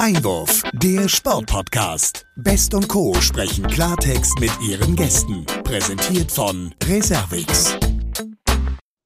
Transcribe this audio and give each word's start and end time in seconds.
Einwurf, 0.00 0.62
der 0.72 1.10
Sportpodcast. 1.10 2.24
Best 2.36 2.72
und 2.72 2.88
Co. 2.88 3.12
sprechen 3.20 3.66
Klartext 3.66 4.40
mit 4.40 4.50
ihren 4.62 4.96
Gästen. 4.96 5.44
Präsentiert 5.62 6.32
von 6.32 6.74
Reservix. 6.84 7.76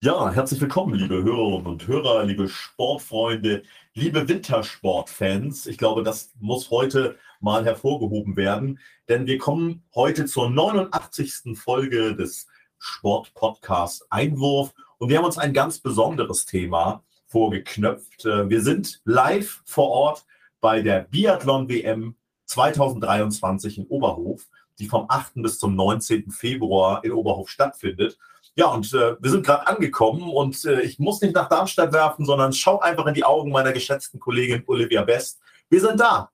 Ja, 0.02 0.30
herzlich 0.30 0.60
willkommen, 0.60 0.94
liebe 0.94 1.24
Hörerinnen 1.24 1.66
und 1.66 1.88
Hörer, 1.88 2.22
liebe 2.22 2.48
Sportfreunde, 2.48 3.64
liebe 3.94 4.28
Wintersportfans. 4.28 5.66
Ich 5.66 5.78
glaube, 5.78 6.04
das 6.04 6.32
muss 6.38 6.70
heute 6.70 7.16
mal 7.40 7.64
hervorgehoben 7.64 8.36
werden, 8.36 8.78
denn 9.08 9.26
wir 9.26 9.38
kommen 9.38 9.82
heute 9.96 10.26
zur 10.26 10.48
89. 10.48 11.58
Folge 11.58 12.14
des 12.14 12.46
Sportpodcasts 12.78 14.06
Einwurf 14.12 14.72
und 14.98 15.08
wir 15.08 15.18
haben 15.18 15.24
uns 15.24 15.38
ein 15.38 15.54
ganz 15.54 15.80
besonderes 15.80 16.46
Thema 16.46 17.02
vorgeknöpft. 17.26 18.26
Äh, 18.26 18.48
wir 18.48 18.62
sind 18.62 19.00
live 19.04 19.60
vor 19.64 19.88
Ort 19.88 20.24
bei 20.64 20.80
der 20.80 21.00
Biathlon-WM 21.00 22.16
2023 22.46 23.76
in 23.76 23.86
Oberhof, 23.88 24.46
die 24.78 24.88
vom 24.88 25.04
8. 25.10 25.34
bis 25.42 25.58
zum 25.58 25.76
19. 25.76 26.30
Februar 26.30 27.04
in 27.04 27.12
Oberhof 27.12 27.50
stattfindet. 27.50 28.16
Ja, 28.56 28.68
und 28.68 28.90
äh, 28.94 29.14
wir 29.20 29.30
sind 29.30 29.44
gerade 29.44 29.66
angekommen 29.66 30.22
und 30.22 30.64
äh, 30.64 30.80
ich 30.80 30.98
muss 30.98 31.20
nicht 31.20 31.34
nach 31.34 31.50
Darmstadt 31.50 31.92
werfen, 31.92 32.24
sondern 32.24 32.54
schau 32.54 32.80
einfach 32.80 33.04
in 33.04 33.12
die 33.12 33.24
Augen 33.24 33.52
meiner 33.52 33.74
geschätzten 33.74 34.18
Kollegin 34.18 34.64
Olivia 34.66 35.02
Best. 35.02 35.38
Wir 35.68 35.82
sind 35.82 36.00
da. 36.00 36.30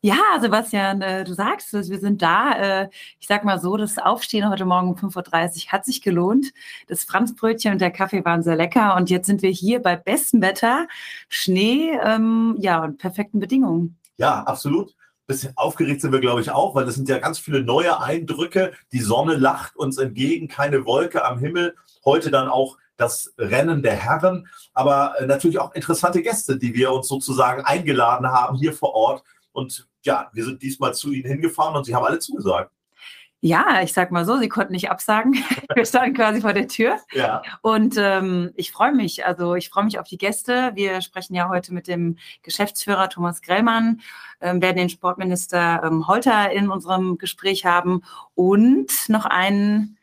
Ja, 0.00 0.18
Sebastian, 0.40 1.02
äh, 1.02 1.24
du 1.24 1.34
sagst 1.34 1.74
es, 1.74 1.90
wir 1.90 1.98
sind 1.98 2.22
da. 2.22 2.52
Äh, 2.82 2.88
ich 3.20 3.26
sag 3.26 3.44
mal 3.44 3.60
so, 3.60 3.76
das 3.76 3.98
Aufstehen 3.98 4.48
heute 4.48 4.64
Morgen 4.64 4.88
um 4.88 4.96
5.30 4.96 5.66
Uhr 5.66 5.72
hat 5.72 5.84
sich 5.84 6.02
gelohnt. 6.02 6.52
Das 6.88 7.04
Franzbrötchen 7.04 7.72
und 7.72 7.80
der 7.80 7.90
Kaffee 7.90 8.24
waren 8.24 8.42
sehr 8.42 8.56
lecker 8.56 8.96
und 8.96 9.10
jetzt 9.10 9.26
sind 9.26 9.42
wir 9.42 9.50
hier 9.50 9.80
bei 9.80 9.96
bestem 9.96 10.42
Wetter, 10.42 10.86
Schnee, 11.28 11.98
ähm, 12.04 12.56
ja, 12.58 12.82
und 12.82 12.98
perfekten 12.98 13.38
Bedingungen. 13.38 13.98
Ja, 14.16 14.42
absolut. 14.42 14.94
Bisschen 15.26 15.52
aufgeregt 15.56 16.00
sind 16.00 16.12
wir, 16.12 16.20
glaube 16.20 16.40
ich, 16.40 16.50
auch, 16.50 16.74
weil 16.74 16.84
das 16.84 16.96
sind 16.96 17.08
ja 17.08 17.18
ganz 17.18 17.38
viele 17.38 17.62
neue 17.62 18.00
Eindrücke. 18.00 18.72
Die 18.90 19.00
Sonne 19.00 19.36
lacht 19.36 19.76
uns 19.76 19.98
entgegen, 19.98 20.48
keine 20.48 20.84
Wolke 20.84 21.24
am 21.24 21.38
Himmel. 21.38 21.76
Heute 22.04 22.30
dann 22.30 22.48
auch 22.48 22.76
das 22.96 23.32
Rennen 23.38 23.82
der 23.82 23.94
Herren, 23.94 24.48
aber 24.74 25.14
äh, 25.18 25.26
natürlich 25.26 25.58
auch 25.58 25.74
interessante 25.74 26.22
Gäste, 26.22 26.56
die 26.58 26.74
wir 26.74 26.92
uns 26.92 27.08
sozusagen 27.08 27.64
eingeladen 27.64 28.28
haben 28.28 28.56
hier 28.56 28.72
vor 28.72 28.94
Ort 28.94 29.22
und 29.52 29.88
ja, 30.04 30.30
wir 30.32 30.44
sind 30.44 30.62
diesmal 30.62 30.94
zu 30.94 31.12
ihnen 31.12 31.28
hingefahren 31.28 31.76
und 31.76 31.84
sie 31.84 31.94
haben 31.94 32.04
alle 32.04 32.18
zugesagt. 32.18 32.72
Ja, 33.44 33.82
ich 33.82 33.92
sag 33.92 34.12
mal 34.12 34.24
so, 34.24 34.38
sie 34.38 34.48
konnten 34.48 34.72
nicht 34.72 34.88
absagen. 34.88 35.34
Wir 35.74 35.84
standen 35.84 36.14
quasi 36.14 36.40
vor 36.40 36.52
der 36.52 36.68
Tür. 36.68 36.98
Ja. 37.12 37.42
Und 37.60 37.96
ähm, 37.98 38.52
ich 38.54 38.70
freue 38.70 38.92
mich. 38.92 39.26
Also 39.26 39.56
ich 39.56 39.68
freue 39.68 39.82
mich 39.82 39.98
auf 39.98 40.06
die 40.06 40.16
Gäste. 40.16 40.70
Wir 40.76 41.00
sprechen 41.00 41.34
ja 41.34 41.48
heute 41.48 41.74
mit 41.74 41.88
dem 41.88 42.18
Geschäftsführer 42.44 43.08
Thomas 43.08 43.42
Grellmann, 43.42 44.00
ähm, 44.40 44.62
werden 44.62 44.76
den 44.76 44.88
Sportminister 44.88 45.82
ähm, 45.82 46.06
Holter 46.06 46.52
in 46.52 46.70
unserem 46.70 47.18
Gespräch 47.18 47.64
haben 47.64 48.02
und 48.36 48.92
noch 49.08 49.24
einen 49.24 49.98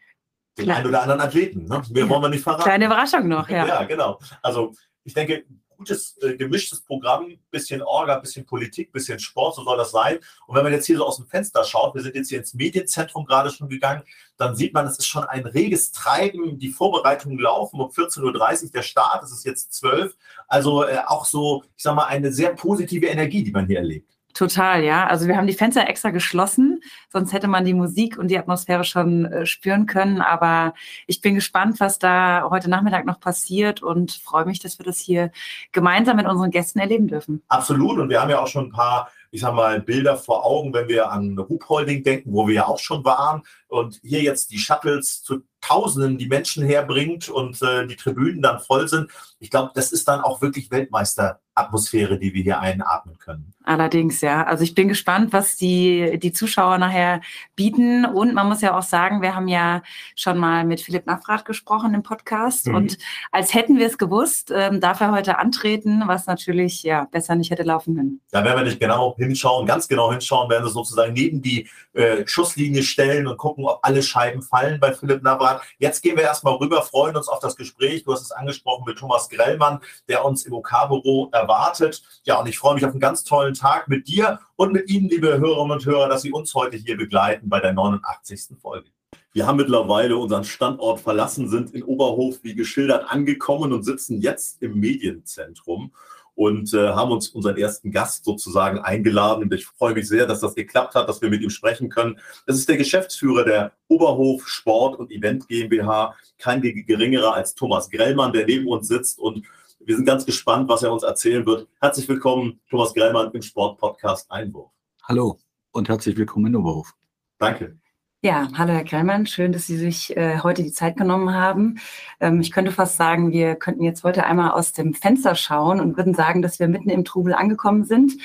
den 0.57 0.71
einen 0.71 0.87
oder 0.87 1.01
anderen 1.03 1.21
Athleten. 1.21 1.63
Ne? 1.63 1.81
Mehr 1.91 2.03
ja. 2.03 2.09
wollen 2.09 2.23
wir 2.23 2.29
nicht 2.29 2.43
verraten. 2.43 2.63
Kleine 2.63 2.87
Überraschung 2.87 3.29
noch, 3.29 3.47
ja. 3.47 3.65
ja, 3.65 3.83
genau. 3.85 4.19
Also 4.41 4.73
ich 5.05 5.13
denke, 5.13 5.45
gutes, 5.79 6.17
äh, 6.21 6.35
gemischtes 6.35 6.81
Programm, 6.81 7.39
bisschen 7.51 7.81
Orga, 7.81 8.19
bisschen 8.19 8.45
Politik, 8.45 8.91
bisschen 8.91 9.17
Sport, 9.17 9.55
so 9.55 9.63
soll 9.63 9.77
das 9.77 9.91
sein. 9.91 10.19
Und 10.45 10.55
wenn 10.55 10.63
man 10.63 10.73
jetzt 10.73 10.85
hier 10.85 10.97
so 10.97 11.05
aus 11.05 11.15
dem 11.15 11.25
Fenster 11.25 11.63
schaut, 11.63 11.95
wir 11.95 12.03
sind 12.03 12.15
jetzt 12.15 12.29
hier 12.29 12.37
ins 12.37 12.53
Medienzentrum 12.53 13.25
gerade 13.25 13.49
schon 13.49 13.69
gegangen, 13.69 14.03
dann 14.37 14.55
sieht 14.55 14.73
man, 14.73 14.85
es 14.85 14.99
ist 14.99 15.07
schon 15.07 15.23
ein 15.23 15.45
reges 15.45 15.91
Treiben, 15.91 16.59
die 16.59 16.69
Vorbereitungen 16.69 17.39
laufen, 17.39 17.79
um 17.79 17.89
14.30 17.89 18.65
Uhr 18.65 18.71
der 18.71 18.81
Start, 18.83 19.23
es 19.23 19.31
ist 19.31 19.45
jetzt 19.45 19.73
12. 19.73 20.15
Also 20.47 20.83
äh, 20.83 20.99
auch 21.07 21.25
so, 21.25 21.63
ich 21.77 21.83
sag 21.83 21.95
mal, 21.95 22.05
eine 22.05 22.31
sehr 22.31 22.53
positive 22.53 23.07
Energie, 23.07 23.43
die 23.43 23.51
man 23.51 23.65
hier 23.65 23.77
erlebt. 23.77 24.18
Total, 24.33 24.83
ja. 24.83 25.07
Also 25.07 25.27
wir 25.27 25.37
haben 25.37 25.47
die 25.47 25.53
Fenster 25.53 25.87
extra 25.87 26.11
geschlossen, 26.11 26.81
sonst 27.11 27.33
hätte 27.33 27.47
man 27.47 27.65
die 27.65 27.73
Musik 27.73 28.17
und 28.17 28.29
die 28.29 28.37
Atmosphäre 28.37 28.83
schon 28.83 29.25
äh, 29.25 29.45
spüren 29.45 29.85
können. 29.85 30.21
Aber 30.21 30.73
ich 31.07 31.21
bin 31.21 31.35
gespannt, 31.35 31.79
was 31.79 31.99
da 31.99 32.47
heute 32.49 32.69
Nachmittag 32.69 33.05
noch 33.05 33.19
passiert 33.19 33.81
und 33.81 34.11
freue 34.11 34.45
mich, 34.45 34.59
dass 34.59 34.77
wir 34.77 34.85
das 34.85 34.99
hier 34.99 35.31
gemeinsam 35.71 36.17
mit 36.17 36.27
unseren 36.27 36.51
Gästen 36.51 36.79
erleben 36.79 37.07
dürfen. 37.07 37.41
Absolut. 37.47 37.97
Und 37.97 38.09
wir 38.09 38.21
haben 38.21 38.29
ja 38.29 38.39
auch 38.39 38.47
schon 38.47 38.67
ein 38.67 38.71
paar 38.71 39.09
ich 39.31 39.41
sag 39.41 39.53
mal, 39.53 39.79
Bilder 39.81 40.17
vor 40.17 40.45
Augen, 40.45 40.73
wenn 40.73 40.87
wir 40.87 41.11
an 41.11 41.37
Hub 41.37 41.67
Holding 41.69 42.03
denken, 42.03 42.33
wo 42.33 42.47
wir 42.47 42.55
ja 42.55 42.67
auch 42.67 42.79
schon 42.79 43.03
waren 43.05 43.43
und 43.67 43.99
hier 44.03 44.21
jetzt 44.21 44.51
die 44.51 44.57
Shuttles 44.57 45.21
zu 45.21 45.41
Tausenden 45.61 46.17
die 46.17 46.27
Menschen 46.27 46.65
herbringt 46.65 47.29
und 47.29 47.61
äh, 47.61 47.85
die 47.87 47.95
Tribünen 47.95 48.41
dann 48.41 48.59
voll 48.59 48.87
sind. 48.87 49.11
Ich 49.39 49.49
glaube, 49.49 49.71
das 49.75 49.91
ist 49.91 50.07
dann 50.07 50.21
auch 50.21 50.41
wirklich 50.41 50.71
Weltmeisteratmosphäre, 50.71 52.17
die 52.17 52.33
wir 52.33 52.43
hier 52.43 52.59
einatmen 52.59 53.17
können. 53.17 53.53
Allerdings, 53.63 54.21
ja. 54.21 54.45
Also 54.45 54.63
ich 54.63 54.73
bin 54.73 54.87
gespannt, 54.87 55.31
was 55.31 55.55
die, 55.55 56.17
die 56.17 56.31
Zuschauer 56.31 56.79
nachher 56.79 57.21
bieten. 57.55 58.03
Und 58.03 58.33
man 58.33 58.47
muss 58.47 58.61
ja 58.61 58.75
auch 58.75 58.83
sagen, 58.83 59.21
wir 59.21 59.35
haben 59.35 59.47
ja 59.47 59.83
schon 60.15 60.37
mal 60.39 60.65
mit 60.65 60.81
Philipp 60.81 61.05
Naffrath 61.05 61.45
gesprochen 61.45 61.93
im 61.93 62.01
Podcast. 62.01 62.67
Mhm. 62.67 62.75
Und 62.75 62.97
als 63.31 63.53
hätten 63.53 63.77
wir 63.77 63.85
es 63.85 63.97
gewusst, 63.97 64.51
ähm, 64.53 64.81
darf 64.81 65.01
er 65.01 65.11
heute 65.11 65.37
antreten, 65.37 66.03
was 66.07 66.25
natürlich 66.25 66.81
ja 66.83 67.05
besser 67.11 67.35
nicht 67.35 67.51
hätte 67.51 67.63
laufen 67.63 67.95
können. 67.95 68.21
Da 68.31 68.43
werden 68.43 68.57
wir 68.57 68.65
nicht 68.65 68.79
genau 68.79 69.15
hinschauen, 69.17 69.67
ganz 69.67 69.87
genau 69.87 70.11
hinschauen, 70.11 70.49
werden 70.49 70.65
wir 70.65 70.71
sozusagen 70.71 71.13
neben 71.13 71.41
die 71.41 71.69
äh, 71.93 72.25
Schusslinie 72.25 72.81
stellen 72.81 73.27
und 73.27 73.37
gucken, 73.37 73.65
ob 73.65 73.79
alle 73.83 74.01
Scheiben 74.01 74.41
fallen 74.41 74.79
bei 74.79 74.93
Philipp 74.93 75.21
Naffrath. 75.49 75.67
Jetzt 75.77 76.01
gehen 76.01 76.15
wir 76.15 76.23
erstmal 76.23 76.55
rüber, 76.55 76.81
freuen 76.81 77.15
uns 77.15 77.27
auf 77.27 77.39
das 77.39 77.55
Gespräch. 77.55 78.03
Du 78.03 78.11
hast 78.11 78.21
es 78.21 78.31
angesprochen 78.31 78.83
mit 78.85 78.97
Thomas 78.97 79.29
Grellmann, 79.29 79.79
der 80.07 80.25
uns 80.25 80.45
im 80.45 80.53
OK-Büro 80.53 81.29
erwartet. 81.31 82.03
Ja, 82.23 82.39
und 82.39 82.47
ich 82.47 82.57
freue 82.57 82.75
mich 82.75 82.85
auf 82.85 82.91
einen 82.91 82.99
ganz 82.99 83.23
tollen 83.23 83.53
Tag 83.53 83.87
mit 83.87 84.07
dir 84.07 84.39
und 84.55 84.73
mit 84.73 84.89
Ihnen, 84.89 85.09
liebe 85.09 85.39
Hörerinnen 85.39 85.71
und 85.71 85.85
Hörer, 85.85 86.09
dass 86.09 86.21
Sie 86.21 86.31
uns 86.31 86.53
heute 86.53 86.77
hier 86.77 86.97
begleiten 86.97 87.49
bei 87.49 87.59
der 87.59 87.73
89. 87.73 88.57
Folge. 88.61 88.89
Wir 89.31 89.45
haben 89.45 89.57
mittlerweile 89.57 90.17
unseren 90.17 90.43
Standort 90.43 91.01
verlassen, 91.01 91.49
sind 91.49 91.73
in 91.73 91.83
Oberhof 91.83 92.39
wie 92.41 92.55
geschildert 92.55 93.09
angekommen 93.09 93.71
und 93.71 93.83
sitzen 93.83 94.21
jetzt 94.21 94.61
im 94.61 94.79
Medienzentrum 94.79 95.91
und 96.39 96.73
äh, 96.73 96.87
haben 96.87 97.11
uns 97.11 97.27
unseren 97.27 97.57
ersten 97.57 97.91
Gast 97.91 98.23
sozusagen 98.23 98.79
eingeladen. 98.79 99.43
Und 99.43 99.53
ich 99.53 99.65
freue 99.65 99.93
mich 99.93 100.07
sehr, 100.07 100.25
dass 100.25 100.39
das 100.39 100.55
geklappt 100.55 100.95
hat, 100.95 101.09
dass 101.09 101.21
wir 101.21 101.29
mit 101.29 101.41
ihm 101.41 101.49
sprechen 101.49 101.89
können. 101.89 102.17
Das 102.47 102.55
ist 102.55 102.69
der 102.69 102.77
Geschäftsführer 102.77 103.43
der 103.43 103.73
Oberhof 103.89 104.47
Sport 104.47 104.97
und 104.97 105.11
Event 105.11 105.49
GmbH, 105.49 106.15
kein 106.37 106.61
geringerer 106.61 107.33
als 107.33 107.55
Thomas 107.55 107.89
Grellmann, 107.89 108.31
der 108.31 108.45
neben 108.45 108.69
uns 108.69 108.87
sitzt 108.87 109.19
und 109.19 109.45
wir 109.81 109.97
sind 109.97 110.05
ganz 110.05 110.25
gespannt, 110.25 110.69
was 110.69 110.81
er 110.81 110.93
uns 110.93 111.03
erzählen 111.03 111.45
wird. 111.45 111.67
Herzlich 111.81 112.07
willkommen, 112.07 112.61
Thomas 112.69 112.93
Grellmann 112.93 113.31
im 113.33 113.41
Sportpodcast 113.41 114.31
Einwurf. 114.31 114.71
Hallo 115.03 115.39
und 115.71 115.89
herzlich 115.89 116.15
willkommen 116.15 116.45
in 116.47 116.55
Oberhof. 116.55 116.93
Danke. 117.37 117.77
Ja, 118.21 118.49
hallo 118.57 118.73
Herr 118.73 118.83
Grellmann, 118.83 119.25
schön, 119.27 119.53
dass 119.53 119.65
Sie 119.65 119.77
sich 119.77 120.15
äh, 120.17 120.39
heute 120.39 120.61
die 120.61 120.73
Zeit 120.73 120.97
genommen 120.97 121.33
haben. 121.33 121.79
Ähm, 122.19 122.41
ich 122.41 122.51
könnte 122.51 122.73
fast 122.73 122.97
sagen, 122.97 123.31
wir 123.31 123.55
könnten 123.55 123.81
jetzt 123.81 124.03
heute 124.03 124.25
einmal 124.25 124.51
aus 124.51 124.73
dem 124.73 124.93
Fenster 124.93 125.35
schauen 125.35 125.79
und 125.79 125.95
würden 125.95 126.13
sagen, 126.13 126.41
dass 126.41 126.59
wir 126.59 126.67
mitten 126.67 126.89
im 126.89 127.05
Trubel 127.05 127.33
angekommen 127.33 127.85
sind. 127.85 128.17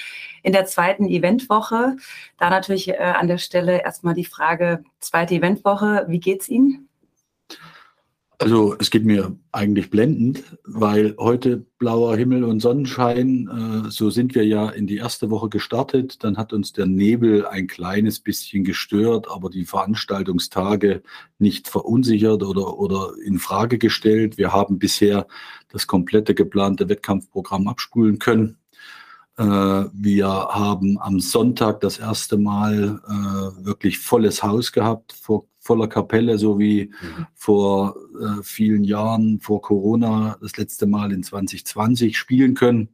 In 0.43 0.53
der 0.53 0.66
zweiten 0.66 1.06
Eventwoche. 1.06 1.94
Da 2.38 2.50
natürlich 2.50 2.88
äh, 2.88 2.97
an 2.97 3.28
der 3.28 3.38
Stelle 3.38 3.83
erstmal 3.84 4.15
die 4.15 4.25
Frage, 4.25 4.83
zweite 4.99 5.37
Eventwoche, 5.37 6.06
wie 6.09 6.19
geht's 6.19 6.49
Ihnen? 6.49 6.88
Also 8.44 8.77
es 8.78 8.91
geht 8.91 9.06
mir 9.06 9.34
eigentlich 9.53 9.88
blendend, 9.88 10.44
weil 10.65 11.15
heute 11.19 11.65
blauer 11.78 12.15
Himmel 12.15 12.44
und 12.44 12.60
Sonnenschein, 12.60 13.87
äh, 13.87 13.91
so 13.91 14.10
sind 14.10 14.34
wir 14.34 14.44
ja 14.44 14.69
in 14.69 14.87
die 14.87 14.99
erste 14.99 15.31
Woche 15.31 15.49
gestartet. 15.49 16.22
Dann 16.22 16.37
hat 16.37 16.53
uns 16.53 16.75
der 16.75 16.84
Nebel 16.84 17.47
ein 17.47 17.69
kleines 17.69 18.21
bisschen 18.21 18.62
gestört, 18.62 19.31
aber 19.31 19.49
die 19.49 19.65
Veranstaltungstage 19.65 21.03
nicht 21.38 21.69
verunsichert 21.69 22.43
oder, 22.43 22.78
oder 22.78 23.12
in 23.25 23.38
Frage 23.38 23.78
gestellt. 23.78 24.37
Wir 24.37 24.53
haben 24.53 24.78
bisher 24.78 25.27
das 25.71 25.87
komplette 25.87 26.34
geplante 26.34 26.91
Wettkampfprogramm 26.91 27.66
abspulen 27.66 28.19
können. 28.19 28.59
Äh, 29.36 29.42
wir 29.92 30.28
haben 30.28 30.98
am 31.01 31.19
Sonntag 31.19 31.81
das 31.81 31.98
erste 31.98 32.36
Mal 32.36 33.01
äh, 33.07 33.65
wirklich 33.65 33.98
volles 33.98 34.42
Haus 34.42 34.72
gehabt 34.72 35.13
vor 35.13 35.47
voller 35.59 35.89
Kapelle, 35.89 36.36
so 36.36 36.59
wie 36.59 36.91
mhm. 36.91 37.27
vor 37.34 37.97
äh, 38.21 38.42
vielen 38.42 38.84
Jahren, 38.84 39.41
vor 39.41 39.63
Corona, 39.63 40.36
das 40.42 40.59
letzte 40.59 40.86
Mal 40.86 41.10
in 41.10 41.22
2020 41.22 42.16
spielen 42.19 42.54
können. 42.54 42.91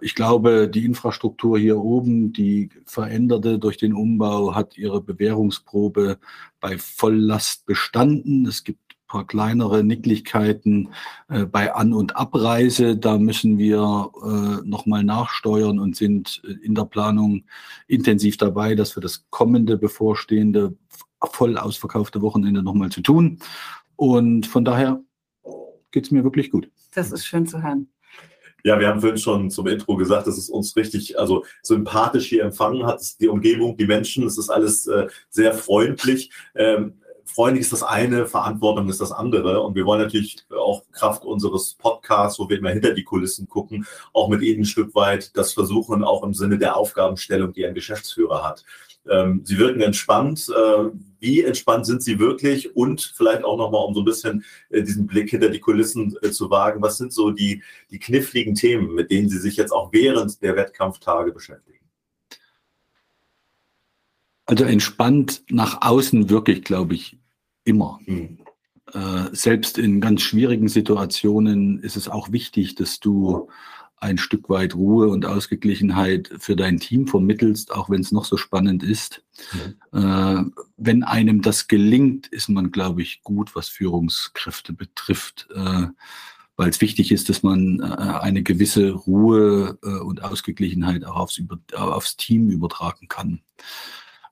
Ich 0.00 0.14
glaube, 0.14 0.68
die 0.68 0.84
Infrastruktur 0.84 1.58
hier 1.58 1.78
oben, 1.78 2.32
die 2.32 2.68
veränderte 2.84 3.58
durch 3.58 3.76
den 3.78 3.94
Umbau, 3.94 4.54
hat 4.54 4.78
ihre 4.78 5.00
Bewährungsprobe 5.00 6.18
bei 6.60 6.78
Volllast 6.78 7.66
bestanden. 7.66 8.46
Es 8.46 8.62
gibt 8.62 8.85
paar 9.06 9.26
kleinere 9.26 9.84
Nicklichkeiten 9.84 10.90
äh, 11.28 11.44
bei 11.44 11.74
An- 11.74 11.92
und 11.92 12.16
Abreise. 12.16 12.96
Da 12.96 13.18
müssen 13.18 13.58
wir 13.58 14.10
äh, 14.22 14.68
nochmal 14.68 15.04
nachsteuern 15.04 15.78
und 15.78 15.96
sind 15.96 16.42
äh, 16.44 16.52
in 16.64 16.74
der 16.74 16.84
Planung 16.84 17.44
intensiv 17.86 18.36
dabei, 18.36 18.74
dass 18.74 18.96
wir 18.96 19.00
das 19.00 19.26
kommende 19.30 19.76
bevorstehende 19.76 20.74
voll 21.22 21.56
ausverkaufte 21.56 22.22
Wochenende 22.22 22.62
nochmal 22.62 22.90
zu 22.90 23.00
tun. 23.00 23.38
Und 23.96 24.46
von 24.46 24.64
daher 24.64 25.00
geht 25.90 26.04
es 26.04 26.10
mir 26.10 26.24
wirklich 26.24 26.50
gut. 26.50 26.70
Das 26.94 27.12
ist 27.12 27.26
schön 27.26 27.46
zu 27.46 27.62
hören. 27.62 27.88
Ja, 28.64 28.80
wir 28.80 28.88
haben 28.88 29.00
vorhin 29.00 29.18
schon 29.18 29.50
zum 29.50 29.68
Intro 29.68 29.96
gesagt, 29.96 30.26
dass 30.26 30.36
es 30.36 30.50
uns 30.50 30.74
richtig, 30.74 31.18
also 31.18 31.44
sympathisch 31.62 32.26
hier 32.26 32.42
empfangen 32.42 32.84
hat. 32.84 33.00
Die 33.20 33.28
Umgebung, 33.28 33.76
die 33.76 33.86
Menschen, 33.86 34.26
es 34.26 34.38
ist 34.38 34.50
alles 34.50 34.88
äh, 34.88 35.06
sehr 35.30 35.54
freundlich. 35.54 36.32
Ähm, 36.56 36.94
freundlich 37.26 37.62
ist 37.62 37.72
das 37.72 37.82
eine, 37.82 38.26
Verantwortung 38.26 38.88
ist 38.88 39.00
das 39.00 39.12
andere. 39.12 39.60
Und 39.62 39.74
wir 39.74 39.84
wollen 39.84 40.00
natürlich 40.00 40.38
auch 40.50 40.82
Kraft 40.92 41.24
unseres 41.24 41.74
Podcasts, 41.74 42.38
wo 42.38 42.48
wir 42.48 42.58
immer 42.58 42.70
hinter 42.70 42.94
die 42.94 43.04
Kulissen 43.04 43.48
gucken, 43.48 43.86
auch 44.12 44.28
mit 44.28 44.42
Ihnen 44.42 44.62
ein 44.62 44.64
Stück 44.64 44.94
weit 44.94 45.36
das 45.36 45.52
versuchen, 45.52 46.04
auch 46.04 46.22
im 46.22 46.34
Sinne 46.34 46.58
der 46.58 46.76
Aufgabenstellung, 46.76 47.52
die 47.52 47.66
ein 47.66 47.74
Geschäftsführer 47.74 48.42
hat. 48.42 48.64
Ähm, 49.08 49.42
Sie 49.44 49.58
wirken 49.58 49.80
entspannt. 49.80 50.48
Äh, 50.48 50.90
wie 51.20 51.42
entspannt 51.42 51.86
sind 51.86 52.02
Sie 52.02 52.18
wirklich? 52.18 52.74
Und 52.76 53.12
vielleicht 53.16 53.44
auch 53.44 53.56
nochmal, 53.56 53.84
um 53.84 53.94
so 53.94 54.00
ein 54.00 54.04
bisschen 54.06 54.44
äh, 54.70 54.82
diesen 54.82 55.06
Blick 55.06 55.30
hinter 55.30 55.48
die 55.48 55.60
Kulissen 55.60 56.16
äh, 56.22 56.30
zu 56.30 56.50
wagen, 56.50 56.82
was 56.82 56.98
sind 56.98 57.12
so 57.12 57.30
die, 57.30 57.62
die 57.90 57.98
kniffligen 57.98 58.54
Themen, 58.54 58.94
mit 58.94 59.10
denen 59.10 59.28
Sie 59.28 59.38
sich 59.38 59.56
jetzt 59.56 59.72
auch 59.72 59.92
während 59.92 60.42
der 60.42 60.56
Wettkampftage 60.56 61.32
beschäftigen? 61.32 61.85
Also 64.46 64.64
entspannt 64.64 65.42
nach 65.48 65.82
außen 65.82 66.30
wirklich, 66.30 66.62
glaube 66.62 66.94
ich, 66.94 67.18
immer. 67.64 67.98
Mhm. 68.06 68.38
Äh, 68.92 69.24
selbst 69.32 69.76
in 69.76 70.00
ganz 70.00 70.22
schwierigen 70.22 70.68
Situationen 70.68 71.80
ist 71.80 71.96
es 71.96 72.08
auch 72.08 72.30
wichtig, 72.30 72.76
dass 72.76 73.00
du 73.00 73.48
ein 73.98 74.18
Stück 74.18 74.48
weit 74.48 74.74
Ruhe 74.74 75.08
und 75.08 75.26
Ausgeglichenheit 75.26 76.30
für 76.38 76.54
dein 76.54 76.78
Team 76.78 77.06
vermittelst, 77.06 77.72
auch 77.72 77.90
wenn 77.90 78.02
es 78.02 78.12
noch 78.12 78.24
so 78.24 78.36
spannend 78.36 78.82
ist. 78.82 79.24
Mhm. 79.92 79.98
Äh, 79.98 80.44
wenn 80.76 81.02
einem 81.02 81.42
das 81.42 81.66
gelingt, 81.66 82.26
ist 82.28 82.48
man, 82.48 82.70
glaube 82.70 83.02
ich, 83.02 83.22
gut, 83.22 83.56
was 83.56 83.68
Führungskräfte 83.68 84.72
betrifft, 84.72 85.48
äh, 85.54 85.86
weil 86.56 86.70
es 86.70 86.80
wichtig 86.80 87.10
ist, 87.10 87.28
dass 87.28 87.42
man 87.42 87.80
äh, 87.80 87.84
eine 87.84 88.42
gewisse 88.42 88.90
Ruhe 88.90 89.78
äh, 89.82 89.98
und 89.98 90.22
Ausgeglichenheit 90.22 91.04
auch 91.04 91.16
aufs, 91.16 91.40
aufs 91.74 92.16
Team 92.16 92.50
übertragen 92.50 93.08
kann. 93.08 93.40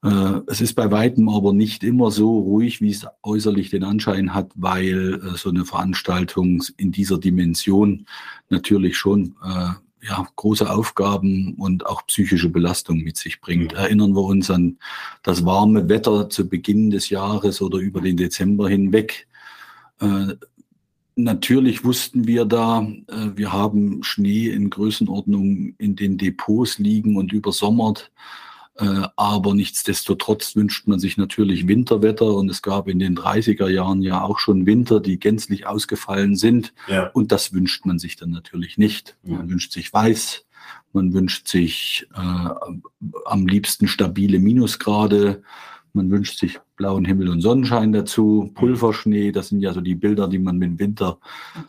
Äh, 0.04 0.40
es 0.48 0.60
ist 0.60 0.74
bei 0.74 0.90
weitem 0.90 1.28
aber 1.30 1.52
nicht 1.54 1.82
immer 1.82 2.10
so 2.10 2.38
ruhig, 2.38 2.80
wie 2.82 2.90
es 2.90 3.06
äußerlich 3.22 3.70
den 3.70 3.84
Anschein 3.84 4.34
hat, 4.34 4.52
weil 4.54 5.14
äh, 5.14 5.36
so 5.36 5.48
eine 5.48 5.64
Veranstaltung 5.64 6.62
in 6.76 6.92
dieser 6.92 7.18
Dimension 7.18 8.06
natürlich 8.50 8.98
schon 8.98 9.34
äh, 9.42 9.70
ja, 10.06 10.26
große 10.36 10.70
Aufgaben 10.70 11.54
und 11.54 11.86
auch 11.86 12.06
psychische 12.06 12.50
Belastung 12.50 12.98
mit 12.98 13.16
sich 13.16 13.40
bringt. 13.40 13.72
Erinnern 13.72 14.14
wir 14.14 14.22
uns 14.22 14.50
an 14.50 14.76
das 15.22 15.46
warme 15.46 15.88
Wetter 15.88 16.28
zu 16.28 16.46
Beginn 16.46 16.90
des 16.90 17.08
Jahres 17.08 17.62
oder 17.62 17.78
über 17.78 18.02
den 18.02 18.18
Dezember 18.18 18.68
hinweg. 18.68 19.26
Äh, 20.00 20.34
natürlich 21.16 21.82
wussten 21.82 22.26
wir 22.26 22.44
da, 22.44 22.86
äh, 23.08 23.30
wir 23.36 23.54
haben 23.54 24.02
Schnee 24.02 24.48
in 24.48 24.68
Größenordnung 24.68 25.74
in 25.78 25.96
den 25.96 26.18
Depots 26.18 26.78
liegen 26.78 27.16
und 27.16 27.32
übersommert. 27.32 28.12
Äh, 28.76 29.06
aber 29.16 29.54
nichtsdestotrotz 29.54 30.56
wünscht 30.56 30.88
man 30.88 30.98
sich 30.98 31.16
natürlich 31.16 31.68
Winterwetter 31.68 32.34
und 32.34 32.50
es 32.50 32.60
gab 32.60 32.88
in 32.88 32.98
den 32.98 33.16
30er 33.16 33.68
Jahren 33.68 34.02
ja 34.02 34.22
auch 34.22 34.38
schon 34.38 34.66
Winter, 34.66 35.00
die 35.00 35.20
gänzlich 35.20 35.66
ausgefallen 35.66 36.34
sind. 36.34 36.74
Ja. 36.88 37.08
Und 37.08 37.30
das 37.30 37.52
wünscht 37.52 37.86
man 37.86 37.98
sich 37.98 38.16
dann 38.16 38.30
natürlich 38.30 38.76
nicht. 38.76 39.16
Man 39.22 39.48
wünscht 39.48 39.72
sich 39.72 39.92
weiß, 39.92 40.44
man 40.92 41.12
wünscht 41.12 41.48
sich 41.48 42.08
äh, 42.14 42.48
am 43.26 43.46
liebsten 43.46 43.86
stabile 43.86 44.38
Minusgrade. 44.38 45.42
Man 45.96 46.10
wünscht 46.10 46.40
sich 46.40 46.58
blauen 46.76 47.04
Himmel 47.04 47.28
und 47.28 47.40
Sonnenschein 47.40 47.92
dazu, 47.92 48.50
Pulverschnee, 48.54 49.30
das 49.30 49.48
sind 49.48 49.60
ja 49.60 49.72
so 49.72 49.80
die 49.80 49.94
Bilder, 49.94 50.26
die 50.26 50.40
man 50.40 50.58
mit 50.58 50.70
dem 50.70 50.78
Winter 50.80 51.20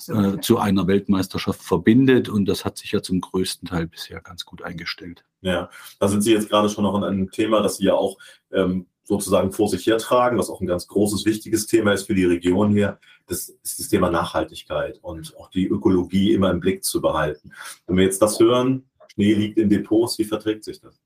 äh, 0.08 0.40
zu 0.42 0.58
einer 0.58 0.88
Weltmeisterschaft 0.88 1.62
verbindet. 1.62 2.28
Und 2.28 2.46
das 2.46 2.66
hat 2.66 2.80
sich 2.80 2.92
ja 2.92 3.04
zum 3.04 3.22
größten 3.22 3.68
Teil 3.70 3.86
bisher 3.86 4.20
ganz 4.22 4.44
gut 4.44 4.64
eingestellt. 4.64 5.24
Ja, 5.42 5.70
da 6.00 6.08
sind 6.08 6.22
Sie 6.22 6.34
jetzt 6.34 6.50
gerade 6.50 6.70
schon 6.70 6.86
noch 6.86 6.98
in 6.98 7.04
einem 7.04 7.30
Thema, 7.30 7.62
das 7.62 7.78
Sie 7.78 7.86
ja 7.86 7.94
auch 7.94 8.18
ähm, 8.52 8.88
sozusagen 9.04 9.52
vor 9.52 9.70
sich 9.70 9.86
hertragen, 9.86 10.40
was 10.40 10.50
auch 10.50 10.60
ein 10.60 10.66
ganz 10.68 10.88
großes, 10.88 11.26
wichtiges 11.26 11.68
Thema 11.68 11.94
ist 11.94 12.08
für 12.08 12.16
die 12.16 12.26
Region 12.26 12.72
hier. 12.72 12.98
Das 13.28 13.50
ist 13.50 13.80
das 13.80 13.90
Thema 13.90 14.10
Nachhaltigkeit 14.10 14.98
und 15.04 15.38
auch 15.38 15.52
die 15.52 15.68
Ökologie 15.68 16.34
immer 16.34 16.50
im 16.50 16.60
Blick 16.60 16.84
zu 16.84 17.00
behalten. 17.00 17.52
Wenn 17.86 17.98
wir 17.98 18.06
jetzt 18.06 18.24
das 18.24 18.40
hören, 18.40 18.86
Schnee 19.14 19.34
liegt 19.34 19.60
in 19.60 19.70
Depots, 19.70 20.18
wie 20.18 20.26
verträgt 20.26 20.64
sich 20.64 20.82
das? 20.82 21.00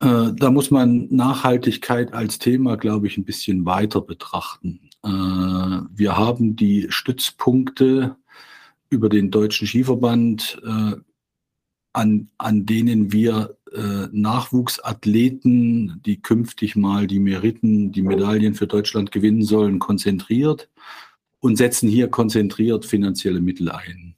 Äh, 0.00 0.32
da 0.34 0.50
muss 0.50 0.70
man 0.70 1.08
Nachhaltigkeit 1.10 2.12
als 2.12 2.38
Thema, 2.38 2.76
glaube 2.76 3.06
ich, 3.06 3.18
ein 3.18 3.24
bisschen 3.24 3.64
weiter 3.66 4.00
betrachten. 4.00 4.90
Äh, 5.04 5.08
wir 5.08 6.16
haben 6.16 6.56
die 6.56 6.86
Stützpunkte 6.88 8.16
über 8.90 9.08
den 9.08 9.30
Deutschen 9.30 9.66
Skiverband, 9.66 10.60
äh, 10.64 10.96
an, 11.92 12.28
an 12.38 12.66
denen 12.66 13.12
wir 13.12 13.54
Nachwuchsathleten, 14.12 16.00
die 16.06 16.22
künftig 16.22 16.74
mal 16.74 17.06
die 17.06 17.18
Meriten, 17.18 17.92
die 17.92 18.00
Medaillen 18.00 18.54
für 18.54 18.66
Deutschland 18.66 19.12
gewinnen 19.12 19.42
sollen, 19.42 19.78
konzentriert 19.78 20.70
und 21.40 21.56
setzen 21.56 21.86
hier 21.86 22.08
konzentriert 22.08 22.86
finanzielle 22.86 23.42
Mittel 23.42 23.70
ein. 23.70 24.14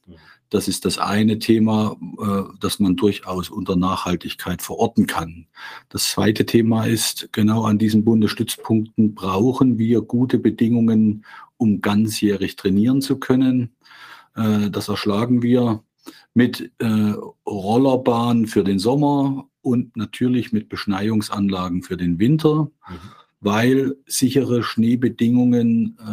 Das 0.51 0.67
ist 0.67 0.85
das 0.85 0.99
eine 0.99 1.39
Thema, 1.39 1.97
äh, 2.19 2.43
das 2.61 2.81
man 2.81 2.97
durchaus 2.97 3.49
unter 3.51 3.77
Nachhaltigkeit 3.77 4.63
verorten 4.63 5.07
kann. 5.07 5.47
Das 5.89 6.11
zweite 6.11 6.45
Thema 6.45 6.87
ist, 6.87 7.29
genau 7.33 7.65
an 7.65 7.79
diesen 7.79 8.05
Bundesstützpunkten 8.05 9.15
brauchen 9.15 9.79
wir 9.79 10.03
gute 10.03 10.39
Bedingungen, 10.39 11.25
um 11.57 11.81
ganzjährig 11.81 12.57
trainieren 12.57 13.01
zu 13.01 13.19
können. 13.19 13.71
Äh, 14.35 14.71
das 14.71 14.89
erschlagen 14.89 15.43
wir 15.43 15.85
mit 16.35 16.73
äh, 16.79 17.15
Rollerbahn 17.47 18.47
für 18.47 18.65
den 18.65 18.81
Sommer 18.81 19.49
und 19.63 19.97
natürlich 19.97 20.53
mit 20.53 20.69
Beschneiungsanlagen 20.69 21.83
für 21.83 21.97
den 21.97 22.19
Winter. 22.19 22.71
Mhm 22.89 23.20
weil 23.41 23.97
sichere 24.07 24.63
Schneebedingungen 24.63 25.97
äh, 25.99 26.05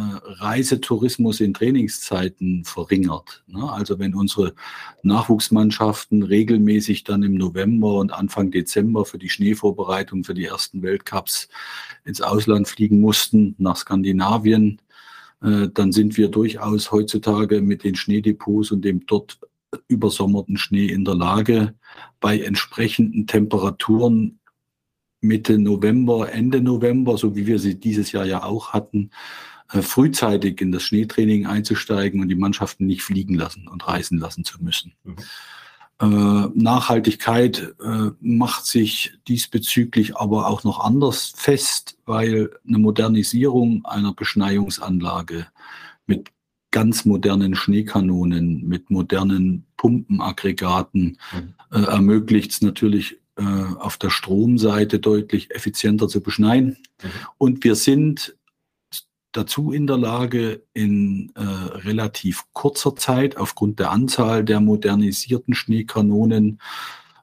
Reisetourismus 0.42 1.40
in 1.40 1.52
Trainingszeiten 1.52 2.64
verringert. 2.64 3.44
Ne? 3.46 3.70
Also 3.70 3.98
wenn 3.98 4.14
unsere 4.14 4.54
Nachwuchsmannschaften 5.02 6.22
regelmäßig 6.22 7.04
dann 7.04 7.22
im 7.22 7.34
November 7.34 7.94
und 7.98 8.12
Anfang 8.12 8.50
Dezember 8.50 9.04
für 9.04 9.18
die 9.18 9.28
Schneevorbereitung 9.28 10.24
für 10.24 10.34
die 10.34 10.46
ersten 10.46 10.82
Weltcups 10.82 11.48
ins 12.06 12.22
Ausland 12.22 12.66
fliegen 12.66 13.00
mussten, 13.00 13.54
nach 13.58 13.76
Skandinavien, 13.76 14.80
äh, 15.42 15.68
dann 15.72 15.92
sind 15.92 16.16
wir 16.16 16.28
durchaus 16.28 16.90
heutzutage 16.92 17.60
mit 17.60 17.84
den 17.84 17.94
Schneedepots 17.94 18.70
und 18.70 18.86
dem 18.86 19.04
dort 19.06 19.38
übersommerten 19.88 20.56
Schnee 20.56 20.86
in 20.86 21.04
der 21.04 21.14
Lage, 21.14 21.74
bei 22.20 22.40
entsprechenden 22.40 23.26
Temperaturen 23.26 24.38
Mitte 25.20 25.58
November, 25.58 26.32
Ende 26.32 26.60
November, 26.60 27.18
so 27.18 27.34
wie 27.34 27.46
wir 27.46 27.58
sie 27.58 27.78
dieses 27.78 28.12
Jahr 28.12 28.24
ja 28.24 28.42
auch 28.44 28.72
hatten, 28.72 29.10
äh, 29.72 29.82
frühzeitig 29.82 30.60
in 30.60 30.72
das 30.72 30.82
Schneetraining 30.82 31.46
einzusteigen 31.46 32.20
und 32.20 32.28
die 32.28 32.34
Mannschaften 32.34 32.86
nicht 32.86 33.02
fliegen 33.02 33.34
lassen 33.34 33.68
und 33.68 33.86
reisen 33.86 34.18
lassen 34.18 34.44
zu 34.44 34.62
müssen. 34.62 34.94
Mhm. 35.04 35.16
Äh, 36.00 36.48
Nachhaltigkeit 36.54 37.74
äh, 37.82 38.10
macht 38.20 38.66
sich 38.66 39.18
diesbezüglich 39.26 40.16
aber 40.16 40.46
auch 40.46 40.62
noch 40.62 40.78
anders 40.78 41.32
fest, 41.34 41.98
weil 42.06 42.50
eine 42.66 42.78
Modernisierung 42.78 43.84
einer 43.84 44.14
Beschneiungsanlage 44.14 45.48
mit 46.06 46.30
ganz 46.70 47.04
modernen 47.04 47.56
Schneekanonen, 47.56 48.66
mit 48.68 48.90
modernen 48.90 49.66
Pumpenaggregaten 49.76 51.18
mhm. 51.32 51.54
äh, 51.72 51.82
ermöglicht 51.82 52.52
es 52.52 52.62
natürlich 52.62 53.18
äh, 53.38 53.76
auf 53.78 53.96
der 53.96 54.10
Stromseite 54.10 54.98
deutlich 54.98 55.54
effizienter 55.54 56.08
zu 56.08 56.20
beschneien. 56.20 56.78
Mhm. 57.02 57.08
Und 57.38 57.64
wir 57.64 57.74
sind 57.76 58.36
dazu 59.32 59.72
in 59.72 59.86
der 59.86 59.98
Lage, 59.98 60.62
in 60.72 61.32
äh, 61.34 61.42
relativ 61.42 62.44
kurzer 62.52 62.96
Zeit 62.96 63.36
aufgrund 63.36 63.78
der 63.78 63.90
Anzahl 63.90 64.44
der 64.44 64.60
modernisierten 64.60 65.54
Schneekanonen 65.54 66.58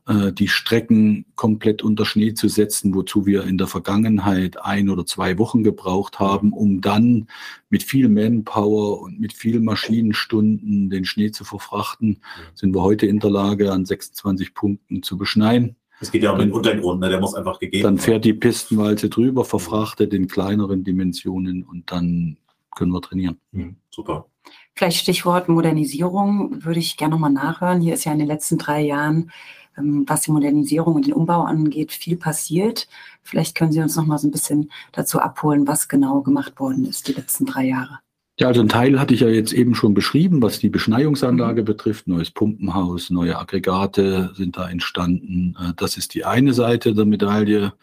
äh, 0.07 0.31
die 0.31 0.47
Strecken 0.47 1.25
komplett 1.35 1.81
unter 1.81 2.05
Schnee 2.05 2.33
zu 2.33 2.47
setzen, 2.47 2.93
wozu 2.93 3.25
wir 3.25 3.43
in 3.43 3.57
der 3.57 3.67
Vergangenheit 3.67 4.63
ein 4.63 4.89
oder 4.89 5.05
zwei 5.05 5.37
Wochen 5.37 5.63
gebraucht 5.63 6.19
haben, 6.19 6.53
um 6.53 6.79
dann 6.79 7.27
mit 7.69 7.83
viel 7.83 8.07
Manpower 8.07 9.01
und 9.01 9.19
mit 9.19 9.33
viel 9.33 9.59
Maschinenstunden 9.59 10.89
den 10.89 11.05
Schnee 11.05 11.31
zu 11.31 11.43
verfrachten, 11.43 12.21
sind 12.53 12.73
wir 12.75 12.83
heute 12.83 13.07
in 13.07 13.19
der 13.19 13.31
Lage, 13.31 13.71
an 13.73 13.85
26 13.85 14.53
Punkten 14.53 15.03
zu 15.03 15.17
beschneien. 15.17 15.75
Es 15.99 16.11
geht 16.11 16.23
ja 16.23 16.31
um 16.31 16.39
den 16.39 16.51
Untergrund, 16.51 16.99
ne? 16.99 17.09
der 17.09 17.19
muss 17.19 17.35
einfach 17.35 17.59
gegeben 17.59 17.83
Dann 17.83 17.97
fährt 17.97 18.25
die 18.25 18.33
Pistenwalze 18.33 19.09
drüber, 19.09 19.45
verfrachtet 19.45 20.13
in 20.13 20.27
kleineren 20.27 20.83
Dimensionen 20.83 21.63
und 21.63 21.91
dann 21.91 22.37
können 22.75 22.91
wir 22.91 23.01
trainieren. 23.01 23.39
Mhm, 23.51 23.77
super. 23.89 24.27
Vielleicht 24.75 24.97
Stichwort 24.97 25.47
Modernisierung 25.47 26.63
würde 26.63 26.79
ich 26.79 26.97
gerne 26.97 27.13
nochmal 27.13 27.31
nachhören. 27.31 27.79
Hier 27.79 27.93
ist 27.93 28.03
ja 28.03 28.11
in 28.11 28.19
den 28.19 28.27
letzten 28.27 28.57
drei 28.57 28.81
Jahren, 28.81 29.31
ähm, 29.77 30.03
was 30.05 30.21
die 30.21 30.31
Modernisierung 30.31 30.95
und 30.95 31.07
den 31.07 31.13
Umbau 31.13 31.43
angeht, 31.43 31.93
viel 31.93 32.17
passiert. 32.17 32.89
Vielleicht 33.23 33.55
können 33.55 33.71
Sie 33.71 33.81
uns 33.81 33.95
nochmal 33.95 34.19
so 34.19 34.27
ein 34.27 34.31
bisschen 34.31 34.71
dazu 34.91 35.19
abholen, 35.19 35.65
was 35.65 35.87
genau 35.87 36.21
gemacht 36.21 36.59
worden 36.59 36.85
ist 36.85 37.07
die 37.07 37.13
letzten 37.13 37.45
drei 37.45 37.65
Jahre. 37.65 37.99
Ja, 38.37 38.47
also 38.47 38.59
ein 38.59 38.67
Teil 38.67 38.99
hatte 38.99 39.13
ich 39.13 39.21
ja 39.21 39.29
jetzt 39.29 39.53
eben 39.53 39.75
schon 39.75 39.93
beschrieben, 39.93 40.41
was 40.41 40.59
die 40.59 40.67
Beschneiungsanlage 40.67 41.61
mhm. 41.61 41.65
betrifft. 41.65 42.07
Neues 42.07 42.31
Pumpenhaus, 42.31 43.09
neue 43.09 43.37
Aggregate 43.37 44.31
sind 44.35 44.57
da 44.57 44.69
entstanden. 44.69 45.55
Äh, 45.59 45.73
das 45.77 45.95
ist 45.95 46.13
die 46.13 46.25
eine 46.25 46.53
Seite 46.53 46.93
der 46.93 47.05
Medaille. 47.05 47.73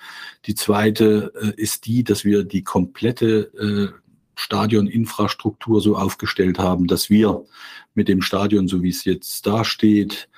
Die 0.45 0.55
zweite 0.55 1.33
äh, 1.41 1.61
ist 1.61 1.87
die, 1.87 2.05
dass 2.05 2.25
wir 2.25 2.45
die 2.45 2.65
komplette 2.65 3.93
äh, 3.95 3.99
Stadioninfrastruktur 4.35 5.81
so 5.81 5.97
aufgestellt 5.97 6.59
haben, 6.59 6.87
dass 6.87 7.09
wir 7.09 7.45
mit 7.95 8.09
dem 8.09 8.21
Stadion, 8.21 8.69
so 8.69 8.83
wie 8.83 8.91
es 8.91 9.05
jetzt 9.05 9.47
dasteht, 9.47 10.29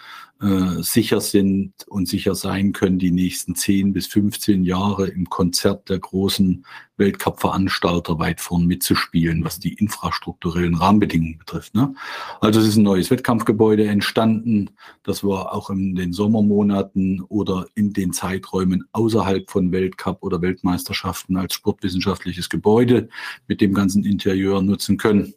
äh, 0.44 0.82
sicher 0.82 1.22
sind 1.22 1.72
und 1.86 2.06
sicher 2.06 2.34
sein 2.34 2.72
können, 2.72 2.98
die 2.98 3.10
nächsten 3.10 3.54
10 3.54 3.94
bis 3.94 4.08
15 4.08 4.62
Jahre 4.62 5.06
im 5.06 5.30
Konzert 5.30 5.88
der 5.88 5.98
großen 5.98 6.66
Weltcup-Veranstalter 6.98 8.18
weit 8.18 8.42
vorn 8.42 8.66
mitzuspielen, 8.66 9.42
was 9.42 9.58
die 9.58 9.72
infrastrukturellen 9.72 10.74
Rahmenbedingungen 10.74 11.38
betrifft. 11.38 11.74
Ne? 11.74 11.94
Also 12.42 12.60
es 12.60 12.68
ist 12.68 12.76
ein 12.76 12.82
neues 12.82 13.10
Wettkampfgebäude 13.10 13.86
entstanden, 13.86 14.70
das 15.02 15.24
wir 15.24 15.52
auch 15.52 15.70
in 15.70 15.94
den 15.94 16.12
Sommermonaten 16.12 17.22
oder 17.22 17.66
in 17.74 17.94
den 17.94 18.12
Zeiträumen 18.12 18.84
außerhalb 18.92 19.50
von 19.50 19.72
Weltcup 19.72 20.22
oder 20.22 20.42
Weltmeisterschaften 20.42 21.38
als 21.38 21.54
sportwissenschaftliches 21.54 22.50
Gebäude 22.50 23.08
mit 23.48 23.62
dem 23.62 23.72
ganzen 23.72 24.04
Interieur 24.04 24.60
nutzen 24.62 24.98
können. 24.98 25.32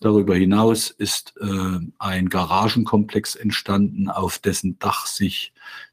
Darüber 0.00 0.34
hinaus 0.34 0.90
ist 0.90 1.34
äh, 1.40 1.78
ein 1.98 2.28
Garagenkomplex 2.28 3.36
entstanden, 3.36 4.08
auf 4.08 4.38
dessen 4.38 4.78
Dach 4.78 5.06
sich 5.06 5.52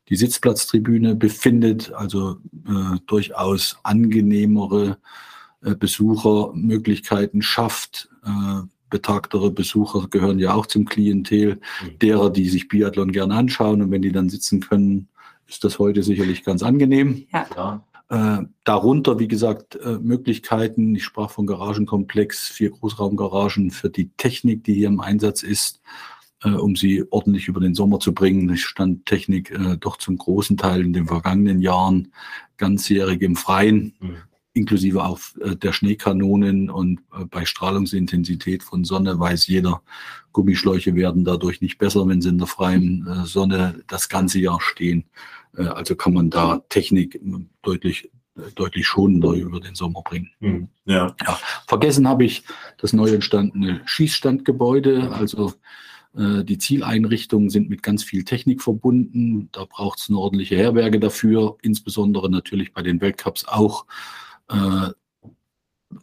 die 0.09 0.15
Sitzplatztribüne 0.15 1.15
befindet, 1.15 1.91
also 1.91 2.37
äh, 2.67 2.99
durchaus 3.07 3.77
angenehmere 3.83 4.97
äh, 5.63 5.75
Besuchermöglichkeiten 5.75 7.41
schafft. 7.41 8.09
Äh, 8.25 8.61
betagtere 8.89 9.51
Besucher 9.51 10.07
gehören 10.07 10.39
ja 10.39 10.53
auch 10.53 10.65
zum 10.65 10.85
Klientel 10.85 11.55
mhm. 11.55 11.99
derer, 11.99 12.29
die 12.29 12.47
sich 12.47 12.69
Biathlon 12.69 13.11
gerne 13.11 13.35
anschauen 13.35 13.81
und 13.81 13.91
wenn 13.91 14.01
die 14.01 14.13
dann 14.13 14.29
sitzen 14.29 14.61
können, 14.61 15.09
ist 15.47 15.63
das 15.63 15.79
heute 15.79 16.03
sicherlich 16.03 16.43
ganz 16.43 16.63
angenehm. 16.63 17.25
Ja. 17.33 17.83
Äh, 18.09 18.43
darunter, 18.63 19.19
wie 19.19 19.27
gesagt, 19.27 19.75
äh, 19.75 19.97
Möglichkeiten, 19.99 20.95
ich 20.95 21.03
sprach 21.03 21.29
von 21.29 21.45
Garagenkomplex, 21.45 22.47
vier 22.47 22.69
Großraumgaragen 22.69 23.71
für 23.71 23.89
die 23.89 24.09
Technik, 24.15 24.63
die 24.63 24.75
hier 24.75 24.87
im 24.87 25.01
Einsatz 25.01 25.43
ist, 25.43 25.81
äh, 26.41 26.49
um 26.49 26.77
sie 26.77 27.03
ordentlich 27.09 27.49
über 27.49 27.59
den 27.59 27.75
Sommer 27.75 27.99
zu 27.99 28.13
bringen. 28.13 28.49
Es 28.49 28.61
stand 28.61 29.05
Technik 29.05 29.51
äh, 29.51 29.75
doch 29.77 29.97
zum 29.97 30.17
großen 30.17 30.55
Teil 30.55 30.81
in 30.81 30.93
den 30.93 31.07
vergangenen 31.07 31.61
Jahren 31.61 32.13
ganzjährig 32.57 33.21
im 33.21 33.35
Freien. 33.35 33.95
Mhm 33.99 34.17
inklusive 34.53 35.03
auch 35.03 35.19
äh, 35.39 35.55
der 35.55 35.71
Schneekanonen 35.71 36.71
und 36.71 37.01
bei 37.29 37.45
Strahlungsintensität 37.45 38.63
von 38.63 38.85
Sonne 38.85 39.19
weiß 39.19 39.45
jeder, 39.45 39.83
Gummischläuche 40.31 40.95
werden 40.95 41.23
dadurch 41.23 41.61
nicht 41.61 41.77
besser, 41.77 42.07
wenn 42.07 42.23
sie 42.23 42.29
in 42.29 42.39
der 42.39 42.47
freien 42.47 43.07
Sonne 43.25 43.83
das 43.85 44.09
ganze 44.09 44.39
Jahr 44.39 44.59
stehen. 44.59 45.03
Äh, 45.57 45.63
also 45.63 45.95
kann 45.95 46.13
man 46.13 46.29
da 46.29 46.61
Technik 46.69 47.19
deutlich 47.61 48.09
deutlich 48.55 48.85
schonender 48.85 49.31
über 49.31 49.59
den 49.59 49.75
Sommer 49.75 50.01
bringen. 50.03 50.29
Mhm. 50.39 50.67
Ja. 50.85 51.15
ja. 51.25 51.39
Vergessen 51.67 52.07
habe 52.07 52.25
ich 52.25 52.43
das 52.77 52.93
neu 52.93 53.09
entstandene 53.09 53.81
Schießstandgebäude. 53.85 55.11
Also 55.11 55.53
äh, 56.15 56.43
die 56.43 56.57
Zieleinrichtungen 56.57 57.49
sind 57.49 57.69
mit 57.69 57.83
ganz 57.83 58.03
viel 58.03 58.23
Technik 58.23 58.61
verbunden. 58.61 59.49
Da 59.51 59.65
braucht 59.65 59.99
es 59.99 60.09
eine 60.09 60.19
ordentliche 60.19 60.55
Herberge 60.55 60.99
dafür, 60.99 61.57
insbesondere 61.61 62.29
natürlich 62.29 62.73
bei 62.73 62.81
den 62.81 63.01
Weltcups 63.01 63.45
auch. 63.45 63.85
Äh, 64.49 64.89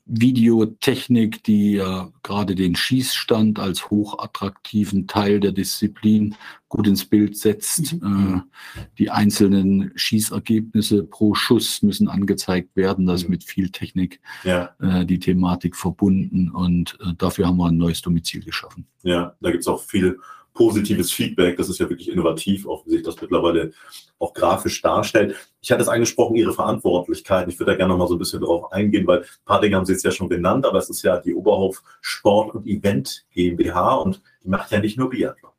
Videotechnik, 0.07 1.43
die 1.45 1.73
ja 1.75 2.11
gerade 2.23 2.55
den 2.55 2.75
Schießstand 2.75 3.59
als 3.59 3.91
hochattraktiven 3.91 5.07
Teil 5.07 5.41
der 5.41 5.53
Disziplin 5.53 6.37
gut 6.69 6.87
ins 6.87 7.05
Bild 7.05 7.37
setzt. 7.37 8.01
Mhm. 8.03 8.45
Äh, 8.77 8.81
die 8.99 9.11
einzelnen 9.11 9.93
Schießergebnisse 9.95 11.05
pro 11.05 11.35
Schuss 11.35 11.83
müssen 11.83 12.09
angezeigt 12.09 12.77
werden. 12.77 13.07
Das 13.07 13.23
ist 13.23 13.29
mhm. 13.29 13.33
mit 13.33 13.45
viel 13.45 13.71
Technik 13.71 14.21
ja. 14.43 14.75
äh, 14.81 15.05
die 15.05 15.19
Thematik 15.19 15.77
verbunden 15.77 16.51
und 16.51 16.99
äh, 17.01 17.13
dafür 17.19 17.47
haben 17.47 17.59
wir 17.59 17.67
ein 17.67 17.77
neues 17.77 18.01
Domizil 18.01 18.43
geschaffen. 18.43 18.87
Ja, 19.03 19.35
da 19.41 19.51
gibt 19.51 19.63
es 19.63 19.69
auch 19.69 19.83
viel 19.83 20.19
positives 20.55 21.13
Feedback. 21.13 21.57
Das 21.57 21.69
ist 21.69 21.79
ja 21.81 21.89
wirklich 21.91 22.11
innovativ, 22.11 22.67
auch 22.67 22.87
wie 22.87 22.93
sich 22.93 23.03
das 23.03 23.21
mittlerweile 23.21 23.73
auch 24.19 24.33
grafisch 24.33 24.81
darstellt. 24.81 25.37
Ich 25.61 25.71
hatte 25.71 25.83
es 25.83 25.89
angesprochen, 25.89 26.37
Ihre 26.37 26.55
Verantwortlichkeiten. 26.55 27.51
Ich 27.51 27.59
würde 27.59 27.73
da 27.73 27.77
gerne 27.77 27.93
noch 27.93 27.99
mal 27.99 28.09
so 28.09 28.15
ein 28.15 28.19
bisschen 28.19 28.41
drauf 28.41 28.73
eingehen, 28.73 29.07
weil 29.07 29.21
ein 29.21 29.45
paar 29.45 29.61
Dinge 29.61 29.77
haben 29.77 29.85
Sie 29.85 29.93
jetzt 29.93 30.05
ja 30.05 30.11
schon 30.11 30.29
genannt, 30.29 30.65
aber 30.65 30.79
es 30.79 30.89
ist 30.89 31.03
ja 31.03 31.19
die 31.19 31.35
Oberhof 31.35 31.83
Sport 32.01 32.55
und 32.55 32.67
Event 32.67 33.27
GmbH 33.33 33.97
und 33.97 34.23
die 34.43 34.49
macht 34.49 34.71
ja 34.71 34.79
nicht 34.79 34.97
nur 34.97 35.11
Biathlon. 35.11 35.51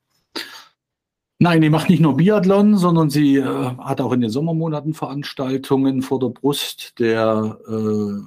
Nein, 1.37 1.61
die 1.61 1.69
macht 1.69 1.89
nicht 1.89 1.99
nur 1.99 2.15
Biathlon, 2.15 2.77
sondern 2.77 3.09
sie 3.09 3.35
äh, 3.37 3.43
hat 3.43 3.99
auch 3.99 4.13
in 4.13 4.21
den 4.21 4.29
Sommermonaten 4.29 4.93
Veranstaltungen 4.93 6.01
vor 6.01 6.19
der 6.19 6.29
Brust. 6.29 6.97
Der 6.97 7.59
äh, 7.67 8.21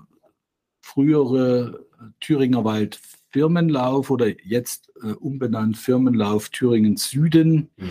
frühere 0.83 1.87
Thüringer 2.21 2.65
Wald 2.65 3.01
Firmenlauf 3.31 4.11
oder 4.11 4.29
jetzt 4.45 4.93
äh, 5.03 5.13
umbenannt 5.13 5.77
Firmenlauf 5.77 6.49
Thüringen 6.49 6.97
Süden, 6.97 7.71
mhm. 7.77 7.91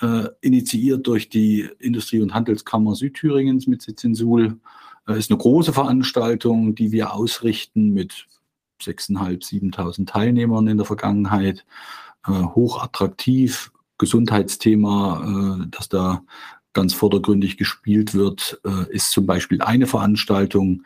äh, 0.00 0.28
initiiert 0.40 1.06
durch 1.06 1.28
die 1.28 1.68
Industrie- 1.78 2.20
und 2.20 2.34
Handelskammer 2.34 2.94
Südthüringens 2.94 3.66
mit 3.66 3.82
Sitz 3.82 4.04
in 4.04 4.14
Suhl. 4.14 4.58
Äh, 5.08 5.18
ist 5.18 5.30
eine 5.30 5.38
große 5.38 5.72
Veranstaltung, 5.72 6.74
die 6.74 6.92
wir 6.92 7.14
ausrichten 7.14 7.90
mit 7.90 8.26
6.500, 8.82 9.74
7.000 9.74 10.06
Teilnehmern 10.06 10.66
in 10.66 10.76
der 10.76 10.86
Vergangenheit. 10.86 11.64
Äh, 12.26 12.32
hochattraktiv, 12.32 13.72
Gesundheitsthema, 13.98 15.60
äh, 15.62 15.66
das 15.70 15.88
da 15.88 16.22
ganz 16.72 16.92
vordergründig 16.92 17.56
gespielt 17.56 18.14
wird, 18.14 18.60
äh, 18.64 18.92
ist 18.92 19.12
zum 19.12 19.26
Beispiel 19.26 19.62
eine 19.62 19.86
Veranstaltung. 19.86 20.84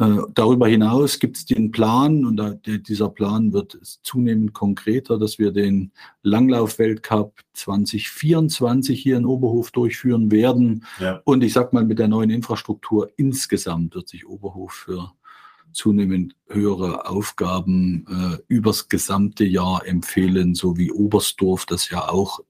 Äh, 0.00 0.22
darüber 0.32 0.66
hinaus 0.66 1.18
gibt 1.18 1.36
es 1.36 1.44
den 1.44 1.72
Plan, 1.72 2.24
und 2.24 2.38
da, 2.38 2.50
der, 2.54 2.78
dieser 2.78 3.10
Plan 3.10 3.52
wird 3.52 3.78
zunehmend 4.02 4.54
konkreter, 4.54 5.18
dass 5.18 5.38
wir 5.38 5.52
den 5.52 5.92
Langlauf-Weltcup 6.22 7.40
2024 7.52 8.98
hier 8.98 9.18
in 9.18 9.26
Oberhof 9.26 9.70
durchführen 9.72 10.30
werden. 10.30 10.86
Ja. 11.00 11.20
Und 11.24 11.44
ich 11.44 11.52
sag 11.52 11.74
mal, 11.74 11.84
mit 11.84 11.98
der 11.98 12.08
neuen 12.08 12.30
Infrastruktur 12.30 13.10
insgesamt 13.18 13.94
wird 13.94 14.08
sich 14.08 14.26
Oberhof 14.26 14.72
für 14.72 15.12
zunehmend 15.72 16.34
höhere 16.48 17.06
Aufgaben 17.06 18.06
äh, 18.08 18.38
übers 18.48 18.88
gesamte 18.88 19.44
Jahr 19.44 19.86
empfehlen, 19.86 20.54
so 20.54 20.78
wie 20.78 20.90
Oberstdorf 20.90 21.66
das 21.66 21.90
ja 21.90 22.08
auch 22.08 22.40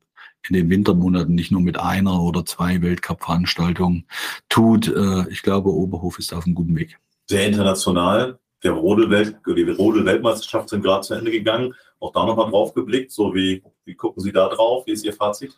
in 0.48 0.54
den 0.54 0.70
Wintermonaten 0.70 1.34
nicht 1.34 1.50
nur 1.50 1.60
mit 1.60 1.78
einer 1.78 2.22
oder 2.22 2.46
zwei 2.46 2.80
Weltcup-Veranstaltungen 2.80 4.06
tut. 4.48 4.86
Äh, 4.86 5.28
ich 5.30 5.42
glaube, 5.42 5.74
Oberhof 5.74 6.20
ist 6.20 6.32
auf 6.32 6.46
einem 6.46 6.54
guten 6.54 6.76
Weg 6.76 6.96
sehr 7.30 7.46
international. 7.46 8.38
Der 8.62 8.72
Rodel-Welt, 8.72 9.36
die 9.46 9.62
Rodel-Weltmeisterschaft 9.62 10.68
sind 10.68 10.82
gerade 10.82 11.00
zu 11.00 11.14
Ende 11.14 11.30
gegangen. 11.30 11.74
Auch 11.98 12.12
da 12.12 12.26
nochmal 12.26 12.50
drauf 12.50 12.74
geblickt. 12.74 13.10
So 13.10 13.34
wie, 13.34 13.62
wie 13.86 13.94
gucken 13.94 14.22
Sie 14.22 14.32
da 14.32 14.48
drauf? 14.48 14.86
Wie 14.86 14.92
ist 14.92 15.04
Ihr 15.04 15.14
Fazit? 15.14 15.56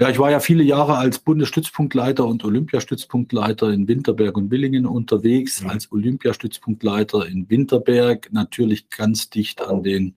Ja, 0.00 0.08
ich 0.08 0.18
war 0.18 0.30
ja 0.30 0.40
viele 0.40 0.62
Jahre 0.62 0.96
als 0.96 1.18
Bundesstützpunktleiter 1.18 2.24
und 2.24 2.44
Olympiastützpunktleiter 2.44 3.70
in 3.70 3.86
Winterberg 3.86 4.36
und 4.36 4.50
Willingen 4.50 4.86
unterwegs. 4.86 5.62
Mhm. 5.62 5.70
Als 5.70 5.92
Olympiastützpunktleiter 5.92 7.26
in 7.26 7.50
Winterberg 7.50 8.32
natürlich 8.32 8.88
ganz 8.88 9.28
dicht 9.28 9.60
an 9.60 9.82
den 9.82 10.16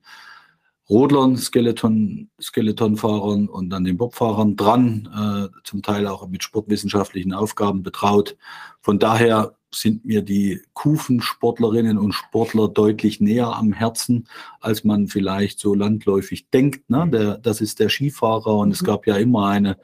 Rodlern, 0.90 1.36
Skeleton, 1.36 2.30
Skeletonfahrern 2.40 3.50
und 3.50 3.70
dann 3.72 3.84
den 3.84 3.98
Bobfahrern 3.98 4.56
dran, 4.56 5.10
äh, 5.52 5.62
zum 5.64 5.82
Teil 5.82 6.08
auch 6.08 6.28
mit 6.28 6.44
sportwissenschaftlichen 6.44 7.34
Aufgaben 7.34 7.82
betraut. 7.82 8.38
Von 8.82 9.00
daher 9.00 9.56
sind 9.76 10.06
mir 10.06 10.22
die 10.22 10.62
Kufensportlerinnen 10.74 11.98
und 11.98 12.14
Sportler 12.14 12.68
deutlich 12.68 13.20
näher 13.20 13.56
am 13.56 13.74
Herzen, 13.74 14.28
als 14.60 14.84
man 14.84 15.08
vielleicht 15.08 15.60
so 15.60 15.74
landläufig 15.74 16.50
denkt. 16.50 16.90
Ne? 16.90 17.08
Der, 17.12 17.38
das 17.38 17.62
ist 17.62 17.80
der 17.80 17.90
Skifahrer 17.90 18.58
und 18.58 18.72
es 18.72 18.82
mhm. 18.82 18.86
gab 18.86 19.08
ja 19.08 19.18
immer 19.18 19.48
eine 19.48 19.78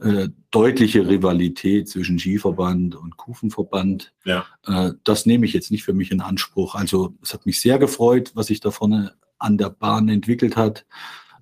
äh, 0.00 0.28
deutliche 0.50 1.08
Rivalität 1.08 1.88
zwischen 1.88 2.18
Skiverband 2.18 2.94
und 2.94 3.16
Kufenverband. 3.16 4.12
Ja. 4.24 4.46
Äh, 4.66 4.92
das 5.04 5.26
nehme 5.26 5.46
ich 5.46 5.52
jetzt 5.52 5.70
nicht 5.70 5.84
für 5.84 5.94
mich 5.94 6.10
in 6.12 6.20
Anspruch. 6.20 6.74
Also 6.74 7.14
es 7.22 7.34
hat 7.34 7.46
mich 7.46 7.60
sehr 7.60 7.78
gefreut, 7.78 8.32
was 8.34 8.46
sich 8.46 8.60
da 8.60 8.70
vorne 8.70 9.14
an 9.38 9.58
der 9.58 9.70
Bahn 9.70 10.08
entwickelt 10.08 10.56
hat. 10.56 10.86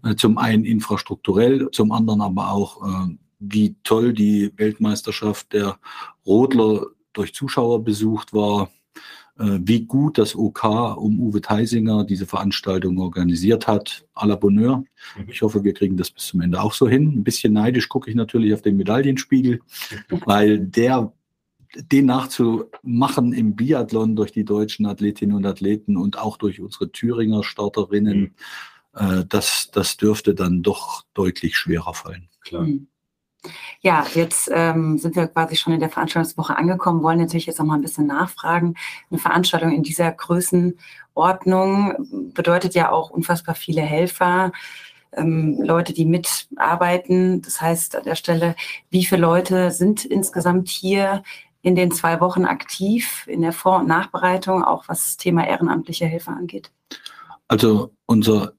Äh, 0.02 0.14
zum 0.14 0.38
einen 0.38 0.64
infrastrukturell, 0.64 1.68
zum 1.72 1.92
anderen 1.92 2.20
aber 2.20 2.50
auch, 2.52 2.82
äh, 2.86 3.16
wie 3.40 3.76
toll 3.84 4.12
die 4.12 4.52
Weltmeisterschaft 4.56 5.52
der 5.52 5.78
Rodler 6.26 6.86
durch 7.18 7.34
Zuschauer 7.34 7.84
besucht 7.84 8.32
war, 8.32 8.70
äh, 9.38 9.58
wie 9.60 9.84
gut 9.84 10.18
das 10.18 10.34
OK 10.34 10.64
um 10.96 11.20
Uwe 11.20 11.40
Theisinger 11.40 12.04
diese 12.04 12.26
Veranstaltung 12.26 12.98
organisiert 12.98 13.66
hat. 13.66 14.06
À 14.14 14.26
la 14.26 14.36
Bonheur. 14.36 14.78
Mhm. 15.16 15.28
Ich 15.28 15.42
hoffe, 15.42 15.64
wir 15.64 15.74
kriegen 15.74 15.96
das 15.96 16.10
bis 16.10 16.26
zum 16.26 16.40
Ende 16.40 16.60
auch 16.60 16.72
so 16.72 16.88
hin. 16.88 17.08
Ein 17.08 17.24
bisschen 17.24 17.52
neidisch 17.52 17.88
gucke 17.88 18.10
ich 18.10 18.16
natürlich 18.16 18.54
auf 18.54 18.62
den 18.62 18.76
Medaillenspiegel, 18.76 19.60
weil 20.26 20.60
der 20.60 21.12
den 21.74 22.06
nachzumachen 22.06 23.34
im 23.34 23.54
Biathlon 23.54 24.16
durch 24.16 24.32
die 24.32 24.44
deutschen 24.44 24.86
Athletinnen 24.86 25.36
und 25.36 25.44
Athleten 25.44 25.98
und 25.98 26.18
auch 26.18 26.38
durch 26.38 26.60
unsere 26.60 26.90
Thüringer 26.90 27.44
Starterinnen, 27.44 28.20
mhm. 28.20 28.30
äh, 28.94 29.24
das, 29.28 29.70
das 29.70 29.98
dürfte 29.98 30.34
dann 30.34 30.62
doch 30.62 31.04
deutlich 31.12 31.56
schwerer 31.56 31.92
fallen. 31.94 32.28
Klar. 32.40 32.62
Mhm. 32.62 32.88
Ja, 33.80 34.04
jetzt 34.14 34.50
ähm, 34.52 34.98
sind 34.98 35.14
wir 35.14 35.28
quasi 35.28 35.56
schon 35.56 35.72
in 35.72 35.80
der 35.80 35.90
Veranstaltungswoche 35.90 36.56
angekommen, 36.56 37.02
wollen 37.02 37.18
natürlich 37.18 37.46
jetzt 37.46 37.58
noch 37.58 37.66
mal 37.66 37.76
ein 37.76 37.82
bisschen 37.82 38.06
nachfragen. 38.06 38.74
Eine 39.10 39.20
Veranstaltung 39.20 39.72
in 39.72 39.82
dieser 39.82 40.10
Größenordnung 40.10 42.32
bedeutet 42.34 42.74
ja 42.74 42.90
auch 42.90 43.10
unfassbar 43.10 43.54
viele 43.54 43.82
Helfer, 43.82 44.52
ähm, 45.12 45.60
Leute, 45.62 45.92
die 45.92 46.04
mitarbeiten. 46.04 47.40
Das 47.42 47.60
heißt 47.60 47.96
an 47.96 48.04
der 48.04 48.16
Stelle, 48.16 48.56
wie 48.90 49.04
viele 49.04 49.22
Leute 49.22 49.70
sind 49.70 50.04
insgesamt 50.04 50.68
hier 50.68 51.22
in 51.62 51.74
den 51.74 51.90
zwei 51.90 52.20
Wochen 52.20 52.44
aktiv 52.44 53.26
in 53.26 53.42
der 53.42 53.52
Vor- 53.52 53.80
und 53.80 53.88
Nachbereitung, 53.88 54.64
auch 54.64 54.84
was 54.88 55.04
das 55.04 55.16
Thema 55.16 55.46
ehrenamtliche 55.46 56.06
Helfer 56.06 56.32
angeht? 56.32 56.70
Also 57.48 57.92
unser 58.06 58.52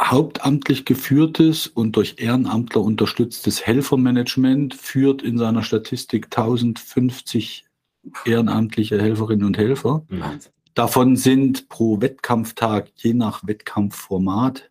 hauptamtlich 0.00 0.84
geführtes 0.84 1.66
und 1.66 1.96
durch 1.96 2.16
Ehrenamtler 2.18 2.82
unterstütztes 2.82 3.66
Helfermanagement 3.66 4.74
führt 4.74 5.22
in 5.22 5.38
seiner 5.38 5.62
Statistik 5.62 6.26
1050 6.26 7.64
ehrenamtliche 8.24 9.00
Helferinnen 9.00 9.44
und 9.44 9.58
Helfer. 9.58 10.04
Wahnsinn. 10.08 10.52
Davon 10.74 11.16
sind 11.16 11.68
pro 11.68 12.00
Wettkampftag, 12.00 12.90
je 12.96 13.12
nach 13.12 13.44
Wettkampfformat, 13.44 14.70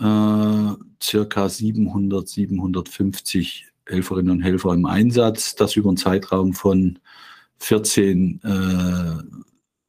äh, 0.00 0.72
circa 1.00 1.48
700, 1.48 2.28
750 2.28 3.68
Helferinnen 3.86 4.32
und 4.32 4.42
Helfer 4.42 4.74
im 4.74 4.86
Einsatz. 4.86 5.54
Das 5.54 5.76
über 5.76 5.90
einen 5.90 5.96
Zeitraum 5.96 6.52
von 6.52 6.98
14 7.58 8.40
äh, 8.42 9.22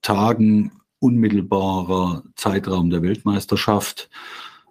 Tagen 0.03 0.71
unmittelbarer 0.99 2.23
Zeitraum 2.35 2.91
der 2.91 3.01
Weltmeisterschaft. 3.01 4.09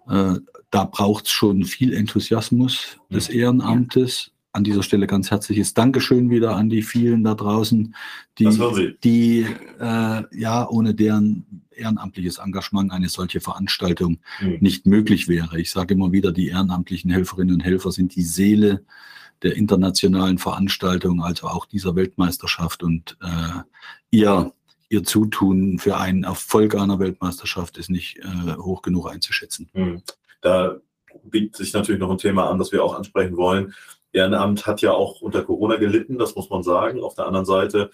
Äh, 0.07 0.35
da 0.69 0.83
braucht 0.85 1.25
es 1.25 1.31
schon 1.31 1.63
viel 1.63 1.93
Enthusiasmus 1.93 2.97
des 3.09 3.29
Ehrenamtes. 3.29 4.31
An 4.53 4.65
dieser 4.65 4.83
Stelle 4.83 5.07
ganz 5.07 5.31
herzliches 5.31 5.73
Dankeschön 5.73 6.29
wieder 6.29 6.57
an 6.57 6.69
die 6.69 6.81
vielen 6.81 7.23
da 7.23 7.35
draußen, 7.35 7.95
die, 8.37 8.95
die 9.01 9.45
äh, 9.79 10.23
ja 10.37 10.67
ohne 10.67 10.93
deren 10.93 11.63
ehrenamtliches 11.71 12.37
Engagement 12.37 12.91
eine 12.91 13.07
solche 13.07 13.39
Veranstaltung 13.39 14.19
mhm. 14.41 14.57
nicht 14.59 14.85
möglich 14.85 15.29
wäre. 15.29 15.59
Ich 15.59 15.71
sage 15.71 15.93
immer 15.93 16.11
wieder, 16.11 16.33
die 16.33 16.49
ehrenamtlichen 16.49 17.11
Helferinnen 17.11 17.55
und 17.55 17.61
Helfer 17.61 17.93
sind 17.93 18.15
die 18.15 18.23
Seele 18.23 18.83
der 19.43 19.55
internationalen 19.55 20.37
Veranstaltung, 20.37 21.23
also 21.23 21.47
auch 21.47 21.65
dieser 21.65 21.95
Weltmeisterschaft. 21.95 22.83
Und 22.83 23.17
äh, 23.21 23.61
ihr 24.11 24.53
ihr 24.91 25.03
Zutun 25.05 25.79
für 25.79 25.97
einen 25.97 26.25
Erfolg 26.25 26.75
einer 26.75 26.99
Weltmeisterschaft 26.99 27.77
ist 27.77 27.89
nicht 27.89 28.19
äh, 28.19 28.57
hoch 28.57 28.81
genug 28.81 29.09
einzuschätzen. 29.09 29.69
Hm. 29.73 30.01
Da 30.41 30.75
bietet 31.23 31.55
sich 31.55 31.73
natürlich 31.73 32.01
noch 32.01 32.11
ein 32.11 32.17
Thema 32.17 32.49
an, 32.49 32.59
das 32.59 32.73
wir 32.73 32.83
auch 32.83 32.93
ansprechen 32.93 33.37
wollen. 33.37 33.73
Ehrenamt 34.11 34.67
hat 34.67 34.81
ja 34.81 34.91
auch 34.91 35.21
unter 35.21 35.43
Corona 35.43 35.77
gelitten, 35.77 36.17
das 36.17 36.35
muss 36.35 36.49
man 36.49 36.61
sagen. 36.61 37.01
Auf 37.01 37.15
der 37.15 37.25
anderen 37.25 37.45
Seite 37.45 37.89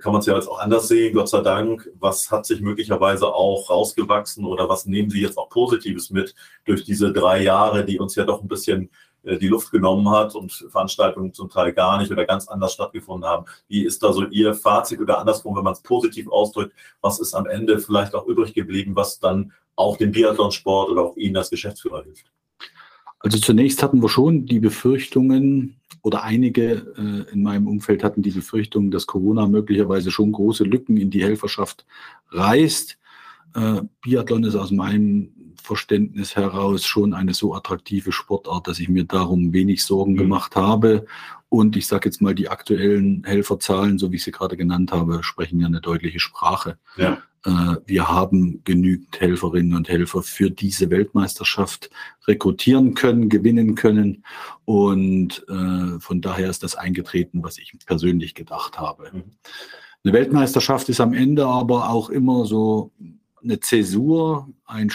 kann 0.00 0.12
man 0.12 0.20
es 0.20 0.26
ja 0.26 0.34
jetzt 0.34 0.48
auch 0.48 0.58
anders 0.58 0.88
sehen, 0.88 1.14
Gott 1.14 1.28
sei 1.28 1.40
Dank. 1.40 1.88
Was 2.00 2.32
hat 2.32 2.46
sich 2.46 2.60
möglicherweise 2.60 3.28
auch 3.28 3.70
rausgewachsen 3.70 4.44
oder 4.44 4.68
was 4.68 4.86
nehmen 4.86 5.10
Sie 5.10 5.20
jetzt 5.20 5.38
auch 5.38 5.50
Positives 5.50 6.10
mit 6.10 6.34
durch 6.64 6.84
diese 6.84 7.12
drei 7.12 7.44
Jahre, 7.44 7.84
die 7.84 8.00
uns 8.00 8.16
ja 8.16 8.24
doch 8.24 8.42
ein 8.42 8.48
bisschen 8.48 8.84
äh, 8.84 8.88
die 9.22 9.48
Luft 9.48 9.70
genommen 9.70 10.08
hat 10.10 10.34
und 10.34 10.52
Veranstaltungen 10.52 11.34
zum 11.34 11.50
Teil 11.50 11.72
gar 11.72 11.98
nicht 11.98 12.10
oder 12.10 12.24
ganz 12.24 12.48
anders 12.48 12.72
stattgefunden 12.72 13.28
haben. 13.28 13.46
Wie 13.68 13.84
ist 13.84 14.02
da 14.02 14.12
so 14.12 14.24
Ihr 14.26 14.54
Fazit 14.54 15.00
oder 15.00 15.18
andersrum, 15.18 15.56
wenn 15.56 15.64
man 15.64 15.74
es 15.74 15.82
positiv 15.82 16.28
ausdrückt, 16.28 16.74
was 17.00 17.20
ist 17.20 17.34
am 17.34 17.46
Ende 17.46 17.78
vielleicht 17.78 18.14
auch 18.14 18.26
übrig 18.26 18.54
geblieben, 18.54 18.96
was 18.96 19.20
dann 19.20 19.52
auch 19.76 19.96
dem 19.96 20.12
Biathlonsport 20.12 20.90
oder 20.90 21.02
auch 21.02 21.16
Ihnen 21.16 21.36
als 21.36 21.50
Geschäftsführer 21.50 22.02
hilft? 22.02 22.26
Also 23.18 23.38
zunächst 23.38 23.82
hatten 23.82 24.00
wir 24.00 24.08
schon 24.08 24.46
die 24.46 24.60
Befürchtungen 24.60 25.76
oder 26.02 26.22
einige 26.22 26.94
äh, 26.96 27.32
in 27.32 27.42
meinem 27.42 27.68
Umfeld 27.68 28.02
hatten 28.02 28.22
die 28.22 28.30
Befürchtung, 28.30 28.90
dass 28.90 29.06
Corona 29.06 29.46
möglicherweise 29.46 30.10
schon 30.10 30.32
große 30.32 30.64
Lücken 30.64 30.96
in 30.96 31.10
die 31.10 31.22
Helferschaft 31.22 31.84
reißt. 32.30 32.98
Äh, 33.54 33.82
Biathlon 34.00 34.44
ist 34.44 34.54
aus 34.54 34.70
meinem 34.70 35.34
Verständnis 35.60 36.36
heraus 36.36 36.84
schon 36.84 37.14
eine 37.14 37.34
so 37.34 37.54
attraktive 37.54 38.12
Sportart, 38.12 38.66
dass 38.66 38.78
ich 38.78 38.88
mir 38.88 39.04
darum 39.04 39.52
wenig 39.52 39.84
Sorgen 39.84 40.12
mhm. 40.12 40.18
gemacht 40.18 40.56
habe. 40.56 41.06
Und 41.48 41.76
ich 41.76 41.86
sage 41.86 42.08
jetzt 42.08 42.22
mal, 42.22 42.34
die 42.34 42.48
aktuellen 42.48 43.24
Helferzahlen, 43.24 43.98
so 43.98 44.12
wie 44.12 44.16
ich 44.16 44.24
sie 44.24 44.30
gerade 44.30 44.56
genannt 44.56 44.92
habe, 44.92 45.22
sprechen 45.22 45.60
ja 45.60 45.66
eine 45.66 45.80
deutliche 45.80 46.20
Sprache. 46.20 46.78
Ja. 46.96 47.22
Äh, 47.44 47.76
wir 47.86 48.08
haben 48.08 48.62
genügend 48.64 49.20
Helferinnen 49.20 49.74
und 49.74 49.88
Helfer 49.88 50.22
für 50.22 50.50
diese 50.50 50.90
Weltmeisterschaft 50.90 51.90
rekrutieren 52.26 52.94
können, 52.94 53.28
gewinnen 53.28 53.74
können. 53.74 54.24
Und 54.64 55.44
äh, 55.48 55.98
von 55.98 56.20
daher 56.20 56.50
ist 56.50 56.62
das 56.62 56.76
eingetreten, 56.76 57.42
was 57.42 57.58
ich 57.58 57.72
persönlich 57.86 58.34
gedacht 58.34 58.78
habe. 58.78 59.10
Mhm. 59.12 59.22
Eine 60.04 60.12
Weltmeisterschaft 60.14 60.88
ist 60.88 61.00
am 61.00 61.12
Ende 61.12 61.46
aber 61.46 61.90
auch 61.90 62.10
immer 62.10 62.46
so 62.46 62.92
eine 63.42 63.60
Zäsur, 63.60 64.48
ein 64.64 64.90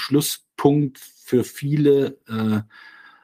Schlusspunkt 0.56 1.00
für 1.00 1.44
viele 1.44 2.18
äh, 2.28 2.62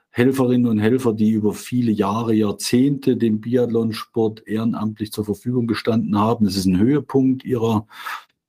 Helferinnen 0.09 0.69
und 0.69 0.79
Helfer, 0.79 1.13
die 1.13 1.31
über 1.31 1.53
viele 1.53 1.91
Jahre, 1.91 2.33
Jahrzehnte 2.33 3.15
dem 3.15 3.39
Biathlonsport 3.39 4.45
ehrenamtlich 4.45 5.11
zur 5.11 5.25
Verfügung 5.25 5.67
gestanden 5.67 6.17
haben. 6.17 6.45
Es 6.45 6.57
ist 6.57 6.65
ein 6.65 6.79
Höhepunkt 6.79 7.45
ihrer 7.45 7.87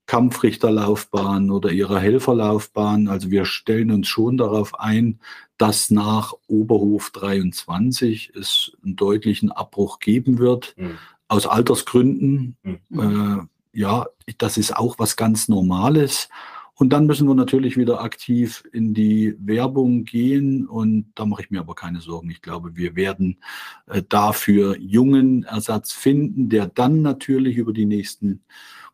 Kampfrichterlaufbahn 0.07 1.51
oder 1.51 1.71
ihrer 1.71 2.01
Helferlaufbahn. 2.01 3.07
Also 3.07 3.31
wir 3.31 3.45
stellen 3.45 3.92
uns 3.92 4.09
schon 4.09 4.37
darauf 4.37 4.79
ein, 4.81 5.21
dass 5.57 5.90
nach 5.90 6.35
Oberhof 6.49 7.11
23 7.11 8.33
es 8.35 8.73
einen 8.83 8.97
deutlichen 8.97 9.53
Abbruch 9.53 10.01
geben 10.01 10.38
wird. 10.38 10.75
Mhm. 10.77 10.99
Aus 11.29 11.47
Altersgründen. 11.47 12.57
Mhm. 12.62 13.49
Äh, 13.73 13.79
ja, 13.79 14.07
das 14.38 14.59
ist 14.59 14.77
auch 14.77 14.99
was 14.99 15.16
ganz 15.16 15.49
Normales. 15.49 16.29
Und 16.83 16.88
dann 16.88 17.07
müssen 17.07 17.29
wir 17.29 17.37
natürlich 17.37 17.77
wieder 17.77 18.01
aktiv 18.01 18.64
in 18.73 18.92
die 18.92 19.37
Werbung 19.38 20.03
gehen. 20.03 20.66
Und 20.66 21.12
da 21.14 21.25
mache 21.25 21.42
ich 21.42 21.51
mir 21.53 21.61
aber 21.61 21.77
keine 21.77 22.01
Sorgen. 22.01 22.29
Ich 22.29 22.42
glaube, 22.42 22.75
wir 22.75 22.97
werden 22.97 23.38
äh, 23.87 24.03
dafür 24.09 24.77
jungen 24.81 25.45
Ersatz 25.45 25.92
finden, 25.92 26.49
der 26.49 26.66
dann 26.66 27.01
natürlich 27.01 27.57
über 27.57 27.73
die 27.73 27.87
nächsten 27.87 28.42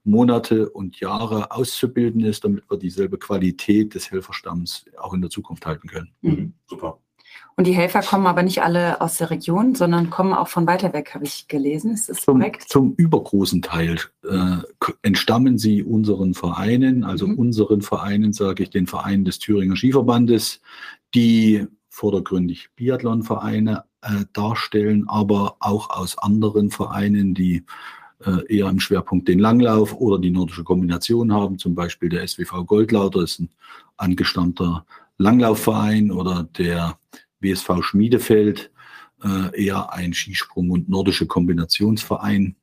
Monate 0.04 0.68
und 0.68 1.00
Jahre 1.00 1.50
auszubilden 1.50 2.20
ist, 2.26 2.44
damit 2.44 2.70
wir 2.70 2.76
dieselbe 2.76 3.16
Qualität 3.16 3.94
des 3.94 4.10
Helferstamms 4.10 4.84
auch 4.98 5.14
in 5.14 5.22
der 5.22 5.30
Zukunft 5.30 5.64
halten 5.64 5.88
können. 5.88 6.10
Mhm. 6.20 6.52
Super. 6.66 7.00
Und 7.58 7.66
die 7.66 7.72
Helfer 7.72 8.02
kommen 8.02 8.28
aber 8.28 8.44
nicht 8.44 8.62
alle 8.62 9.00
aus 9.00 9.18
der 9.18 9.30
Region, 9.30 9.74
sondern 9.74 10.10
kommen 10.10 10.32
auch 10.32 10.46
von 10.46 10.68
weiter 10.68 10.92
weg, 10.92 11.12
habe 11.12 11.24
ich 11.24 11.48
gelesen. 11.48 11.90
Ist 11.90 12.08
das 12.08 12.20
zum, 12.20 12.38
korrekt? 12.38 12.68
Zum 12.68 12.94
übergroßen 12.94 13.62
Teil 13.62 13.98
äh, 14.22 14.58
entstammen 15.02 15.58
sie 15.58 15.82
unseren 15.82 16.34
Vereinen, 16.34 17.02
also 17.02 17.26
mhm. 17.26 17.34
unseren 17.34 17.82
Vereinen, 17.82 18.32
sage 18.32 18.62
ich, 18.62 18.70
den 18.70 18.86
Vereinen 18.86 19.24
des 19.24 19.40
Thüringer 19.40 19.74
Skiverbandes, 19.74 20.60
die 21.16 21.66
vordergründig 21.88 22.68
Biathlonvereine 22.76 23.82
äh, 24.02 24.24
darstellen, 24.32 25.08
aber 25.08 25.56
auch 25.58 25.90
aus 25.90 26.16
anderen 26.16 26.70
Vereinen, 26.70 27.34
die 27.34 27.64
äh, 28.24 28.56
eher 28.56 28.68
im 28.68 28.78
Schwerpunkt 28.78 29.26
den 29.26 29.40
Langlauf 29.40 29.96
oder 29.96 30.20
die 30.20 30.30
nordische 30.30 30.62
Kombination 30.62 31.32
haben. 31.32 31.58
Zum 31.58 31.74
Beispiel 31.74 32.08
der 32.08 32.24
SWV 32.24 32.64
Goldlauter 32.64 33.22
ist 33.22 33.40
ein 33.40 33.50
angestammter 33.96 34.86
Langlaufverein 35.16 36.12
oder 36.12 36.44
der 36.56 36.96
WSV 37.40 37.82
Schmiedefeld, 37.82 38.70
äh, 39.22 39.64
eher 39.64 39.92
ein 39.92 40.12
Skisprung- 40.12 40.70
und 40.70 40.88
nordische 40.88 41.26
Kombinationsverein. 41.26 42.56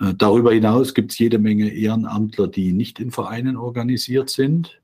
Äh, 0.00 0.14
darüber 0.16 0.52
hinaus 0.52 0.94
gibt 0.94 1.12
es 1.12 1.18
jede 1.18 1.38
Menge 1.38 1.68
Ehrenamtler, 1.68 2.48
die 2.48 2.72
nicht 2.72 3.00
in 3.00 3.10
Vereinen 3.10 3.56
organisiert 3.56 4.30
sind. 4.30 4.80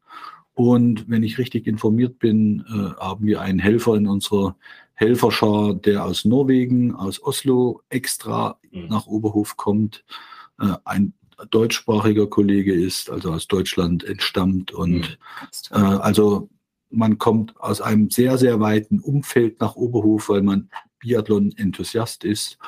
Und 0.55 1.09
wenn 1.09 1.23
ich 1.23 1.39
richtig 1.39 1.67
informiert 1.67 2.19
bin, 2.19 2.65
äh, 2.69 3.01
haben 3.01 3.27
wir 3.27 3.41
einen 3.41 3.59
Helfer 3.59 3.97
in 3.97 4.07
unserer 4.07 4.57
Helferschar, 4.95 5.75
der 5.75 6.05
aus 6.05 6.25
Norwegen, 6.25 6.95
aus 6.95 7.23
Oslo 7.23 7.83
extra 7.89 8.59
mhm. 8.71 8.87
nach 8.89 9.07
Oberhof 9.07 9.57
kommt, 9.57 10.05
äh, 10.61 10.75
ein 10.85 11.15
deutschsprachiger 11.51 12.27
Kollege 12.29 12.73
ist, 12.73 13.11
also 13.11 13.33
aus 13.33 13.49
Deutschland 13.49 14.05
entstammt 14.05 14.73
und 14.73 15.19
mhm. 15.71 15.77
äh, 15.77 15.79
also 15.79 16.51
man 16.93 17.19
kommt 17.19 17.59
aus 17.61 17.81
einem 17.81 18.11
sehr, 18.11 18.39
sehr 18.39 18.61
weiten 18.61 19.01
Umfeld 19.01 19.61
nach 19.61 19.77
Oberhof, 19.77 20.29
weil 20.29 20.43
man 20.43 20.71
Biathlon-Enthusiast 21.01 22.25
ist. 22.25 22.59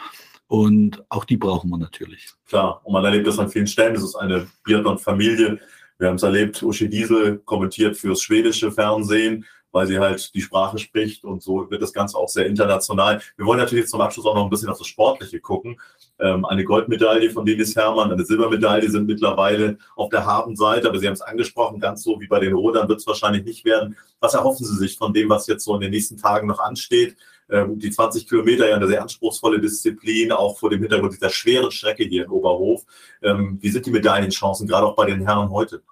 Und 0.46 1.04
auch 1.08 1.24
die 1.24 1.36
brauchen 1.36 1.70
wir 1.70 1.78
natürlich. 1.78 2.32
Klar, 2.46 2.80
und 2.84 2.92
man 2.92 3.04
erlebt 3.04 3.26
das 3.26 3.38
an 3.38 3.48
vielen 3.48 3.66
Stellen. 3.66 3.94
Das 3.94 4.02
ist 4.02 4.16
eine 4.16 4.46
Biathlon-Familie. 4.64 5.58
Wir 5.98 6.08
haben 6.08 6.16
es 6.16 6.22
erlebt, 6.22 6.62
Uschi 6.62 6.88
Diesel 6.88 7.38
kommentiert 7.44 7.96
fürs 7.96 8.20
schwedische 8.20 8.70
Fernsehen 8.72 9.44
weil 9.74 9.88
sie 9.88 9.98
halt 9.98 10.32
die 10.34 10.40
Sprache 10.40 10.78
spricht 10.78 11.24
und 11.24 11.42
so 11.42 11.68
wird 11.68 11.82
das 11.82 11.92
Ganze 11.92 12.16
auch 12.16 12.28
sehr 12.28 12.46
international. 12.46 13.20
Wir 13.36 13.44
wollen 13.44 13.58
natürlich 13.58 13.88
zum 13.88 14.00
Abschluss 14.00 14.24
auch 14.24 14.36
noch 14.36 14.44
ein 14.44 14.50
bisschen 14.50 14.68
auf 14.68 14.78
das 14.78 14.86
Sportliche 14.86 15.40
gucken. 15.40 15.80
Ähm, 16.20 16.44
eine 16.44 16.64
Goldmedaille 16.64 17.28
von 17.30 17.44
Denis 17.44 17.74
Hermann, 17.74 18.12
eine 18.12 18.24
Silbermedaille 18.24 18.88
sind 18.88 19.06
mittlerweile 19.06 19.78
auf 19.96 20.10
der 20.10 20.24
Habenseite, 20.24 20.88
aber 20.88 21.00
Sie 21.00 21.08
haben 21.08 21.14
es 21.14 21.22
angesprochen, 21.22 21.80
ganz 21.80 22.04
so 22.04 22.20
wie 22.20 22.28
bei 22.28 22.38
den 22.38 22.54
Rudern 22.54 22.88
wird 22.88 23.00
es 23.00 23.06
wahrscheinlich 23.08 23.44
nicht 23.44 23.64
werden. 23.64 23.96
Was 24.20 24.34
erhoffen 24.34 24.64
Sie 24.64 24.76
sich 24.76 24.96
von 24.96 25.12
dem, 25.12 25.28
was 25.28 25.48
jetzt 25.48 25.64
so 25.64 25.74
in 25.74 25.80
den 25.80 25.90
nächsten 25.90 26.18
Tagen 26.18 26.46
noch 26.46 26.60
ansteht? 26.60 27.16
Ähm, 27.50 27.76
die 27.76 27.90
20 27.90 28.28
Kilometer 28.28 28.68
ja 28.68 28.76
eine 28.76 28.86
sehr 28.86 29.02
anspruchsvolle 29.02 29.60
Disziplin, 29.60 30.30
auch 30.30 30.56
vor 30.56 30.70
dem 30.70 30.82
Hintergrund 30.82 31.14
dieser 31.14 31.30
schweren 31.30 31.72
Strecke 31.72 32.04
hier 32.04 32.26
in 32.26 32.30
Oberhof. 32.30 32.84
Ähm, 33.22 33.58
wie 33.60 33.70
sind 33.70 33.86
die 33.86 33.90
Medaillenchancen, 33.90 34.68
gerade 34.68 34.86
auch 34.86 34.94
bei 34.94 35.06
den 35.06 35.26
Herren 35.26 35.50
heute? 35.50 35.82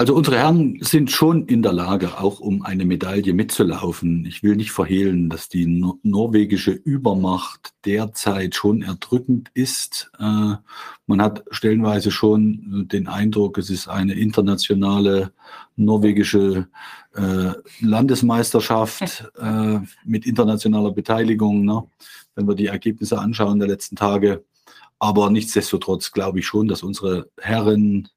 Also 0.00 0.14
unsere 0.14 0.38
Herren 0.38 0.78
sind 0.80 1.10
schon 1.10 1.46
in 1.46 1.60
der 1.60 1.72
Lage, 1.72 2.20
auch 2.20 2.38
um 2.38 2.62
eine 2.62 2.84
Medaille 2.84 3.34
mitzulaufen. 3.34 4.24
Ich 4.26 4.44
will 4.44 4.54
nicht 4.54 4.70
verhehlen, 4.70 5.28
dass 5.28 5.48
die 5.48 5.66
no 5.66 5.98
norwegische 6.04 6.70
Übermacht 6.70 7.72
derzeit 7.84 8.54
schon 8.54 8.82
erdrückend 8.82 9.50
ist. 9.54 10.12
Äh, 10.20 10.54
man 11.08 11.20
hat 11.20 11.42
stellenweise 11.50 12.12
schon 12.12 12.86
den 12.86 13.08
Eindruck, 13.08 13.58
es 13.58 13.70
ist 13.70 13.88
eine 13.88 14.14
internationale 14.14 15.32
norwegische 15.74 16.68
äh, 17.16 17.54
Landesmeisterschaft 17.80 19.32
äh, 19.36 19.80
mit 20.04 20.26
internationaler 20.26 20.92
Beteiligung, 20.92 21.64
ne? 21.64 21.82
wenn 22.36 22.46
wir 22.46 22.54
die 22.54 22.66
Ergebnisse 22.66 23.18
anschauen 23.18 23.58
der 23.58 23.66
letzten 23.66 23.96
Tage. 23.96 24.44
Aber 25.00 25.28
nichtsdestotrotz 25.30 26.12
glaube 26.12 26.38
ich 26.38 26.46
schon, 26.46 26.68
dass 26.68 26.84
unsere 26.84 27.30
Herren 27.40 28.08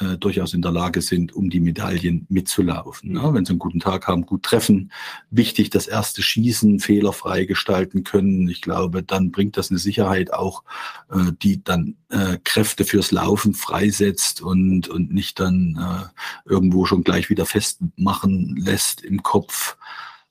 äh, 0.00 0.16
durchaus 0.18 0.54
in 0.54 0.62
der 0.62 0.72
Lage 0.72 1.02
sind, 1.02 1.32
um 1.32 1.50
die 1.50 1.60
Medaillen 1.60 2.26
mitzulaufen. 2.28 3.12
Ne? 3.12 3.30
Wenn 3.32 3.44
sie 3.44 3.50
einen 3.50 3.58
guten 3.58 3.80
Tag 3.80 4.08
haben, 4.08 4.26
gut 4.26 4.42
treffen. 4.42 4.90
Wichtig, 5.30 5.70
das 5.70 5.86
erste 5.86 6.22
Schießen 6.22 6.80
fehlerfrei 6.80 7.44
gestalten 7.44 8.02
können. 8.02 8.48
Ich 8.48 8.60
glaube, 8.60 9.02
dann 9.02 9.30
bringt 9.30 9.56
das 9.56 9.70
eine 9.70 9.78
Sicherheit 9.78 10.32
auch, 10.32 10.64
äh, 11.10 11.32
die 11.42 11.62
dann 11.62 11.96
äh, 12.10 12.38
Kräfte 12.42 12.84
fürs 12.84 13.12
Laufen 13.12 13.54
freisetzt 13.54 14.40
und, 14.40 14.88
und 14.88 15.12
nicht 15.12 15.38
dann 15.38 15.78
äh, 15.78 16.50
irgendwo 16.50 16.86
schon 16.86 17.04
gleich 17.04 17.30
wieder 17.30 17.46
festmachen 17.46 18.56
lässt 18.56 19.02
im 19.02 19.22
Kopf. 19.22 19.76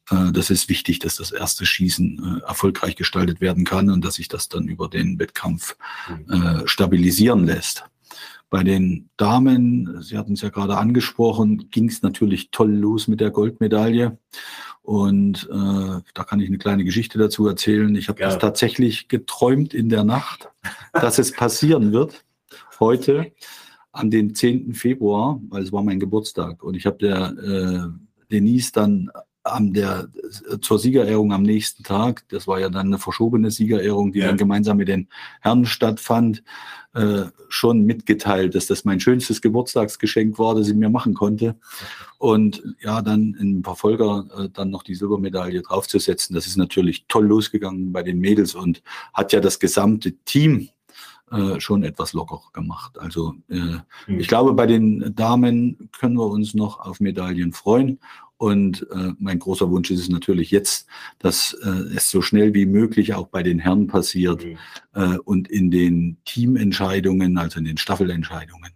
Äh, 0.09 0.31
das 0.31 0.49
ist 0.49 0.69
wichtig, 0.69 0.99
dass 0.99 1.15
das 1.15 1.31
erste 1.31 1.65
Schießen 1.65 2.41
äh, 2.41 2.47
erfolgreich 2.47 2.95
gestaltet 2.95 3.41
werden 3.41 3.63
kann 3.65 3.89
und 3.89 4.03
dass 4.03 4.15
sich 4.15 4.27
das 4.27 4.49
dann 4.49 4.67
über 4.67 4.89
den 4.89 5.19
Wettkampf 5.19 5.77
mhm. 6.09 6.33
äh, 6.33 6.67
stabilisieren 6.67 7.45
lässt. 7.45 7.85
Bei 8.53 8.63
den 8.63 9.09
Damen, 9.17 10.03
Sie 10.03 10.15
hatten 10.15 10.33
es 10.33 10.41
ja 10.41 10.49
gerade 10.49 10.77
angesprochen, 10.77 11.71
ging 11.71 11.89
es 11.89 12.03
natürlich 12.03 12.51
toll 12.51 12.71
los 12.71 13.07
mit 13.07 13.19
der 13.19 13.31
Goldmedaille. 13.31 14.19
Und 14.83 15.49
äh, 15.51 16.01
da 16.13 16.23
kann 16.23 16.39
ich 16.39 16.49
eine 16.49 16.59
kleine 16.59 16.83
Geschichte 16.83 17.17
dazu 17.17 17.47
erzählen. 17.47 17.95
Ich 17.95 18.09
habe 18.09 18.21
ja. 18.21 18.27
das 18.27 18.37
tatsächlich 18.37 19.07
geträumt 19.07 19.73
in 19.73 19.89
der 19.89 20.03
Nacht, 20.03 20.51
dass 20.93 21.17
es 21.17 21.31
passieren 21.31 21.93
wird. 21.93 22.25
Heute 22.79 23.31
an 23.91 24.11
den 24.11 24.35
10. 24.35 24.75
Februar, 24.75 25.41
weil 25.49 25.63
es 25.63 25.71
war 25.71 25.81
mein 25.81 25.99
Geburtstag. 25.99 26.61
Und 26.61 26.75
ich 26.75 26.85
habe 26.85 26.99
der 26.99 27.33
äh, 27.35 28.31
Denise 28.31 28.71
dann 28.71 29.09
am 29.43 29.73
der, 29.73 30.07
zur 30.61 30.79
Siegerehrung 30.79 31.33
am 31.33 31.43
nächsten 31.43 31.83
Tag, 31.83 32.23
das 32.29 32.47
war 32.47 32.59
ja 32.59 32.69
dann 32.69 32.87
eine 32.87 32.97
verschobene 32.97 33.51
Siegerehrung, 33.51 34.13
die 34.13 34.19
ja. 34.19 34.27
dann 34.27 34.37
gemeinsam 34.37 34.77
mit 34.77 34.87
den 34.87 35.09
Herren 35.41 35.65
stattfand, 35.65 36.43
äh, 36.93 37.25
schon 37.49 37.81
mitgeteilt, 37.81 38.55
dass 38.55 38.67
das 38.67 38.85
mein 38.85 38.99
schönstes 38.99 39.41
Geburtstagsgeschenk 39.41 40.39
war, 40.39 40.55
das 40.55 40.69
ich 40.69 40.75
mir 40.75 40.89
machen 40.89 41.13
konnte. 41.13 41.55
Und 42.19 42.63
ja, 42.79 43.01
dann 43.01 43.35
im 43.39 43.63
Verfolger 43.63 44.25
äh, 44.37 44.49
dann 44.53 44.69
noch 44.69 44.83
die 44.83 44.95
Silbermedaille 44.95 45.61
draufzusetzen, 45.61 46.35
das 46.35 46.47
ist 46.47 46.57
natürlich 46.57 47.05
toll 47.07 47.25
losgegangen 47.25 47.91
bei 47.91 48.03
den 48.03 48.19
Mädels 48.19 48.55
und 48.55 48.81
hat 49.13 49.33
ja 49.33 49.39
das 49.39 49.59
gesamte 49.59 50.13
Team 50.23 50.69
äh, 51.31 51.59
schon 51.59 51.83
etwas 51.83 52.13
locker 52.13 52.41
gemacht. 52.53 52.99
Also 52.99 53.33
äh, 53.49 53.55
mhm. 53.55 54.19
ich 54.19 54.27
glaube, 54.27 54.53
bei 54.53 54.67
den 54.67 55.15
Damen 55.15 55.89
können 55.91 56.15
wir 56.15 56.27
uns 56.27 56.53
noch 56.53 56.79
auf 56.79 56.99
Medaillen 56.99 57.53
freuen. 57.53 57.99
Und 58.43 58.85
äh, 58.91 59.13
mein 59.19 59.39
großer 59.39 59.71
Wunsch 59.71 59.89
ist 59.89 60.01
es 60.01 60.09
natürlich 60.09 60.51
jetzt, 60.51 60.85
dass 61.17 61.53
äh, 61.63 61.95
es 61.95 62.09
so 62.09 62.21
schnell 62.21 62.53
wie 62.53 62.65
möglich 62.65 63.13
auch 63.13 63.27
bei 63.27 63.41
den 63.41 63.57
Herren 63.57 63.87
passiert 63.87 64.43
mhm. 64.43 64.57
äh, 64.93 65.17
und 65.19 65.47
in 65.47 65.71
den 65.71 66.17
Teamentscheidungen, 66.25 67.37
also 67.37 67.59
in 67.59 67.63
den 67.63 67.77
Staffelentscheidungen, 67.77 68.73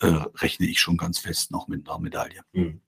äh, 0.00 0.06
rechne 0.06 0.64
ich 0.64 0.80
schon 0.80 0.96
ganz 0.96 1.18
fest 1.18 1.50
noch 1.50 1.68
mit 1.68 1.86
einer 1.86 1.98
Medaille. 1.98 2.40
Mhm. 2.54 2.80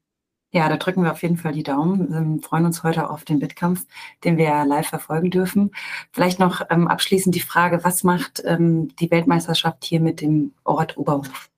Ja, 0.50 0.70
da 0.70 0.78
drücken 0.78 1.02
wir 1.02 1.12
auf 1.12 1.20
jeden 1.20 1.36
Fall 1.36 1.52
die 1.52 1.62
Daumen. 1.62 2.08
Wir 2.08 2.16
ähm, 2.16 2.40
freuen 2.40 2.64
uns 2.64 2.82
heute 2.82 3.10
auf 3.10 3.26
den 3.26 3.42
Wettkampf, 3.42 3.84
den 4.24 4.38
wir 4.38 4.64
live 4.64 4.88
verfolgen 4.88 5.30
dürfen. 5.30 5.72
Vielleicht 6.10 6.38
noch 6.38 6.62
ähm, 6.70 6.88
abschließend 6.88 7.34
die 7.34 7.40
Frage, 7.40 7.84
was 7.84 8.02
macht 8.02 8.42
ähm, 8.46 8.96
die 8.96 9.10
Weltmeisterschaft 9.10 9.84
hier 9.84 10.00
mit 10.00 10.22
dem 10.22 10.54
Ort 10.64 10.96
Oberhof? 10.96 11.50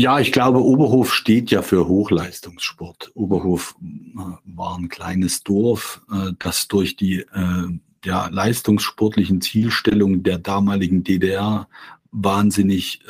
Ja, 0.00 0.18
ich 0.18 0.32
glaube, 0.32 0.64
Oberhof 0.64 1.12
steht 1.12 1.50
ja 1.50 1.60
für 1.60 1.86
Hochleistungssport. 1.86 3.10
Oberhof 3.12 3.74
äh, 3.82 4.22
war 4.46 4.78
ein 4.78 4.88
kleines 4.88 5.42
Dorf, 5.42 6.00
äh, 6.10 6.32
das 6.38 6.68
durch 6.68 6.96
die 6.96 7.18
äh, 7.18 7.68
ja, 8.06 8.28
leistungssportlichen 8.28 9.42
Zielstellungen 9.42 10.22
der 10.22 10.38
damaligen 10.38 11.04
DDR 11.04 11.68
wahnsinnig 12.12 13.02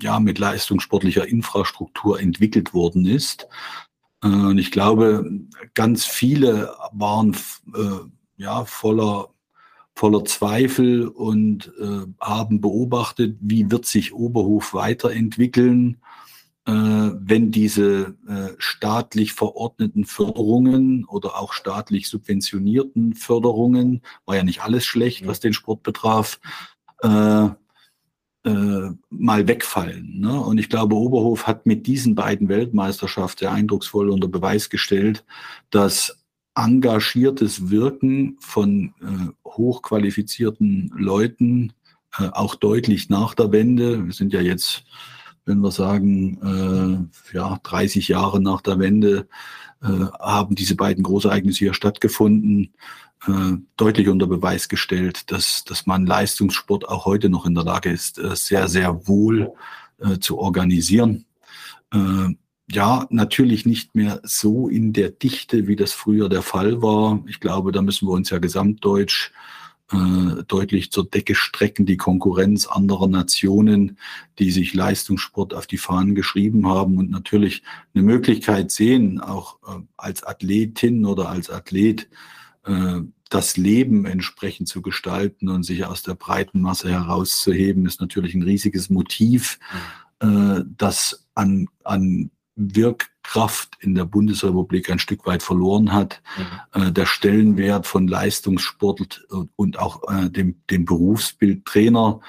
ja, 0.00 0.20
mit 0.20 0.38
leistungssportlicher 0.38 1.26
Infrastruktur 1.26 2.18
entwickelt 2.18 2.72
worden 2.72 3.04
ist. 3.04 3.46
Und 4.22 4.56
ich 4.56 4.70
glaube, 4.70 5.30
ganz 5.74 6.06
viele 6.06 6.72
waren 6.92 7.36
ja, 8.38 8.64
voller 8.64 9.28
voller 9.96 10.26
Zweifel 10.26 11.08
und 11.08 11.72
äh, 11.80 12.06
haben 12.20 12.60
beobachtet, 12.60 13.38
wie 13.40 13.70
wird 13.70 13.86
sich 13.86 14.12
Oberhof 14.12 14.74
weiterentwickeln, 14.74 15.96
äh, 16.66 16.72
wenn 16.72 17.50
diese 17.50 18.14
äh, 18.28 18.54
staatlich 18.58 19.32
verordneten 19.32 20.04
Förderungen 20.04 21.06
oder 21.06 21.40
auch 21.40 21.54
staatlich 21.54 22.08
subventionierten 22.08 23.14
Förderungen, 23.14 24.02
war 24.26 24.36
ja 24.36 24.42
nicht 24.42 24.60
alles 24.62 24.84
schlecht, 24.84 25.26
was 25.26 25.40
den 25.40 25.54
Sport 25.54 25.82
betraf, 25.82 26.40
äh, 27.02 27.48
äh, 28.44 28.90
mal 29.08 29.48
wegfallen. 29.48 30.20
Ne? 30.20 30.38
Und 30.38 30.58
ich 30.58 30.68
glaube, 30.68 30.94
Oberhof 30.94 31.46
hat 31.46 31.64
mit 31.64 31.86
diesen 31.86 32.14
beiden 32.14 32.50
Weltmeisterschaften 32.50 33.38
sehr 33.38 33.52
eindrucksvoll 33.52 34.10
unter 34.10 34.28
Beweis 34.28 34.68
gestellt, 34.68 35.24
dass 35.70 36.25
engagiertes 36.56 37.70
Wirken 37.70 38.36
von 38.40 38.94
äh, 39.00 39.48
hochqualifizierten 39.48 40.90
Leuten, 40.96 41.72
äh, 42.18 42.28
auch 42.32 42.54
deutlich 42.54 43.10
nach 43.10 43.34
der 43.34 43.52
Wende. 43.52 44.06
Wir 44.06 44.12
sind 44.12 44.32
ja 44.32 44.40
jetzt, 44.40 44.84
wenn 45.44 45.60
wir 45.60 45.70
sagen, 45.70 47.10
äh, 47.32 47.36
ja, 47.36 47.60
30 47.62 48.08
Jahre 48.08 48.40
nach 48.40 48.62
der 48.62 48.78
Wende, 48.78 49.28
äh, 49.82 49.86
haben 50.18 50.54
diese 50.54 50.76
beiden 50.76 51.04
Großereignisse 51.04 51.58
hier 51.58 51.74
stattgefunden, 51.74 52.72
äh, 53.26 53.58
deutlich 53.76 54.08
unter 54.08 54.26
Beweis 54.26 54.68
gestellt, 54.68 55.30
dass, 55.30 55.64
dass 55.64 55.86
man 55.86 56.06
Leistungssport 56.06 56.88
auch 56.88 57.04
heute 57.04 57.28
noch 57.28 57.44
in 57.44 57.54
der 57.54 57.64
Lage 57.64 57.90
ist, 57.90 58.18
äh, 58.18 58.34
sehr, 58.34 58.68
sehr 58.68 59.06
wohl 59.06 59.52
zu 60.20 60.36
organisieren 60.36 61.24
ja, 62.70 63.06
natürlich 63.10 63.64
nicht 63.64 63.94
mehr 63.94 64.20
so 64.24 64.68
in 64.68 64.92
der 64.92 65.10
Dichte, 65.10 65.66
wie 65.68 65.76
das 65.76 65.92
früher 65.92 66.28
der 66.28 66.42
Fall 66.42 66.82
war. 66.82 67.22
Ich 67.26 67.40
glaube, 67.40 67.70
da 67.72 67.80
müssen 67.80 68.08
wir 68.08 68.12
uns 68.12 68.30
ja 68.30 68.38
gesamtdeutsch 68.38 69.32
äh, 69.92 70.42
deutlich 70.48 70.90
zur 70.90 71.08
Decke 71.08 71.36
strecken. 71.36 71.86
Die 71.86 71.96
Konkurrenz 71.96 72.66
anderer 72.66 73.06
Nationen, 73.06 73.98
die 74.40 74.50
sich 74.50 74.74
Leistungssport 74.74 75.54
auf 75.54 75.68
die 75.68 75.78
Fahnen 75.78 76.16
geschrieben 76.16 76.66
haben 76.66 76.98
und 76.98 77.08
natürlich 77.08 77.62
eine 77.94 78.02
Möglichkeit 78.02 78.72
sehen, 78.72 79.20
auch 79.20 79.58
äh, 79.68 79.80
als 79.96 80.24
Athletin 80.24 81.04
oder 81.04 81.28
als 81.28 81.50
Athlet 81.50 82.08
äh, 82.64 83.00
das 83.28 83.56
Leben 83.56 84.06
entsprechend 84.06 84.66
zu 84.68 84.82
gestalten 84.82 85.48
und 85.48 85.62
sich 85.62 85.84
aus 85.84 86.02
der 86.02 86.14
breiten 86.14 86.60
Masse 86.60 86.90
herauszuheben, 86.90 87.86
ist 87.86 88.00
natürlich 88.00 88.34
ein 88.34 88.42
riesiges 88.42 88.90
Motiv, 88.90 89.60
mhm. 90.20 90.58
äh, 90.58 90.64
das 90.76 91.26
an, 91.34 91.68
an 91.84 92.30
Wirkkraft 92.56 93.76
in 93.80 93.94
der 93.94 94.06
Bundesrepublik 94.06 94.90
ein 94.90 94.98
Stück 94.98 95.26
weit 95.26 95.42
verloren 95.42 95.92
hat. 95.92 96.22
Mhm. 96.72 96.82
Äh, 96.82 96.92
der 96.92 97.06
Stellenwert 97.06 97.86
von 97.86 98.08
Leistungssport 98.08 99.26
und, 99.56 99.78
auch 99.78 100.02
äh, 100.10 100.30
dem, 100.30 100.56
dem 100.70 100.84
Berufsbild 100.86 101.64
Trainer, 101.66 102.20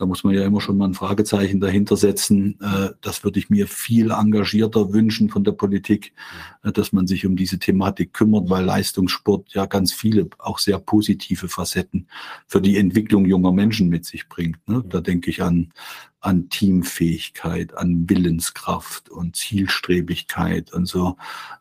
Da 0.00 0.06
muss 0.06 0.24
man 0.24 0.32
ja 0.32 0.46
immer 0.46 0.62
schon 0.62 0.78
mal 0.78 0.86
ein 0.86 0.94
Fragezeichen 0.94 1.60
dahinter 1.60 1.94
setzen. 1.94 2.58
Äh, 2.62 2.94
das 3.02 3.22
würde 3.22 3.38
ich 3.38 3.50
mir 3.50 3.66
viel 3.66 4.12
engagierter 4.12 4.94
wünschen 4.94 5.28
von 5.28 5.44
der 5.44 5.52
Politik, 5.52 6.14
äh, 6.62 6.72
dass 6.72 6.92
man 6.92 7.06
sich 7.06 7.26
um 7.26 7.36
diese 7.36 7.58
Thematik 7.58 8.14
kümmert, 8.14 8.48
weil 8.48 8.64
Leistungssport 8.64 9.52
ja 9.52 9.66
ganz 9.66 9.92
viele, 9.92 10.28
auch 10.38 10.58
sehr 10.58 10.78
positive 10.78 11.48
Facetten 11.48 12.08
für 12.46 12.62
die 12.62 12.78
Entwicklung 12.78 13.26
junger 13.26 13.52
Menschen 13.52 13.90
mit 13.90 14.06
sich 14.06 14.26
bringt. 14.30 14.66
Ne? 14.66 14.82
Da 14.88 15.02
denke 15.02 15.28
ich 15.28 15.42
an, 15.42 15.70
an 16.20 16.48
Teamfähigkeit, 16.48 17.76
an 17.76 18.08
Willenskraft 18.08 19.08
und 19.08 19.36
Zielstrebigkeit 19.36 20.72
und 20.72 20.86
so, 20.86 21.16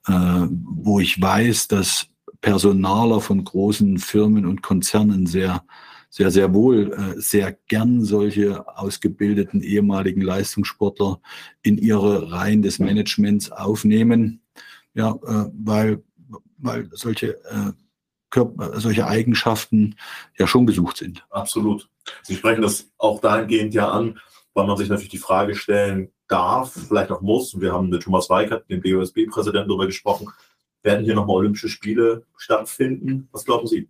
äh, 0.08 0.12
wo 0.12 1.00
ich 1.00 1.22
weiß, 1.22 1.70
dass 1.70 2.08
Personaler 2.42 3.22
von 3.22 3.44
großen 3.44 3.98
Firmen 3.98 4.46
und 4.46 4.62
Konzernen 4.62 5.26
sehr, 5.26 5.64
sehr, 6.10 6.32
sehr 6.32 6.54
wohl 6.54 6.94
äh, 6.94 7.22
sehr 7.22 7.58
gern 7.68 8.04
solche 8.04 8.66
ausgebildeten 8.78 9.62
ehemaligen 9.62 10.22
Leistungssportler 10.22 11.22
in 11.62 11.78
ihre 11.78 12.32
Reihen 12.32 12.62
des 12.62 12.80
Managements 12.80 13.52
aufnehmen. 13.52 14.42
Ja, 14.94 15.12
äh, 15.12 15.50
weil, 15.54 16.04
weil 16.58 16.90
solche, 16.94 17.36
äh, 17.46 17.72
Körper, 18.30 18.80
solche 18.80 19.08
Eigenschaften 19.08 19.96
ja 20.38 20.48
schon 20.48 20.66
gesucht 20.66 20.98
sind. 20.98 21.26
Absolut. 21.30 21.90
Sie 22.24 22.36
sprechen 22.36 22.62
das 22.62 22.88
auch 22.98 23.22
dahingehend 23.22 23.74
ja 23.74 23.90
an, 23.90 24.20
weil 24.54 24.68
man 24.68 24.78
sich 24.78 24.90
natürlich 24.90 25.10
die 25.10 25.18
Frage 25.18 25.56
stellen 25.56 26.12
darf, 26.28 26.74
vielleicht 26.74 27.12
auch 27.12 27.22
muss. 27.22 27.60
Wir 27.60 27.74
haben 27.74 27.90
mit 27.90 28.04
Thomas 28.04 28.30
Weikert, 28.30 28.70
dem 28.70 28.82
BOSB-Präsidenten, 28.82 29.70
darüber 29.70 29.86
gesprochen, 29.86 30.30
werden 30.84 31.06
hier 31.06 31.16
nochmal 31.16 31.38
Olympische 31.38 31.70
Spiele 31.70 32.26
stattfinden? 32.38 33.28
Was 33.32 33.46
glauben 33.46 33.68
Sie? 33.68 33.90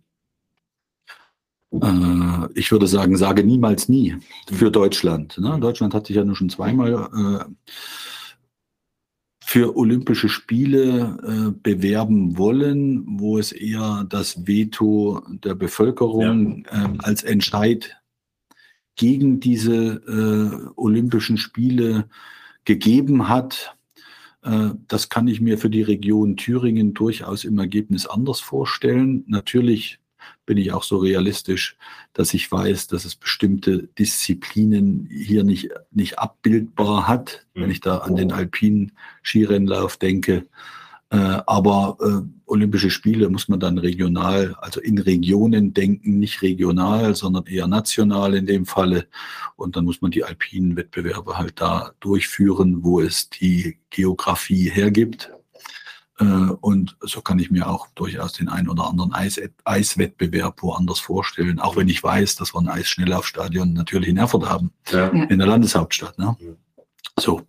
Äh, 1.72 2.48
ich 2.54 2.72
würde 2.72 2.86
sagen, 2.86 3.16
sage 3.16 3.44
niemals 3.44 3.88
nie 3.88 4.16
für 4.52 4.70
Deutschland. 4.70 5.38
Ne? 5.38 5.58
Deutschland 5.60 5.94
hat 5.94 6.06
sich 6.06 6.16
ja 6.16 6.24
nur 6.24 6.36
schon 6.36 6.50
zweimal 6.50 7.08
äh, 7.14 7.74
für 9.44 9.76
Olympische 9.76 10.28
Spiele 10.28 11.18
äh, 11.22 11.60
bewerben 11.62 12.38
wollen, 12.38 13.04
wo 13.18 13.38
es 13.38 13.52
eher 13.52 14.04
das 14.08 14.46
Veto 14.46 15.22
der 15.28 15.54
Bevölkerung 15.54 16.64
ja. 16.64 16.84
Ähm, 16.84 16.98
als 17.00 17.22
Entscheid 17.22 17.99
gegen 19.00 19.40
diese 19.40 20.72
Olympischen 20.76 21.38
Spiele 21.38 22.04
gegeben 22.64 23.28
hat. 23.28 23.74
Äh, 24.42 24.70
das 24.88 25.08
kann 25.08 25.28
ich 25.28 25.40
mir 25.40 25.58
für 25.58 25.70
die 25.70 25.82
Region 25.82 26.36
Thüringen 26.36 26.94
durchaus 26.94 27.44
im 27.44 27.58
Ergebnis 27.58 28.06
anders 28.06 28.40
vorstellen. 28.40 29.24
Natürlich 29.26 29.98
bin 30.44 30.58
ich 30.58 30.72
auch 30.72 30.82
so 30.82 30.98
realistisch, 30.98 31.76
dass 32.12 32.34
ich 32.34 32.50
weiß, 32.50 32.88
dass 32.88 33.04
es 33.04 33.16
bestimmte 33.16 33.88
Disziplinen 33.98 35.08
hier 35.10 35.44
nicht, 35.44 35.70
nicht 35.90 36.18
abbildbar 36.18 37.08
hat. 37.08 37.46
Wenn 37.54 37.64
mhm. 37.64 37.70
ich 37.70 37.80
da 37.80 37.98
an 37.98 38.16
den 38.16 38.32
alpinen 38.32 38.92
Skirennlauf 39.22 39.96
denke, 39.96 40.34
äh, 40.34 40.44
aber 41.16 41.96
äh, 42.00 42.28
Olympische 42.46 42.90
Spiele 42.90 43.28
muss 43.28 43.48
man 43.48 43.58
dann 43.58 43.78
regional, 43.78 44.54
also 44.60 44.80
in 44.80 44.98
Regionen 44.98 45.74
denken, 45.74 46.18
nicht 46.18 46.42
regional, 46.42 47.14
sondern 47.14 47.46
eher 47.46 47.66
national 47.66 48.34
in 48.34 48.46
dem 48.46 48.66
Falle. 48.66 49.08
Und 49.56 49.76
dann 49.76 49.84
muss 49.84 50.02
man 50.02 50.10
die 50.10 50.24
alpinen 50.24 50.76
Wettbewerbe 50.76 51.36
halt 51.36 51.60
da 51.60 51.92
durchführen, 52.00 52.84
wo 52.84 53.00
es 53.00 53.28
die 53.30 53.78
Geografie 53.90 54.70
hergibt. 54.70 55.32
Äh, 56.18 56.24
und 56.24 56.96
so 57.00 57.22
kann 57.22 57.38
ich 57.38 57.50
mir 57.50 57.68
auch 57.68 57.88
durchaus 57.94 58.34
den 58.34 58.48
einen 58.48 58.68
oder 58.68 58.88
anderen 58.88 59.12
Eis, 59.12 59.40
Eiswettbewerb 59.64 60.62
woanders 60.62 61.00
vorstellen, 61.00 61.58
auch 61.58 61.76
wenn 61.76 61.88
ich 61.88 62.02
weiß, 62.02 62.36
dass 62.36 62.54
wir 62.54 62.60
ein 62.60 62.68
Eisschnelllaufstadion 62.68 63.72
natürlich 63.72 64.08
in 64.10 64.16
Erfurt 64.16 64.48
haben, 64.48 64.72
ja. 64.90 65.08
in 65.08 65.38
der 65.38 65.48
Landeshauptstadt. 65.48 66.18
Ne? 66.18 66.36
So, 67.18 67.42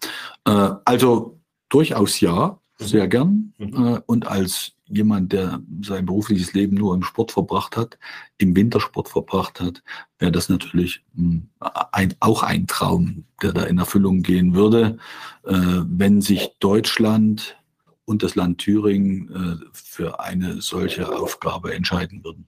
äh, 0.46 0.70
also 0.86 1.40
durchaus 1.70 2.20
ja 2.20 2.61
sehr 2.82 3.08
gern. 3.08 3.54
Mhm. 3.58 3.86
Äh, 3.86 4.02
und 4.06 4.28
als 4.28 4.74
jemand, 4.88 5.32
der 5.32 5.62
sein 5.82 6.06
berufliches 6.06 6.54
Leben 6.54 6.76
nur 6.76 6.94
im 6.94 7.04
Sport 7.04 7.32
verbracht 7.32 7.78
hat, 7.78 7.98
im 8.38 8.56
Wintersport 8.56 9.08
verbracht 9.08 9.60
hat, 9.62 9.84
wäre 10.20 10.32
das 10.32 10.50
natürlich 10.50 11.04
hm, 11.16 11.50
ein, 11.92 12.14
auch 12.20 12.44
ein 12.44 12.68
Traum, 12.68 13.26
der 13.42 13.54
da 13.54 13.64
in 13.64 13.78
Erfüllung 13.78 14.22
gehen 14.22 14.54
würde, 14.54 14.98
äh, 15.44 15.54
wenn 15.54 16.22
sich 16.22 16.50
Deutschland 16.60 17.58
und 18.06 18.24
das 18.24 18.36
Land 18.36 18.58
Thüringen 18.58 19.30
äh, 19.64 19.66
für 19.74 20.20
eine 20.20 20.62
solche 20.62 21.18
Aufgabe 21.18 21.74
entscheiden 21.74 22.24
würden. 22.24 22.48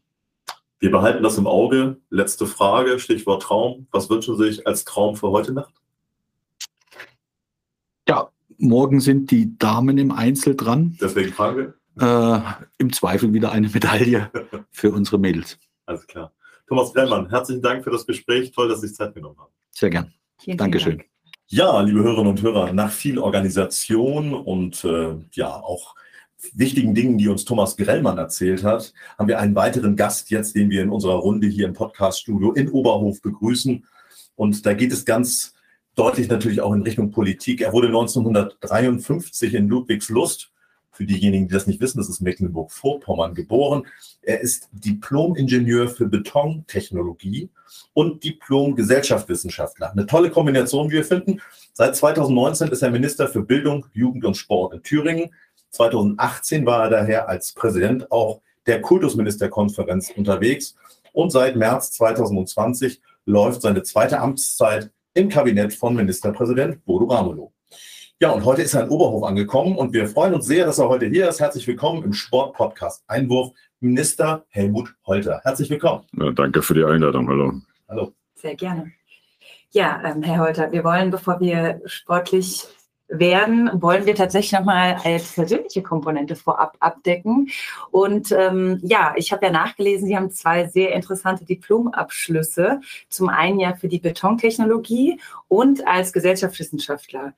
Wir 0.79 0.91
behalten 0.91 1.23
das 1.23 1.37
im 1.37 1.47
Auge. 1.47 2.01
Letzte 2.09 2.45
Frage, 2.45 2.99
Stichwort 2.99 3.43
Traum. 3.43 3.87
Was 3.91 4.09
wünschen 4.09 4.35
Sie 4.35 4.51
sich 4.51 4.67
als 4.67 4.83
Traum 4.83 5.15
für 5.15 5.29
heute 5.29 5.53
Nacht? 5.53 5.73
Morgen 8.63 9.01
sind 9.01 9.29
die 9.29 9.57
Damen 9.57 9.97
im 9.97 10.11
Einzel 10.11 10.55
dran. 10.55 10.97
Deswegen 11.01 11.33
Frage. 11.33 11.73
Äh, 11.99 12.39
Im 12.77 12.93
Zweifel 12.93 13.33
wieder 13.33 13.51
eine 13.51 13.67
Medaille 13.67 14.31
für 14.71 14.91
unsere 14.91 15.19
Mädels. 15.19 15.59
Alles 15.85 16.07
klar. 16.07 16.31
Thomas 16.67 16.93
Grellmann, 16.93 17.29
herzlichen 17.29 17.61
Dank 17.61 17.83
für 17.83 17.91
das 17.91 18.05
Gespräch. 18.05 18.51
Toll, 18.51 18.69
dass 18.69 18.79
Sie 18.79 18.87
sich 18.87 18.95
Zeit 18.95 19.13
genommen 19.13 19.37
haben. 19.37 19.51
Sehr 19.71 19.89
gern. 19.89 20.13
Vielen, 20.39 20.57
Dankeschön. 20.57 20.99
Dank. 20.99 21.09
Ja, 21.47 21.81
liebe 21.81 22.01
Hörerinnen 22.01 22.29
und 22.29 22.41
Hörer, 22.41 22.71
nach 22.71 22.89
viel 22.89 23.19
Organisation 23.19 24.33
und 24.33 24.85
äh, 24.85 25.15
ja 25.33 25.49
auch 25.49 25.95
wichtigen 26.53 26.95
Dingen, 26.95 27.17
die 27.17 27.27
uns 27.27 27.43
Thomas 27.43 27.75
Grellmann 27.75 28.17
erzählt 28.17 28.63
hat, 28.63 28.93
haben 29.17 29.27
wir 29.27 29.39
einen 29.39 29.55
weiteren 29.55 29.97
Gast 29.97 30.29
jetzt, 30.29 30.55
den 30.55 30.69
wir 30.69 30.81
in 30.81 30.89
unserer 30.89 31.15
Runde 31.15 31.47
hier 31.47 31.67
im 31.67 31.73
Podcaststudio 31.73 32.53
in 32.53 32.69
Oberhof 32.69 33.21
begrüßen. 33.21 33.85
Und 34.35 34.65
da 34.65 34.73
geht 34.73 34.93
es 34.93 35.03
ganz 35.03 35.53
deutlich 35.95 36.27
natürlich 36.29 36.61
auch 36.61 36.73
in 36.73 36.81
Richtung 36.81 37.11
Politik. 37.11 37.61
Er 37.61 37.73
wurde 37.73 37.87
1953 37.87 39.53
in 39.53 39.67
Ludwigslust, 39.67 40.53
für 40.93 41.05
diejenigen, 41.05 41.47
die 41.47 41.53
das 41.53 41.65
nicht 41.65 41.81
wissen, 41.81 41.97
das 41.97 42.07
ist 42.07 42.21
Mecklenburg-Vorpommern 42.21 43.33
geboren. 43.33 43.87
Er 44.21 44.41
ist 44.41 44.69
Diplom-Ingenieur 44.73 45.89
für 45.89 46.05
Betontechnologie 46.05 47.49
und 47.93 48.23
Diplom-Gesellschaftswissenschaftler. 48.23 49.91
Eine 49.91 50.05
tolle 50.05 50.29
Kombination, 50.29 50.89
wie 50.89 50.97
wir 50.97 51.03
finden. 51.03 51.41
Seit 51.73 51.95
2019 51.95 52.67
ist 52.67 52.83
er 52.83 52.91
Minister 52.91 53.27
für 53.27 53.41
Bildung, 53.41 53.87
Jugend 53.93 54.23
und 54.23 54.37
Sport 54.37 54.75
in 54.75 54.83
Thüringen. 54.83 55.33
2018 55.71 56.65
war 56.65 56.83
er 56.83 56.89
daher 56.91 57.27
als 57.27 57.53
Präsident 57.53 58.11
auch 58.11 58.41
der 58.67 58.79
Kultusministerkonferenz 58.81 60.11
unterwegs. 60.15 60.75
Und 61.11 61.31
seit 61.31 61.55
März 61.55 61.91
2020 61.93 63.01
läuft 63.25 63.63
seine 63.63 63.81
zweite 63.81 64.19
Amtszeit 64.19 64.91
im 65.13 65.29
Kabinett 65.29 65.73
von 65.73 65.95
Ministerpräsident 65.95 66.83
Bodo 66.85 67.05
Ramelow. 67.05 67.53
Ja, 68.19 68.31
und 68.31 68.45
heute 68.45 68.61
ist 68.61 68.73
er 68.73 68.83
in 68.83 68.89
Oberhof 68.89 69.23
angekommen 69.23 69.75
und 69.77 69.93
wir 69.93 70.07
freuen 70.07 70.33
uns 70.33 70.45
sehr, 70.45 70.65
dass 70.65 70.79
er 70.79 70.89
heute 70.89 71.05
hier 71.05 71.29
ist. 71.29 71.39
Herzlich 71.39 71.67
willkommen 71.67 72.03
im 72.03 72.13
Sportpodcast 72.13 73.03
Einwurf, 73.07 73.51
Minister 73.79 74.45
Helmut 74.49 74.95
Holter. 75.05 75.41
Herzlich 75.43 75.69
willkommen. 75.69 76.05
Ja, 76.13 76.31
danke 76.31 76.61
für 76.61 76.73
die 76.73 76.83
Einladung. 76.83 77.27
Hallo. 77.27 77.53
Hallo. 77.89 78.13
Sehr 78.35 78.55
gerne. 78.55 78.91
Ja, 79.71 80.01
ähm, 80.03 80.23
Herr 80.23 80.39
Holter, 80.39 80.71
wir 80.71 80.83
wollen, 80.83 81.11
bevor 81.11 81.39
wir 81.39 81.81
sportlich 81.85 82.63
werden, 83.07 83.69
wollen 83.81 84.05
wir 84.05 84.15
tatsächlich 84.15 84.53
nochmal 84.53 84.97
als 85.03 85.33
persönliche 85.33 85.83
Komponente 85.83 86.35
vorab 86.35 86.77
abdecken. 86.79 87.49
Und 87.91 88.31
ähm, 88.31 88.79
ja, 88.81 89.13
ich 89.15 89.31
habe 89.31 89.45
ja 89.45 89.51
nachgelesen, 89.51 90.07
Sie 90.07 90.15
haben 90.15 90.31
zwei 90.31 90.67
sehr 90.67 90.93
interessante 90.93 91.45
Diplomabschlüsse. 91.45 92.81
Zum 93.09 93.29
einen 93.29 93.59
ja 93.59 93.75
für 93.75 93.87
die 93.87 93.99
Betontechnologie 93.99 95.19
und 95.47 95.87
als 95.87 96.13
Gesellschaftswissenschaftler. 96.13 97.33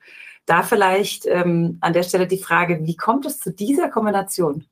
Da 0.46 0.62
vielleicht 0.62 1.26
ähm, 1.26 1.78
an 1.80 1.92
der 1.92 2.04
Stelle 2.04 2.26
die 2.26 2.38
Frage, 2.38 2.80
wie 2.86 2.96
kommt 2.96 3.26
es 3.26 3.38
zu 3.38 3.52
dieser 3.52 3.88
Kombination? 3.88 4.64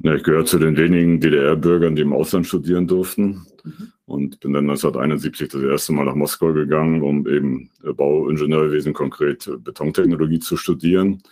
Ja, 0.00 0.14
ich 0.14 0.22
gehöre 0.22 0.44
zu 0.44 0.60
den 0.60 0.76
wenigen 0.76 1.20
DDR-Bürgern, 1.20 1.96
die 1.96 2.02
im 2.02 2.12
Ausland 2.12 2.46
studieren 2.46 2.86
durften. 2.86 3.46
Mhm 3.64 3.92
und 4.08 4.40
bin 4.40 4.54
dann 4.54 4.64
1971 4.64 5.48
das 5.48 5.62
erste 5.62 5.92
Mal 5.92 6.06
nach 6.06 6.14
Moskau 6.14 6.54
gegangen, 6.54 7.02
um 7.02 7.26
eben 7.28 7.70
Bauingenieurwesen, 7.82 8.94
konkret 8.94 9.50
Betontechnologie 9.62 10.38
zu 10.38 10.56
studieren. 10.56 11.22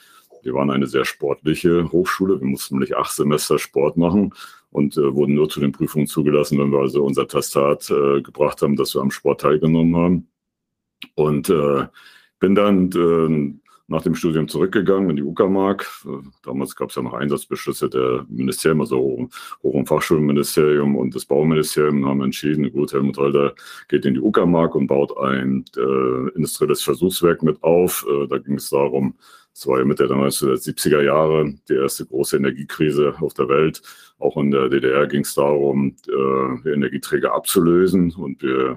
Wir 0.43 0.53
waren 0.53 0.71
eine 0.71 0.87
sehr 0.87 1.07
sportliche 1.07 1.91
Hochschule. 1.91 2.39
Wir 2.39 2.47
mussten 2.47 2.75
nämlich 2.75 2.95
acht 2.95 3.13
Semester 3.13 3.59
Sport 3.59 3.97
machen 3.97 4.35
und 4.71 4.97
äh, 4.99 5.15
wurden 5.15 5.35
nur 5.35 5.49
zu 5.49 5.59
den 5.59 5.73
Prüfungen 5.73 6.07
zugelassen, 6.07 6.59
wenn 6.59 6.71
wir 6.71 6.81
also 6.81 7.03
unser 7.03 7.27
Testat 7.27 7.91
äh, 7.91 8.21
gebracht 8.21 8.61
haben, 8.61 8.77
dass 8.77 8.95
wir 8.95 9.01
am 9.01 9.11
Sport 9.11 9.41
teilgenommen 9.41 9.97
haben. 9.97 10.29
Und 11.15 11.49
äh, 11.49 11.87
bin 12.41 12.55
dann 12.55 12.91
äh, 12.93 13.66
nach 13.89 14.03
dem 14.03 14.15
Studium 14.15 14.49
zurückgegangen 14.49 15.11
in 15.11 15.17
die 15.17 15.23
Uckermark. 15.23 15.87
Damals 16.43 16.75
gab 16.75 16.91
es 16.91 16.97
ja 16.97 17.03
noch 17.03 17.15
Einsatzbeschlüsse 17.15 17.89
der 17.89 18.27
Ministerien, 18.29 18.81
also 18.81 19.29
Hoch- 19.63 19.75
und 19.75 19.87
Fachschulministerium 19.87 20.97
und 20.97 21.15
das 21.15 21.25
Bauministerium 21.25 22.05
haben 22.05 22.23
entschieden, 22.23 22.71
gut, 22.73 22.93
Helmut 22.93 23.17
Holder 23.19 23.55
geht 23.89 24.05
in 24.05 24.15
die 24.15 24.21
Uckermark 24.21 24.75
und 24.75 24.89
baut 24.89 25.17
ein 25.19 25.65
äh, 25.77 26.29
industrielles 26.35 26.83
Versuchswerk 26.83 27.43
mit 27.43 27.63
auf. 27.63 28.05
Äh, 28.11 28.27
da 28.27 28.39
ging 28.39 28.55
es 28.55 28.71
darum, 28.71 29.15
es 29.55 29.67
war 29.67 29.79
ja 29.79 29.85
Mitte 29.85 30.07
der 30.07 30.17
1970er 30.17 31.03
Jahre 31.03 31.55
die 31.69 31.75
erste 31.75 32.05
große 32.05 32.37
Energiekrise 32.37 33.15
auf 33.21 33.33
der 33.35 33.49
Welt. 33.49 33.81
Auch 34.19 34.37
in 34.37 34.51
der 34.51 34.69
DDR 34.69 35.07
ging 35.07 35.23
es 35.23 35.35
darum, 35.35 35.97
äh, 36.09 36.71
Energieträger 36.71 37.33
abzulösen 37.33 38.13
und 38.17 38.43
wir 38.43 38.77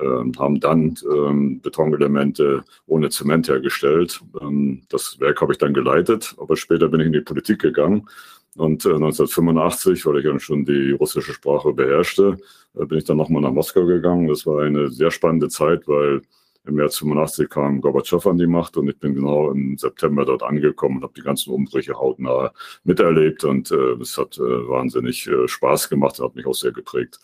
haben 0.00 0.60
dann 0.60 0.94
ähm, 1.12 1.60
Betonelemente 1.60 2.64
ohne 2.86 3.10
Zement 3.10 3.48
hergestellt. 3.48 4.20
Ähm, 4.40 4.82
das 4.88 5.18
Werk 5.20 5.40
habe 5.40 5.52
ich 5.52 5.58
dann 5.58 5.74
geleitet, 5.74 6.34
aber 6.38 6.56
später 6.56 6.88
bin 6.88 7.00
ich 7.00 7.06
in 7.06 7.12
die 7.12 7.20
Politik 7.20 7.60
gegangen. 7.60 8.08
Und 8.56 8.84
äh, 8.84 8.94
1985, 8.94 10.04
weil 10.06 10.18
ich 10.18 10.24
dann 10.24 10.40
schon 10.40 10.64
die 10.64 10.92
russische 10.92 11.32
Sprache 11.32 11.72
beherrschte, 11.72 12.38
äh, 12.74 12.84
bin 12.86 12.98
ich 12.98 13.04
dann 13.04 13.16
nochmal 13.16 13.42
nach 13.42 13.52
Moskau 13.52 13.84
gegangen. 13.86 14.28
Das 14.28 14.46
war 14.46 14.62
eine 14.62 14.88
sehr 14.90 15.10
spannende 15.10 15.48
Zeit, 15.48 15.86
weil 15.86 16.22
im 16.68 16.74
März 16.74 16.98
85 16.98 17.48
kam 17.48 17.80
Gorbatschow 17.80 18.26
an 18.26 18.38
die 18.38 18.46
Macht 18.46 18.76
und 18.76 18.88
ich 18.88 18.98
bin 18.98 19.14
genau 19.14 19.50
im 19.50 19.78
September 19.78 20.24
dort 20.24 20.42
angekommen 20.42 20.96
und 20.96 21.02
habe 21.02 21.14
die 21.16 21.22
ganzen 21.22 21.52
Umbrüche 21.52 21.94
hautnah 21.94 22.52
miterlebt 22.84 23.44
und 23.44 23.70
äh, 23.70 23.92
es 24.00 24.18
hat 24.18 24.36
äh, 24.38 24.68
wahnsinnig 24.68 25.26
äh, 25.28 25.48
Spaß 25.48 25.88
gemacht 25.88 26.20
und 26.20 26.26
hat 26.26 26.36
mich 26.36 26.46
auch 26.46 26.54
sehr 26.54 26.72
geprägt. 26.72 27.18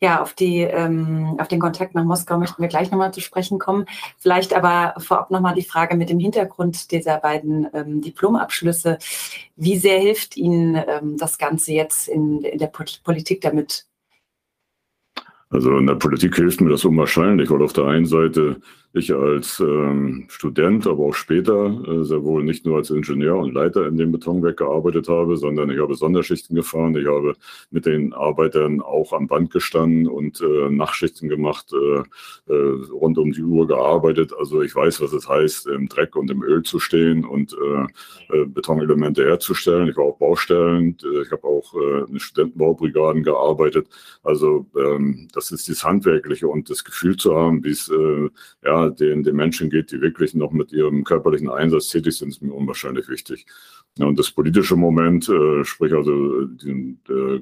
Ja, 0.00 0.20
auf, 0.20 0.34
die, 0.34 0.60
ähm, 0.60 1.36
auf 1.38 1.48
den 1.48 1.60
Kontakt 1.60 1.94
nach 1.94 2.04
Moskau 2.04 2.38
möchten 2.38 2.60
wir 2.60 2.68
gleich 2.68 2.90
nochmal 2.90 3.14
zu 3.14 3.20
sprechen 3.20 3.58
kommen. 3.58 3.86
Vielleicht 4.18 4.52
aber 4.54 4.94
vorab 5.00 5.30
nochmal 5.30 5.54
die 5.54 5.62
Frage 5.62 5.96
mit 5.96 6.10
dem 6.10 6.18
Hintergrund 6.18 6.90
dieser 6.90 7.18
beiden 7.18 7.68
ähm, 7.72 8.02
Diplomabschlüsse. 8.02 8.98
Wie 9.56 9.78
sehr 9.78 10.00
hilft 10.00 10.36
Ihnen 10.36 10.74
ähm, 10.74 11.16
das 11.16 11.38
Ganze 11.38 11.72
jetzt 11.72 12.08
in, 12.08 12.42
in 12.42 12.58
der 12.58 12.70
Politik 13.04 13.40
damit 13.40 13.86
also 15.50 15.78
in 15.78 15.86
der 15.86 15.94
Politik 15.94 16.34
hilft 16.34 16.60
mir 16.60 16.70
das 16.70 16.84
unwahrscheinlich, 16.84 17.48
weil 17.48 17.62
auf 17.62 17.72
der 17.72 17.84
einen 17.84 18.06
Seite 18.06 18.60
ich 18.94 19.12
als 19.12 19.58
ähm, 19.58 20.26
Student, 20.28 20.86
aber 20.86 21.06
auch 21.06 21.14
später 21.14 21.66
äh, 21.66 22.04
sehr 22.04 22.22
wohl 22.22 22.44
nicht 22.44 22.64
nur 22.64 22.76
als 22.76 22.90
Ingenieur 22.90 23.36
und 23.38 23.52
Leiter 23.52 23.88
in 23.88 23.96
dem 23.96 24.12
Betonwerk 24.12 24.58
gearbeitet 24.58 25.08
habe, 25.08 25.36
sondern 25.36 25.70
ich 25.70 25.80
habe 25.80 25.96
Sonderschichten 25.96 26.54
gefahren, 26.54 26.94
ich 26.96 27.08
habe 27.08 27.34
mit 27.72 27.86
den 27.86 28.12
Arbeitern 28.12 28.80
auch 28.80 29.12
am 29.12 29.26
Band 29.26 29.50
gestanden 29.50 30.06
und 30.06 30.40
äh, 30.40 30.70
Nachtschichten 30.70 31.28
gemacht, 31.28 31.72
äh, 31.72 32.52
äh, 32.52 32.82
rund 32.92 33.18
um 33.18 33.32
die 33.32 33.42
Uhr 33.42 33.66
gearbeitet. 33.66 34.32
Also 34.38 34.62
ich 34.62 34.76
weiß, 34.76 35.00
was 35.00 35.12
es 35.12 35.28
heißt, 35.28 35.66
im 35.66 35.88
Dreck 35.88 36.14
und 36.14 36.30
im 36.30 36.44
Öl 36.44 36.62
zu 36.62 36.78
stehen 36.78 37.24
und 37.24 37.52
äh, 37.52 38.36
äh, 38.36 38.44
Betonelemente 38.44 39.24
herzustellen. 39.24 39.88
Ich 39.88 39.96
war 39.96 40.04
auf 40.04 40.18
Baustellen, 40.18 40.96
ich 41.24 41.32
habe 41.32 41.44
auch 41.44 41.74
in 42.08 42.20
Studentenbaubrigaden 42.20 43.24
gearbeitet. 43.24 43.88
Also 44.22 44.66
ähm, 44.78 45.28
das 45.32 45.50
ist 45.50 45.68
das 45.68 45.82
Handwerkliche 45.82 46.46
und 46.46 46.70
das 46.70 46.84
Gefühl 46.84 47.16
zu 47.16 47.34
haben, 47.34 47.64
wie 47.64 47.70
es 47.70 47.90
ja 48.62 48.83
den, 48.90 49.22
den 49.22 49.36
Menschen 49.36 49.70
geht, 49.70 49.92
die 49.92 50.00
wirklich 50.00 50.34
noch 50.34 50.52
mit 50.52 50.72
ihrem 50.72 51.04
körperlichen 51.04 51.48
Einsatz 51.48 51.88
tätig 51.88 52.16
sind, 52.16 52.28
ist 52.28 52.42
mir 52.42 52.52
unwahrscheinlich 52.52 53.08
wichtig. 53.08 53.46
Ja, 53.98 54.06
und 54.06 54.18
das 54.18 54.30
politische 54.30 54.76
Moment, 54.76 55.28
äh, 55.28 55.64
sprich 55.64 55.92
also 55.92 56.46
den 56.46 56.98
äh, 57.08 57.38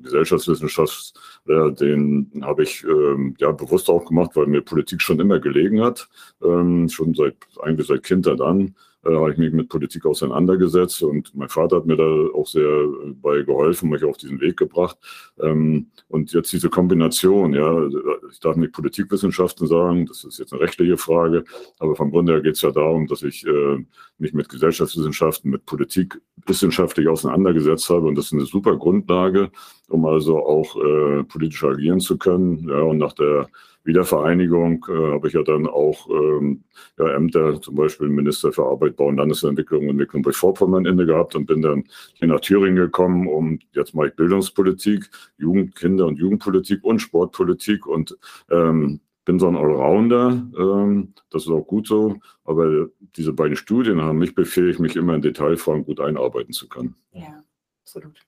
den 1.73 2.31
habe 2.43 2.63
ich 2.63 2.85
äh, 2.85 3.33
ja 3.39 3.53
bewusst 3.53 3.89
auch 3.89 4.05
gemacht, 4.05 4.33
weil 4.35 4.47
mir 4.47 4.61
Politik 4.61 5.01
schon 5.01 5.21
immer 5.21 5.41
gelegen 5.41 5.81
hat, 5.81 6.09
ähm, 6.43 6.89
schon 6.89 7.15
seit 7.15 7.37
eigentlich 7.61 7.87
seit 7.87 8.03
Kindheit 8.03 8.41
an 8.41 8.75
äh, 9.05 9.15
habe 9.15 9.33
ich 9.33 9.39
mich 9.39 9.53
mit 9.53 9.69
Politik 9.69 10.07
auseinandergesetzt 10.07 11.03
und 11.03 11.35
mein 11.35 11.49
Vater 11.49 11.77
hat 11.77 11.87
mir 11.87 11.97
da 11.97 12.05
auch 12.35 12.47
sehr 12.47 12.63
äh, 12.63 13.13
bei 13.21 13.43
geholfen, 13.43 13.91
mich 13.91 14.05
auf 14.05 14.17
diesen 14.17 14.41
Weg 14.41 14.57
gebracht. 14.57 14.97
Ähm, 15.41 15.89
und 16.09 16.33
jetzt 16.33 16.53
diese 16.53 16.71
Kombination, 16.71 17.53
ja, 17.53 17.89
ich 18.31 18.41
darf 18.41 18.57
nicht 18.57 18.73
Politikwissenschaften 18.73 19.67
sagen, 19.67 20.07
das 20.07 20.25
ist 20.25 20.39
jetzt 20.39 20.53
eine 20.53 20.63
rechtliche 20.63 20.97
Frage, 20.97 21.45
aber 21.79 21.97
vom 21.97 22.11
Grunde 22.11 22.35
her 22.35 22.43
geht 22.43 22.55
es 22.57 22.63
ja 22.63 22.71
darum, 22.71 23.07
dass 23.07 23.23
ich 23.23 23.47
äh, 23.47 23.85
mich 24.19 24.35
mit 24.35 24.49
Gesellschaftswissenschaften, 24.49 25.51
mit 25.51 25.67
Politik 25.67 26.21
wissenschaftlich 26.47 27.09
auseinandergesetzt 27.09 27.91
habe 27.91 28.07
und 28.07 28.17
das 28.17 28.27
ist 28.27 28.35
eine 28.35 28.47
super 28.47 28.77
Grundlage, 28.77 29.51
um 29.89 30.07
also 30.07 30.39
auch 30.39 30.77
äh, 30.77 31.25
politisch 31.25 31.65
agieren 31.65 32.01
zu 32.01 32.19
können. 32.19 32.69
Ja, 32.69 32.83
und 32.83 32.99
nach 32.99 33.13
der 33.13 33.49
Wiedervereinigung 33.85 34.87
äh, 34.89 35.13
habe 35.13 35.29
ich 35.29 35.35
ja 35.35 35.43
dann 35.43 35.67
auch 35.67 36.09
ähm, 36.09 36.65
ja, 36.99 37.15
Ämter, 37.15 37.61
zum 37.61 37.75
Beispiel 37.75 38.09
Minister 38.09 38.53
für 38.53 38.65
Arbeit, 38.65 38.97
Bau 38.97 39.07
und 39.07 39.17
Landesentwicklung 39.17 39.89
in 39.89 39.97
Mecklenburg-Vorpommern 39.97 40.87
inne 40.87 41.07
gehabt 41.07 41.35
und 41.35 41.47
bin 41.47 41.63
dann 41.63 41.85
hier 42.15 42.29
nach 42.29 42.41
Thüringen 42.41 42.77
gekommen, 42.77 43.27
um 43.27 43.59
jetzt 43.73 43.95
mache 43.95 44.09
ich 44.09 44.17
Bildungspolitik, 44.17 45.09
Jugend, 45.37 45.75
Kinder- 45.75 46.07
und 46.07 46.19
Jugendpolitik 46.19 46.85
und 46.85 47.01
Sportpolitik 47.01 47.87
und 47.87 48.17
ähm, 48.51 49.01
bin 49.25 49.39
so 49.39 49.49
ein 49.49 49.57
Allrounder, 49.57 50.31
ähm, 50.59 51.15
das 51.31 51.45
ist 51.45 51.51
auch 51.51 51.67
gut 51.67 51.87
so, 51.87 52.19
aber 52.45 52.89
diese 53.17 53.33
beiden 53.33 53.57
Studien 53.57 54.01
haben 54.01 54.19
mich 54.19 54.35
befähigt, 54.35 54.81
mich 54.81 54.97
immer 54.97 55.15
in 55.15 55.23
Detailfragen 55.23 55.85
gut 55.85 56.01
einarbeiten 56.01 56.53
zu 56.53 56.69
können. 56.69 56.97
Ja, 57.13 57.43
absolut. 57.85 58.21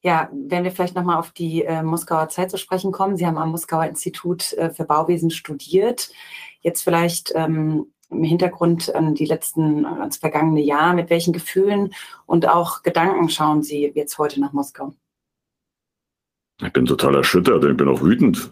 Ja, 0.00 0.30
wenn 0.32 0.64
wir 0.64 0.70
vielleicht 0.70 0.94
nochmal 0.94 1.18
auf 1.18 1.32
die 1.32 1.64
äh, 1.64 1.82
Moskauer 1.82 2.28
Zeit 2.28 2.50
zu 2.50 2.58
sprechen 2.58 2.92
kommen. 2.92 3.16
Sie 3.16 3.26
haben 3.26 3.38
am 3.38 3.50
Moskauer 3.50 3.86
Institut 3.86 4.52
äh, 4.52 4.70
für 4.70 4.84
Bauwesen 4.84 5.30
studiert. 5.30 6.10
Jetzt 6.60 6.82
vielleicht 6.82 7.32
ähm, 7.34 7.86
im 8.10 8.24
Hintergrund 8.24 8.94
an 8.94 9.14
die 9.14 9.26
letzten, 9.26 9.84
ans 9.84 10.18
vergangene 10.18 10.62
Jahr. 10.62 10.94
Mit 10.94 11.10
welchen 11.10 11.32
Gefühlen 11.32 11.92
und 12.26 12.48
auch 12.48 12.82
Gedanken 12.82 13.28
schauen 13.28 13.62
Sie 13.62 13.92
jetzt 13.94 14.18
heute 14.18 14.40
nach 14.40 14.52
Moskau? 14.52 14.94
Ich 16.62 16.72
bin 16.72 16.86
total 16.86 17.16
erschüttert. 17.16 17.64
Ich 17.64 17.76
bin 17.76 17.88
auch 17.88 18.02
wütend. 18.02 18.50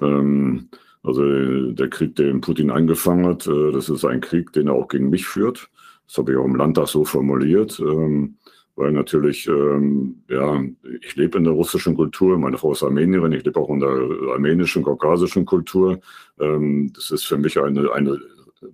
Ähm, 0.00 0.70
also 1.02 1.70
der 1.72 1.88
Krieg, 1.88 2.16
den 2.16 2.40
Putin 2.40 2.70
angefangen 2.70 3.26
hat, 3.26 3.46
äh, 3.46 3.72
das 3.72 3.88
ist 3.88 4.04
ein 4.04 4.20
Krieg, 4.20 4.52
den 4.52 4.68
er 4.68 4.74
auch 4.74 4.88
gegen 4.88 5.08
mich 5.08 5.26
führt. 5.26 5.70
Das 6.06 6.18
habe 6.18 6.32
ich 6.32 6.38
auch 6.38 6.44
im 6.44 6.56
Landtag 6.56 6.88
so 6.88 7.04
formuliert. 7.04 7.78
Ähm, 7.80 8.38
weil 8.76 8.92
natürlich, 8.92 9.48
ähm, 9.48 10.22
ja, 10.28 10.62
ich 11.00 11.16
lebe 11.16 11.38
in 11.38 11.44
der 11.44 11.54
russischen 11.54 11.96
Kultur, 11.96 12.38
meine 12.38 12.58
Frau 12.58 12.72
ist 12.72 12.82
Armenierin, 12.82 13.32
ich 13.32 13.44
lebe 13.44 13.58
auch 13.58 13.70
in 13.70 13.80
der 13.80 13.88
armenischen, 14.34 14.84
kaukasischen 14.84 15.46
Kultur. 15.46 15.98
Ähm, 16.38 16.92
das 16.94 17.10
ist 17.10 17.24
für 17.24 17.38
mich 17.38 17.58
eine, 17.58 17.90
eine 17.92 18.20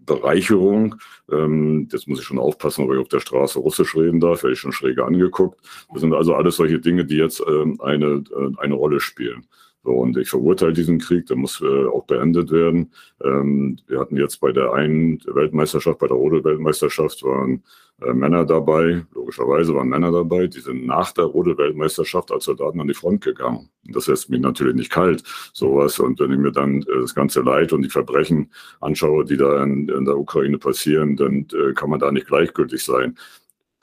Bereicherung. 0.04 0.96
Ähm, 1.30 1.88
jetzt 1.92 2.08
muss 2.08 2.18
ich 2.18 2.24
schon 2.24 2.38
aufpassen, 2.38 2.84
ob 2.84 2.92
ich 2.92 2.98
auf 2.98 3.08
der 3.08 3.20
Straße 3.20 3.60
Russisch 3.60 3.96
reden 3.96 4.20
darf, 4.20 4.42
werde 4.42 4.54
ich 4.54 4.60
schon 4.60 4.72
schräge 4.72 5.04
angeguckt. 5.04 5.60
Das 5.92 6.00
sind 6.00 6.12
also 6.14 6.34
alles 6.34 6.56
solche 6.56 6.80
Dinge, 6.80 7.04
die 7.04 7.16
jetzt 7.16 7.42
ähm, 7.46 7.80
eine, 7.80 8.24
äh, 8.36 8.58
eine 8.58 8.74
Rolle 8.74 9.00
spielen. 9.00 9.46
So, 9.84 9.90
und 9.90 10.16
ich 10.16 10.30
verurteile 10.30 10.72
diesen 10.72 10.98
Krieg, 10.98 11.26
der 11.26 11.36
muss 11.36 11.60
äh, 11.60 11.86
auch 11.86 12.04
beendet 12.04 12.52
werden. 12.52 12.92
Ähm, 13.22 13.78
wir 13.88 13.98
hatten 13.98 14.16
jetzt 14.16 14.40
bei 14.40 14.52
der 14.52 14.72
einen 14.72 15.20
Weltmeisterschaft, 15.26 15.98
bei 15.98 16.06
der 16.06 16.16
Rodel-Weltmeisterschaft, 16.16 17.24
waren 17.24 17.64
äh, 18.00 18.12
Männer 18.12 18.44
dabei, 18.44 19.04
logischerweise 19.12 19.74
waren 19.74 19.88
Männer 19.88 20.12
dabei, 20.12 20.46
die 20.46 20.60
sind 20.60 20.86
nach 20.86 21.10
der 21.10 21.24
Rodel-Weltmeisterschaft 21.24 22.30
als 22.30 22.44
Soldaten 22.44 22.80
an 22.80 22.86
die 22.86 22.94
Front 22.94 23.24
gegangen. 23.24 23.70
Das 23.82 24.06
lässt 24.06 24.30
mich 24.30 24.40
natürlich 24.40 24.76
nicht 24.76 24.92
kalt, 24.92 25.24
sowas. 25.52 25.98
Und 25.98 26.20
wenn 26.20 26.30
ich 26.30 26.38
mir 26.38 26.52
dann 26.52 26.82
äh, 26.82 27.00
das 27.00 27.14
ganze 27.14 27.40
Leid 27.40 27.72
und 27.72 27.82
die 27.82 27.90
Verbrechen 27.90 28.52
anschaue, 28.80 29.24
die 29.24 29.36
da 29.36 29.64
in, 29.64 29.88
in 29.88 30.04
der 30.04 30.16
Ukraine 30.16 30.58
passieren, 30.58 31.16
dann 31.16 31.48
äh, 31.52 31.72
kann 31.72 31.90
man 31.90 31.98
da 31.98 32.12
nicht 32.12 32.28
gleichgültig 32.28 32.84
sein 32.84 33.16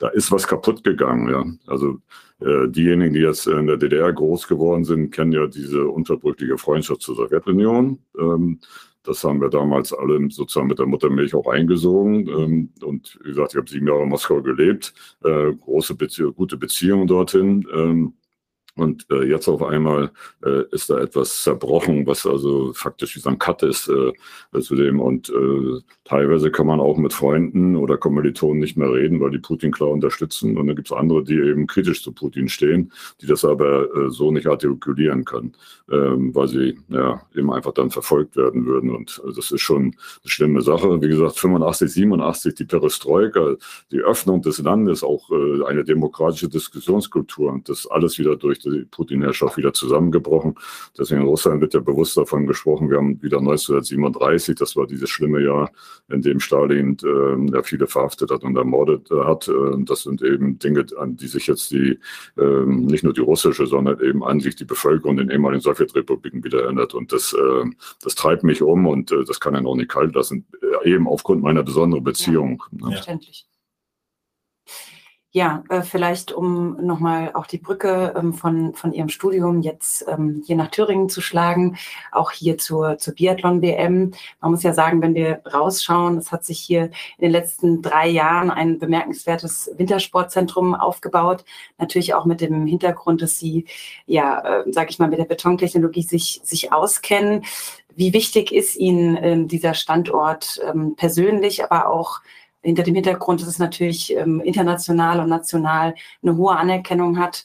da 0.00 0.08
ist 0.08 0.32
was 0.32 0.46
kaputt 0.48 0.82
gegangen. 0.82 1.30
Ja. 1.30 1.44
Also 1.66 2.00
diejenigen, 2.40 3.12
die 3.12 3.20
jetzt 3.20 3.46
in 3.46 3.66
der 3.66 3.76
DDR 3.76 4.12
groß 4.12 4.48
geworden 4.48 4.84
sind, 4.84 5.10
kennen 5.10 5.32
ja 5.32 5.46
diese 5.46 5.86
unverbrüchliche 5.86 6.56
Freundschaft 6.56 7.02
zur 7.02 7.16
Sowjetunion. 7.16 7.98
Ähm, 8.18 8.60
das 9.02 9.24
haben 9.24 9.40
wir 9.40 9.48
damals 9.48 9.92
alle 9.92 10.30
sozusagen 10.30 10.66
mit 10.66 10.78
der 10.78 10.86
Muttermilch 10.86 11.34
auch 11.34 11.46
eingesogen. 11.46 12.28
Ähm, 12.28 12.70
und 12.82 13.18
wie 13.22 13.30
gesagt, 13.30 13.52
ich 13.52 13.58
habe 13.58 13.70
sieben 13.70 13.86
Jahre 13.86 14.02
in 14.02 14.08
Moskau 14.08 14.42
gelebt, 14.42 14.92
äh, 15.24 15.52
große 15.52 15.94
Bezie 15.94 16.32
gute 16.32 16.56
Beziehungen 16.56 17.06
dorthin. 17.06 17.66
Und 18.80 19.06
äh, 19.10 19.24
jetzt 19.24 19.46
auf 19.46 19.62
einmal 19.62 20.10
äh, 20.44 20.62
ist 20.72 20.88
da 20.88 20.98
etwas 20.98 21.42
zerbrochen, 21.42 22.06
was 22.06 22.26
also 22.26 22.72
faktisch 22.72 23.14
wie 23.16 23.20
so 23.20 23.28
ein 23.28 23.38
Cut 23.38 23.62
ist 23.62 23.88
äh, 23.88 24.60
zu 24.60 24.74
dem. 24.74 25.00
Und 25.00 25.28
äh, 25.28 25.80
teilweise 26.04 26.50
kann 26.50 26.66
man 26.66 26.80
auch 26.80 26.96
mit 26.96 27.12
Freunden 27.12 27.76
oder 27.76 27.98
Kommilitonen 27.98 28.58
nicht 28.58 28.76
mehr 28.76 28.90
reden, 28.90 29.20
weil 29.20 29.30
die 29.30 29.38
Putin 29.38 29.70
klar 29.70 29.90
unterstützen. 29.90 30.56
Und 30.56 30.66
dann 30.66 30.76
gibt 30.76 30.88
es 30.88 30.96
andere, 30.96 31.22
die 31.22 31.34
eben 31.34 31.66
kritisch 31.66 32.02
zu 32.02 32.12
Putin 32.12 32.48
stehen, 32.48 32.90
die 33.20 33.26
das 33.26 33.44
aber 33.44 33.84
äh, 33.94 34.10
so 34.10 34.30
nicht 34.30 34.46
artikulieren 34.46 35.26
können, 35.26 35.52
ähm, 35.90 36.34
weil 36.34 36.48
sie 36.48 36.78
ja 36.88 37.20
eben 37.36 37.52
einfach 37.52 37.72
dann 37.72 37.90
verfolgt 37.90 38.36
werden 38.36 38.64
würden. 38.64 38.90
Und 38.90 39.20
äh, 39.26 39.32
das 39.34 39.50
ist 39.50 39.60
schon 39.60 39.82
eine 39.82 39.94
schlimme 40.24 40.62
Sache. 40.62 41.02
Wie 41.02 41.08
gesagt, 41.08 41.38
85, 41.38 41.92
87 41.92 42.54
die 42.54 42.64
Perestroika, 42.64 43.56
die 43.92 44.00
Öffnung 44.00 44.40
des 44.40 44.58
Landes, 44.58 45.04
auch 45.04 45.30
äh, 45.30 45.64
eine 45.64 45.84
demokratische 45.84 46.48
Diskussionskultur 46.48 47.52
und 47.52 47.68
das 47.68 47.86
alles 47.86 48.18
wieder 48.18 48.36
durch 48.36 48.58
die 48.58 48.69
Putin-Herrschaft 48.90 49.56
wieder 49.56 49.72
zusammengebrochen. 49.72 50.54
Deswegen 50.98 51.22
in 51.22 51.26
Russland 51.26 51.60
wird 51.60 51.74
ja 51.74 51.80
bewusst 51.80 52.16
davon 52.16 52.46
gesprochen, 52.46 52.90
wir 52.90 52.98
haben 52.98 53.22
wieder 53.22 53.38
1937, 53.38 54.56
das 54.56 54.76
war 54.76 54.86
dieses 54.86 55.10
schlimme 55.10 55.42
Jahr, 55.42 55.70
in 56.08 56.22
dem 56.22 56.40
Stalin 56.40 56.96
äh, 57.02 57.54
ja 57.54 57.62
viele 57.62 57.86
verhaftet 57.86 58.30
hat 58.30 58.42
und 58.42 58.56
ermordet 58.56 59.10
äh, 59.10 59.24
hat. 59.24 59.48
Äh, 59.48 59.84
das 59.84 60.02
sind 60.02 60.22
eben 60.22 60.58
Dinge, 60.58 60.86
an 60.98 61.16
die 61.16 61.26
sich 61.26 61.46
jetzt 61.46 61.70
die, 61.70 61.98
äh, 62.38 62.64
nicht 62.66 63.04
nur 63.04 63.12
die 63.12 63.20
russische, 63.20 63.66
sondern 63.66 64.00
eben 64.00 64.24
an 64.24 64.40
sich 64.40 64.56
die 64.56 64.64
Bevölkerung 64.64 65.18
in 65.18 65.28
den 65.28 65.30
ehemaligen 65.30 65.62
Sowjetrepubliken 65.62 66.44
wieder 66.44 66.62
erinnert. 66.62 66.94
Und 66.94 67.12
das, 67.12 67.32
äh, 67.32 67.64
das 68.02 68.14
treibt 68.14 68.44
mich 68.44 68.62
um 68.62 68.86
und 68.86 69.12
äh, 69.12 69.24
das 69.24 69.40
kann 69.40 69.54
einen 69.56 69.66
auch 69.66 69.76
nicht 69.76 69.90
kalt 69.90 70.14
lassen, 70.14 70.46
eben 70.84 71.08
aufgrund 71.08 71.42
meiner 71.42 71.62
besonderen 71.62 72.04
Beziehung. 72.04 72.62
Ja, 72.72 72.90
verständlich. 72.90 73.49
Ja, 75.32 75.62
äh, 75.68 75.82
vielleicht 75.82 76.32
um 76.32 76.84
nochmal 76.84 77.30
auch 77.34 77.46
die 77.46 77.58
Brücke 77.58 78.14
ähm, 78.16 78.34
von, 78.34 78.74
von 78.74 78.92
Ihrem 78.92 79.08
Studium 79.08 79.62
jetzt 79.62 80.04
ähm, 80.08 80.42
hier 80.44 80.56
nach 80.56 80.72
Thüringen 80.72 81.08
zu 81.08 81.20
schlagen, 81.20 81.76
auch 82.10 82.32
hier 82.32 82.58
zur, 82.58 82.98
zur 82.98 83.14
Biathlon-WM. 83.14 84.10
Man 84.40 84.50
muss 84.50 84.64
ja 84.64 84.72
sagen, 84.72 85.00
wenn 85.02 85.14
wir 85.14 85.40
rausschauen, 85.54 86.18
es 86.18 86.32
hat 86.32 86.44
sich 86.44 86.58
hier 86.58 86.86
in 87.18 87.22
den 87.22 87.30
letzten 87.30 87.80
drei 87.80 88.08
Jahren 88.08 88.50
ein 88.50 88.80
bemerkenswertes 88.80 89.70
Wintersportzentrum 89.76 90.74
aufgebaut. 90.74 91.44
Natürlich 91.78 92.12
auch 92.14 92.24
mit 92.24 92.40
dem 92.40 92.66
Hintergrund, 92.66 93.22
dass 93.22 93.38
Sie, 93.38 93.66
ja, 94.06 94.40
äh, 94.40 94.64
sag 94.72 94.90
ich 94.90 94.98
mal, 94.98 95.08
mit 95.08 95.20
der 95.20 95.26
Betontechnologie 95.26 96.02
sich, 96.02 96.40
sich 96.42 96.72
auskennen. 96.72 97.44
Wie 97.94 98.12
wichtig 98.12 98.50
ist 98.50 98.76
Ihnen 98.76 99.16
äh, 99.16 99.46
dieser 99.46 99.74
Standort 99.74 100.60
ähm, 100.68 100.96
persönlich, 100.96 101.62
aber 101.62 101.88
auch 101.88 102.20
hinter 102.62 102.82
dem 102.82 102.94
Hintergrund, 102.94 103.40
dass 103.40 103.48
es 103.48 103.58
natürlich 103.58 104.14
ähm, 104.14 104.40
international 104.40 105.20
und 105.20 105.28
national 105.28 105.94
eine 106.22 106.36
hohe 106.36 106.56
Anerkennung 106.56 107.18
hat. 107.18 107.44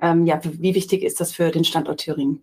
Ähm, 0.00 0.24
ja, 0.26 0.40
wie 0.42 0.74
wichtig 0.74 1.02
ist 1.02 1.20
das 1.20 1.32
für 1.32 1.50
den 1.50 1.64
Standort 1.64 2.00
Thüringen? 2.00 2.42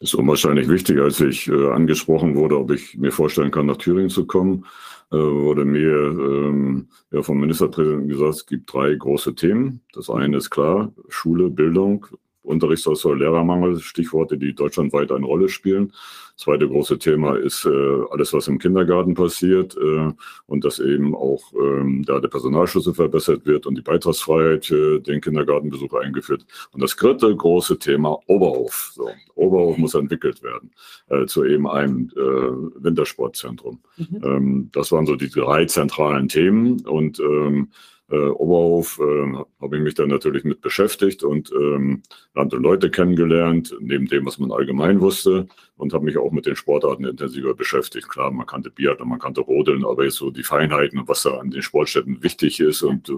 Das 0.00 0.10
ist 0.10 0.14
unwahrscheinlich 0.14 0.68
wichtig, 0.68 1.00
als 1.00 1.20
ich 1.20 1.48
äh, 1.48 1.70
angesprochen 1.70 2.36
wurde, 2.36 2.58
ob 2.58 2.70
ich 2.70 2.98
mir 2.98 3.12
vorstellen 3.12 3.50
kann, 3.50 3.66
nach 3.66 3.78
Thüringen 3.78 4.10
zu 4.10 4.26
kommen, 4.26 4.66
äh, 5.10 5.16
wurde 5.16 5.64
mir 5.64 5.94
ähm, 5.94 6.88
ja, 7.12 7.22
vom 7.22 7.40
Ministerpräsidenten 7.40 8.08
gesagt, 8.08 8.34
es 8.34 8.46
gibt 8.46 8.72
drei 8.72 8.94
große 8.94 9.34
Themen. 9.34 9.80
Das 9.94 10.10
eine 10.10 10.36
ist 10.36 10.50
klar, 10.50 10.92
Schule, 11.08 11.48
Bildung, 11.48 12.06
Unterrichtsausfall, 12.42 13.18
Lehrermangel, 13.18 13.80
Stichworte, 13.80 14.36
die 14.36 14.54
deutschlandweit 14.54 15.12
eine 15.12 15.24
Rolle 15.24 15.48
spielen. 15.48 15.92
Zweite 16.36 16.68
große 16.68 16.98
Thema 16.98 17.36
ist 17.36 17.64
äh, 17.64 18.00
alles, 18.10 18.34
was 18.34 18.46
im 18.46 18.58
Kindergarten 18.58 19.14
passiert 19.14 19.74
äh, 19.76 20.12
und 20.46 20.64
dass 20.66 20.78
eben 20.78 21.14
auch 21.14 21.40
ähm, 21.54 22.04
da 22.06 22.20
der 22.20 22.28
Personalschlüssel 22.28 22.92
verbessert 22.92 23.46
wird 23.46 23.66
und 23.66 23.76
die 23.76 23.82
Beitragsfreiheit 23.82 24.66
für 24.66 25.00
den 25.00 25.22
Kindergartenbesuch 25.22 25.94
eingeführt. 25.94 26.44
Und 26.72 26.82
das 26.82 26.94
dritte 26.94 27.34
große 27.34 27.78
Thema 27.78 28.18
Oberhof. 28.26 28.92
So, 28.94 29.08
Oberhof 29.34 29.78
muss 29.78 29.94
entwickelt 29.94 30.42
werden 30.42 30.72
äh, 31.08 31.24
zu 31.24 31.42
eben 31.44 31.66
einem 31.66 32.10
äh, 32.14 32.20
Wintersportzentrum. 32.20 33.80
Mhm. 33.96 34.20
Ähm, 34.22 34.68
das 34.72 34.92
waren 34.92 35.06
so 35.06 35.16
die 35.16 35.30
drei 35.30 35.64
zentralen 35.64 36.28
Themen 36.28 36.80
und 36.86 37.18
ähm, 37.18 37.68
äh, 38.08 38.28
Oberhof 38.28 39.00
äh, 39.00 39.34
habe 39.60 39.76
ich 39.76 39.82
mich 39.82 39.94
dann 39.94 40.08
natürlich 40.08 40.44
mit 40.44 40.60
beschäftigt 40.60 41.24
und 41.24 41.50
ähm, 41.52 42.02
Land 42.34 42.54
und 42.54 42.62
Leute 42.62 42.90
kennengelernt, 42.90 43.74
neben 43.80 44.06
dem, 44.06 44.26
was 44.26 44.38
man 44.38 44.52
allgemein 44.52 45.00
wusste 45.00 45.48
und 45.76 45.92
habe 45.92 46.04
mich 46.04 46.16
auch 46.16 46.32
mit 46.32 46.46
den 46.46 46.56
Sportarten 46.56 47.04
intensiver 47.04 47.54
beschäftigt. 47.54 48.08
Klar, 48.08 48.30
man 48.30 48.46
kannte 48.46 48.70
Biathlon, 48.70 49.08
man 49.08 49.18
kannte 49.18 49.42
Rodeln, 49.42 49.84
aber 49.84 50.04
jetzt 50.04 50.16
so 50.16 50.30
die 50.30 50.42
Feinheiten 50.42 50.98
und 50.98 51.08
was 51.08 51.22
da 51.22 51.38
an 51.38 51.50
den 51.50 51.62
Sportstätten 51.62 52.22
wichtig 52.22 52.60
ist 52.60 52.82
und 52.82 53.12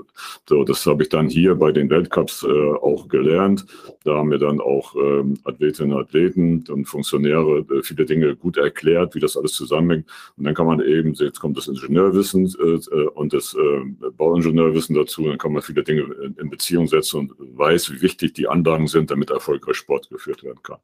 so, 0.48 0.64
das 0.64 0.84
habe 0.86 1.02
ich 1.02 1.08
dann 1.08 1.28
hier 1.28 1.54
bei 1.54 1.72
den 1.72 1.88
Weltcups 1.90 2.42
äh, 2.42 2.48
auch 2.48 3.08
gelernt. 3.08 3.66
Da 4.04 4.16
haben 4.16 4.28
mir 4.28 4.38
dann 4.38 4.60
auch 4.60 4.94
ähm, 4.96 5.34
Athletinnen 5.44 5.92
und 5.92 6.00
Athleten 6.00 6.64
und 6.68 6.86
Funktionäre 6.86 7.64
äh, 7.70 7.82
viele 7.82 8.04
Dinge 8.04 8.34
gut 8.34 8.56
erklärt, 8.56 9.14
wie 9.14 9.20
das 9.20 9.36
alles 9.36 9.52
zusammenhängt. 9.52 10.06
Und 10.36 10.44
dann 10.44 10.54
kann 10.54 10.66
man 10.66 10.80
eben, 10.80 11.14
jetzt 11.14 11.40
kommt 11.40 11.56
das 11.56 11.68
Ingenieurwissen 11.68 12.46
äh, 12.58 13.06
und 13.14 13.32
das 13.32 13.54
äh, 13.54 14.10
Bauingenieurwissen 14.16 14.94
dazu, 14.94 15.24
dann 15.28 15.38
kann 15.38 15.52
man 15.52 15.62
viele 15.62 15.82
Dinge 15.82 16.02
in, 16.24 16.34
in 16.34 16.50
Beziehung 16.50 16.88
setzen 16.88 17.20
und 17.20 17.34
weiß, 17.38 17.92
wie 17.92 18.02
wichtig 18.02 18.34
die 18.34 18.48
Anlagen 18.48 18.88
sind, 18.88 19.10
damit 19.10 19.30
erfolgreich 19.30 19.76
Sport 19.76 20.08
geführt 20.10 20.42
werden 20.42 20.62
kann. 20.62 20.78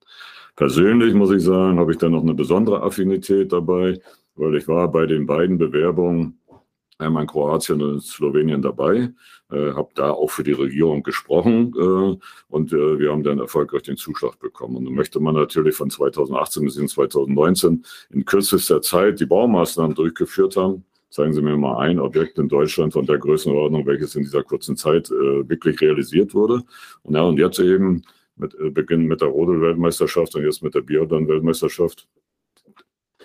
Persönlich 0.56 1.14
muss 1.14 1.32
ich 1.32 1.42
sagen, 1.42 1.78
habe 1.78 1.92
ich 1.92 1.98
da 1.98 2.08
noch 2.08 2.22
eine 2.22 2.34
besondere 2.34 2.82
Affinität 2.82 3.52
dabei, 3.52 3.98
weil 4.36 4.54
ich 4.56 4.68
war 4.68 4.90
bei 4.90 5.06
den 5.06 5.26
beiden 5.26 5.58
Bewerbungen 5.58 6.38
einmal 6.98 7.22
in 7.22 7.28
Kroatien 7.28 7.82
und 7.82 7.94
in 7.94 8.00
Slowenien 8.00 8.62
dabei, 8.62 9.12
äh, 9.50 9.72
habe 9.72 9.90
da 9.94 10.10
auch 10.10 10.30
für 10.30 10.44
die 10.44 10.52
Regierung 10.52 11.02
gesprochen 11.02 11.72
äh, 11.76 12.16
und 12.48 12.72
äh, 12.72 12.98
wir 12.98 13.10
haben 13.10 13.24
dann 13.24 13.40
erfolgreich 13.40 13.82
den 13.82 13.96
Zuschlag 13.96 14.38
bekommen. 14.38 14.76
Und 14.76 14.84
dann 14.84 14.94
möchte 14.94 15.20
man 15.20 15.34
natürlich 15.34 15.74
von 15.74 15.90
2018 15.90 16.64
bis 16.64 16.74
2019 16.74 17.84
in 18.10 18.24
kürzester 18.24 18.80
Zeit 18.80 19.20
die 19.20 19.26
Baumaßnahmen 19.26 19.94
durchgeführt 19.94 20.56
haben. 20.56 20.84
Zeigen 21.10 21.32
Sie 21.32 21.42
mir 21.42 21.56
mal 21.56 21.78
ein 21.78 22.00
Objekt 22.00 22.38
in 22.38 22.48
Deutschland 22.48 22.92
von 22.92 23.06
der 23.06 23.18
Größenordnung, 23.18 23.86
welches 23.86 24.16
in 24.16 24.22
dieser 24.22 24.42
kurzen 24.42 24.76
Zeit 24.76 25.10
äh, 25.10 25.48
wirklich 25.48 25.80
realisiert 25.80 26.34
wurde. 26.34 26.62
Und, 27.02 27.14
ja, 27.14 27.22
und 27.22 27.38
jetzt 27.38 27.60
eben 27.60 28.02
mit 28.36 28.54
äh, 28.54 28.70
Beginn 28.70 29.06
mit 29.06 29.20
der 29.20 29.28
Rodel-Weltmeisterschaft 29.28 30.34
und 30.34 30.44
jetzt 30.44 30.62
mit 30.62 30.74
der 30.74 30.82
Biathlon-Weltmeisterschaft. 30.82 32.08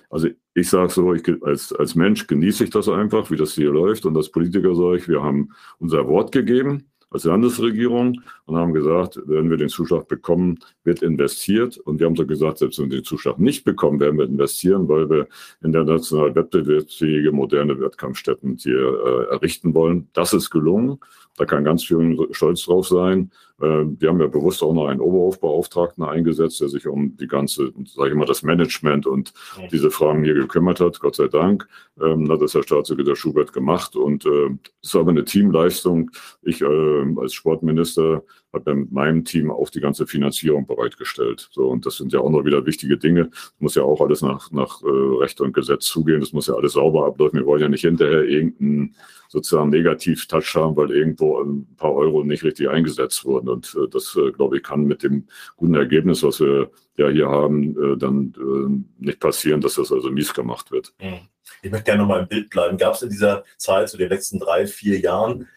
Also 0.09 0.29
ich 0.55 0.69
sage 0.69 0.91
so, 0.91 1.13
ich, 1.13 1.23
als, 1.43 1.71
als 1.73 1.95
Mensch 1.95 2.25
genieße 2.25 2.63
ich 2.63 2.69
das 2.71 2.89
einfach, 2.89 3.29
wie 3.29 3.35
das 3.35 3.53
hier 3.53 3.71
läuft. 3.71 4.05
Und 4.05 4.17
als 4.17 4.29
Politiker 4.29 4.73
sage 4.75 4.97
ich, 4.97 5.07
wir 5.07 5.23
haben 5.23 5.49
unser 5.77 6.07
Wort 6.07 6.31
gegeben 6.31 6.89
als 7.11 7.23
Landesregierung 7.23 8.21
und 8.45 8.55
haben 8.55 8.73
gesagt, 8.73 9.19
wenn 9.25 9.49
wir 9.49 9.57
den 9.57 9.69
Zuschlag 9.69 10.07
bekommen, 10.07 10.59
wird 10.83 11.01
investiert. 11.01 11.77
Und 11.77 11.99
wir 11.99 12.05
haben 12.05 12.15
so 12.15 12.25
gesagt, 12.25 12.59
selbst 12.59 12.79
wenn 12.79 12.91
wir 12.91 12.99
den 12.99 13.03
Zuschlag 13.05 13.39
nicht 13.39 13.63
bekommen, 13.63 13.99
werden 13.99 14.17
wir 14.17 14.25
investieren, 14.25 14.87
weil 14.87 15.09
wir 15.09 15.27
international 15.63 16.35
wettbewerbsfähige, 16.35 17.31
moderne 17.31 17.79
Wettkampfstätten 17.79 18.57
hier 18.57 18.77
äh, 18.77 19.33
errichten 19.33 19.73
wollen. 19.73 20.09
Das 20.13 20.33
ist 20.33 20.49
gelungen. 20.51 20.99
Da 21.37 21.45
kann 21.45 21.63
ganz 21.63 21.83
viel 21.83 22.27
stolz 22.31 22.63
drauf 22.65 22.87
sein. 22.87 23.31
Äh, 23.61 23.85
wir 23.99 24.09
haben 24.09 24.19
ja 24.19 24.27
bewusst 24.27 24.63
auch 24.63 24.73
noch 24.73 24.87
einen 24.87 25.01
Oberhofbeauftragten 25.01 26.03
eingesetzt, 26.03 26.61
der 26.61 26.69
sich 26.69 26.87
um 26.87 27.17
die 27.17 27.27
ganze, 27.27 27.71
sage 27.85 28.09
ich 28.09 28.15
mal, 28.15 28.25
das 28.25 28.43
Management 28.43 29.05
und 29.05 29.33
diese 29.71 29.91
Fragen 29.91 30.23
hier 30.23 30.33
gekümmert 30.33 30.79
hat. 30.79 30.99
Gott 30.99 31.15
sei 31.15 31.27
Dank 31.27 31.67
ähm, 32.01 32.29
hat 32.31 32.41
das 32.41 32.53
Herr 32.53 32.63
Staatssekretär 32.63 33.15
Schubert 33.15 33.53
gemacht 33.53 33.95
und 33.95 34.25
es 34.25 34.31
äh, 34.31 34.55
ist 34.81 34.95
aber 34.95 35.11
eine 35.11 35.25
Teamleistung. 35.25 36.11
Ich 36.41 36.61
äh, 36.61 37.15
als 37.17 37.33
Sportminister 37.33 38.23
habe 38.53 38.75
mit 38.75 38.91
meinem 38.91 39.25
Team 39.25 39.51
auch 39.51 39.69
die 39.69 39.79
ganze 39.79 40.07
Finanzierung 40.07 40.65
bereitgestellt. 40.65 41.49
So 41.51 41.69
und 41.69 41.85
das 41.85 41.97
sind 41.97 42.13
ja 42.13 42.19
auch 42.19 42.29
noch 42.29 42.45
wieder 42.45 42.65
wichtige 42.65 42.97
Dinge. 42.97 43.25
Das 43.25 43.53
muss 43.59 43.75
ja 43.75 43.83
auch 43.83 44.01
alles 44.01 44.21
nach 44.21 44.51
nach 44.51 44.81
äh, 44.81 44.87
Recht 44.87 45.39
und 45.41 45.53
Gesetz 45.53 45.85
zugehen. 45.85 46.19
Das 46.19 46.33
muss 46.33 46.47
ja 46.47 46.55
alles 46.55 46.73
sauber 46.73 47.05
ablaufen. 47.05 47.37
Wir 47.39 47.45
wollen 47.45 47.61
ja 47.61 47.69
nicht 47.69 47.81
hinterher 47.81 48.23
irgendeinen 48.23 48.95
sozusagen 49.29 49.69
Negativ-Touch 49.69 50.55
haben, 50.55 50.75
weil 50.75 50.91
irgendwo 50.91 51.39
ein 51.39 51.67
paar 51.77 51.93
Euro 51.93 52.23
nicht 52.23 52.43
richtig 52.43 52.67
eingesetzt 52.69 53.23
wurden. 53.25 53.47
Und 53.49 53.75
äh, 53.75 53.87
das, 53.89 54.15
äh, 54.15 54.31
glaube 54.31 54.57
ich, 54.57 54.63
kann 54.63 54.83
mit 54.85 55.03
dem 55.03 55.27
guten 55.57 55.75
Ergebnis, 55.75 56.23
was 56.23 56.39
wir 56.39 56.71
ja 56.97 57.09
hier 57.09 57.29
haben, 57.29 57.93
äh, 57.93 57.97
dann 57.97 58.85
nicht 58.97 59.19
passieren, 59.19 59.61
dass 59.61 59.75
das 59.75 59.91
also 59.91 60.09
mies 60.11 60.33
gemacht 60.33 60.71
wird. 60.71 60.93
Mhm. 61.01 61.27
Ich 61.61 61.71
möchte 61.71 61.85
gerne 61.85 62.01
nochmal 62.03 62.21
im 62.21 62.27
Bild 62.27 62.49
bleiben. 62.49 62.77
Gab 62.77 62.93
es 62.93 63.01
in 63.01 63.09
dieser 63.09 63.43
Zeit, 63.57 63.89
so 63.89 63.97
den 63.97 64.09
letzten 64.09 64.39
drei, 64.39 64.67
vier 64.67 64.99
Jahren, 64.99 65.47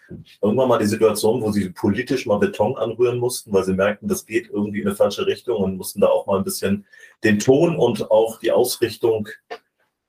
irgendwann 0.41 0.69
mal 0.69 0.79
die 0.79 0.87
Situation, 0.87 1.43
wo 1.43 1.53
Sie 1.53 1.69
politisch 1.71 2.27
mal 2.27 2.39
Beton 2.39 2.77
anrühren 2.77 3.19
mussten, 3.19 3.53
weil 3.53 3.65
Sie 3.65 3.75
merkten, 3.75 4.09
das 4.09 4.25
geht 4.25 4.49
irgendwie 4.49 4.81
in 4.81 4.87
eine 4.87 4.97
falsche 4.97 5.27
Richtung 5.27 5.63
und 5.63 5.77
mussten 5.77 6.01
da 6.01 6.09
auch 6.09 6.27
mal 6.27 6.39
ein 6.39 6.45
bisschen 6.45 6.87
den 7.25 7.39
Ton 7.39 7.77
und 7.77 8.11
auch 8.11 8.39
die 8.39 8.53
Ausrichtung 8.53 9.29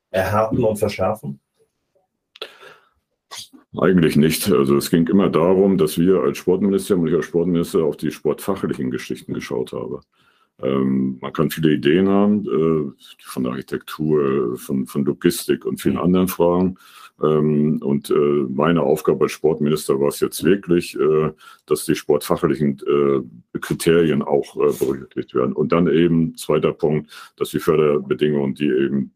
erhärten 0.09 0.63
und 0.63 0.77
verschärfen? 0.77 1.39
Eigentlich 3.79 4.15
nicht. 4.15 4.51
Also 4.51 4.77
es 4.77 4.89
ging 4.91 5.07
immer 5.07 5.29
darum, 5.29 5.77
dass 5.77 5.97
wir 5.97 6.21
als 6.21 6.37
Sportministerium 6.37 7.03
und 7.03 7.09
ich 7.09 7.15
als 7.15 7.25
Sportminister 7.25 7.83
auf 7.83 7.97
die 7.97 8.11
sportfachlichen 8.11 8.91
Geschichten 8.91 9.33
geschaut 9.33 9.73
haben. 9.73 9.99
Ähm, 10.61 11.17
man 11.19 11.33
kann 11.33 11.49
viele 11.49 11.73
Ideen 11.73 12.07
haben, 12.07 12.45
äh, 12.45 13.03
von 13.23 13.47
Architektur, 13.47 14.55
von, 14.57 14.85
von 14.85 15.05
Logistik 15.05 15.65
und 15.65 15.81
vielen 15.81 15.95
mhm. 15.95 16.01
anderen 16.01 16.27
Fragen. 16.27 16.77
Ähm, 17.21 17.79
und 17.81 18.09
äh, 18.11 18.45
meine 18.49 18.81
Aufgabe 18.83 19.25
als 19.25 19.31
Sportminister 19.31 19.99
war 19.99 20.09
es 20.09 20.19
jetzt 20.19 20.43
wirklich, 20.43 20.95
äh, 20.99 21.31
dass 21.65 21.85
die 21.85 21.95
sportfachlichen 21.95 22.79
äh, 22.87 23.59
Kriterien 23.59 24.21
auch 24.21 24.55
äh, 24.55 24.71
berücksichtigt 24.77 25.33
werden. 25.33 25.53
Und 25.53 25.71
dann 25.71 25.87
eben, 25.87 26.35
zweiter 26.37 26.73
Punkt, 26.73 27.09
dass 27.37 27.49
die 27.49 27.59
Förderbedingungen, 27.59 28.55
die 28.55 28.67
eben 28.67 29.11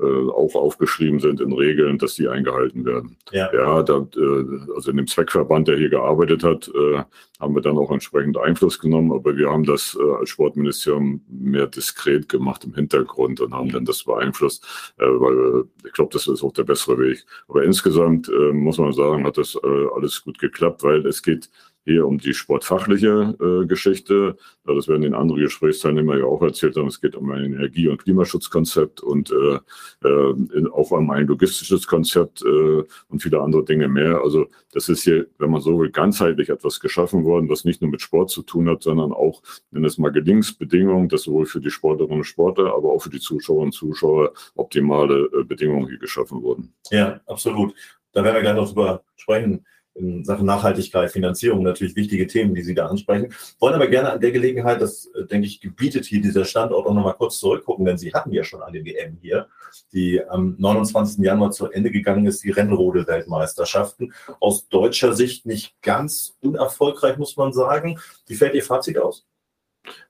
äh, 0.00 0.30
auch 0.30 0.54
aufgeschrieben 0.54 1.18
sind 1.18 1.40
in 1.40 1.52
Regeln, 1.52 1.98
dass 1.98 2.14
die 2.14 2.28
eingehalten 2.28 2.84
werden. 2.84 3.16
Ja, 3.32 3.52
ja 3.52 3.82
da, 3.82 4.06
äh, 4.16 4.74
also 4.74 4.90
in 4.90 4.96
dem 4.96 5.06
Zweckverband, 5.06 5.66
der 5.66 5.76
hier 5.76 5.88
gearbeitet 5.88 6.44
hat, 6.44 6.68
äh, 6.68 7.02
haben 7.40 7.54
wir 7.54 7.62
dann 7.62 7.78
auch 7.78 7.90
entsprechend 7.90 8.38
Einfluss 8.38 8.78
genommen, 8.78 9.12
aber 9.12 9.36
wir 9.36 9.50
haben 9.50 9.64
das 9.64 9.98
äh, 10.00 10.12
als 10.12 10.30
Sportministerium 10.30 11.22
mehr 11.28 11.66
diskret 11.66 12.28
gemacht 12.28 12.64
im 12.64 12.74
Hintergrund 12.74 13.40
und 13.40 13.52
haben 13.52 13.70
dann 13.70 13.84
das 13.84 14.04
beeinflusst, 14.04 14.64
äh, 14.98 15.04
weil 15.04 15.64
ich 15.84 15.92
glaube, 15.92 16.12
das 16.12 16.28
ist 16.28 16.44
auch 16.44 16.52
der 16.52 16.64
bessere 16.64 16.98
Weg. 16.98 17.24
Aber 17.48 17.64
insgesamt 17.64 18.30
muss 18.52 18.78
man 18.78 18.92
sagen, 18.92 19.24
hat 19.24 19.38
das 19.38 19.56
alles 19.94 20.22
gut 20.22 20.38
geklappt, 20.38 20.82
weil 20.82 21.06
es 21.06 21.22
geht 21.22 21.50
hier 21.88 22.06
um 22.06 22.18
die 22.18 22.34
sportfachliche 22.34 23.34
äh, 23.40 23.66
Geschichte. 23.66 24.36
Ja, 24.66 24.74
das 24.74 24.88
werden 24.88 25.02
den 25.02 25.14
anderen 25.14 25.40
Gesprächsteilnehmer 25.40 26.18
ja 26.18 26.24
auch 26.24 26.42
erzählt 26.42 26.76
haben. 26.76 26.88
Es 26.88 27.00
geht 27.00 27.16
um 27.16 27.30
ein 27.30 27.54
Energie- 27.54 27.88
und 27.88 28.02
Klimaschutzkonzept 28.02 29.00
und 29.00 29.32
äh, 29.32 29.58
äh, 30.06 30.68
auch 30.70 30.90
um 30.90 31.10
ein 31.10 31.26
logistisches 31.26 31.86
Konzept 31.86 32.42
äh, 32.42 32.84
und 33.08 33.22
viele 33.22 33.40
andere 33.40 33.64
Dinge 33.64 33.88
mehr. 33.88 34.20
Also 34.22 34.46
das 34.72 34.88
ist 34.88 35.02
hier, 35.02 35.26
wenn 35.38 35.50
man 35.50 35.60
so 35.60 35.78
will, 35.80 35.90
ganzheitlich 35.90 36.50
etwas 36.50 36.78
geschaffen 36.78 37.24
worden, 37.24 37.48
was 37.48 37.64
nicht 37.64 37.80
nur 37.80 37.90
mit 37.90 38.02
Sport 38.02 38.30
zu 38.30 38.42
tun 38.42 38.68
hat, 38.68 38.82
sondern 38.82 39.12
auch, 39.12 39.42
wenn 39.70 39.84
es 39.84 39.98
mal 39.98 40.12
Gelingensbedingungen, 40.12 41.08
das 41.08 41.22
sowohl 41.22 41.46
für 41.46 41.60
die 41.60 41.70
Sportlerinnen 41.70 42.18
und 42.18 42.24
Sportler, 42.24 42.74
aber 42.74 42.92
auch 42.92 43.02
für 43.02 43.10
die 43.10 43.20
Zuschauerinnen 43.20 43.68
und 43.68 43.72
Zuschauer 43.72 44.32
optimale 44.54 45.30
äh, 45.32 45.44
Bedingungen 45.44 45.88
hier 45.88 45.98
geschaffen 45.98 46.42
wurden. 46.42 46.74
Ja, 46.90 47.20
absolut. 47.26 47.74
Da 48.12 48.22
werden 48.22 48.34
wir 48.34 48.42
gleich 48.42 48.56
noch 48.56 48.68
drüber 48.68 49.02
sprechen 49.16 49.64
in 49.98 50.24
Sachen 50.24 50.46
Nachhaltigkeit, 50.46 51.10
Finanzierung 51.10 51.62
natürlich 51.62 51.96
wichtige 51.96 52.26
Themen, 52.26 52.54
die 52.54 52.62
Sie 52.62 52.74
da 52.74 52.86
ansprechen. 52.86 53.32
Wollen 53.58 53.74
aber 53.74 53.88
gerne 53.88 54.12
an 54.12 54.20
der 54.20 54.32
Gelegenheit, 54.32 54.80
das 54.80 55.06
äh, 55.14 55.24
denke 55.26 55.46
ich, 55.46 55.60
gebietet 55.60 56.06
hier 56.06 56.22
dieser 56.22 56.44
Standort 56.44 56.86
auch 56.86 56.94
nochmal 56.94 57.14
kurz 57.14 57.38
zurückgucken, 57.38 57.84
denn 57.84 57.98
Sie 57.98 58.12
hatten 58.12 58.32
ja 58.32 58.44
schon 58.44 58.62
eine 58.62 58.84
WM 58.84 59.18
hier, 59.20 59.48
die 59.92 60.22
am 60.26 60.54
29. 60.58 61.24
Januar 61.24 61.50
zu 61.50 61.70
Ende 61.70 61.90
gegangen 61.90 62.26
ist, 62.26 62.44
die 62.44 62.50
Rennrode-Weltmeisterschaften. 62.50 64.12
Aus 64.40 64.68
deutscher 64.68 65.14
Sicht 65.14 65.46
nicht 65.46 65.80
ganz 65.82 66.36
unerfolgreich, 66.40 67.18
muss 67.18 67.36
man 67.36 67.52
sagen. 67.52 67.98
Wie 68.26 68.34
fällt 68.34 68.54
Ihr 68.54 68.62
Fazit 68.62 68.98
aus? 68.98 69.26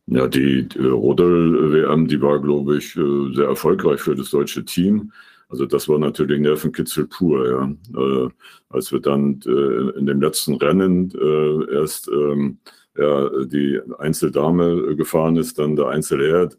Ja, 0.07 0.26
die, 0.26 0.68
die 0.68 0.78
Rodel-WM, 0.78 2.09
die 2.09 2.20
war, 2.20 2.41
glaube 2.41 2.78
ich, 2.78 2.97
äh, 2.97 3.34
sehr 3.34 3.47
erfolgreich 3.47 4.01
für 4.01 4.16
das 4.16 4.30
deutsche 4.30 4.64
Team. 4.64 5.12
Also 5.49 5.64
das 5.66 5.88
war 5.88 5.99
natürlich 5.99 6.40
Nervenkitzel 6.40 7.07
pur, 7.07 7.49
ja. 7.49 8.01
Äh, 8.01 8.28
als 8.68 8.92
wir 8.92 9.01
dann 9.01 9.40
äh, 9.46 9.99
in 9.99 10.07
dem 10.07 10.20
letzten 10.20 10.55
Rennen 10.57 11.11
äh, 11.14 11.74
erst 11.74 12.09
ähm, 12.09 12.59
ja, 12.99 13.30
die 13.44 13.80
Einzeldame 13.99 14.96
gefahren 14.96 15.36
ist, 15.36 15.59
dann 15.59 15.76
der 15.76 15.88
Einzelherr, 15.88 16.51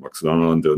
Max 0.00 0.22
Langermann, 0.22 0.62
der 0.62 0.76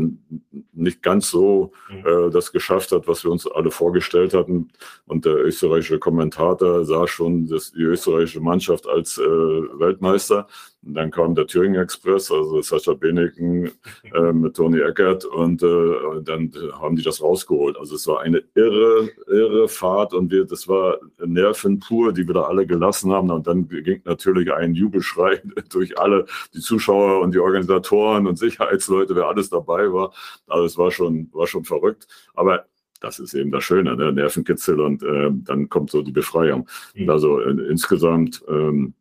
nicht 0.73 1.03
ganz 1.03 1.29
so 1.29 1.71
mhm. 1.89 2.05
äh, 2.05 2.29
das 2.31 2.51
geschafft 2.51 2.91
hat, 2.91 3.07
was 3.07 3.23
wir 3.23 3.31
uns 3.31 3.45
alle 3.45 3.69
vorgestellt 3.69 4.33
hatten. 4.33 4.69
Und 5.05 5.25
der 5.25 5.35
österreichische 5.45 5.99
Kommentator 5.99 6.85
sah 6.85 7.07
schon 7.07 7.47
das, 7.47 7.71
die 7.71 7.83
österreichische 7.83 8.41
Mannschaft 8.41 8.87
als 8.87 9.17
äh, 9.19 9.21
Weltmeister. 9.21 10.47
Und 10.83 10.95
dann 10.95 11.11
kam 11.11 11.35
der 11.35 11.45
Thüringen 11.45 11.79
Express, 11.79 12.31
also 12.31 12.61
Sascha 12.61 12.93
Beneken 12.93 13.71
äh, 14.13 14.33
mit 14.33 14.55
Toni 14.55 14.79
Eckert 14.79 15.25
und 15.25 15.61
äh, 15.61 16.21
dann 16.23 16.51
haben 16.73 16.95
die 16.95 17.03
das 17.03 17.21
rausgeholt. 17.21 17.77
Also 17.77 17.95
es 17.95 18.07
war 18.07 18.21
eine 18.21 18.41
irre, 18.55 19.09
irre 19.27 19.67
Fahrt 19.67 20.15
und 20.15 20.31
wir, 20.31 20.45
das 20.45 20.67
war 20.67 20.97
Nerven 21.23 21.79
pur, 21.79 22.13
die 22.13 22.25
wir 22.25 22.33
da 22.33 22.43
alle 22.43 22.65
gelassen 22.65 23.11
haben. 23.11 23.29
Und 23.29 23.45
dann 23.45 23.67
ging 23.67 24.01
natürlich 24.05 24.51
ein 24.51 24.73
Jubelschrei 24.73 25.41
durch 25.69 25.99
alle, 25.99 26.25
die 26.55 26.61
Zuschauer 26.61 27.21
und 27.21 27.35
die 27.35 27.39
Organisatoren 27.39 28.25
und 28.25 28.39
Sicherheitsleute, 28.39 29.15
wer 29.15 29.27
alles 29.27 29.51
dabei 29.51 29.93
war. 29.93 30.13
Also 30.47 30.65
es 30.65 30.77
war 30.79 30.89
schon, 30.89 31.29
war 31.31 31.45
schon 31.45 31.63
verrückt. 31.63 32.07
Aber 32.33 32.65
das 33.01 33.19
ist 33.19 33.35
eben 33.35 33.51
das 33.51 33.63
Schöne, 33.63 33.97
der 33.97 34.07
ne? 34.07 34.13
Nervenkitzel 34.13 34.79
und 34.79 35.03
äh, 35.03 35.29
dann 35.31 35.69
kommt 35.69 35.91
so 35.91 36.01
die 36.01 36.11
Befreiung. 36.11 36.67
Mhm. 36.95 37.09
Also 37.09 37.39
äh, 37.39 37.51
insgesamt 37.69 38.43
ähm, 38.47 38.93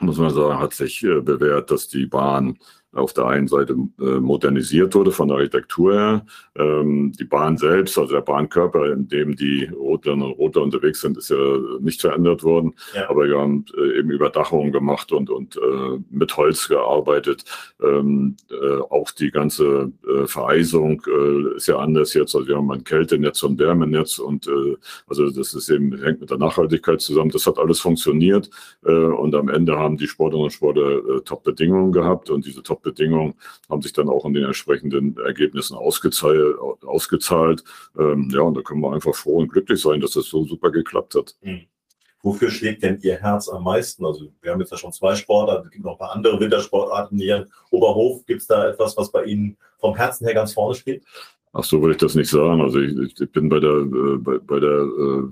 muss 0.00 0.18
man 0.18 0.32
sagen, 0.32 0.58
hat 0.60 0.74
sich 0.74 1.02
äh, 1.02 1.20
bewährt, 1.20 1.70
dass 1.70 1.88
die 1.88 2.06
Bahn 2.06 2.58
auf 2.98 3.12
der 3.12 3.26
einen 3.26 3.48
Seite 3.48 3.74
äh, 4.00 4.20
modernisiert 4.20 4.94
wurde 4.94 5.12
von 5.12 5.28
der 5.28 5.38
Architektur 5.38 5.94
her. 5.94 6.26
Ähm, 6.56 7.12
die 7.18 7.24
Bahn 7.24 7.56
selbst, 7.56 7.96
also 7.98 8.12
der 8.12 8.20
Bahnkörper, 8.20 8.92
in 8.92 9.08
dem 9.08 9.36
die 9.36 9.64
Rotlerinnen 9.66 10.26
und 10.26 10.38
Rotler 10.38 10.62
unterwegs 10.62 11.00
sind, 11.00 11.16
ist 11.16 11.30
ja 11.30 11.36
nicht 11.80 12.00
verändert 12.00 12.42
worden. 12.42 12.74
Ja. 12.94 13.08
Aber 13.08 13.26
wir 13.26 13.38
haben 13.38 13.64
äh, 13.76 13.98
eben 13.98 14.10
Überdachungen 14.10 14.72
gemacht 14.72 15.12
und, 15.12 15.30
und 15.30 15.56
äh, 15.56 15.98
mit 16.10 16.36
Holz 16.36 16.68
gearbeitet. 16.68 17.44
Ähm, 17.82 18.36
äh, 18.50 18.80
auch 18.90 19.10
die 19.12 19.30
ganze 19.30 19.92
Vereisung 20.26 21.02
ist 21.56 21.68
ja 21.68 21.78
anders 21.78 22.14
jetzt. 22.14 22.34
Also 22.34 22.48
wir 22.48 22.56
haben 22.56 22.70
ein 22.70 22.84
Kältenetz 22.84 23.42
und 23.42 23.58
Wärmenetz 23.58 24.18
und 24.18 24.48
also 25.06 25.30
das 25.30 25.54
ist 25.54 25.68
eben, 25.68 25.96
hängt 26.02 26.20
mit 26.20 26.30
der 26.30 26.38
Nachhaltigkeit 26.38 27.00
zusammen. 27.00 27.30
Das 27.30 27.46
hat 27.46 27.58
alles 27.58 27.80
funktioniert 27.80 28.50
und 28.82 29.34
am 29.34 29.48
Ende 29.48 29.78
haben 29.78 29.96
die 29.96 30.06
Sportlerinnen 30.06 30.46
und 30.46 30.52
Sportler 30.52 31.24
Top-Bedingungen 31.24 31.92
gehabt 31.92 32.30
und 32.30 32.46
diese 32.46 32.62
Top 32.62 32.82
Bedingungen 32.90 33.34
haben 33.68 33.82
sich 33.82 33.92
dann 33.92 34.08
auch 34.08 34.24
in 34.24 34.34
den 34.34 34.44
entsprechenden 34.44 35.16
Ergebnissen 35.18 35.76
ausgezahlt. 35.76 36.58
ausgezahlt. 36.84 37.64
Ähm, 37.98 38.30
ja, 38.32 38.40
und 38.40 38.56
da 38.56 38.62
können 38.62 38.80
wir 38.80 38.92
einfach 38.92 39.14
froh 39.14 39.36
und 39.36 39.48
glücklich 39.48 39.80
sein, 39.80 40.00
dass 40.00 40.12
das 40.12 40.26
so 40.26 40.44
super 40.44 40.70
geklappt 40.70 41.14
hat. 41.14 41.36
Mhm. 41.42 41.66
Wofür 42.22 42.50
schlägt 42.50 42.82
denn 42.82 42.98
Ihr 43.00 43.16
Herz 43.16 43.48
am 43.48 43.62
meisten? 43.62 44.04
Also 44.04 44.32
wir 44.42 44.50
haben 44.50 44.60
jetzt 44.60 44.72
ja 44.72 44.76
schon 44.76 44.92
zwei 44.92 45.14
Sportarten, 45.14 45.66
es 45.66 45.72
gibt 45.72 45.84
noch 45.84 45.92
ein 45.92 45.98
paar 45.98 46.14
andere 46.14 46.40
Wintersportarten 46.40 47.18
hier. 47.18 47.46
Oberhof, 47.70 48.26
gibt 48.26 48.40
es 48.40 48.46
da 48.48 48.68
etwas, 48.68 48.96
was 48.96 49.12
bei 49.12 49.24
Ihnen 49.24 49.56
vom 49.78 49.94
Herzen 49.94 50.26
her 50.26 50.34
ganz 50.34 50.52
vorne 50.52 50.74
steht? 50.74 51.04
Ach 51.52 51.64
so 51.64 51.80
würde 51.80 51.92
ich 51.92 52.00
das 52.00 52.14
nicht 52.14 52.28
sagen. 52.28 52.60
Also 52.60 52.80
ich, 52.80 53.20
ich 53.20 53.32
bin 53.32 53.48
bei 53.48 53.60
der, 53.60 53.70
äh, 53.70 54.16
bei, 54.18 54.38
bei 54.38 54.60
der 54.60 54.80
äh, 54.80 55.22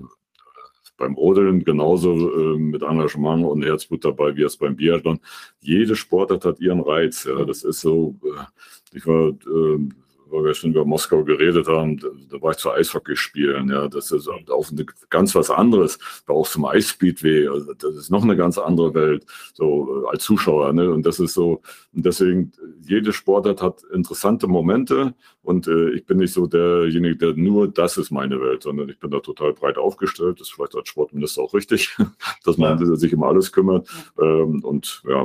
beim 0.97 1.15
Rodeln 1.15 1.65
genauso 1.65 2.55
äh, 2.55 2.59
mit 2.59 2.83
Engagement 2.83 3.45
und 3.45 3.65
Herzblut 3.65 4.05
dabei 4.05 4.37
wie 4.37 4.43
es 4.43 4.57
beim 4.57 4.77
Biathlon. 4.77 5.21
Jede 5.61 5.97
Sportart 5.97 6.45
hat 6.45 6.61
ihren 6.61 6.81
Reiz. 6.81 7.25
Ja. 7.25 7.45
Das 7.45 7.65
ist 7.65 7.81
so, 7.81 8.17
äh, 8.25 8.97
ich 8.97 9.07
war 9.07 9.29
äh, 9.29 9.89
weil 10.31 10.45
wir 10.45 10.55
schon 10.55 10.71
über 10.71 10.85
Moskau 10.85 11.25
geredet 11.25 11.69
haben, 11.69 11.99
da, 11.99 12.09
da 12.31 12.43
war 12.43 12.51
ich 12.51 12.59
zu 12.59 12.71
Eishockey 12.71 13.17
spielen. 13.17 13.69
Ja, 13.69 13.89
das 13.89 14.11
ist 14.11 14.29
auch 14.29 14.71
eine, 14.71 14.85
ganz 15.09 15.35
was 15.35 15.51
anderes. 15.51 15.99
Da 16.27 16.33
auch 16.33 16.49
zum 16.49 16.65
Eisspeedway. 16.65 17.49
Also 17.49 17.75
das 17.75 17.95
ist 17.95 18.11
noch 18.11 18.23
eine 18.23 18.37
ganz 18.37 18.59
andere 18.59 18.95
Welt, 18.95 19.25
so 19.55 20.05
äh, 20.05 20.09
als 20.09 20.25
Zuschauer. 20.25 20.73
Ne? 20.73 20.91
Und 20.91 21.07
das 21.07 21.21
ist 21.21 21.35
so, 21.35 21.63
und 21.95 22.05
deswegen, 22.05 22.53
jede 22.83 23.13
Sportart 23.13 23.63
hat 23.63 23.83
interessante 23.93 24.47
Momente. 24.47 25.15
Und 25.47 25.69
äh, 25.69 25.91
ich 25.91 26.05
bin 26.05 26.19
nicht 26.19 26.33
so 26.33 26.49
derjenige, 26.49 27.17
der 27.17 27.35
nur 27.35 27.69
das 27.69 27.97
ist 27.99 28.11
meine 28.11 28.41
Welt, 28.41 28.65
sondern 28.65 28.89
ich 28.89 28.99
bin 28.99 29.13
da 29.13 29.21
total 29.21 29.53
breit 29.53 29.79
aufgestellt. 29.79 30.41
Das 30.41 30.49
ist 30.49 30.55
vielleicht 30.55 30.75
als 30.75 30.89
Sportminister 30.89 31.41
auch 31.41 31.55
richtig, 31.55 31.97
dass 32.45 32.59
man 32.59 32.77
ja. 32.81 32.97
sich 32.97 33.15
um 33.15 33.23
alles 33.23 33.53
kümmert. 33.53 33.89
Ähm, 34.21 34.65
und 34.65 35.05
ja, 35.09 35.25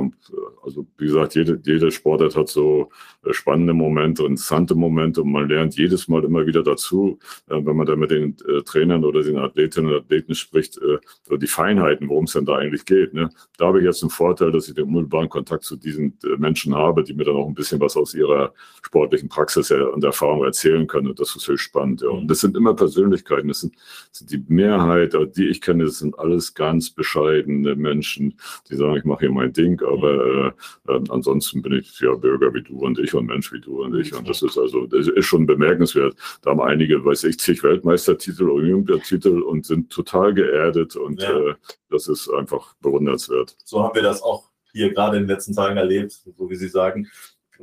also 0.62 0.86
wie 0.96 1.06
gesagt, 1.06 1.34
jede, 1.34 1.60
jede 1.64 1.90
Sportart 1.90 2.36
hat 2.36 2.48
so 2.48 2.90
äh, 3.24 3.32
spannende 3.32 3.74
Momente, 3.74 4.22
interessante 4.22 4.76
Momente. 4.76 5.22
Und 5.22 5.32
man 5.32 5.48
lernt 5.48 5.76
jedes 5.76 6.06
Mal 6.06 6.22
immer 6.22 6.46
wieder 6.46 6.62
dazu, 6.62 7.18
äh, 7.48 7.56
wenn 7.56 7.74
man 7.74 7.86
da 7.86 7.96
mit 7.96 8.12
den 8.12 8.36
äh, 8.46 8.62
Trainern 8.62 9.04
oder 9.04 9.24
den 9.24 9.38
Athletinnen 9.38 9.92
und 9.92 10.02
Athleten 10.04 10.36
spricht, 10.36 10.78
äh, 10.78 11.36
die 11.36 11.48
Feinheiten, 11.48 12.08
worum 12.08 12.26
es 12.26 12.34
denn 12.34 12.44
da 12.44 12.58
eigentlich 12.58 12.84
geht. 12.84 13.12
Ne? 13.12 13.28
Da 13.58 13.66
habe 13.66 13.80
ich 13.80 13.84
jetzt 13.84 14.04
einen 14.04 14.10
Vorteil, 14.10 14.52
dass 14.52 14.68
ich 14.68 14.74
den 14.74 14.84
unmittelbaren 14.84 15.28
Kontakt 15.28 15.64
zu 15.64 15.74
diesen 15.74 16.16
Menschen 16.38 16.76
habe, 16.76 17.02
die 17.02 17.12
mir 17.12 17.24
dann 17.24 17.34
auch 17.34 17.48
ein 17.48 17.54
bisschen 17.54 17.80
was 17.80 17.96
aus 17.96 18.14
ihrer 18.14 18.54
sportlichen 18.82 19.28
Praxis 19.28 19.72
und 19.72 20.04
Erfahrung 20.12 20.44
erzählen 20.44 20.86
können. 20.86 21.08
Und 21.08 21.18
das 21.18 21.34
ist 21.34 21.48
höchst 21.48 21.64
spannend. 21.64 22.02
Ja. 22.02 22.08
Und 22.08 22.28
das 22.28 22.40
sind 22.40 22.56
immer 22.56 22.74
Persönlichkeiten. 22.74 23.48
Das 23.48 23.60
sind, 23.60 23.74
das 24.10 24.18
sind 24.18 24.30
die 24.30 24.44
Mehrheit, 24.48 25.16
die 25.36 25.48
ich 25.48 25.60
kenne, 25.60 25.84
das 25.84 25.98
sind 25.98 26.18
alles 26.18 26.54
ganz 26.54 26.90
bescheidene 26.90 27.74
Menschen, 27.74 28.34
die 28.68 28.76
sagen, 28.76 28.96
ich 28.96 29.04
mache 29.04 29.20
hier 29.20 29.32
mein 29.32 29.52
Ding, 29.52 29.80
aber 29.82 30.54
äh, 30.88 31.00
ansonsten 31.08 31.62
bin 31.62 31.72
ich 31.72 31.98
ja 32.00 32.14
Bürger 32.14 32.52
wie 32.54 32.62
du 32.62 32.78
und 32.78 32.98
ich 32.98 33.14
und 33.14 33.26
Mensch 33.26 33.52
wie 33.52 33.60
du 33.60 33.82
und 33.82 33.94
ich. 33.96 34.14
Und 34.14 34.28
das 34.28 34.42
ist 34.42 34.58
also 34.58 34.86
das 34.86 35.08
ist 35.08 35.26
schon 35.26 35.46
bemerkenswert. 35.46 36.14
Da 36.42 36.50
haben 36.50 36.60
einige, 36.60 37.04
weiß 37.04 37.24
ich, 37.24 37.38
zig 37.38 37.62
Weltmeistertitel, 37.62 38.50
Olympiatitel 38.50 39.42
und 39.42 39.64
sind 39.64 39.90
total 39.90 40.34
geerdet 40.34 40.96
und 40.96 41.22
ja. 41.22 41.30
äh, 41.30 41.54
das 41.90 42.08
ist 42.08 42.28
einfach 42.30 42.74
bewundernswert. 42.80 43.56
So 43.64 43.82
haben 43.82 43.94
wir 43.94 44.02
das 44.02 44.22
auch 44.22 44.50
hier 44.72 44.92
gerade 44.92 45.16
in 45.16 45.24
den 45.24 45.28
letzten 45.28 45.54
Tagen 45.54 45.76
erlebt, 45.76 46.12
so 46.12 46.50
wie 46.50 46.56
Sie 46.56 46.68
sagen. 46.68 47.08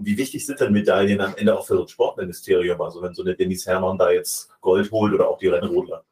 Wie 0.02 0.18
wichtig 0.18 0.46
sind 0.46 0.60
denn 0.60 0.72
Medaillen 0.72 1.20
am 1.22 1.36
Ende 1.36 1.58
auch 1.58 1.66
für 1.66 1.78
das 1.78 1.92
Sportministerium? 1.92 2.82
Also 2.82 3.02
wenn 3.02 3.14
so 3.14 3.22
eine 3.22 3.36
Denise 3.36 3.70
Herrmann 3.70 3.98
da 3.98 4.12
jetzt 4.12 4.50
Gold 4.62 4.92
holt 4.92 5.14
oder 5.14 5.30
auch 5.30 5.38
die 5.38 5.48
Rennrodler? 5.48 6.04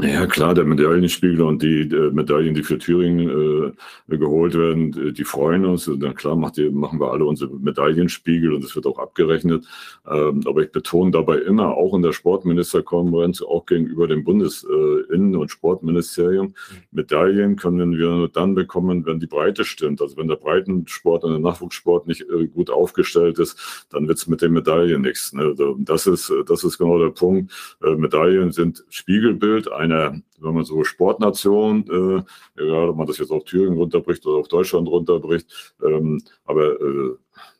Ja, 0.00 0.26
klar, 0.26 0.54
der 0.54 0.64
Medaillenspiegel 0.64 1.42
und 1.42 1.62
die 1.62 1.82
äh, 1.82 2.10
Medaillen, 2.12 2.54
die 2.54 2.62
für 2.62 2.78
Thüringen 2.78 3.74
äh, 4.08 4.16
geholt 4.16 4.54
werden, 4.54 5.08
äh, 5.08 5.12
die 5.12 5.24
freuen 5.24 5.66
uns. 5.66 5.86
Und 5.86 6.00
dann 6.00 6.14
klar 6.14 6.34
die, 6.56 6.70
machen 6.70 6.98
wir 6.98 7.12
alle 7.12 7.26
unsere 7.26 7.54
Medaillenspiegel 7.58 8.54
und 8.54 8.64
es 8.64 8.74
wird 8.74 8.86
auch 8.86 8.98
abgerechnet. 8.98 9.66
Ähm, 10.10 10.40
aber 10.46 10.62
ich 10.62 10.72
betone 10.72 11.10
dabei 11.10 11.40
immer, 11.40 11.76
auch 11.76 11.94
in 11.94 12.00
der 12.00 12.14
Sportministerkonferenz, 12.14 13.42
auch 13.42 13.66
gegenüber 13.66 14.08
dem 14.08 14.24
Bundesinnen- 14.24 15.36
und 15.36 15.50
Sportministerium, 15.50 16.46
mhm. 16.46 16.54
Medaillen 16.92 17.56
können 17.56 17.98
wir 17.98 18.08
nur 18.08 18.28
dann 18.28 18.54
bekommen, 18.54 19.04
wenn 19.04 19.20
die 19.20 19.26
Breite 19.26 19.66
stimmt. 19.66 20.00
Also 20.00 20.16
wenn 20.16 20.28
der 20.28 20.36
Breitensport 20.36 21.22
und 21.24 21.32
der 21.32 21.40
Nachwuchssport 21.40 22.06
nicht 22.06 22.22
äh, 22.30 22.46
gut 22.46 22.70
aufgestellt 22.70 23.38
ist, 23.38 23.86
dann 23.90 24.08
wird 24.08 24.16
es 24.16 24.26
mit 24.26 24.40
den 24.40 24.54
Medaillen 24.54 25.02
nichts. 25.02 25.34
Ne? 25.34 25.42
Also 25.42 25.76
das, 25.80 26.06
ist, 26.06 26.32
das 26.46 26.64
ist 26.64 26.78
genau 26.78 26.98
der 26.98 27.10
Punkt. 27.10 27.52
Äh, 27.84 27.94
Medaillen 27.96 28.52
sind 28.52 28.86
Spiegelbild 28.88 29.70
eine, 29.82 30.22
wenn 30.42 30.54
man 30.54 30.64
so 30.64 30.82
Sportnation, 30.84 31.84
äh, 32.56 32.62
egal 32.62 32.90
ob 32.90 32.96
man 32.96 33.06
das 33.06 33.18
jetzt 33.18 33.30
auf 33.30 33.44
Thüringen 33.44 33.78
runterbricht 33.78 34.26
oder 34.26 34.38
auf 34.38 34.48
Deutschland 34.48 34.88
runterbricht, 34.88 35.74
ähm, 35.82 36.22
aber 36.44 36.80
äh, 36.80 37.16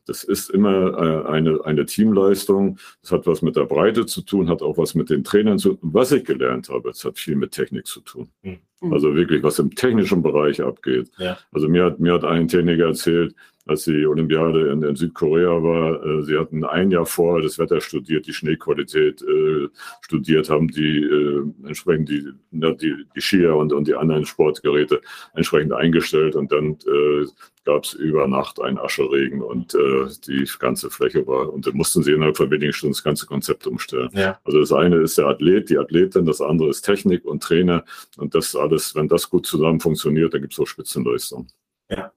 das 0.06 0.24
ist 0.24 0.50
immer 0.50 0.98
äh, 0.98 1.28
eine, 1.28 1.64
eine 1.64 1.86
Teamleistung. 1.86 2.78
Das 3.02 3.12
hat 3.12 3.26
was 3.26 3.42
mit 3.42 3.56
der 3.56 3.66
Breite 3.66 4.06
zu 4.06 4.22
tun, 4.22 4.48
hat 4.48 4.62
auch 4.62 4.76
was 4.76 4.94
mit 4.94 5.10
den 5.10 5.22
Trainern 5.22 5.58
zu 5.58 5.74
tun. 5.74 5.90
Was 5.92 6.12
ich 6.12 6.24
gelernt 6.24 6.68
habe, 6.68 6.90
es 6.90 7.04
hat 7.04 7.18
viel 7.18 7.36
mit 7.36 7.52
Technik 7.52 7.86
zu 7.86 8.00
tun. 8.00 8.28
Mhm. 8.42 8.58
Also 8.90 9.14
wirklich, 9.14 9.42
was 9.44 9.60
im 9.60 9.72
technischen 9.74 10.22
Bereich 10.22 10.60
abgeht. 10.60 11.10
Ja. 11.18 11.38
Also 11.52 11.68
mir 11.68 11.84
hat, 11.84 12.00
mir 12.00 12.14
hat 12.14 12.24
ein 12.24 12.48
Techniker 12.48 12.86
erzählt, 12.86 13.34
als 13.64 13.84
die 13.84 14.04
Olympiade 14.06 14.72
in, 14.72 14.82
in 14.82 14.96
Südkorea 14.96 15.62
war. 15.62 16.04
Äh, 16.04 16.22
sie 16.22 16.36
hatten 16.36 16.64
ein 16.64 16.90
Jahr 16.90 17.06
vorher 17.06 17.42
das 17.42 17.58
Wetter 17.58 17.80
studiert, 17.80 18.26
die 18.26 18.32
Schneequalität 18.32 19.22
äh, 19.22 19.68
studiert, 20.00 20.50
haben 20.50 20.66
die 20.66 20.98
äh, 20.98 21.44
entsprechend 21.64 22.08
die 22.08 22.26
da 22.50 22.71
die, 22.80 23.06
die 23.14 23.20
Skier 23.20 23.56
und, 23.56 23.72
und 23.72 23.88
die 23.88 23.94
anderen 23.94 24.24
Sportgeräte 24.24 25.00
entsprechend 25.34 25.72
eingestellt 25.72 26.36
und 26.36 26.52
dann 26.52 26.78
äh, 26.86 27.26
gab 27.64 27.84
es 27.84 27.92
über 27.94 28.26
Nacht 28.26 28.60
einen 28.60 28.78
Ascheregen 28.78 29.42
und 29.42 29.74
äh, 29.74 30.06
die 30.26 30.48
ganze 30.58 30.90
Fläche 30.90 31.26
war, 31.26 31.52
und 31.52 31.66
dann 31.66 31.76
mussten 31.76 32.02
sie 32.02 32.12
innerhalb 32.12 32.36
von 32.36 32.50
wenigen 32.50 32.72
Stunden 32.72 32.94
das 32.94 33.04
ganze 33.04 33.26
Konzept 33.26 33.66
umstellen. 33.66 34.10
Ja. 34.14 34.40
Also 34.44 34.60
das 34.60 34.72
eine 34.72 34.96
ist 34.96 35.18
der 35.18 35.26
Athlet, 35.26 35.70
die 35.70 35.78
Athletin, 35.78 36.26
das 36.26 36.40
andere 36.40 36.70
ist 36.70 36.82
Technik 36.82 37.24
und 37.24 37.42
Trainer 37.42 37.84
und 38.16 38.34
das 38.34 38.56
alles, 38.56 38.94
wenn 38.94 39.08
das 39.08 39.30
gut 39.30 39.46
zusammen 39.46 39.80
funktioniert, 39.80 40.34
dann 40.34 40.40
gibt 40.40 40.54
es 40.54 40.58
auch 40.58 40.66
Spitzenleistung. 40.66 41.46
Ja. 41.88 42.12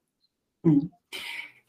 Mhm. 0.62 0.90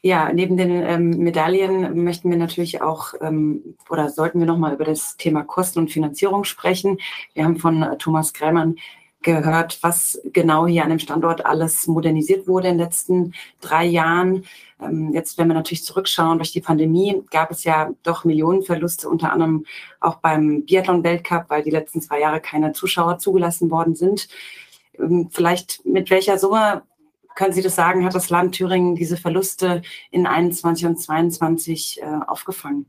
Ja, 0.00 0.32
neben 0.32 0.56
den 0.56 0.70
ähm, 0.70 1.10
Medaillen 1.18 2.04
möchten 2.04 2.30
wir 2.30 2.36
natürlich 2.36 2.82
auch 2.82 3.14
ähm, 3.20 3.74
oder 3.90 4.08
sollten 4.10 4.38
wir 4.38 4.46
nochmal 4.46 4.74
über 4.74 4.84
das 4.84 5.16
Thema 5.16 5.42
Kosten 5.42 5.80
und 5.80 5.90
Finanzierung 5.90 6.44
sprechen. 6.44 6.98
Wir 7.34 7.44
haben 7.44 7.56
von 7.56 7.82
äh, 7.82 7.98
Thomas 7.98 8.32
Krämann 8.32 8.76
gehört, 9.22 9.78
was 9.82 10.20
genau 10.32 10.68
hier 10.68 10.84
an 10.84 10.90
dem 10.90 11.00
Standort 11.00 11.44
alles 11.44 11.88
modernisiert 11.88 12.46
wurde 12.46 12.68
in 12.68 12.78
den 12.78 12.84
letzten 12.84 13.34
drei 13.60 13.84
Jahren. 13.86 14.44
Ähm, 14.80 15.12
jetzt, 15.12 15.36
wenn 15.36 15.48
wir 15.48 15.54
natürlich 15.54 15.84
zurückschauen, 15.84 16.38
durch 16.38 16.52
die 16.52 16.60
Pandemie 16.60 17.20
gab 17.32 17.50
es 17.50 17.64
ja 17.64 17.90
doch 18.04 18.24
Millionenverluste, 18.24 19.08
unter 19.08 19.32
anderem 19.32 19.66
auch 19.98 20.16
beim 20.16 20.64
Biathlon-Weltcup, 20.64 21.46
weil 21.48 21.64
die 21.64 21.70
letzten 21.70 22.00
zwei 22.00 22.20
Jahre 22.20 22.40
keine 22.40 22.72
Zuschauer 22.72 23.18
zugelassen 23.18 23.70
worden 23.72 23.96
sind. 23.96 24.28
Ähm, 24.96 25.28
vielleicht 25.32 25.84
mit 25.84 26.10
welcher 26.10 26.38
Summe 26.38 26.82
können 27.38 27.52
Sie 27.52 27.62
das 27.62 27.76
sagen, 27.76 28.04
hat 28.04 28.16
das 28.16 28.30
Land 28.30 28.56
Thüringen 28.56 28.96
diese 28.96 29.16
Verluste 29.16 29.82
in 30.10 30.26
21 30.26 30.86
und 30.86 30.98
22 30.98 32.00
äh, 32.02 32.04
aufgefangen? 32.26 32.86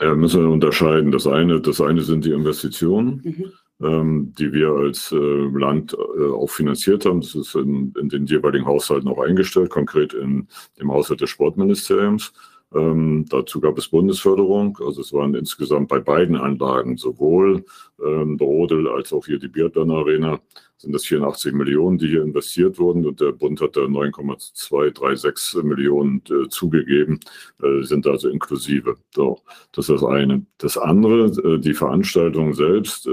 Ja, 0.00 0.14
müssen 0.14 0.42
wir 0.42 0.50
unterscheiden. 0.50 1.12
Das 1.12 1.26
eine, 1.26 1.60
das 1.60 1.82
eine 1.82 2.00
sind 2.00 2.24
die 2.24 2.32
Investitionen. 2.32 3.20
Mhm 3.22 3.52
ähm, 3.82 4.32
die 4.38 4.52
wir 4.52 4.70
als 4.70 5.10
äh, 5.12 5.16
Land 5.16 5.94
äh, 5.94 6.30
auch 6.30 6.48
finanziert 6.48 7.04
haben. 7.04 7.20
Das 7.20 7.34
ist 7.34 7.54
in, 7.54 7.92
in, 8.00 8.08
den 8.08 8.26
jeweiligen 8.26 8.66
Haushalten 8.66 9.08
auch 9.08 9.18
eingestellt, 9.18 9.70
konkret 9.70 10.14
in 10.14 10.46
dem 10.78 10.92
Haushalt 10.92 11.20
des 11.20 11.30
Sportministeriums. 11.30 12.32
Ähm, 12.74 13.24
dazu 13.28 13.60
gab 13.60 13.78
es 13.78 13.88
Bundesförderung. 13.88 14.78
Also 14.84 15.00
es 15.00 15.12
waren 15.12 15.34
insgesamt 15.34 15.88
bei 15.88 16.00
beiden 16.00 16.36
Anlagen, 16.36 16.96
sowohl 16.96 17.64
ähm, 18.04 18.36
der 18.36 18.46
Rodel 18.46 18.88
als 18.88 19.12
auch 19.12 19.26
hier 19.26 19.38
die 19.38 19.48
Biathlon 19.48 19.90
Arena, 19.90 20.40
sind 20.76 20.92
das 20.92 21.04
84 21.04 21.52
Millionen, 21.52 21.98
die 21.98 22.08
hier 22.08 22.22
investiert 22.22 22.78
wurden. 22.78 23.06
Und 23.06 23.20
der 23.20 23.32
Bund 23.32 23.60
hat 23.60 23.76
da 23.76 23.86
9,236 23.86 25.62
Millionen 25.62 26.22
äh, 26.28 26.48
zugegeben, 26.48 27.20
äh, 27.62 27.82
sind 27.82 28.06
also 28.06 28.28
inklusive. 28.28 28.96
So, 29.14 29.38
das 29.72 29.88
ist 29.88 30.02
das 30.02 30.04
eine. 30.04 30.44
Das 30.58 30.76
andere, 30.76 31.26
äh, 31.26 31.58
die 31.58 31.74
Veranstaltungen 31.74 32.54
selbst 32.54 33.06
äh, 33.06 33.10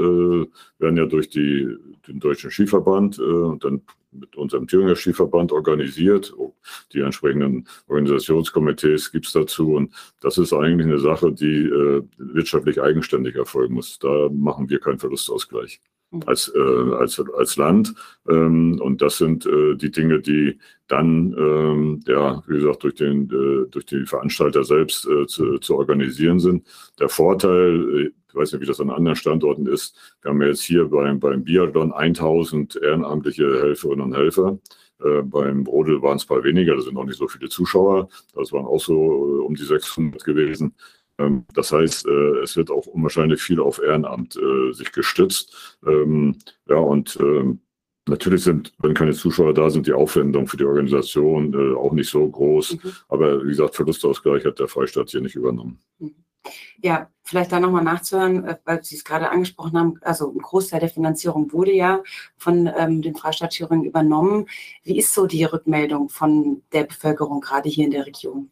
werden 0.79 0.97
ja 0.97 1.05
durch 1.05 1.29
die, 1.29 1.75
den 2.07 2.19
Deutschen 2.19 2.49
Skiverband 2.49 3.19
äh, 3.19 3.21
und 3.21 3.63
dann 3.63 3.81
mit 4.11 4.35
unserem 4.35 4.67
Thüringer 4.67 4.95
Skiverband 4.95 5.51
organisiert. 5.51 6.33
Die 6.93 6.99
entsprechenden 6.99 7.67
Organisationskomitees 7.87 9.11
gibt 9.11 9.27
es 9.27 9.33
dazu. 9.33 9.73
Und 9.73 9.93
das 10.21 10.37
ist 10.37 10.53
eigentlich 10.53 10.87
eine 10.87 10.99
Sache, 10.99 11.31
die 11.31 11.65
äh, 11.65 12.03
wirtschaftlich 12.17 12.81
eigenständig 12.81 13.35
erfolgen 13.35 13.75
muss. 13.75 13.99
Da 13.99 14.29
machen 14.31 14.69
wir 14.69 14.79
keinen 14.79 14.99
Verlustausgleich. 14.99 15.81
Als, 16.25 16.51
äh, 16.55 16.93
als, 16.95 17.21
als 17.37 17.57
Land. 17.57 17.93
Ähm, 18.27 18.79
und 18.81 19.01
das 19.01 19.17
sind 19.17 19.45
äh, 19.45 19.75
die 19.75 19.91
Dinge, 19.91 20.19
die 20.19 20.59
dann, 20.87 21.33
ähm, 21.37 21.99
ja, 22.07 22.43
wie 22.47 22.55
gesagt, 22.55 22.83
durch, 22.83 22.95
den, 22.95 23.29
äh, 23.29 23.69
durch 23.69 23.85
die 23.85 24.05
Veranstalter 24.05 24.63
selbst 24.63 25.07
äh, 25.07 25.25
zu, 25.27 25.57
zu 25.59 25.77
organisieren 25.77 26.39
sind. 26.39 26.67
Der 26.99 27.09
Vorteil, 27.09 27.99
äh, 27.99 28.11
ich 28.27 28.35
weiß 28.35 28.53
nicht, 28.53 28.61
wie 28.61 28.65
das 28.65 28.79
an 28.79 28.89
anderen 28.89 29.15
Standorten 29.15 29.67
ist. 29.67 29.97
Wir 30.21 30.31
haben 30.31 30.41
jetzt 30.41 30.63
hier 30.63 30.85
beim, 30.85 31.19
beim 31.19 31.43
Biathlon 31.43 31.91
1000 31.91 32.77
ehrenamtliche 32.77 33.61
Helferinnen 33.61 34.05
und 34.05 34.15
Helfer. 34.15 34.57
Äh, 35.03 35.21
beim 35.23 35.65
Rodel 35.65 36.01
waren 36.01 36.17
es 36.17 36.25
ein 36.25 36.27
paar 36.27 36.43
weniger, 36.43 36.75
da 36.75 36.81
sind 36.81 36.93
noch 36.93 37.05
nicht 37.05 37.17
so 37.17 37.27
viele 37.27 37.49
Zuschauer. 37.49 38.09
Das 38.33 38.51
waren 38.51 38.65
auch 38.65 38.79
so 38.79 38.93
äh, 38.95 39.43
um 39.43 39.55
die 39.55 39.63
600 39.63 40.23
gewesen. 40.23 40.75
Ähm, 41.21 41.45
das 41.53 41.71
heißt, 41.71 42.05
äh, 42.07 42.39
es 42.43 42.55
wird 42.55 42.71
auch 42.71 42.87
unwahrscheinlich 42.87 43.41
viel 43.41 43.59
auf 43.59 43.79
Ehrenamt 43.79 44.35
äh, 44.35 44.73
sich 44.73 44.91
gestützt. 44.91 45.79
Ähm, 45.85 46.37
ja, 46.67 46.77
und 46.77 47.17
ähm, 47.19 47.61
Natürlich 48.07 48.43
sind, 48.43 48.73
wenn 48.79 48.95
keine 48.95 49.13
Zuschauer 49.13 49.53
da 49.53 49.69
sind, 49.69 49.85
die 49.85 49.93
Aufwendungen 49.93 50.47
für 50.47 50.57
die 50.57 50.65
Organisation 50.65 51.53
äh, 51.53 51.75
auch 51.75 51.93
nicht 51.93 52.09
so 52.09 52.27
groß. 52.27 52.73
Mhm. 52.73 52.91
Aber 53.09 53.43
wie 53.43 53.49
gesagt, 53.49 53.75
Verlustausgleich 53.75 54.43
hat 54.43 54.59
der 54.59 54.67
Freistaat 54.67 55.11
hier 55.11 55.21
nicht 55.21 55.35
übernommen. 55.35 55.79
Mhm. 55.99 56.15
Ja, 56.81 57.11
vielleicht 57.21 57.51
da 57.51 57.59
nochmal 57.59 57.83
nachzuhören, 57.83 58.43
äh, 58.43 58.57
weil 58.65 58.83
Sie 58.83 58.95
es 58.95 59.03
gerade 59.03 59.29
angesprochen 59.29 59.77
haben. 59.77 59.99
Also 60.01 60.31
ein 60.31 60.39
Großteil 60.39 60.79
der 60.79 60.89
Finanzierung 60.89 61.53
wurde 61.53 61.73
ja 61.73 62.01
von 62.37 62.67
ähm, 62.75 63.03
dem 63.03 63.13
Freistaat 63.13 63.51
Thüringen 63.51 63.85
übernommen. 63.85 64.47
Wie 64.83 64.97
ist 64.97 65.13
so 65.13 65.27
die 65.27 65.43
Rückmeldung 65.43 66.09
von 66.09 66.63
der 66.73 66.85
Bevölkerung 66.85 67.39
gerade 67.39 67.69
hier 67.69 67.85
in 67.85 67.91
der 67.91 68.07
Region? 68.07 68.51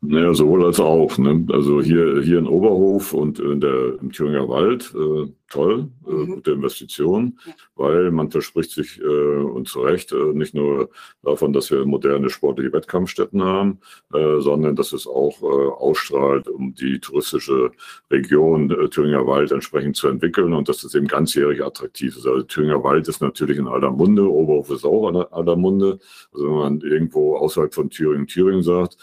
Naja, 0.00 0.34
sowohl 0.34 0.64
als 0.64 0.78
auch. 0.78 1.18
Ne? 1.18 1.46
Also 1.50 1.82
hier, 1.82 2.22
hier 2.22 2.38
in 2.38 2.46
Oberhof 2.46 3.12
und 3.12 3.38
in 3.38 3.60
der, 3.60 3.98
im 4.00 4.12
Thüringer 4.12 4.48
Wald 4.48 4.94
äh, 4.94 5.32
toll, 5.48 5.88
äh, 6.06 6.10
mhm. 6.10 6.34
gute 6.34 6.52
Investition, 6.52 7.38
ja. 7.46 7.52
weil 7.76 8.10
man 8.10 8.30
verspricht 8.30 8.70
sich 8.70 9.00
äh, 9.00 9.04
und 9.04 9.68
zu 9.68 9.80
Recht 9.80 10.12
äh, 10.12 10.32
nicht 10.32 10.54
nur 10.54 10.90
davon, 11.22 11.52
dass 11.52 11.70
wir 11.70 11.84
moderne 11.84 12.30
sportliche 12.30 12.72
Wettkampfstätten 12.72 13.42
haben, 13.42 13.78
sondern 14.10 14.76
dass 14.76 14.92
es 14.92 15.06
auch 15.06 15.42
ausstrahlt, 15.42 16.48
um 16.48 16.74
die 16.74 17.00
touristische 17.00 17.70
Region 18.10 18.68
Thüringer 18.90 19.26
Wald 19.26 19.50
entsprechend 19.50 19.96
zu 19.96 20.08
entwickeln 20.08 20.52
und 20.52 20.68
dass 20.68 20.84
es 20.84 20.94
eben 20.94 21.06
ganzjährig 21.06 21.64
attraktiv 21.64 22.16
ist. 22.16 22.26
Also 22.26 22.42
Thüringer 22.42 22.82
Wald 22.84 23.08
ist 23.08 23.20
natürlich 23.20 23.58
in 23.58 23.66
aller 23.66 23.90
Munde, 23.90 24.30
Oberhof 24.30 24.70
ist 24.70 24.84
auch 24.84 25.08
in 25.08 25.16
aller 25.16 25.56
Munde. 25.56 25.98
Also 26.32 26.46
wenn 26.46 26.54
man 26.54 26.80
irgendwo 26.80 27.36
außerhalb 27.36 27.74
von 27.74 27.90
Thüringen, 27.90 28.26
Thüringen 28.26 28.62
sagt, 28.62 28.96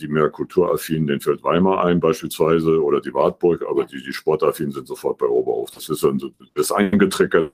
die 0.00 0.08
mehr 0.08 0.28
kulturaffinen, 0.30 1.06
den 1.06 1.20
fällt 1.20 1.42
Weimar 1.44 1.84
ein 1.84 2.00
beispielsweise 2.00 2.82
oder 2.82 3.00
die 3.00 3.14
Wartburg, 3.14 3.64
aber 3.68 3.84
die, 3.84 4.02
die 4.02 4.12
sportaffinen 4.12 4.72
sind 4.72 4.88
sofort 4.88 5.18
bei 5.18 5.26
Oberhof. 5.26 5.70
Das 5.88 6.02
ist, 6.02 6.06
das 6.54 6.72
eingetrickert. 6.72 7.52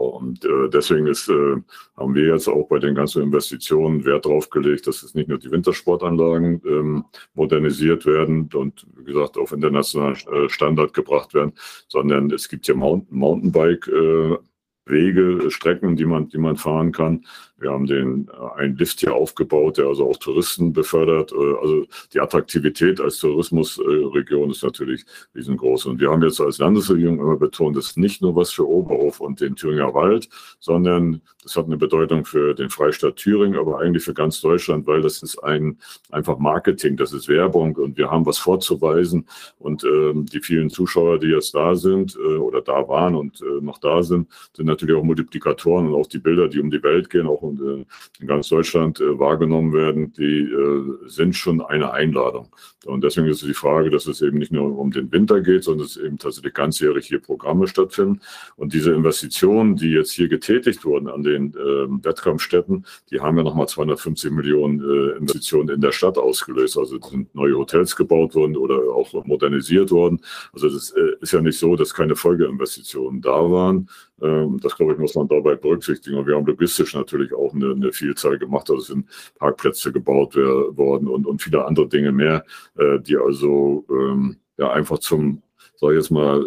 Und 0.00 0.46
äh, 0.46 0.70
deswegen 0.72 1.06
ist, 1.06 1.28
äh, 1.28 1.56
haben 1.94 2.14
wir 2.14 2.32
jetzt 2.32 2.48
auch 2.48 2.66
bei 2.68 2.78
den 2.78 2.94
ganzen 2.94 3.22
Investitionen 3.22 4.02
Wert 4.06 4.24
darauf 4.24 4.48
gelegt, 4.48 4.86
dass 4.86 5.02
es 5.02 5.14
nicht 5.14 5.28
nur 5.28 5.36
die 5.36 5.50
Wintersportanlagen 5.50 6.62
ähm, 6.64 7.04
modernisiert 7.34 8.06
werden 8.06 8.48
und 8.54 8.86
wie 8.96 9.04
gesagt 9.04 9.36
auf 9.36 9.52
internationalen 9.52 10.16
äh, 10.32 10.48
Standard 10.48 10.94
gebracht 10.94 11.34
werden, 11.34 11.52
sondern 11.86 12.30
es 12.30 12.48
gibt 12.48 12.66
ja 12.66 12.74
Mountain, 12.74 13.18
Mountainbike 13.18 13.88
äh, 13.88 15.50
Strecken, 15.50 15.96
die 15.96 16.06
man, 16.06 16.28
die 16.28 16.38
man 16.38 16.56
fahren 16.56 16.92
kann. 16.92 17.26
Wir 17.60 17.70
haben 17.70 17.86
den 17.86 18.28
äh, 18.28 18.60
einen 18.60 18.76
Lift 18.76 19.00
hier 19.00 19.14
aufgebaut, 19.14 19.78
der 19.78 19.86
also 19.86 20.08
auch 20.08 20.16
Touristen 20.16 20.72
befördert. 20.72 21.32
Äh, 21.32 21.54
also 21.60 21.84
die 22.12 22.20
Attraktivität 22.20 23.00
als 23.00 23.18
Tourismusregion 23.18 24.50
ist 24.50 24.62
natürlich 24.62 25.04
riesengroß. 25.34 25.86
Und 25.86 26.00
wir 26.00 26.10
haben 26.10 26.22
jetzt 26.22 26.40
als 26.40 26.58
Landesregierung 26.58 27.20
immer 27.20 27.36
betont, 27.36 27.76
das 27.76 27.86
ist 27.86 27.98
nicht 27.98 28.22
nur 28.22 28.34
was 28.34 28.50
für 28.50 28.66
Oberhof 28.66 29.20
und 29.20 29.40
den 29.40 29.56
Thüringer 29.56 29.94
Wald, 29.94 30.28
sondern 30.58 31.20
das 31.42 31.56
hat 31.56 31.66
eine 31.66 31.76
Bedeutung 31.76 32.24
für 32.24 32.54
den 32.54 32.68
Freistaat 32.68 33.16
Thüringen, 33.16 33.58
aber 33.58 33.80
eigentlich 33.80 34.04
für 34.04 34.14
ganz 34.14 34.40
Deutschland, 34.40 34.86
weil 34.86 35.00
das 35.00 35.22
ist 35.22 35.42
ein 35.42 35.78
einfach 36.10 36.38
Marketing, 36.38 36.96
das 36.96 37.12
ist 37.12 37.28
Werbung 37.28 37.76
und 37.76 37.96
wir 37.96 38.10
haben 38.10 38.26
was 38.26 38.38
vorzuweisen. 38.38 39.26
Und 39.58 39.84
äh, 39.84 40.12
die 40.14 40.40
vielen 40.40 40.70
Zuschauer, 40.70 41.18
die 41.18 41.28
jetzt 41.28 41.54
da 41.54 41.74
sind 41.74 42.16
äh, 42.16 42.36
oder 42.36 42.60
da 42.60 42.86
waren 42.88 43.14
und 43.14 43.40
äh, 43.40 43.62
noch 43.62 43.78
da 43.78 44.02
sind, 44.02 44.28
sind 44.54 44.66
natürlich 44.66 44.96
auch 44.96 45.02
Multiplikatoren 45.02 45.88
und 45.88 45.94
auch 45.94 46.06
die 46.06 46.18
Bilder, 46.18 46.48
die 46.48 46.60
um 46.60 46.70
die 46.70 46.82
Welt 46.82 47.08
gehen, 47.08 47.26
auch 47.26 47.42
und 47.50 47.60
äh, 47.60 47.84
in 48.20 48.26
ganz 48.26 48.48
Deutschland 48.48 49.00
äh, 49.00 49.18
wahrgenommen 49.18 49.72
werden, 49.72 50.12
die 50.12 50.42
äh, 50.42 51.08
sind 51.08 51.36
schon 51.36 51.60
eine 51.60 51.92
Einladung. 51.92 52.48
Und 52.86 53.04
deswegen 53.04 53.26
ist 53.26 53.42
die 53.42 53.54
Frage, 53.54 53.90
dass 53.90 54.06
es 54.06 54.22
eben 54.22 54.38
nicht 54.38 54.52
nur 54.52 54.78
um 54.78 54.90
den 54.90 55.12
Winter 55.12 55.40
geht, 55.40 55.64
sondern 55.64 55.86
dass 55.86 55.96
eben 55.96 56.18
tatsächlich 56.18 56.54
ganzjährig 56.54 57.06
hier 57.06 57.20
Programme 57.20 57.66
stattfinden. 57.66 58.20
Und 58.56 58.72
diese 58.72 58.92
Investitionen, 58.92 59.76
die 59.76 59.90
jetzt 59.90 60.12
hier 60.12 60.28
getätigt 60.28 60.84
wurden 60.84 61.08
an 61.08 61.22
den 61.22 61.54
äh, 61.54 62.04
Wettkampfstätten, 62.04 62.86
die 63.10 63.20
haben 63.20 63.36
ja 63.36 63.42
nochmal 63.42 63.68
250 63.68 64.30
Millionen 64.30 64.80
Investitionen 65.18 65.68
in 65.68 65.80
der 65.80 65.92
Stadt 65.92 66.16
ausgelöst. 66.16 66.78
Also 66.78 66.98
sind 67.00 67.34
neue 67.34 67.56
Hotels 67.56 67.96
gebaut 67.96 68.34
worden 68.34 68.56
oder 68.56 68.76
auch 68.94 69.12
modernisiert 69.26 69.90
worden. 69.90 70.20
Also 70.52 70.68
das 70.68 70.94
ist 71.20 71.32
ja 71.32 71.40
nicht 71.40 71.58
so, 71.58 71.76
dass 71.76 71.92
keine 71.92 72.16
Folgeinvestitionen 72.16 73.20
da 73.20 73.50
waren. 73.50 73.88
Ähm, 74.22 74.58
das, 74.60 74.76
glaube 74.76 74.92
ich, 74.92 74.98
muss 74.98 75.14
man 75.14 75.28
dabei 75.28 75.56
berücksichtigen. 75.56 76.18
Und 76.18 76.26
wir 76.26 76.36
haben 76.36 76.46
logistisch 76.46 76.94
natürlich 76.94 77.32
auch 77.32 77.54
eine, 77.54 77.72
eine 77.72 77.92
Vielzahl 77.92 78.38
gemacht. 78.38 78.70
Also 78.70 78.82
sind 78.82 79.06
Parkplätze 79.38 79.92
gebaut 79.92 80.36
worden 80.36 81.08
und, 81.08 81.26
und 81.26 81.42
viele 81.42 81.64
andere 81.64 81.88
Dinge 81.88 82.12
mehr, 82.12 82.44
äh, 82.78 82.98
die 83.00 83.16
also 83.16 83.84
ähm, 83.90 84.36
ja 84.58 84.70
einfach 84.70 84.98
zum, 84.98 85.42
sag 85.76 85.90
ich 85.90 85.96
jetzt 85.96 86.10
mal, 86.10 86.38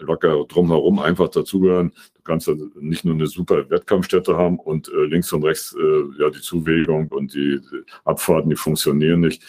locker 0.00 0.44
drumherum 0.48 0.98
einfach 0.98 1.28
dazugehören. 1.28 1.92
Du 2.14 2.22
kannst 2.22 2.46
ja 2.46 2.54
nicht 2.80 3.04
nur 3.04 3.14
eine 3.14 3.26
super 3.26 3.68
Wettkampfstätte 3.68 4.36
haben 4.36 4.58
und 4.58 4.88
äh, 4.88 5.04
links 5.04 5.32
und 5.32 5.44
rechts 5.44 5.76
äh, 5.78 6.22
ja 6.22 6.30
die 6.30 6.40
Zuwegung 6.40 7.08
und 7.08 7.34
die 7.34 7.60
Abfahrten, 8.04 8.48
die 8.48 8.56
funktionieren 8.56 9.20
nicht. 9.20 9.42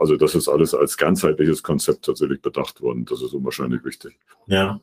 Also 0.00 0.16
das 0.16 0.34
ist 0.34 0.48
alles 0.48 0.74
als 0.74 0.96
ganzheitliches 0.96 1.62
Konzept 1.62 2.04
tatsächlich 2.04 2.42
bedacht 2.42 2.80
worden. 2.80 3.04
Das 3.04 3.22
ist 3.22 3.32
unwahrscheinlich 3.32 3.84
wichtig. 3.84 4.18
Ja. 4.46 4.80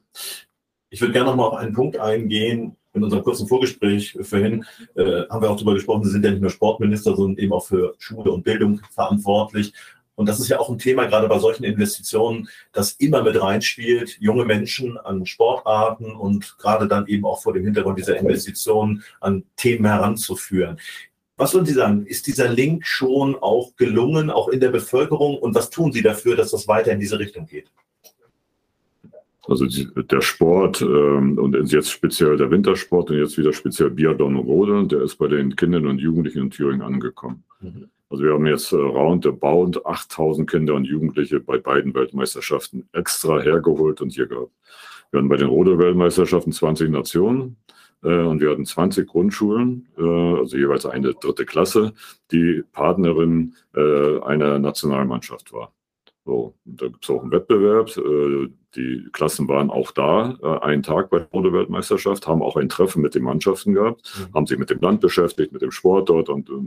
Ich 0.94 1.02
würde 1.02 1.12
gerne 1.12 1.32
noch 1.32 1.36
mal 1.36 1.48
auf 1.48 1.56
einen 1.56 1.74
Punkt 1.74 1.98
eingehen. 1.98 2.78
In 2.94 3.04
unserem 3.04 3.24
kurzen 3.24 3.48
Vorgespräch 3.48 4.16
vorhin 4.22 4.64
äh, 4.94 5.24
haben 5.28 5.42
wir 5.42 5.50
auch 5.50 5.56
darüber 5.56 5.74
gesprochen, 5.74 6.04
Sie 6.04 6.12
sind 6.12 6.24
ja 6.24 6.30
nicht 6.30 6.42
nur 6.42 6.52
Sportminister, 6.52 7.16
sondern 7.16 7.44
eben 7.44 7.52
auch 7.52 7.66
für 7.66 7.96
Schule 7.98 8.32
und 8.32 8.44
Bildung 8.44 8.80
verantwortlich. 8.92 9.74
Und 10.14 10.30
das 10.30 10.40
ist 10.40 10.50
ja 10.50 10.60
auch 10.60 10.70
ein 10.70 10.78
Thema, 10.78 11.06
gerade 11.06 11.28
bei 11.28 11.40
solchen 11.40 11.64
Investitionen, 11.64 12.48
das 12.74 12.92
immer 12.92 13.24
mit 13.24 13.42
reinspielt, 13.42 14.18
junge 14.20 14.46
Menschen 14.46 15.00
an 15.00 15.26
Sportarten 15.26 16.12
und 16.12 16.60
gerade 16.60 16.88
dann 16.88 17.08
eben 17.08 17.26
auch 17.26 17.42
vor 17.42 17.54
dem 17.54 17.64
Hintergrund 17.64 17.98
dieser 17.98 18.18
Investitionen 18.18 19.04
an 19.20 19.46
Themen 19.56 19.86
heranzuführen. 19.86 20.80
Was 21.38 21.56
würden 21.56 21.66
Sie 21.66 21.74
sagen? 21.74 22.06
Ist 22.06 22.28
dieser 22.28 22.50
Link 22.50 22.86
schon 22.86 23.36
auch 23.36 23.76
gelungen, 23.78 24.30
auch 24.30 24.48
in 24.48 24.60
der 24.60 24.70
Bevölkerung? 24.70 25.40
Und 25.40 25.56
was 25.56 25.72
tun 25.72 25.92
Sie 25.92 26.04
dafür, 26.04 26.36
dass 26.36 26.52
das 26.52 26.68
weiter 26.68 26.92
in 26.92 27.00
diese 27.00 27.18
Richtung 27.18 27.48
geht? 27.48 27.72
Also 29.46 29.66
die, 29.66 29.90
der 29.96 30.22
Sport 30.22 30.82
ähm, 30.82 31.38
und 31.38 31.72
jetzt 31.72 31.92
speziell 31.92 32.38
der 32.38 32.50
Wintersport 32.50 33.12
und 33.12 33.18
jetzt 33.18 33.38
wieder 33.38 33.52
speziell 33.52 33.90
Biathlon 33.90 34.38
und 34.38 34.46
Rodeln, 34.46 34.88
der 34.88 35.02
ist 35.02 35.18
bei 35.18 35.28
den 35.28 35.56
Kindern 35.56 35.88
und 35.88 36.00
Jugendlichen 36.00 36.44
in 36.44 36.50
Thüringen 36.50 36.82
angekommen. 36.82 37.44
Mhm. 37.60 37.90
Also 38.10 38.24
wir 38.24 38.34
haben 38.34 38.46
jetzt 38.46 38.72
äh, 38.72 38.78
roundabout 38.78 39.82
8000 39.84 40.50
Kinder 40.50 40.76
und 40.76 40.86
Jugendliche 40.86 41.40
bei 41.40 41.58
beiden 41.58 41.94
Weltmeisterschaften 41.94 42.88
extra 42.94 43.42
hergeholt 43.42 44.02
und 44.02 44.14
hier 44.14 44.28
gehabt. 44.28 44.52
Wir 45.12 45.18
hatten 45.18 45.30
bei 45.30 45.38
den 45.38 45.48
Rodel-Weltmeisterschaften 45.48 46.54
20 46.54 46.90
Nationen 46.90 47.58
äh, 48.04 48.16
und 48.20 48.40
wir 48.40 48.52
hatten 48.52 48.66
20 48.66 49.08
Grundschulen, 49.08 49.88
äh, 49.98 50.02
also 50.04 50.56
jeweils 50.56 50.86
eine 50.86 51.14
dritte 51.16 51.46
Klasse, 51.46 51.94
die 52.32 52.64
Partnerin 52.72 53.56
äh, 53.76 54.20
einer 54.22 54.60
Nationalmannschaft 54.60 55.52
war. 55.52 55.74
So, 56.26 56.54
da 56.64 56.88
gibt 56.88 57.04
es 57.04 57.10
auch 57.10 57.22
einen 57.22 57.32
Wettbewerb. 57.32 57.90
Äh, 57.98 58.50
die 58.76 59.08
Klassen 59.12 59.48
waren 59.48 59.70
auch 59.70 59.92
da, 59.92 60.38
äh, 60.42 60.60
einen 60.66 60.82
Tag 60.82 61.10
bei 61.10 61.20
der 61.20 61.28
Modeweltmeisterschaft, 61.32 62.28
haben 62.28 62.42
auch 62.42 62.56
ein 62.56 62.70
Treffen 62.70 63.02
mit 63.02 63.14
den 63.14 63.24
Mannschaften 63.24 63.74
gehabt, 63.74 64.02
mhm. 64.18 64.34
haben 64.34 64.48
sich 64.48 64.58
mit 64.58 64.70
dem 64.70 64.80
Land 64.80 65.02
beschäftigt, 65.02 65.52
mit 65.52 65.62
dem 65.62 65.72
Sport 65.72 66.10
dort 66.10 66.30
und 66.30 66.50
äh, 66.50 66.62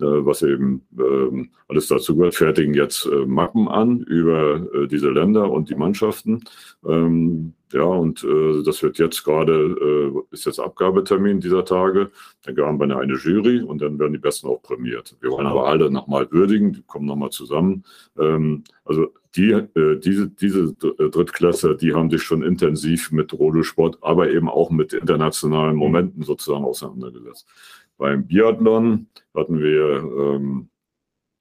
was 0.00 0.42
eben 0.42 0.82
äh, 0.98 1.48
alles 1.68 1.86
dazu 1.86 2.16
gehört, 2.16 2.34
fertigen 2.34 2.74
jetzt 2.74 3.06
äh, 3.06 3.26
Mappen 3.26 3.68
an 3.68 4.00
über 4.00 4.66
äh, 4.74 4.88
diese 4.88 5.10
Länder 5.10 5.50
und 5.50 5.70
die 5.70 5.76
Mannschaften. 5.76 6.42
Ähm, 6.84 7.54
ja, 7.72 7.82
und 7.82 8.22
äh, 8.22 8.62
das 8.62 8.82
wird 8.82 8.98
jetzt 8.98 9.24
gerade, 9.24 9.52
äh, 9.52 10.34
ist 10.34 10.46
jetzt 10.46 10.60
Abgabetermin 10.60 11.40
dieser 11.40 11.64
Tage. 11.64 12.10
Dann 12.44 12.56
haben 12.58 12.78
wir 12.78 12.96
eine 12.96 13.14
Jury 13.14 13.60
und 13.60 13.82
dann 13.82 13.98
werden 13.98 14.12
die 14.12 14.20
Besten 14.20 14.46
auch 14.46 14.62
prämiert. 14.62 15.16
Wir 15.20 15.30
wollen 15.30 15.46
aber 15.46 15.66
alle 15.66 15.90
nochmal 15.90 16.30
würdigen, 16.30 16.72
die 16.72 16.82
kommen 16.82 17.06
nochmal 17.06 17.30
zusammen. 17.30 17.84
Ähm, 18.18 18.62
also 18.84 19.08
die, 19.34 19.50
äh, 19.50 19.98
diese, 19.98 20.28
diese 20.28 20.76
äh, 20.98 21.10
Drittklasse, 21.10 21.76
die 21.76 21.92
haben 21.92 22.08
sich 22.08 22.22
schon 22.22 22.42
intensiv 22.42 23.10
mit 23.10 23.32
Rodelsport, 23.32 23.98
aber 24.00 24.30
eben 24.30 24.48
auch 24.48 24.70
mit 24.70 24.92
internationalen 24.92 25.76
Momenten 25.76 26.22
sozusagen 26.22 26.64
auseinandergesetzt. 26.64 27.46
Beim 27.98 28.26
Biathlon 28.26 29.08
hatten 29.34 29.58
wir 29.58 30.36
ähm, 30.36 30.68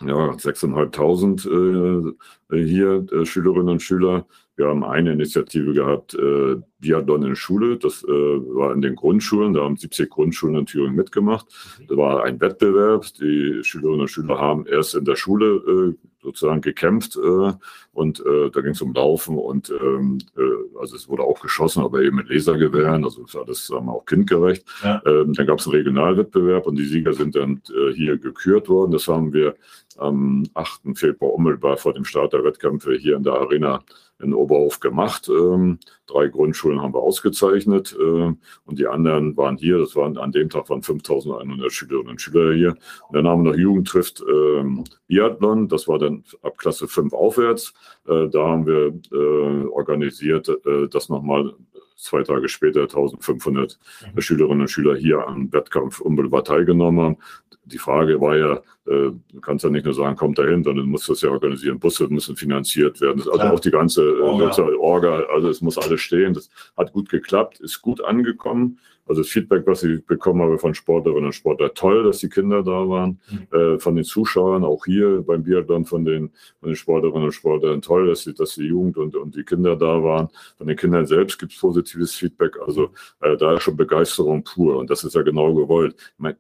ja, 0.04 0.32
6.500 0.32 2.16
äh, 2.52 2.66
hier 2.66 3.06
äh, 3.12 3.26
Schülerinnen 3.26 3.70
und 3.70 3.82
Schüler. 3.82 4.26
Wir 4.58 4.68
haben 4.68 4.86
eine 4.86 5.12
Initiative 5.14 5.74
gehabt, 5.74 6.14
äh, 6.14 6.56
Biathlon 6.80 7.24
in 7.24 7.36
Schule. 7.36 7.78
Das 7.78 8.04
äh, 8.04 8.08
war 8.08 8.74
in 8.74 8.82
den 8.82 8.96
Grundschulen. 8.96 9.54
Da 9.54 9.64
haben 9.64 9.76
70 9.76 10.10
Grundschulen 10.10 10.56
in 10.56 10.66
Thüringen 10.66 10.96
mitgemacht. 10.96 11.48
Mhm. 11.80 11.88
Das 11.88 11.98
war 11.98 12.24
ein 12.24 12.40
Wettbewerb. 12.40 13.06
Die 13.20 13.62
Schülerinnen 13.64 14.02
und 14.02 14.08
Schüler 14.10 14.40
haben 14.40 14.66
erst 14.66 14.96
in 14.96 15.06
der 15.06 15.16
Schule 15.16 15.96
äh, 15.96 16.08
sozusagen 16.26 16.62
gekämpft 16.62 17.16
äh, 17.18 17.54
und 17.94 18.20
äh, 18.20 18.50
da 18.50 18.62
ging 18.62 18.72
es 18.72 18.82
um 18.82 18.94
Laufen 18.94 19.38
und 19.38 19.70
ähm, 19.70 20.18
äh, 20.36 20.80
also 20.80 20.96
es 20.96 21.08
wurde 21.08 21.24
auch 21.24 21.40
geschossen, 21.40 21.84
aber 21.84 22.02
eben 22.02 22.16
mit 22.18 22.30
Lasergewehren, 22.30 23.04
also 23.04 23.24
das 23.24 23.36
war 23.36 23.46
das 23.46 23.68
sagen 23.68 23.86
wir, 23.86 23.94
auch 23.94 24.06
kindgerecht. 24.06 24.66
Ja. 24.84 25.02
Ähm, 25.06 25.34
dann 25.34 25.46
gab 25.46 25.60
es 25.60 25.68
einen 25.68 25.76
Regionalwettbewerb 25.76 26.66
und 26.66 26.78
die 26.78 26.86
Sieger 26.86 27.14
sind 27.14 27.36
dann 27.36 27.62
äh, 27.70 27.94
hier 27.94 28.18
gekürt 28.18 28.68
worden. 28.68 28.92
Das 28.92 29.08
haben 29.08 29.34
wir 29.34 29.56
am 29.98 30.44
8. 30.54 30.98
Februar 30.98 31.34
unmittelbar 31.34 31.78
vor 31.78 31.94
dem 31.94 32.06
Start 32.06 32.34
der 32.34 32.44
Wettkämpfe 32.44 32.96
hier 32.96 33.16
in 33.16 33.24
der 33.24 33.34
Arena 33.34 33.84
in 34.22 34.34
Oberhof 34.34 34.80
gemacht. 34.80 35.30
Ähm, 35.30 35.80
drei 36.08 36.28
Grundschulen 36.28 36.82
haben 36.82 36.94
wir 36.94 37.02
ausgezeichnet 37.02 37.96
äh, 38.00 38.34
und 38.66 38.80
die 38.80 38.88
anderen 38.88 39.36
waren 39.36 39.58
hier. 39.58 39.78
Das 39.78 39.96
waren 39.96 40.18
an 40.18 40.32
dem 40.32 40.50
Tag 40.50 40.70
waren 40.70 40.82
5.100 40.82 41.70
Schülerinnen 41.70 42.12
und 42.12 42.22
Schüler 42.22 42.54
hier. 42.54 42.76
Und 43.10 43.16
dann 43.16 43.28
haben 43.28 43.44
wir 43.44 43.52
noch 43.52 43.58
Jugend 43.58 43.88
trifft 43.88 44.24
ähm, 44.28 44.86
Biathlon. 45.08 45.68
Das 45.68 45.88
war 45.88 46.00
dann 46.00 46.24
ab 46.42 46.58
Klasse 46.58 46.88
5 46.88 47.14
aufwärts. 47.14 47.74
Äh, 48.08 48.30
da 48.30 48.48
haben 48.48 48.66
wir 48.66 48.94
äh, 49.12 49.68
organisiert, 49.68 50.48
äh, 50.50 50.88
das 50.88 51.10
nochmal 51.10 51.54
zwei 51.98 52.24
Tage 52.24 52.50
später 52.50 52.82
1500 52.82 53.80
mhm. 54.14 54.22
Schülerinnen 54.22 54.62
und 54.62 54.68
Schüler 54.70 54.96
hier 54.96 55.28
am 55.28 55.52
Wettkampf 55.52 56.02
unmittelbar 56.02 56.44
teilgenommen 56.44 57.04
haben 57.06 57.18
die 57.66 57.78
Frage 57.78 58.22
war 58.22 58.38
ja, 58.38 58.54
äh, 58.86 59.12
du 59.34 59.42
kannst 59.42 59.64
ja 59.64 59.70
nicht 59.70 59.86
nur 59.86 59.94
sagen, 59.94 60.16
kommt 60.16 60.38
dahin, 60.38 60.64
sondern 60.64 60.86
du 60.86 60.92
musst 60.92 61.10
das 61.10 61.22
ja 61.22 61.30
organisieren. 61.30 61.80
Busse 61.80 62.08
müssen 62.08 62.36
finanziert 62.36 63.02
werden. 63.02 63.20
Also 63.22 63.32
Klar. 63.32 63.54
auch 63.54 63.60
die 63.60 63.72
ganze 63.72 64.04
äh, 64.04 64.22
Orga. 64.22 64.70
Orga, 64.80 65.24
also 65.34 65.50
es 65.50 65.62
muss 65.62 65.78
alles 65.78 66.02
stehen. 66.02 66.34
Das 66.34 66.50
hat 66.78 66.94
gut 66.94 67.10
geklappt, 67.10 67.60
ist 67.60 67.82
gut 67.82 68.04
angekommen. 68.04 68.80
Also 69.08 69.22
das 69.22 69.30
Feedback, 69.30 69.68
was 69.68 69.84
ich 69.84 70.04
bekommen 70.06 70.42
habe 70.42 70.58
von 70.58 70.74
Sportlerinnen 70.74 71.26
und 71.26 71.34
Sportlern, 71.34 71.70
toll, 71.76 72.04
dass 72.04 72.20
die 72.20 72.30
Kinder 72.30 72.64
da 72.64 72.90
waren. 72.90 73.20
Mhm. 73.30 73.58
Äh, 73.58 73.80
von 73.80 73.96
den 73.96 74.04
Zuschauern, 74.04 74.64
auch 74.64 74.86
hier 74.86 75.22
beim 75.22 75.44
Biathlon 75.44 75.86
von 75.86 76.06
den, 76.06 76.32
von 76.60 76.70
den 76.70 76.76
Sportlerinnen 76.76 77.26
und 77.26 77.32
Sportlern, 77.32 77.82
toll, 77.82 78.08
dass 78.08 78.24
die, 78.24 78.34
dass 78.34 78.56
die 78.56 78.66
Jugend 78.66 78.98
und, 78.98 79.16
und 79.16 79.36
die 79.36 79.44
Kinder 79.44 79.76
da 79.76 80.02
waren. 80.02 80.30
Von 80.58 80.68
den 80.68 80.76
Kindern 80.76 81.06
selbst 81.06 81.38
gibt 81.38 81.52
es 81.52 81.60
positives 81.60 82.16
Feedback. 82.16 82.58
Also 82.66 82.90
äh, 83.22 83.38
da 83.38 83.54
ist 83.54 83.64
schon 83.64 83.78
Begeisterung 83.78 84.44
pur. 84.44 84.78
Und 84.78 84.90
das 84.90 85.04
ist 85.04 85.14
ja 85.14 85.22
genau 85.22 85.54
gewollt. 85.54 85.96
Ich 85.98 86.14
mein, 86.18 86.36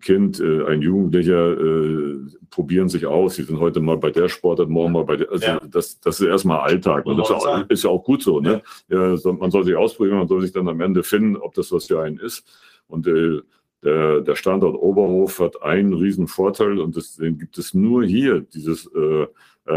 Kind, 0.00 0.40
äh, 0.40 0.64
ein 0.66 0.82
Jugendlicher 0.82 1.52
äh, 1.52 2.16
probieren 2.50 2.88
sich 2.88 3.06
aus. 3.06 3.36
Sie 3.36 3.42
sind 3.42 3.60
heute 3.60 3.80
mal 3.80 3.96
bei 3.96 4.10
der 4.10 4.28
Sportart, 4.28 4.68
morgen 4.68 4.92
mal 4.92 5.04
bei 5.04 5.16
der. 5.16 5.30
Also 5.30 5.46
ja. 5.46 5.60
das, 5.68 6.00
das 6.00 6.20
ist 6.20 6.26
erstmal 6.26 6.60
Alltag. 6.60 7.06
Und 7.06 7.18
das 7.18 7.30
ist, 7.68 7.84
ja 7.84 7.90
auch 7.90 8.04
gut 8.04 8.22
so. 8.22 8.40
Ne? 8.40 8.62
Ja. 8.88 9.16
Man 9.32 9.50
soll 9.50 9.64
sich 9.64 9.76
ausprobieren, 9.76 10.18
man 10.18 10.28
soll 10.28 10.42
sich 10.42 10.52
dann 10.52 10.68
am 10.68 10.80
Ende 10.80 11.02
finden, 11.02 11.36
ob 11.36 11.54
das 11.54 11.72
was 11.72 11.86
für 11.86 12.00
einen 12.00 12.18
ist. 12.18 12.46
Und 12.88 13.06
äh, 13.06 13.40
der, 13.82 14.20
der 14.20 14.34
Standort 14.34 14.74
Oberhof 14.74 15.38
hat 15.38 15.62
einen 15.62 15.92
riesen 15.94 16.26
Vorteil 16.26 16.78
und 16.78 16.96
das, 16.96 17.16
den 17.16 17.38
gibt 17.38 17.58
es 17.58 17.74
nur 17.74 18.04
hier, 18.04 18.40
dieses 18.40 18.86
äh, 18.86 19.26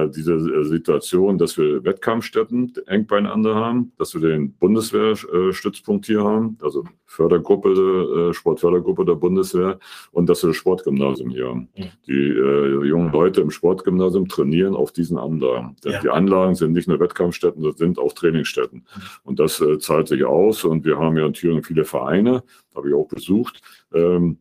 diese 0.10 0.36
äh, 0.36 0.64
Situation, 0.64 1.38
dass 1.38 1.58
wir 1.58 1.84
Wettkampfstätten 1.84 2.74
eng 2.86 3.08
beieinander 3.08 3.56
haben, 3.56 3.92
dass 3.98 4.14
wir 4.14 4.22
den 4.22 4.54
Bundeswehrstützpunkt 4.54 6.06
hier 6.06 6.24
haben, 6.24 6.58
also 6.62 6.84
Fördergruppe, 7.06 8.30
äh, 8.30 8.34
Sportfördergruppe 8.34 9.04
der 9.06 9.16
Bundeswehr 9.16 9.80
und 10.12 10.30
dass 10.30 10.44
wir 10.44 10.50
das 10.50 10.58
Sportgymnasium 10.58 11.32
hier 11.32 11.48
haben. 11.48 11.70
Die 12.08 12.30
äh, 12.30 12.86
jungen 12.86 13.12
Leute 13.12 13.42
im 13.42 13.50
Sportgymnasium 13.50 14.28
trainieren 14.28 14.76
auf 14.76 14.92
diesen 14.92 15.18
Anlagen. 15.18 15.76
Ja. 15.84 16.00
Die 16.02 16.10
Anlagen 16.10 16.54
sind 16.54 16.74
nicht 16.74 16.88
nur 16.88 17.00
Wettkampfstätten, 17.00 17.64
das 17.64 17.78
sind 17.78 17.98
auch 17.98 18.14
Trainingsstätten. 18.14 18.80
Mhm. 18.80 19.02
Und 19.24 19.40
das 19.40 19.60
äh, 19.60 19.80
zahlt 19.80 20.08
sich 20.08 20.24
aus 20.24 20.64
und 20.64 20.86
wir 20.86 21.00
haben 21.00 21.18
ja 21.18 21.26
in 21.26 21.34
Thüringen 21.34 21.64
viele 21.64 21.84
Vereine, 21.84 22.44
habe 22.76 22.90
ich 22.90 22.96
auch 22.96 23.08
besucht. 23.08 23.62
Ähm, 23.92 24.38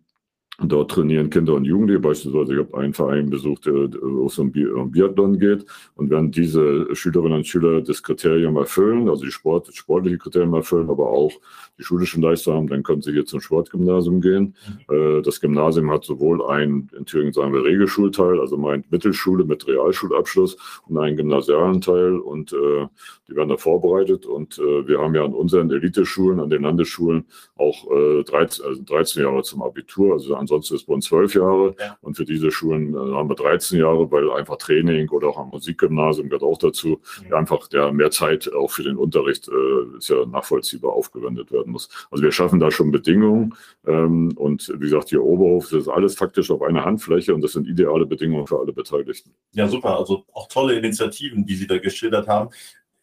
und 0.61 0.72
dort 0.72 0.90
trainieren 0.90 1.30
Kinder 1.30 1.54
und 1.54 1.64
Jugendliche. 1.64 2.00
Beispielsweise, 2.00 2.54
ich 2.54 2.59
habe 2.59 2.78
einen 2.78 2.92
Verein 2.92 3.30
besucht, 3.30 3.66
der, 3.66 3.74
um, 4.02 4.50
Bi 4.50 4.66
um 4.66 4.90
Biathlon 4.90 5.38
geht. 5.38 5.64
Und 5.94 6.11
wenn 6.11 6.32
diese 6.32 6.94
Schülerinnen 6.94 7.38
und 7.38 7.46
Schüler 7.46 7.80
das 7.80 8.02
Kriterium 8.02 8.56
erfüllen, 8.56 9.09
also 9.09 9.24
die 9.24 9.30
Sport, 9.30 9.72
sportliche 9.72 10.18
Kriterium 10.18 10.54
erfüllen, 10.54 10.90
aber 10.90 11.11
auch 11.11 11.32
die 11.78 11.84
schulischen 11.84 12.22
Leistungen 12.22 12.56
haben, 12.56 12.66
dann 12.68 12.82
können 12.82 13.02
sie 13.02 13.12
hier 13.12 13.24
zum 13.24 13.40
Sportgymnasium 13.40 14.20
gehen. 14.20 14.54
Mhm. 14.88 15.22
Das 15.22 15.40
Gymnasium 15.40 15.90
hat 15.90 16.04
sowohl 16.04 16.44
ein, 16.46 16.90
in 16.96 17.04
Thüringen 17.06 17.32
sagen 17.32 17.52
wir 17.52 17.64
Regelschulteil, 17.64 18.40
also 18.40 18.56
meint 18.56 18.90
Mittelschule 18.90 19.44
mit 19.44 19.66
Realschulabschluss 19.66 20.56
und 20.88 20.98
einen 20.98 21.16
gymnasialen 21.16 21.80
Teil. 21.80 22.16
Und 22.18 22.52
äh, 22.52 22.86
die 23.28 23.36
werden 23.36 23.50
da 23.50 23.56
vorbereitet. 23.56 24.26
Und 24.26 24.58
äh, 24.58 24.86
wir 24.86 24.98
haben 24.98 25.14
ja 25.14 25.24
an 25.24 25.34
unseren 25.34 25.70
Eliteschulen, 25.70 26.40
an 26.40 26.50
den 26.50 26.62
Landesschulen 26.62 27.26
auch 27.56 27.90
äh, 27.90 28.24
13, 28.24 28.64
also 28.64 28.82
13 28.82 29.22
Jahre 29.22 29.42
zum 29.42 29.62
Abitur. 29.62 30.14
Also 30.14 30.34
an 30.34 30.48
ansonsten 30.48 30.76
ist 30.76 30.86
bei 30.86 30.94
uns 30.94 31.06
zwölf 31.06 31.34
Jahre. 31.34 31.74
Ja. 31.78 31.96
Und 32.00 32.16
für 32.16 32.24
diese 32.24 32.50
Schulen 32.50 32.94
äh, 32.94 33.14
haben 33.14 33.28
wir 33.28 33.36
13 33.36 33.78
Jahre, 33.78 34.10
weil 34.10 34.30
einfach 34.30 34.56
Training 34.56 35.08
oder 35.10 35.28
auch 35.28 35.38
am 35.38 35.50
Musikgymnasium 35.50 36.28
gehört 36.28 36.42
auch 36.42 36.58
dazu. 36.58 37.00
Ja. 37.28 37.36
Einfach 37.36 37.68
ja, 37.72 37.92
mehr 37.92 38.10
Zeit 38.10 38.52
auch 38.52 38.70
für 38.70 38.82
den 38.82 38.96
Unterricht 38.96 39.48
äh, 39.48 39.96
ist 39.98 40.08
ja 40.08 40.24
nachvollziehbar 40.26 40.92
aufgewendet 40.92 41.52
werden 41.52 41.67
muss. 41.70 41.88
Also 42.10 42.22
wir 42.24 42.32
schaffen 42.32 42.60
da 42.60 42.70
schon 42.70 42.90
Bedingungen. 42.90 43.54
Ähm, 43.86 44.32
und 44.36 44.68
wie 44.74 44.78
gesagt, 44.78 45.10
hier 45.10 45.22
Oberhof 45.22 45.68
das 45.70 45.80
ist 45.82 45.88
alles 45.88 46.14
faktisch 46.14 46.50
auf 46.50 46.62
einer 46.62 46.84
Handfläche 46.84 47.34
und 47.34 47.42
das 47.42 47.52
sind 47.52 47.66
ideale 47.66 48.06
Bedingungen 48.06 48.46
für 48.46 48.58
alle 48.58 48.72
Beteiligten. 48.72 49.34
Ja, 49.52 49.68
super. 49.68 49.98
Also 49.98 50.24
auch 50.32 50.48
tolle 50.48 50.76
Initiativen, 50.76 51.44
die 51.44 51.56
Sie 51.56 51.66
da 51.66 51.78
geschildert 51.78 52.28
haben. 52.28 52.50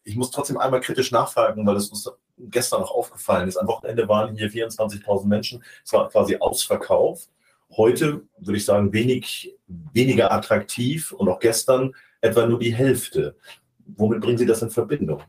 Ich 0.04 0.16
muss 0.16 0.32
trotzdem 0.32 0.58
einmal 0.58 0.82
kritisch 0.82 1.12
nachfragen, 1.12 1.66
weil 1.66 1.76
es 1.76 1.90
uns 1.90 2.10
gestern 2.38 2.82
noch 2.82 2.92
aufgefallen 2.92 3.48
ist. 3.48 3.58
Am 3.58 3.68
Wochenende 3.68 4.08
waren 4.08 4.36
hier 4.36 4.50
24.000 4.50 5.28
Menschen. 5.28 5.64
Es 5.84 5.94
war 5.94 6.10
quasi 6.10 6.38
ausverkauft 6.38 7.30
heute, 7.72 8.22
würde 8.38 8.58
ich 8.58 8.66
sagen, 8.66 8.94
wenig, 8.94 9.56
weniger 9.68 10.32
attraktiv 10.32 11.12
und 11.12 11.28
auch 11.28 11.40
gestern 11.40 11.94
etwa 12.22 12.46
nur 12.46 12.60
die 12.60 12.74
Hälfte. 12.74 13.36
Womit 13.86 14.22
bringen 14.22 14.38
Sie 14.38 14.46
das 14.46 14.62
in 14.62 14.70
Verbindung? 14.70 15.22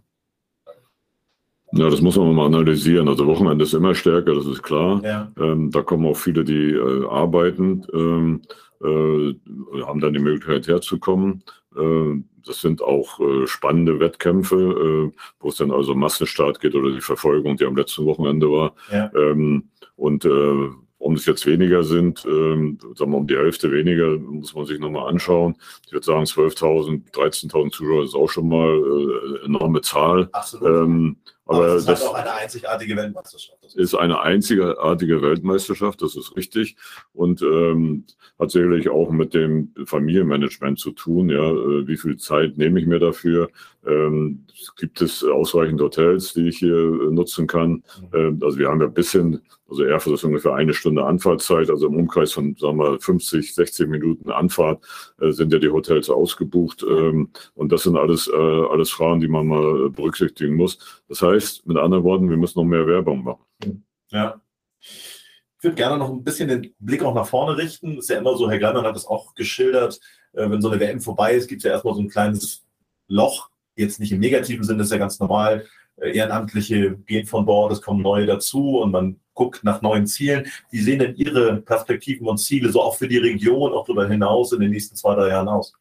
Ja, 1.77 1.91
das 1.91 2.01
muss 2.01 2.17
man 2.17 2.35
mal 2.35 2.47
analysieren. 2.47 3.09
Also 3.09 3.27
Wochenende 3.27 3.65
ist 3.65 3.75
immer 3.75 3.95
stärker, 3.95 4.35
das 4.35 4.47
ist 4.47 4.63
klar. 4.63 5.03
Ja. 5.05 5.33
Ähm, 5.39 5.71
da 5.71 5.83
kommen 5.83 6.07
auch 6.07 6.17
viele, 6.17 6.45
die 6.45 6.73
äh, 6.73 7.07
arbeiten, 7.07 7.87
ähm, 7.93 8.43
äh, 8.83 9.83
haben 9.83 10.01
dann 10.01 10.13
die 10.13 10.21
Möglichkeit 10.21 10.67
herzukommen. 10.67 11.43
Äh, 11.77 12.23
das 12.45 12.61
sind 12.61 12.83
auch 12.83 13.21
äh, 13.21 13.47
spannende 13.47 13.99
Wettkämpfe, 14.01 15.13
äh, 15.13 15.19
wo 15.41 15.49
es 15.49 15.57
dann 15.57 15.71
also 15.71 15.95
Massenstart 15.95 16.61
geht 16.61 16.75
oder 16.75 16.93
die 16.93 17.01
Verfolgung, 17.01 17.57
die 17.57 17.65
am 17.65 17.77
letzten 17.77 18.07
Wochenende 18.07 18.51
war. 18.51 18.75
Ja. 18.91 19.11
Ähm, 19.15 19.65
und 19.97 20.25
äh, 20.25 20.69
Warum 20.99 21.15
es 21.15 21.27
jetzt 21.27 21.47
weniger 21.47 21.85
sind, 21.85 22.25
ähm, 22.25 22.79
sagen 22.95 23.13
wir 23.13 23.19
um 23.19 23.27
die 23.27 23.37
Hälfte 23.37 23.71
weniger, 23.71 24.19
muss 24.19 24.55
man 24.55 24.65
sich 24.65 24.81
nochmal 24.81 25.09
anschauen. 25.09 25.55
Ich 25.87 25.93
würde 25.93 26.07
sagen, 26.07 26.25
12.000, 26.25 27.13
13.000 27.13 27.71
Zuschauer 27.71 28.03
ist 28.03 28.15
auch 28.15 28.29
schon 28.29 28.49
mal 28.49 28.71
äh, 28.71 29.45
enorme 29.45 29.83
Zahl. 29.83 30.31
Ähm, 30.65 31.17
aber, 31.47 31.59
aber 31.59 31.67
das 31.67 31.83
ist 31.83 31.89
halt 31.89 32.03
auch 32.03 32.15
eine 32.15 32.35
einzigartige 32.35 32.97
Weltmeisterschaft. 32.97 33.59
Das 33.63 33.75
ist 33.75 33.95
eine 33.95 34.21
einzigartige 34.21 35.23
Weltmeisterschaft, 35.23 36.03
das 36.03 36.17
ist 36.17 36.37
richtig. 36.37 36.77
Und 37.13 37.41
ähm, 37.43 38.05
hat 38.39 38.51
sicherlich 38.51 38.89
auch 38.89 39.11
mit 39.11 39.33
dem 39.33 39.73
Familienmanagement 39.87 40.79
zu 40.79 40.91
tun. 40.91 41.31
Ja, 41.31 41.51
äh, 41.51 41.87
wie 41.87 41.97
viel 41.97 42.17
Zeit 42.17 42.59
nehme 42.59 42.81
ich 42.81 42.87
mir 42.87 42.99
dafür? 42.99 43.49
Ähm, 43.87 44.45
gibt 44.77 45.01
es 45.01 45.23
ausreichend 45.23 45.81
Hotels, 45.81 46.35
die 46.35 46.49
ich 46.49 46.59
hier 46.59 46.77
äh, 46.77 47.13
nutzen 47.13 47.47
kann? 47.47 47.71
Mhm. 47.71 47.83
Ähm, 48.13 48.41
also 48.43 48.59
wir 48.59 48.69
haben 48.69 48.81
ja 48.81 48.89
ein 48.89 48.95
bisschen, 48.95 49.41
also 49.71 49.85
Erfurt 49.85 50.15
ist 50.15 50.25
ungefähr 50.25 50.55
eine 50.55 50.75
Stunde 50.75 51.05
Anfahrtzeit, 51.05 51.71
also 51.71 51.87
im 51.87 51.97
Umkreis 51.97 52.33
von, 52.33 52.57
sagen 52.59 52.79
wir, 52.79 52.99
50, 53.01 53.55
60 53.55 53.89
Minuten 53.89 54.31
Anfahrt 54.31 54.85
äh, 55.21 55.31
sind 55.31 55.53
ja 55.53 55.59
die 55.59 55.71
Hotels 55.71 56.11
ausgebucht. 56.11 56.85
Ähm, 56.89 57.31
und 57.55 57.73
das 57.73 57.85
sind 57.85 57.97
alles, 57.97 58.29
äh, 58.29 58.37
alles 58.37 58.91
Fragen, 58.91 59.21
die 59.21 59.29
man 59.29 59.47
mal 59.47 59.91
berücksichtigen 59.91 60.57
muss. 60.57 61.03
Das 61.09 61.23
heißt, 61.23 61.36
mit 61.67 61.77
anderen 61.77 62.05
Worten, 62.05 62.31
wir 62.31 62.37
müssen 62.37 62.59
noch 62.59 62.65
mehr 62.65 62.87
Werbung 62.87 63.25
machen. 63.25 63.85
Ja. 64.11 64.41
Ich 64.81 65.65
würde 65.65 65.77
gerne 65.77 65.99
noch 65.99 66.11
ein 66.11 66.23
bisschen 66.23 66.49
den 66.49 66.75
Blick 66.79 67.03
auch 67.03 67.15
nach 67.15 67.27
vorne 67.27 67.57
richten. 67.57 67.99
Ist 67.99 68.11
ja 68.11 68.19
immer 68.19 68.37
so, 68.37 68.51
Herr 68.51 68.59
Gleimann 68.59 68.85
hat 68.85 68.97
es 68.97 69.07
auch 69.07 69.35
geschildert, 69.35 70.01
äh, 70.33 70.49
wenn 70.51 70.61
so 70.61 70.71
eine 70.71 70.81
WM 70.81 71.01
vorbei 71.01 71.35
ist, 71.35 71.49
gibt 71.49 71.61
es 71.61 71.65
ja 71.65 71.73
erstmal 71.73 71.95
so 71.95 72.01
ein 72.01 72.09
kleines 72.09 72.65
Loch. 73.09 73.51
Jetzt 73.75 74.01
nicht 74.01 74.13
im 74.13 74.21
negativen 74.21 74.65
Sinne, 74.65 74.83
ist 74.83 74.93
ja 74.93 74.99
ganz 74.99 75.19
normal. 75.19 75.67
Äh, 75.97 76.17
Ehrenamtliche 76.17 76.97
gehen 77.07 77.27
von 77.27 77.47
Bord, 77.47 77.73
es 77.73 77.83
kommen 77.83 78.03
neue 78.03 78.27
dazu 78.27 78.79
und 78.79 78.93
man 78.93 79.21
guckt 79.35 79.65
nach 79.65 79.83
neuen 79.83 80.07
Zielen. 80.07 80.47
Wie 80.71 80.81
sehen 80.81 80.99
denn 80.99 81.17
Ihre 81.17 81.57
Perspektiven 81.57 82.27
und 82.27 82.39
Ziele 82.39 82.71
so 82.71 82.81
auch 82.83 82.97
für 82.97 83.09
die 83.09 83.19
Region, 83.19 83.73
auch 83.73 83.85
darüber 83.85 84.09
hinaus 84.09 84.53
in 84.53 84.61
den 84.61 84.71
nächsten 84.71 84.97
zwei, 84.97 85.15
drei 85.15 85.29
Jahren 85.29 85.49
aus? 85.49 85.75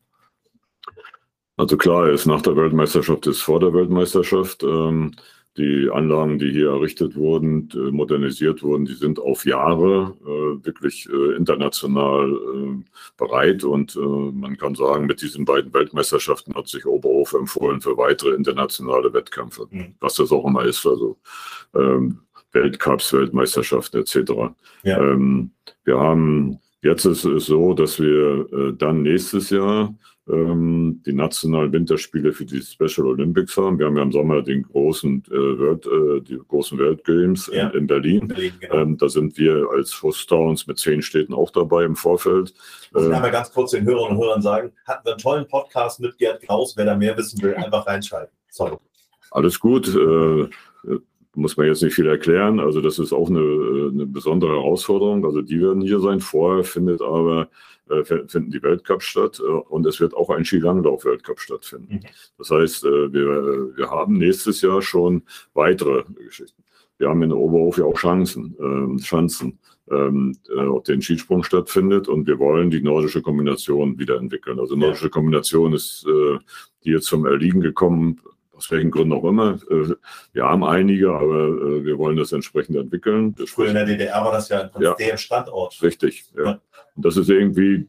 Also 1.57 1.77
klar 1.77 2.09
ist 2.09 2.25
nach 2.25 2.41
der 2.41 2.55
Weltmeisterschaft 2.57 3.27
ist 3.27 3.41
vor 3.41 3.59
der 3.59 3.73
Weltmeisterschaft. 3.73 4.63
Ähm, 4.63 5.15
die 5.57 5.89
Anlagen, 5.91 6.37
die 6.37 6.51
hier 6.51 6.69
errichtet 6.69 7.15
wurden, 7.15 7.69
äh, 7.73 7.91
modernisiert 7.91 8.61
wurden, 8.61 8.85
die 8.85 8.93
sind 8.93 9.19
auf 9.19 9.45
Jahre 9.45 10.13
äh, 10.23 10.65
wirklich 10.65 11.07
äh, 11.09 11.35
international 11.35 12.33
äh, 12.33 12.83
bereit. 13.17 13.63
Und 13.63 13.95
äh, 13.95 13.99
man 13.99 14.57
kann 14.57 14.75
sagen, 14.75 15.05
mit 15.05 15.21
diesen 15.21 15.45
beiden 15.45 15.73
Weltmeisterschaften 15.73 16.53
hat 16.55 16.67
sich 16.67 16.85
Oberhof 16.85 17.33
empfohlen 17.33 17.79
für 17.79 17.97
weitere 17.97 18.35
internationale 18.35 19.13
Wettkämpfe, 19.13 19.67
mhm. 19.69 19.95
was 19.99 20.15
das 20.15 20.31
auch 20.31 20.45
immer 20.45 20.65
ist. 20.65 20.85
Also 20.85 21.17
ähm, 21.73 22.19
Weltcups, 22.51 23.13
Weltmeisterschaften 23.13 24.01
etc. 24.01 24.31
Ja. 24.83 24.99
Ähm, 24.99 25.51
wir 25.83 25.99
haben 25.99 26.59
jetzt 26.81 27.05
ist 27.05 27.25
es 27.25 27.45
so, 27.47 27.73
dass 27.73 27.99
wir 27.99 28.47
äh, 28.53 28.73
dann 28.77 29.01
nächstes 29.01 29.49
Jahr 29.49 29.93
ähm, 30.27 31.01
die 31.05 31.13
nationalen 31.13 31.71
Winterspiele 31.71 32.33
für 32.33 32.45
die 32.45 32.61
Special 32.61 33.07
Olympics 33.07 33.55
haben. 33.57 33.77
Wir 33.77 33.85
haben 33.85 33.97
ja 33.97 34.03
im 34.03 34.11
Sommer 34.11 34.41
den 34.41 34.63
großen 34.63 35.23
äh, 35.27 35.31
World, 35.31 35.85
äh, 35.85 36.21
die 36.21 36.39
großen 36.47 36.79
World 36.79 37.03
Games 37.03 37.49
ja. 37.53 37.69
in, 37.69 37.79
in, 37.79 37.87
Berlin. 37.87 38.27
Berlin 38.27 38.53
genau. 38.59 38.75
ähm, 38.75 38.97
da 38.97 39.07
sind 39.07 39.37
wir 39.37 39.67
als 39.71 40.01
Host 40.01 40.27
Towns 40.27 40.65
mit 40.65 40.79
zehn 40.79 41.01
Städten 41.01 41.33
auch 41.33 41.51
dabei 41.51 41.83
im 41.83 41.95
Vorfeld. 41.95 42.53
Ich 42.85 42.91
muss 42.91 43.05
äh, 43.05 43.31
ganz 43.31 43.51
kurz 43.51 43.71
den 43.71 43.85
Hörerinnen 43.85 44.17
und 44.17 44.23
Hörern 44.23 44.41
sagen, 44.41 44.71
hatten 44.87 45.05
wir 45.05 45.11
einen 45.11 45.21
tollen 45.21 45.47
Podcast 45.47 45.99
mit 45.99 46.17
Gerd 46.17 46.41
Kraus. 46.41 46.75
Wer 46.75 46.85
da 46.85 46.95
mehr 46.95 47.15
wissen 47.17 47.41
will, 47.43 47.53
einfach 47.55 47.85
reinschalten. 47.85 48.35
Sorry. 48.49 48.77
Alles 49.31 49.59
gut. 49.59 49.87
Äh, 49.95 50.49
muss 51.35 51.57
man 51.57 51.67
jetzt 51.67 51.83
nicht 51.83 51.93
viel 51.93 52.07
erklären. 52.07 52.59
Also 52.59 52.81
das 52.81 52.97
ist 52.97 53.13
auch 53.13 53.29
eine, 53.29 53.39
eine 53.91 54.05
besondere 54.05 54.53
Herausforderung. 54.53 55.25
Also 55.25 55.41
die 55.41 55.61
werden 55.61 55.81
hier 55.81 55.99
sein. 55.99 56.19
Vorher 56.19 56.63
findet 56.63 57.01
aber 57.01 57.43
äh, 57.43 57.45
finden 58.03 58.51
die 58.51 58.63
Weltcups 58.63 59.05
statt 59.05 59.39
äh, 59.39 59.49
und 59.49 59.85
es 59.85 59.99
wird 59.99 60.13
auch 60.15 60.29
ein 60.29 60.45
Skilanglauf-Weltcup 60.45 61.39
stattfinden. 61.39 61.95
Mhm. 61.95 61.99
Das 62.37 62.49
heißt, 62.49 62.85
äh, 62.85 63.13
wir, 63.13 63.77
wir 63.77 63.89
haben 63.89 64.17
nächstes 64.17 64.61
Jahr 64.61 64.81
schon 64.81 65.23
weitere 65.53 66.03
Geschichten. 66.25 66.63
Wir 66.97 67.09
haben 67.09 67.21
in 67.23 67.31
Oberhof 67.31 67.77
ja 67.77 67.85
auch 67.85 67.97
Chancen, 67.97 68.55
äh, 68.59 69.01
Chancen 69.01 69.59
ähm, 69.91 70.37
äh, 70.49 70.81
den 70.87 71.01
Skisprung 71.01 71.43
stattfindet 71.43 72.07
und 72.07 72.25
wir 72.27 72.39
wollen 72.39 72.69
die 72.71 72.81
nordische 72.81 73.21
Kombination 73.21 73.99
wiederentwickeln. 73.99 74.59
Also 74.59 74.75
nordische 74.75 75.05
ja. 75.05 75.11
Kombination 75.11 75.73
ist 75.73 76.05
äh, 76.07 76.39
hier 76.79 77.01
zum 77.01 77.25
Erliegen 77.25 77.61
gekommen, 77.61 78.21
aus 78.55 78.71
welchen 78.71 78.91
Gründen 78.91 79.13
auch 79.13 79.25
immer. 79.25 79.59
Äh, 79.69 79.95
wir 80.33 80.43
haben 80.43 80.63
einige, 80.63 81.11
aber 81.11 81.47
äh, 81.47 81.85
wir 81.85 81.97
wollen 81.97 82.17
das 82.17 82.31
entsprechend 82.31 82.77
entwickeln. 82.77 83.35
Früher 83.45 83.69
in 83.69 83.75
der 83.75 83.85
DDR 83.85 84.23
war 84.23 84.31
das 84.31 84.49
ja 84.49 84.71
ja. 84.79 84.93
der 84.95 85.17
Standort. 85.17 85.81
Richtig, 85.81 86.25
ja. 86.35 86.59
Und 86.95 87.05
das 87.05 87.17
ist 87.17 87.29
irgendwie, 87.29 87.87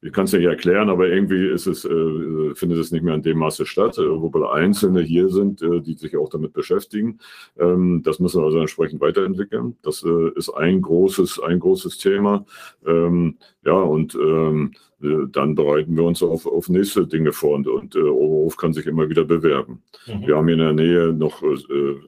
ich 0.00 0.12
kann 0.12 0.24
es 0.24 0.32
nicht 0.32 0.44
erklären, 0.44 0.90
aber 0.90 1.08
irgendwie 1.08 1.48
ist 1.48 1.66
es, 1.66 1.84
äh, 1.84 2.54
findet 2.54 2.78
es 2.78 2.92
nicht 2.92 3.02
mehr 3.02 3.14
in 3.14 3.22
dem 3.22 3.38
Maße 3.38 3.66
statt, 3.66 3.98
äh, 3.98 4.08
wobei 4.08 4.50
Einzelne 4.50 5.00
hier 5.00 5.28
sind, 5.28 5.62
äh, 5.62 5.80
die 5.80 5.94
sich 5.94 6.16
auch 6.16 6.28
damit 6.28 6.52
beschäftigen. 6.52 7.18
Ähm, 7.58 8.02
das 8.04 8.18
müssen 8.18 8.40
wir 8.40 8.46
also 8.46 8.58
entsprechend 8.58 9.00
weiterentwickeln. 9.00 9.76
Das 9.82 10.02
äh, 10.02 10.30
ist 10.36 10.50
ein 10.50 10.82
großes, 10.82 11.40
ein 11.40 11.60
großes 11.60 11.98
Thema. 11.98 12.44
Ähm, 12.86 13.38
ja, 13.64 13.74
und 13.74 14.14
ähm, 14.14 14.72
äh, 15.02 15.26
dann 15.30 15.54
bereiten 15.54 15.96
wir 15.96 16.04
uns 16.04 16.22
auf, 16.22 16.46
auf 16.46 16.68
nächste 16.68 17.06
Dinge 17.06 17.32
vor 17.32 17.56
und, 17.56 17.68
und 17.68 17.94
äh, 17.96 18.00
Oberhof 18.00 18.56
kann 18.56 18.72
sich 18.72 18.86
immer 18.86 19.08
wieder 19.08 19.24
bewerben. 19.24 19.82
Mhm. 20.06 20.26
Wir 20.26 20.36
haben 20.36 20.46
hier 20.46 20.54
in 20.54 20.60
der 20.60 20.72
Nähe 20.72 21.12
noch 21.12 21.42
äh, 21.42 21.56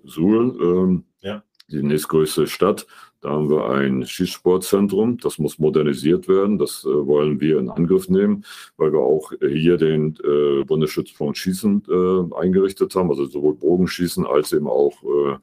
Suhl, 0.05 0.57
ähm, 0.61 1.05
ja. 1.21 1.43
die 1.71 1.83
nächstgrößte 1.83 2.47
Stadt. 2.47 2.87
Da 3.21 3.31
haben 3.31 3.51
wir 3.51 3.69
ein 3.69 4.07
Schießsportzentrum, 4.07 5.19
das 5.19 5.39
muss 5.39 5.59
modernisiert 5.59 6.27
werden. 6.27 6.59
Das 6.59 6.85
äh, 6.85 7.07
wollen 7.07 7.39
wir 7.41 7.59
in 7.59 7.69
Angriff 7.69 8.09
nehmen, 8.09 8.45
weil 8.79 8.93
wir 8.93 9.01
auch 9.01 9.33
hier 9.41 9.77
den 9.77 10.17
äh, 10.25 10.65
Bundesschützpunkt 10.65 11.37
Schießen 11.37 11.83
äh, 11.89 12.35
eingerichtet 12.35 12.95
haben, 12.95 13.11
also 13.11 13.27
sowohl 13.27 13.55
Bogenschießen 13.57 14.27
als 14.27 14.53
eben 14.53 14.69
auch 14.69 15.03
äh, 15.03 15.37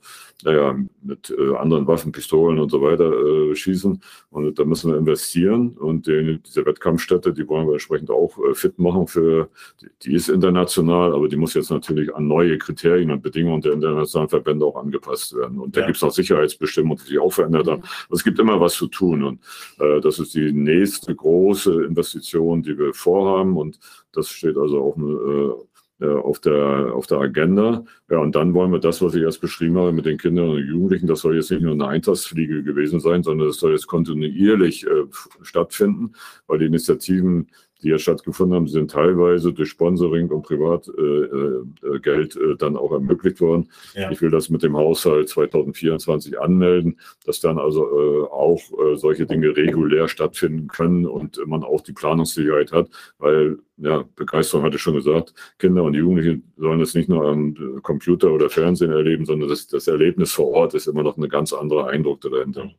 naja, 0.44 0.76
mit 1.02 1.34
äh, 1.38 1.56
anderen 1.56 1.88
Waffen, 1.88 2.12
Pistolen 2.12 2.60
und 2.60 2.70
so 2.70 2.82
weiter 2.82 3.12
äh, 3.12 3.56
schießen. 3.56 4.02
Und 4.30 4.60
da 4.60 4.66
müssen 4.66 4.92
wir 4.92 4.98
investieren. 4.98 5.70
Und 5.78 6.08
die, 6.08 6.40
diese 6.46 6.66
Wettkampfstätte, 6.66 7.34
die 7.34 7.48
wollen 7.48 7.68
wir 7.68 7.74
entsprechend 7.74 8.12
auch 8.12 8.38
fit 8.54 8.78
machen 8.78 9.08
für, 9.08 9.50
die, 9.82 9.88
die 10.04 10.14
ist 10.14 10.30
international, 10.30 11.14
aber 11.14 11.28
die 11.28 11.38
muss 11.38 11.54
jetzt 11.54 11.72
natürlich 11.72 12.14
an 12.14 12.28
neue 12.28 12.58
Kriterien 12.58 13.12
und 13.12 13.24
Bedingungen 13.24 13.62
der 13.62 13.74
internationalen 13.74 14.30
Verbände 14.30 14.66
auch 14.66 14.76
angepasst 14.76 15.36
werden. 15.36 15.60
Und 15.60 15.76
da 15.76 15.82
ja. 15.82 15.88
gibt 15.88 15.98
es 15.98 16.04
auch 16.04 16.12
Sicherheitsbestimmungen, 16.12 17.02
die 17.04 17.10
sich 17.10 17.20
auch 17.20 17.34
verändert 17.34 17.67
weiter. 17.68 17.82
Also 17.82 18.14
es 18.14 18.24
gibt 18.24 18.40
immer 18.40 18.60
was 18.60 18.74
zu 18.74 18.88
tun 18.88 19.24
und 19.24 19.40
äh, 19.80 20.02
das 20.02 20.20
ist 20.20 20.34
die 20.34 20.52
nächste 20.52 21.16
große 21.16 21.84
Investition, 21.84 22.64
die 22.64 22.78
wir 22.78 22.94
vorhaben 22.94 23.58
und 23.58 23.80
das 24.12 24.30
steht 24.30 24.58
also 24.58 24.82
auch 24.82 24.98
äh, 24.98 26.06
äh, 26.06 26.14
auf 26.14 26.40
der, 26.40 26.94
auf 26.94 27.08
der 27.08 27.18
Agenda. 27.18 27.84
Ja, 28.10 28.20
und 28.20 28.36
dann 28.36 28.54
wollen 28.54 28.72
wir 28.72 28.80
das, 28.80 29.02
was 29.02 29.16
ich 29.16 29.24
erst 29.24 29.42
beschrieben 29.42 29.78
habe 29.78 29.92
mit 29.92 30.06
den 30.06 30.20
Kindern 30.20 30.50
und 30.50 30.68
Jugendlichen, 30.68 31.08
das 31.08 31.22
soll 31.22 31.36
jetzt 31.36 31.50
nicht 31.50 31.64
nur 31.64 31.74
eine 31.74 31.88
Eintagsfliege 31.88 32.62
gewesen 32.64 33.00
sein, 33.00 33.24
sondern 33.24 33.48
das 33.48 33.58
soll 33.58 33.72
jetzt 33.72 33.88
kontinuierlich 33.88 34.86
äh, 34.86 35.06
stattfinden, 35.42 36.14
weil 36.46 36.60
die 36.60 36.66
Initiativen 36.66 37.48
die 37.84 37.90
ja 37.90 37.98
stattgefunden 37.98 38.56
haben, 38.56 38.68
sind 38.68 38.92
teilweise 38.92 39.54
durch 39.54 39.70
Sponsoring 39.70 40.30
und 40.30 40.44
Privatgeld 40.44 42.36
äh, 42.36 42.40
äh, 42.40 42.52
äh, 42.52 42.58
dann 42.58 42.78
auch 42.78 42.92
ermöglicht 42.92 43.42
worden. 43.42 43.70
Ja. 43.94 44.12
Ich 44.12 44.22
will 44.22 44.32
das 44.32 44.50
mit 44.50 44.64
dem 44.64 44.76
Haushalt 44.76 45.30
2024 45.30 46.40
anmelden, 46.40 47.00
dass 47.26 47.40
dann 47.40 47.60
also 47.60 47.84
äh, 47.86 48.28
auch 48.28 48.60
äh, 48.80 48.96
solche 48.96 49.26
Dinge 49.26 49.56
regulär 49.56 50.08
stattfinden 50.08 50.68
können 50.68 51.06
und 51.06 51.40
man 51.46 51.64
auch 51.64 51.82
die 51.82 51.94
Planungssicherheit 51.94 52.72
hat, 52.72 52.90
weil 53.20 53.60
ja, 53.78 54.04
Begeisterung 54.16 54.66
hatte 54.66 54.78
ich 54.78 54.82
schon 54.82 54.96
gesagt, 54.96 55.34
Kinder 55.60 55.84
und 55.84 55.94
Jugendliche 55.94 56.42
sollen 56.58 56.82
es 56.82 56.96
nicht 56.96 57.10
nur 57.10 57.28
am 57.28 57.56
äh, 57.56 57.82
Computer 57.82 58.32
oder 58.32 58.50
Fernsehen 58.50 58.92
erleben, 58.92 59.26
sondern 59.26 59.50
das, 59.50 59.68
das 59.68 59.88
Erlebnis 59.88 60.32
vor 60.34 60.48
Ort 60.48 60.74
ist 60.74 60.88
immer 60.88 61.04
noch 61.04 61.18
ein 61.18 61.30
ganz 61.30 61.54
anderer 61.54 61.88
Eindruck, 61.88 62.22
der 62.22 62.32
dahinter, 62.32 62.72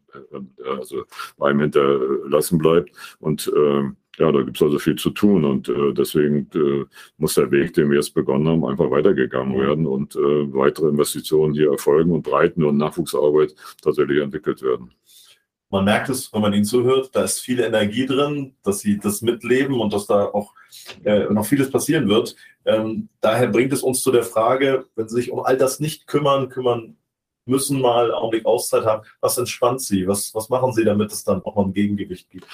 also 0.65 1.05
beim 1.37 1.61
hinterlassen 1.61 2.59
bleibt. 2.59 2.91
Und 3.21 3.51
ähm, 3.57 3.97
ja, 4.19 4.33
da 4.33 4.43
gibt 4.43 4.57
es 4.57 4.63
also 4.63 4.79
viel 4.79 4.97
zu 4.97 5.11
tun 5.11 5.45
und 5.45 5.69
äh, 5.69 5.93
deswegen 5.93 6.49
äh, 6.55 6.85
muss 7.17 7.35
der 7.35 7.51
Weg, 7.51 7.75
den 7.75 7.91
wir 7.91 7.97
jetzt 7.97 8.15
begonnen 8.15 8.49
haben, 8.49 8.65
einfach 8.65 8.91
weitergegangen 8.91 9.59
werden 9.59 9.87
und 9.87 10.17
äh, 10.17 10.19
weitere 10.19 10.89
Investitionen 10.89 11.55
hier 11.55 11.71
erfolgen 11.71 12.13
und 12.13 12.23
Breiten- 12.23 12.65
und 12.65 12.77
Nachwuchsarbeit 12.77 13.55
tatsächlich 13.83 14.23
entwickelt 14.23 14.63
werden. 14.63 14.93
Man 15.71 15.85
merkt 15.85 16.09
es, 16.09 16.33
wenn 16.33 16.41
man 16.41 16.55
ihnen 16.55 16.65
zuhört, 16.65 17.11
da 17.13 17.25
ist 17.25 17.41
viel 17.41 17.61
Energie 17.61 18.07
drin, 18.07 18.55
dass 18.63 18.81
sie 18.81 18.99
das 18.99 19.21
mitleben 19.21 19.81
und 19.81 19.93
dass 19.93 20.07
da 20.07 20.25
auch 20.25 20.55
äh, 21.05 21.25
noch 21.25 21.45
vieles 21.45 21.71
passieren 21.71 22.09
wird. 22.09 22.37
Ähm, 22.65 23.09
daher 23.21 23.49
bringt 23.49 23.73
es 23.73 23.83
uns 23.83 24.03
zu 24.03 24.11
der 24.11 24.23
Frage, 24.23 24.87
wenn 24.97 25.09
Sie 25.09 25.17
sich 25.17 25.31
um 25.31 25.41
all 25.41 25.57
das 25.57 25.79
nicht 25.79 26.07
kümmern, 26.07 26.49
kümmern 26.49 26.97
müssen, 27.45 27.81
mal 27.81 28.05
einen 28.05 28.15
Augenblick 28.15 28.47
Auszeit 28.47 28.85
haben, 28.85 29.07
was 29.21 29.39
entspannt 29.39 29.81
Sie? 29.81 30.07
Was, 30.07 30.35
was 30.35 30.49
machen 30.49 30.73
Sie, 30.73 30.85
damit 30.85 31.13
es 31.13 31.25
dann 31.25 31.43
auch 31.43 31.57
mal 31.57 31.65
ein 31.65 31.73
Gegengewicht 31.73 32.31
gibt? 32.31 32.47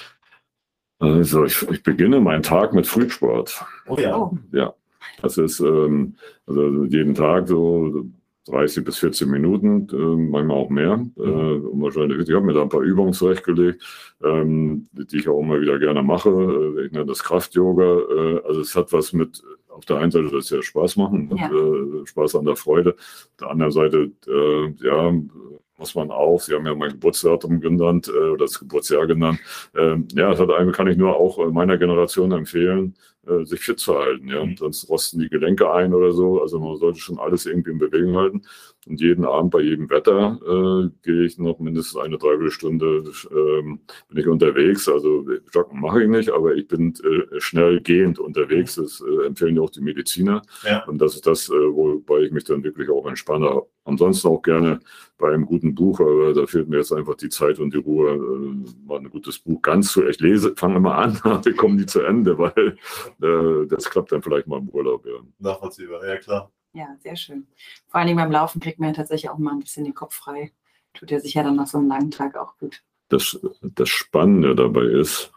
Also 0.99 1.45
ich, 1.45 1.61
ich 1.69 1.83
beginne 1.83 2.19
meinen 2.21 2.43
Tag 2.43 2.73
mit 2.73 2.87
Frühsport. 2.87 3.63
Oh 3.87 3.97
ja. 3.97 4.31
Ja, 4.51 4.73
das 5.21 5.37
ist 5.37 5.59
ähm, 5.59 6.15
also 6.47 6.85
jeden 6.85 7.15
Tag 7.15 7.47
so 7.47 8.05
30 8.47 8.85
bis 8.85 8.99
40 8.99 9.27
Minuten, 9.27 9.87
äh, 9.91 9.95
manchmal 9.95 10.57
auch 10.57 10.69
mehr. 10.69 10.97
Mhm. 10.97 11.11
Äh, 11.17 11.81
wahrscheinlich, 11.81 12.27
ich 12.27 12.35
habe 12.35 12.45
mir 12.45 12.53
da 12.53 12.61
ein 12.61 12.69
paar 12.69 12.81
Übungen 12.81 13.13
zurechtgelegt, 13.13 13.83
ähm, 14.23 14.87
die 14.91 15.17
ich 15.17 15.27
auch 15.27 15.41
immer 15.41 15.59
wieder 15.59 15.79
gerne 15.79 16.03
mache. 16.03 16.29
Äh, 16.29 16.85
ich 16.85 16.91
nenne 16.91 17.07
das 17.07 17.23
Kraft-Yoga. 17.23 17.83
Äh, 17.83 18.41
also 18.47 18.61
es 18.61 18.75
hat 18.75 18.93
was 18.93 19.13
mit, 19.13 19.43
auf 19.69 19.85
der 19.85 19.97
einen 19.97 20.11
Seite 20.11 20.29
das 20.31 20.49
ja 20.51 20.61
Spaß 20.61 20.95
machen, 20.97 21.35
ja. 21.35 21.49
Äh, 21.49 22.05
Spaß 22.05 22.35
an 22.35 22.45
der 22.45 22.55
Freude. 22.55 22.91
Auf 22.91 23.37
der 23.39 23.49
anderen 23.49 23.71
Seite, 23.71 24.11
ja, 24.81 25.13
muss 25.77 25.95
man 25.95 26.11
auch, 26.11 26.39
Sie 26.39 26.53
haben 26.53 26.65
ja 26.65 26.75
mein 26.75 26.91
Geburtsdatum 26.91 27.59
genannt 27.59 28.09
oder 28.09 28.37
das 28.37 28.59
Geburtsjahr 28.59 29.07
genannt. 29.07 29.39
Ähm, 29.75 30.07
ja, 30.13 30.29
das 30.29 30.39
hat 30.39 30.51
einem, 30.51 30.71
kann 30.71 30.87
ich 30.87 30.97
nur 30.97 31.15
auch 31.17 31.51
meiner 31.51 31.77
Generation 31.77 32.31
empfehlen, 32.31 32.95
äh, 33.27 33.45
sich 33.45 33.61
fit 33.61 33.79
zu 33.79 33.97
halten. 33.97 34.27
Ja? 34.27 34.45
Mhm. 34.45 34.55
Sonst 34.57 34.87
rosten 34.89 35.19
die 35.19 35.29
Gelenke 35.29 35.71
ein 35.71 35.93
oder 35.93 36.11
so. 36.11 36.41
Also 36.41 36.59
man 36.59 36.77
sollte 36.77 36.99
schon 36.99 37.19
alles 37.19 37.45
irgendwie 37.45 37.71
in 37.71 37.79
Bewegung 37.79 38.15
halten. 38.15 38.41
Und 38.87 39.01
jeden 39.01 39.25
Abend 39.25 39.51
bei 39.51 39.61
jedem 39.61 39.89
Wetter 39.89 40.39
äh, 40.45 40.89
gehe 41.03 41.25
ich 41.25 41.39
noch 41.39 41.59
mindestens 41.59 41.97
eine 41.99 42.17
Dreiviertelstunde 42.17 43.03
ähm, 43.31 43.79
bin 44.09 44.17
ich 44.17 44.27
unterwegs. 44.27 44.87
Also 44.87 45.25
Joggen 45.51 45.79
mache 45.79 46.03
ich 46.03 46.09
nicht, 46.09 46.29
aber 46.29 46.53
ich 46.53 46.67
bin 46.67 46.93
äh, 47.03 47.39
schnell 47.39 47.81
gehend 47.81 48.19
unterwegs. 48.19 48.75
Das 48.75 49.01
äh, 49.01 49.25
empfehlen 49.25 49.55
ja 49.55 49.63
auch 49.63 49.71
die 49.71 49.81
Mediziner. 49.81 50.43
Ja. 50.63 50.85
Und 50.85 50.99
das 50.99 51.15
ist 51.15 51.25
das, 51.25 51.49
äh, 51.49 51.53
wobei 51.53 52.19
ich 52.19 52.31
mich 52.31 52.43
dann 52.43 52.63
wirklich 52.63 52.89
auch 52.89 53.07
entspanne. 53.07 53.63
Ansonsten 53.85 54.27
auch 54.27 54.41
gerne 54.41 54.79
bei 55.17 55.31
einem 55.31 55.45
guten 55.45 55.75
Buch, 55.75 55.99
aber 55.99 56.33
da 56.33 56.45
fehlt 56.47 56.67
mir 56.67 56.77
jetzt 56.77 56.91
einfach 56.91 57.15
die 57.15 57.29
Zeit 57.29 57.59
und 57.59 57.73
die 57.73 57.77
Ruhe, 57.77 58.13
äh, 58.13 58.85
mal 58.85 58.99
ein 58.99 59.09
gutes 59.09 59.39
Buch 59.39 59.61
ganz 59.61 59.91
zu. 59.91 60.05
Ich 60.07 60.19
lese, 60.19 60.55
fange 60.57 60.77
immer 60.77 60.95
an, 60.95 61.13
wir 61.45 61.55
kommen 61.55 61.75
nie 61.75 61.85
zu 61.85 62.01
Ende, 62.01 62.37
weil 62.37 62.77
äh, 63.21 63.67
das 63.67 63.89
klappt 63.89 64.11
dann 64.11 64.23
vielleicht 64.23 64.47
mal 64.47 64.59
im 64.59 64.69
Urlaub. 64.69 65.05
Ja. 65.05 65.19
Nachvollziehbar, 65.39 66.05
ja 66.05 66.17
klar. 66.17 66.51
Ja, 66.73 66.87
sehr 66.99 67.15
schön. 67.15 67.47
Vor 67.87 67.99
allen 67.99 68.07
Dingen 68.07 68.17
beim 68.17 68.31
Laufen 68.31 68.59
kriegt 68.59 68.79
man 68.79 68.89
ja 68.89 68.95
tatsächlich 68.95 69.29
auch 69.29 69.37
mal 69.37 69.53
ein 69.53 69.59
bisschen 69.59 69.85
den 69.85 69.93
Kopf 69.93 70.15
frei. 70.15 70.51
Tut 70.93 71.11
ja 71.11 71.19
sicher 71.19 71.43
dann 71.43 71.55
nach 71.55 71.67
so 71.67 71.77
einem 71.77 71.87
langen 71.87 72.11
Tag 72.11 72.35
auch 72.35 72.57
gut. 72.57 72.81
Das, 73.09 73.39
das 73.61 73.89
Spannende 73.89 74.55
dabei 74.55 74.85
ist, 74.85 75.31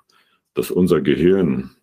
dass 0.55 0.71
unser 0.71 1.03
Gehirn 1.03 1.77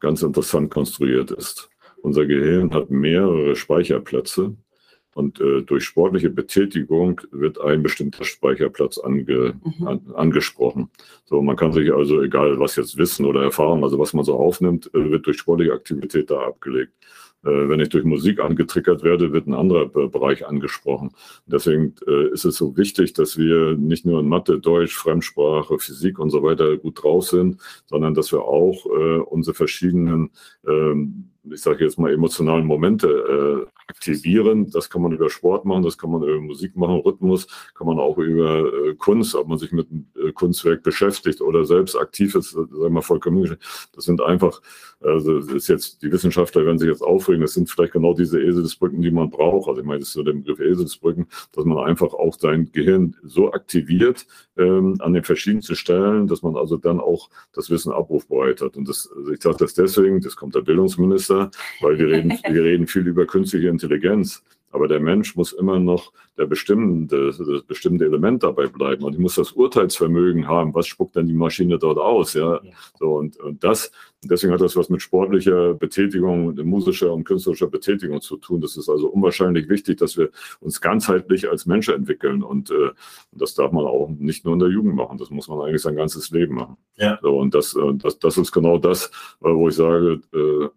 ganz 0.00 0.22
interessant 0.22 0.70
konstruiert 0.70 1.30
ist. 1.30 1.70
Unser 2.02 2.26
Gehirn 2.26 2.72
hat 2.72 2.90
mehrere 2.90 3.56
Speicherplätze 3.56 4.56
und 5.14 5.40
äh, 5.40 5.62
durch 5.62 5.84
sportliche 5.84 6.30
Betätigung 6.30 7.20
wird 7.32 7.60
ein 7.60 7.82
bestimmter 7.82 8.24
Speicherplatz 8.24 8.98
ange, 8.98 9.54
mhm. 9.64 9.86
an, 9.86 10.00
angesprochen. 10.14 10.90
So, 11.24 11.42
man 11.42 11.56
kann 11.56 11.72
sich 11.72 11.92
also, 11.92 12.22
egal 12.22 12.58
was 12.58 12.76
jetzt 12.76 12.96
Wissen 12.96 13.26
oder 13.26 13.42
Erfahrung, 13.42 13.82
also 13.82 13.98
was 13.98 14.12
man 14.12 14.24
so 14.24 14.34
aufnimmt, 14.34 14.90
äh, 14.94 15.10
wird 15.10 15.26
durch 15.26 15.38
sportliche 15.38 15.72
Aktivität 15.72 16.30
da 16.30 16.40
abgelegt. 16.40 16.92
Äh, 17.42 17.68
wenn 17.68 17.80
ich 17.80 17.88
durch 17.88 18.04
Musik 18.04 18.38
angetriggert 18.40 19.02
werde, 19.02 19.32
wird 19.32 19.46
ein 19.46 19.54
anderer 19.54 19.86
Bereich 19.86 20.46
angesprochen. 20.46 21.10
Deswegen 21.46 21.94
äh, 22.06 22.28
ist 22.28 22.44
es 22.44 22.56
so 22.56 22.76
wichtig, 22.76 23.14
dass 23.14 23.38
wir 23.38 23.76
nicht 23.76 24.04
nur 24.04 24.20
in 24.20 24.28
Mathe, 24.28 24.58
Deutsch, 24.58 24.94
Fremdsprache, 24.94 25.78
Physik 25.78 26.18
und 26.18 26.30
so 26.30 26.42
weiter 26.42 26.76
gut 26.76 27.02
drauf 27.02 27.28
sind, 27.28 27.60
sondern 27.86 28.14
dass 28.14 28.30
wir 28.32 28.42
auch 28.42 28.84
äh, 28.86 29.18
unsere 29.20 29.54
verschiedenen 29.54 30.30
ähm, 30.66 31.30
ich 31.44 31.60
sage 31.62 31.84
jetzt 31.84 31.98
mal, 31.98 32.12
emotionalen 32.12 32.66
Momente 32.66 33.66
äh, 33.66 33.70
aktivieren. 33.88 34.70
Das 34.70 34.90
kann 34.90 35.02
man 35.02 35.12
über 35.12 35.30
Sport 35.30 35.64
machen, 35.64 35.82
das 35.82 35.98
kann 35.98 36.10
man 36.10 36.22
über 36.22 36.40
Musik 36.40 36.76
machen, 36.76 37.00
Rhythmus, 37.00 37.46
kann 37.74 37.86
man 37.86 37.98
auch 37.98 38.18
über 38.18 38.72
äh, 38.72 38.94
Kunst, 38.94 39.34
ob 39.34 39.48
man 39.48 39.58
sich 39.58 39.72
mit 39.72 39.88
äh, 40.16 40.32
Kunstwerk 40.32 40.82
beschäftigt 40.82 41.40
oder 41.40 41.64
selbst 41.64 41.96
aktiv 41.96 42.34
ist, 42.34 42.50
sagen 42.50 42.94
wir 42.94 43.02
vollkommen. 43.02 43.56
Das 43.94 44.04
sind 44.04 44.20
einfach, 44.20 44.60
also 45.00 45.38
ist 45.38 45.68
jetzt, 45.68 46.02
die 46.02 46.12
Wissenschaftler 46.12 46.66
werden 46.66 46.78
sich 46.78 46.88
jetzt 46.88 47.02
aufregen, 47.02 47.40
das 47.40 47.54
sind 47.54 47.70
vielleicht 47.70 47.92
genau 47.92 48.14
diese 48.14 48.40
Eselsbrücken, 48.40 49.00
die 49.00 49.10
man 49.10 49.30
braucht. 49.30 49.68
Also 49.68 49.80
ich 49.80 49.86
meine, 49.86 50.00
das 50.00 50.08
ist 50.08 50.14
so 50.14 50.22
der 50.22 50.34
Begriff 50.34 50.60
Eselsbrücken, 50.60 51.26
dass 51.52 51.64
man 51.64 51.78
einfach 51.78 52.12
auch 52.12 52.38
sein 52.38 52.70
Gehirn 52.72 53.16
so 53.22 53.52
aktiviert 53.52 54.26
ähm, 54.58 54.96
an 55.00 55.14
den 55.14 55.24
verschiedensten 55.24 55.74
Stellen, 55.74 56.26
dass 56.26 56.42
man 56.42 56.56
also 56.56 56.76
dann 56.76 57.00
auch 57.00 57.30
das 57.52 57.70
Wissen 57.70 57.92
abrufbereit 57.92 58.60
hat. 58.60 58.76
Und 58.76 58.88
das, 58.88 59.10
also 59.16 59.32
ich 59.32 59.42
sage 59.42 59.56
das 59.58 59.74
deswegen, 59.74 60.20
das 60.20 60.36
kommt 60.36 60.54
der 60.54 60.60
Bildungsminister 60.60 61.29
besser, 61.30 61.50
weil 61.80 61.98
wir 61.98 62.08
reden, 62.08 62.30
wir 62.48 62.64
reden 62.64 62.86
viel 62.86 63.06
über 63.06 63.26
künstliche 63.26 63.68
Intelligenz. 63.68 64.42
Aber 64.72 64.86
der 64.86 65.00
Mensch 65.00 65.34
muss 65.34 65.52
immer 65.52 65.80
noch 65.80 66.12
der 66.38 66.46
bestimmende, 66.46 67.26
das 67.36 67.62
bestimmende 67.64 68.04
Element 68.04 68.44
dabei 68.44 68.68
bleiben. 68.68 69.02
Und 69.02 69.14
ich 69.14 69.18
muss 69.18 69.34
das 69.34 69.50
Urteilsvermögen 69.50 70.46
haben. 70.46 70.72
Was 70.76 70.86
spuckt 70.86 71.16
denn 71.16 71.26
die 71.26 71.34
Maschine 71.34 71.76
dort 71.76 71.98
aus? 71.98 72.34
Ja, 72.34 72.60
so 72.96 73.16
und, 73.16 73.36
und 73.38 73.64
das, 73.64 73.90
deswegen 74.22 74.52
hat 74.52 74.60
das 74.60 74.76
was 74.76 74.88
mit 74.88 75.02
sportlicher 75.02 75.74
Betätigung, 75.74 76.54
musischer 76.64 77.12
und 77.12 77.24
künstlerischer 77.24 77.66
Betätigung 77.66 78.20
zu 78.20 78.36
tun. 78.36 78.60
Das 78.60 78.76
ist 78.76 78.88
also 78.88 79.08
unwahrscheinlich 79.08 79.68
wichtig, 79.68 79.98
dass 79.98 80.16
wir 80.16 80.30
uns 80.60 80.80
ganzheitlich 80.80 81.50
als 81.50 81.66
Menschen 81.66 81.94
entwickeln. 81.94 82.44
Und 82.44 82.70
äh, 82.70 82.90
das 83.32 83.54
darf 83.54 83.72
man 83.72 83.84
auch 83.86 84.08
nicht 84.08 84.44
nur 84.44 84.54
in 84.54 84.60
der 84.60 84.68
Jugend 84.68 84.94
machen. 84.94 85.18
Das 85.18 85.30
muss 85.30 85.48
man 85.48 85.60
eigentlich 85.62 85.82
sein 85.82 85.96
ganzes 85.96 86.30
Leben 86.30 86.54
machen. 86.54 86.76
Ja. 86.96 87.18
So, 87.22 87.36
und 87.38 87.54
das, 87.56 87.74
äh, 87.74 87.94
das, 87.94 88.20
das 88.20 88.38
ist 88.38 88.52
genau 88.52 88.78
das, 88.78 89.06
äh, 89.42 89.52
wo 89.52 89.68
ich 89.68 89.74
sage, 89.74 90.20
äh, 90.32 90.68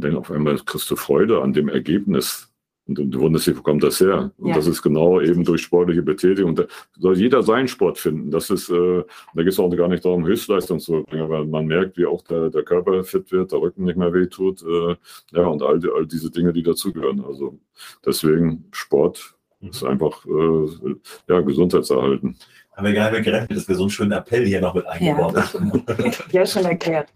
denn 0.00 0.16
auf 0.16 0.30
einmal 0.30 0.58
kriegst 0.58 0.90
du 0.90 0.96
Freude 0.96 1.42
an 1.42 1.52
dem 1.52 1.68
Ergebnis. 1.68 2.46
Und 2.86 2.96
du 2.96 3.20
wunderst 3.20 3.46
dich, 3.46 3.56
wo 3.56 3.62
kommt 3.62 3.84
das 3.84 4.00
her? 4.00 4.32
Und 4.38 4.48
ja. 4.48 4.54
das 4.54 4.66
ist 4.66 4.82
genau 4.82 5.20
eben 5.20 5.44
durch 5.44 5.62
sportliche 5.62 6.02
Betätigung. 6.02 6.56
Da 6.56 6.64
soll 6.98 7.16
jeder 7.16 7.42
seinen 7.42 7.68
Sport 7.68 7.98
finden. 7.98 8.32
Das 8.32 8.50
ist, 8.50 8.68
äh, 8.68 9.04
da 9.34 9.42
geht 9.42 9.52
es 9.52 9.60
auch 9.60 9.70
gar 9.70 9.86
nicht 9.86 10.04
darum, 10.04 10.26
Höchstleistung 10.26 10.80
zu 10.80 11.04
bringen, 11.04 11.22
aber 11.22 11.44
man 11.44 11.66
merkt, 11.66 11.96
wie 11.98 12.06
auch 12.06 12.22
der, 12.22 12.50
der 12.50 12.64
Körper 12.64 13.04
fit 13.04 13.30
wird, 13.30 13.52
der 13.52 13.60
Rücken 13.60 13.84
nicht 13.84 13.96
mehr 13.96 14.12
wehtut. 14.12 14.62
Äh, 14.62 14.96
ja, 15.32 15.46
und 15.46 15.62
all, 15.62 15.80
all 15.94 16.06
diese 16.06 16.30
Dinge, 16.32 16.52
die 16.52 16.64
dazugehören. 16.64 17.24
Also 17.24 17.60
deswegen 18.04 18.64
Sport 18.72 19.36
mhm. 19.60 19.68
ist 19.68 19.84
einfach 19.84 20.26
äh, 20.26 20.96
ja, 21.28 21.40
gesundheitserhalten 21.42 22.36
haben 22.72 22.86
wir 22.86 22.94
gar 22.94 23.10
nicht 23.10 23.24
gerechnet, 23.24 23.56
dass 23.56 23.68
wir 23.68 23.74
so 23.74 23.82
einen 23.82 23.90
schönen 23.90 24.12
Appell 24.12 24.46
hier 24.46 24.60
noch 24.60 24.74
mit 24.74 24.86
eingebaut 24.86 25.36
haben. 25.36 25.84
Ja, 26.32 26.46
schon 26.46 26.64
erklärt. 26.64 27.08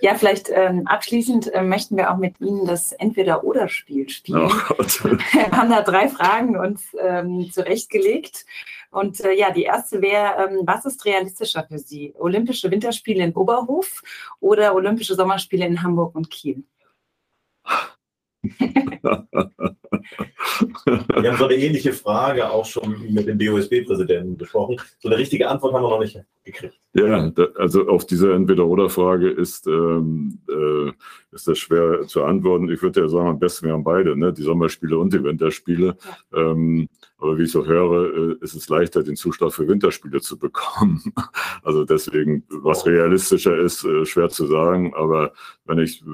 Ja, 0.00 0.14
vielleicht 0.14 0.50
ähm, 0.52 0.86
abschließend 0.86 1.52
äh, 1.52 1.62
möchten 1.62 1.96
wir 1.96 2.10
auch 2.10 2.16
mit 2.16 2.40
Ihnen 2.40 2.66
das 2.66 2.92
Entweder-Oder-Spiel 2.92 4.08
spielen. 4.08 4.50
Oh 4.50 4.78
wir 4.78 5.50
haben 5.52 5.70
da 5.70 5.82
drei 5.82 6.08
Fragen 6.08 6.56
uns 6.58 6.82
ähm, 7.00 7.50
zurechtgelegt. 7.52 8.44
Und 8.90 9.20
äh, 9.20 9.32
ja, 9.32 9.50
die 9.50 9.64
erste 9.64 10.00
wäre, 10.02 10.48
ähm, 10.48 10.60
was 10.64 10.84
ist 10.84 11.04
realistischer 11.04 11.64
für 11.68 11.78
Sie? 11.78 12.14
Olympische 12.16 12.70
Winterspiele 12.70 13.24
in 13.24 13.34
Oberhof 13.34 14.02
oder 14.40 14.74
Olympische 14.74 15.14
Sommerspiele 15.14 15.66
in 15.66 15.82
Hamburg 15.82 16.14
und 16.14 16.30
Kiel? 16.30 16.64
Wir 20.84 21.30
haben 21.30 21.38
so 21.38 21.46
eine 21.46 21.54
ähnliche 21.54 21.92
Frage 21.92 22.50
auch 22.50 22.66
schon 22.66 23.12
mit 23.12 23.26
dem 23.26 23.38
DOSB-Präsidenten 23.38 24.36
besprochen. 24.36 24.80
So 24.98 25.08
eine 25.08 25.18
richtige 25.18 25.48
Antwort 25.48 25.72
haben 25.74 25.82
wir 25.82 25.90
noch 25.90 26.00
nicht 26.00 26.18
gekriegt. 26.44 26.78
Ja, 26.92 27.32
also 27.56 27.88
auf 27.88 28.06
diese 28.06 28.32
Entweder-Oder-Frage 28.32 29.28
ist, 29.28 29.66
ähm, 29.66 30.38
äh, 30.48 30.92
ist 31.32 31.48
das 31.48 31.58
schwer 31.58 32.02
zu 32.06 32.22
antworten. 32.22 32.70
Ich 32.70 32.82
würde 32.82 33.00
ja 33.00 33.08
sagen, 33.08 33.28
am 33.28 33.38
besten 33.38 33.66
wären 33.66 33.82
beide, 33.82 34.16
ne? 34.16 34.32
die 34.32 34.42
Sommerspiele 34.42 34.96
und 34.96 35.12
die 35.12 35.22
Winterspiele. 35.22 35.96
Ja. 36.32 36.50
Ähm, 36.50 36.88
aber 37.18 37.38
wie 37.38 37.44
ich 37.44 37.50
so 37.50 37.66
höre, 37.66 38.32
äh, 38.32 38.36
ist 38.42 38.54
es 38.54 38.68
leichter, 38.68 39.02
den 39.02 39.16
Zuschlag 39.16 39.52
für 39.52 39.66
Winterspiele 39.66 40.20
zu 40.20 40.38
bekommen. 40.38 41.02
Also 41.62 41.84
deswegen, 41.84 42.44
was 42.48 42.84
realistischer 42.84 43.56
ist, 43.56 43.84
äh, 43.84 44.04
schwer 44.04 44.28
zu 44.28 44.46
sagen. 44.46 44.92
Aber 44.94 45.32
wenn 45.64 45.78
ich 45.78 46.02
äh, 46.02 46.04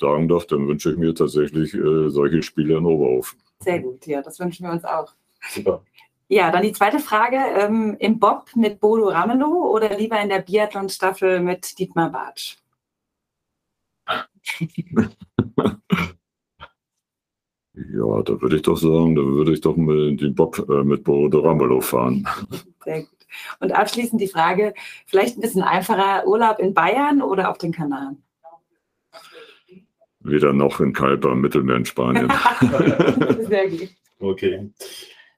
sagen 0.00 0.28
darf, 0.28 0.46
dann 0.46 0.66
wünsche 0.66 0.90
ich 0.90 0.98
mir 0.98 1.14
tatsächlich 1.14 1.76
solche 2.08 2.42
Spiele 2.42 2.76
in 2.76 2.84
Oberhof. 2.84 3.36
Sehr 3.60 3.80
gut, 3.80 4.06
ja, 4.06 4.20
das 4.20 4.38
wünschen 4.40 4.66
wir 4.66 4.72
uns 4.72 4.84
auch. 4.84 5.12
Super. 5.48 5.82
Ja, 6.28 6.50
dann 6.50 6.62
die 6.62 6.72
zweite 6.72 6.98
Frage. 6.98 7.36
Ähm, 7.36 7.96
Im 7.98 8.18
Bob 8.18 8.50
mit 8.54 8.80
Bodo 8.80 9.08
Ramelow 9.08 9.70
oder 9.74 9.96
lieber 9.96 10.20
in 10.20 10.28
der 10.28 10.40
Biathlon-Staffel 10.40 11.40
mit 11.40 11.78
Dietmar 11.78 12.10
Bartsch? 12.10 12.56
Ja, 17.92 18.22
da 18.22 18.40
würde 18.40 18.56
ich 18.56 18.62
doch 18.62 18.76
sagen, 18.76 19.14
da 19.14 19.22
würde 19.22 19.52
ich 19.52 19.60
doch 19.60 19.76
mit 19.76 20.20
den 20.20 20.34
Bob 20.34 20.58
äh, 20.68 20.82
mit 20.82 21.04
Bodo 21.04 21.40
Ramelow 21.40 21.80
fahren. 21.80 22.26
Sehr 22.84 23.02
gut. 23.02 23.26
Und 23.60 23.72
abschließend 23.72 24.20
die 24.20 24.26
Frage, 24.26 24.74
vielleicht 25.06 25.36
ein 25.36 25.40
bisschen 25.40 25.62
einfacher, 25.62 26.26
Urlaub 26.26 26.58
in 26.58 26.74
Bayern 26.74 27.22
oder 27.22 27.50
auf 27.50 27.58
den 27.58 27.72
Kanaren? 27.72 28.22
Weder 30.20 30.52
noch 30.52 30.80
in 30.80 30.92
Kalper, 30.92 31.36
Mittelmeer 31.36 31.76
in 31.76 31.84
Spanien. 31.84 32.32
Sehr 33.48 33.70
gut. 33.70 33.88
Okay. 34.18 34.70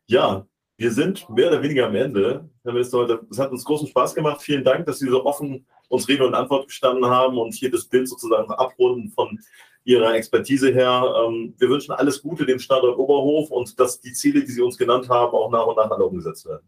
Ja, 0.07 0.47
wir 0.81 0.91
sind 0.91 1.28
mehr 1.28 1.49
oder 1.49 1.62
weniger 1.62 1.89
am 1.89 1.95
Ende. 1.95 2.49
Es 2.64 3.39
hat 3.39 3.51
uns 3.53 3.66
großen 3.66 3.87
Spaß 3.87 4.14
gemacht. 4.14 4.41
Vielen 4.41 4.64
Dank, 4.64 4.87
dass 4.87 4.99
Sie 4.99 5.09
so 5.09 5.26
offen 5.26 5.66
uns 5.89 6.09
Rede 6.09 6.26
und 6.26 6.35
Antwort 6.35 6.68
gestanden 6.68 7.05
haben 7.05 7.37
und 7.37 7.53
hier 7.53 7.70
das 7.70 7.85
Bild 7.85 8.09
sozusagen 8.09 8.51
abrunden 8.51 9.11
von 9.11 9.39
Ihrer 9.85 10.14
Expertise 10.14 10.72
her. 10.72 11.05
Ähm, 11.18 11.55
wir 11.59 11.68
wünschen 11.68 11.93
alles 11.93 12.22
Gute 12.22 12.47
dem 12.47 12.59
Standort 12.59 12.97
Oberhof 12.97 13.51
und 13.51 13.78
dass 13.78 14.01
die 14.01 14.14
Ziele, 14.14 14.41
die 14.41 14.53
Sie 14.53 14.62
uns 14.62 14.78
genannt 14.78 15.11
haben, 15.11 15.35
auch 15.35 15.51
nach 15.51 15.66
und 15.66 15.76
nach 15.76 15.91
alle 15.91 16.07
umgesetzt 16.07 16.47
werden. 16.47 16.66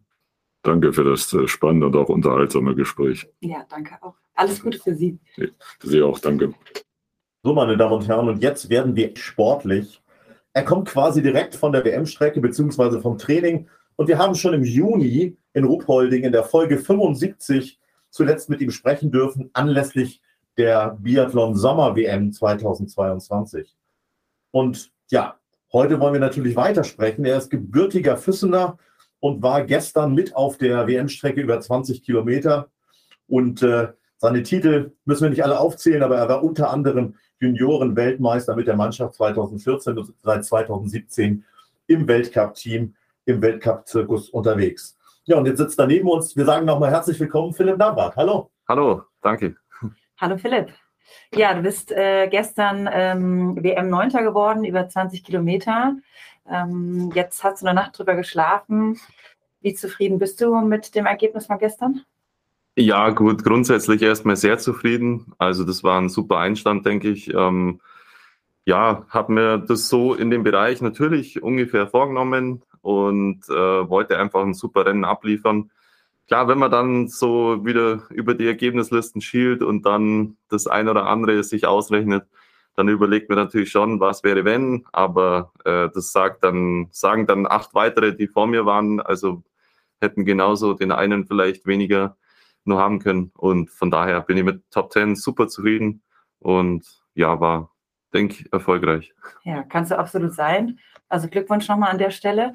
Danke 0.63 0.93
für 0.93 1.05
das 1.05 1.33
äh, 1.33 1.49
spannende 1.49 1.87
und 1.87 1.97
auch 1.97 2.11
unterhaltsame 2.11 2.75
Gespräch. 2.75 3.27
Ja, 3.41 3.65
danke 3.71 3.97
auch. 4.03 4.17
Alles 4.35 4.63
Gute 4.63 4.79
für 4.79 4.95
Sie. 4.95 5.19
Für 5.37 5.89
Sie 5.89 6.03
auch, 6.03 6.19
danke. 6.19 6.53
So, 7.43 7.55
meine 7.55 7.79
Damen 7.79 7.95
und 7.95 8.07
Herren, 8.07 8.29
und 8.29 8.43
jetzt 8.43 8.69
werden 8.69 8.95
wir 8.95 9.17
sportlich. 9.17 10.03
Er 10.53 10.65
kommt 10.65 10.89
quasi 10.89 11.23
direkt 11.23 11.55
von 11.55 11.73
der 11.73 11.83
WM-Strecke 11.83 12.43
beziehungsweise 12.43 13.01
vom 13.01 13.17
Training. 13.17 13.71
Und 13.97 14.09
wir 14.09 14.19
haben 14.19 14.35
schon 14.35 14.55
im 14.55 14.65
Juni 14.65 15.37
in 15.53 15.65
Ruppolding 15.65 16.25
in 16.25 16.33
der 16.33 16.45
Folge 16.45 16.79
75 16.79 17.79
zuletzt 18.11 18.49
mit 18.49 18.61
ihm 18.61 18.71
sprechen 18.71 19.11
dürfen, 19.11 19.51
anlässlich 19.53 20.21
der 20.57 20.97
Biathlon 21.01 21.57
Sommer 21.57 21.97
WM 21.97 22.33
2022. 22.33 23.75
Und 24.51 24.93
ja, 25.11 25.39
heute 25.73 25.99
wollen 25.99 26.13
wir 26.13 26.21
natürlich 26.21 26.57
weitersprechen. 26.57 27.25
Er 27.25 27.39
ist 27.39 27.51
gebürtiger 27.51 28.17
Füssener 28.17 28.79
und 29.21 29.43
war 29.43 29.65
gestern 29.65 30.15
mit 30.15 30.37
auf 30.37 30.59
der 30.59 30.87
WM-Strecke 30.87 31.41
über 31.41 31.61
20 31.61 32.03
Kilometer. 32.03 32.69
Und 33.29 33.63
äh, 33.63 33.89
seine 34.19 34.43
Titel 34.43 34.93
müssen 35.05 35.23
wir 35.23 35.31
nicht 35.31 35.45
alle 35.45 35.59
aufzählen, 35.59 36.03
aber 36.03 36.19
er 36.19 36.29
war 36.29 36.45
unter 36.45 36.71
anderem 36.71 37.15
Junioren-Weltmeister 37.41 38.55
mit 38.55 38.67
der 38.67 38.77
Mannschaft 38.77 39.15
2014 39.15 39.99
und 39.99 40.13
seit 40.23 40.45
2017 40.45 41.45
im 41.87 42.07
Weltcup-Team, 42.07 42.95
im 43.25 43.43
Weltcup-Zirkus 43.43 44.31
unterwegs. 44.31 44.99
Ja, 45.25 45.39
und 45.39 45.47
jetzt 45.47 45.59
sitzt 45.59 45.79
daneben 45.79 46.09
uns, 46.09 46.37
wir 46.37 46.45
sagen 46.45 46.67
nochmal 46.67 46.91
herzlich 46.91 47.19
willkommen, 47.21 47.53
Philipp 47.53 47.79
Nabrat. 47.79 48.17
Hallo. 48.17 48.51
Hallo, 48.69 49.03
danke. 49.21 49.57
Hallo 50.19 50.37
Philipp. 50.37 50.69
Ja, 51.35 51.55
du 51.55 51.63
bist 51.63 51.93
äh, 51.93 52.29
gestern 52.29 52.89
ähm, 52.93 53.57
WM 53.63 53.89
9. 53.89 54.11
geworden, 54.11 54.65
über 54.65 54.89
20 54.89 55.25
Kilometer. 55.25 55.97
Ähm, 56.51 57.11
jetzt 57.15 57.45
hast 57.45 57.63
du 57.63 57.67
eine 57.67 57.75
Nacht 57.75 57.99
drüber 57.99 58.15
geschlafen. 58.15 58.99
Wie 59.61 59.75
zufrieden 59.75 60.19
bist 60.19 60.41
du 60.41 60.55
mit 60.61 60.95
dem 60.95 61.07
Ergebnis 61.07 61.47
von 61.47 61.59
gestern? 61.59 62.03
Ja, 62.77 63.11
gut, 63.11 63.45
grundsätzlich 63.45 64.03
erstmal 64.03 64.37
sehr 64.37 64.59
zufrieden. 64.59 65.33
Also 65.39 65.65
das 65.65 65.85
war 65.85 66.01
ein 66.01 66.09
super 66.09 66.39
Einstand, 66.39 66.87
denke 66.87 67.11
ich. 67.11 67.33
Ähm, 67.33 67.81
ja, 68.65 69.05
habe 69.09 69.33
mir 69.33 69.59
das 69.59 69.89
so 69.89 70.15
in 70.15 70.31
dem 70.31 70.43
Bereich 70.43 70.81
natürlich 70.81 71.43
ungefähr 71.43 71.87
vorgenommen 71.87 72.63
und 72.83 73.49
äh, 73.49 73.89
wollte 73.89 74.19
einfach 74.19 74.43
ein 74.43 74.55
super 74.55 74.85
Rennen 74.85 75.05
abliefern. 75.05 75.71
Klar, 76.27 76.49
wenn 76.49 76.59
man 76.59 76.71
dann 76.71 77.09
so 77.09 77.65
wieder 77.65 78.03
über 78.11 78.35
die 78.35 78.47
Ergebnislisten 78.47 79.21
schielt 79.21 79.63
und 79.63 79.87
dann 79.87 80.37
das 80.49 80.67
ein 80.67 80.89
oder 80.89 81.07
andere 81.07 81.43
sich 81.43 81.67
ausrechnet, 81.67 82.27
dann 82.75 82.89
überlegt 82.89 83.29
man 83.29 83.39
natürlich 83.39 83.71
schon, 83.71 84.01
was 84.01 84.25
wäre 84.25 84.45
wenn, 84.45 84.85
aber 84.93 85.53
äh, 85.65 85.89
das 85.95 86.13
sagt 86.13 86.43
dann, 86.43 86.89
sagen 86.91 87.27
dann 87.27 87.47
acht 87.47 87.75
weitere, 87.75 88.15
die 88.15 88.29
vor 88.29 88.47
mir 88.47 88.65
waren, 88.65 89.01
also 89.01 89.43
hätten 90.01 90.25
genauso 90.25 90.75
den 90.75 90.93
einen 90.93 91.27
vielleicht 91.27 91.67
weniger 91.67 92.17
nur 92.65 92.79
haben 92.79 92.99
können. 92.99 93.31
Und 93.37 93.71
von 93.71 93.91
daher 93.91 94.21
bin 94.21 94.37
ich 94.37 94.45
mit 94.45 94.63
Top 94.71 94.93
10 94.93 95.17
super 95.17 95.49
zufrieden 95.49 96.03
und 96.39 97.03
ja, 97.15 97.41
war, 97.41 97.71
denke 98.13 98.35
ich, 98.35 98.53
erfolgreich. 98.53 99.15
Ja, 99.45 99.63
kannst 99.63 99.91
du 99.91 99.99
absolut 99.99 100.33
sein. 100.33 100.79
Also 101.13 101.29
Glückwunsch 101.29 101.69
nochmal 101.69 101.91
an 101.91 101.99
der 101.99 102.11
Stelle. 102.11 102.55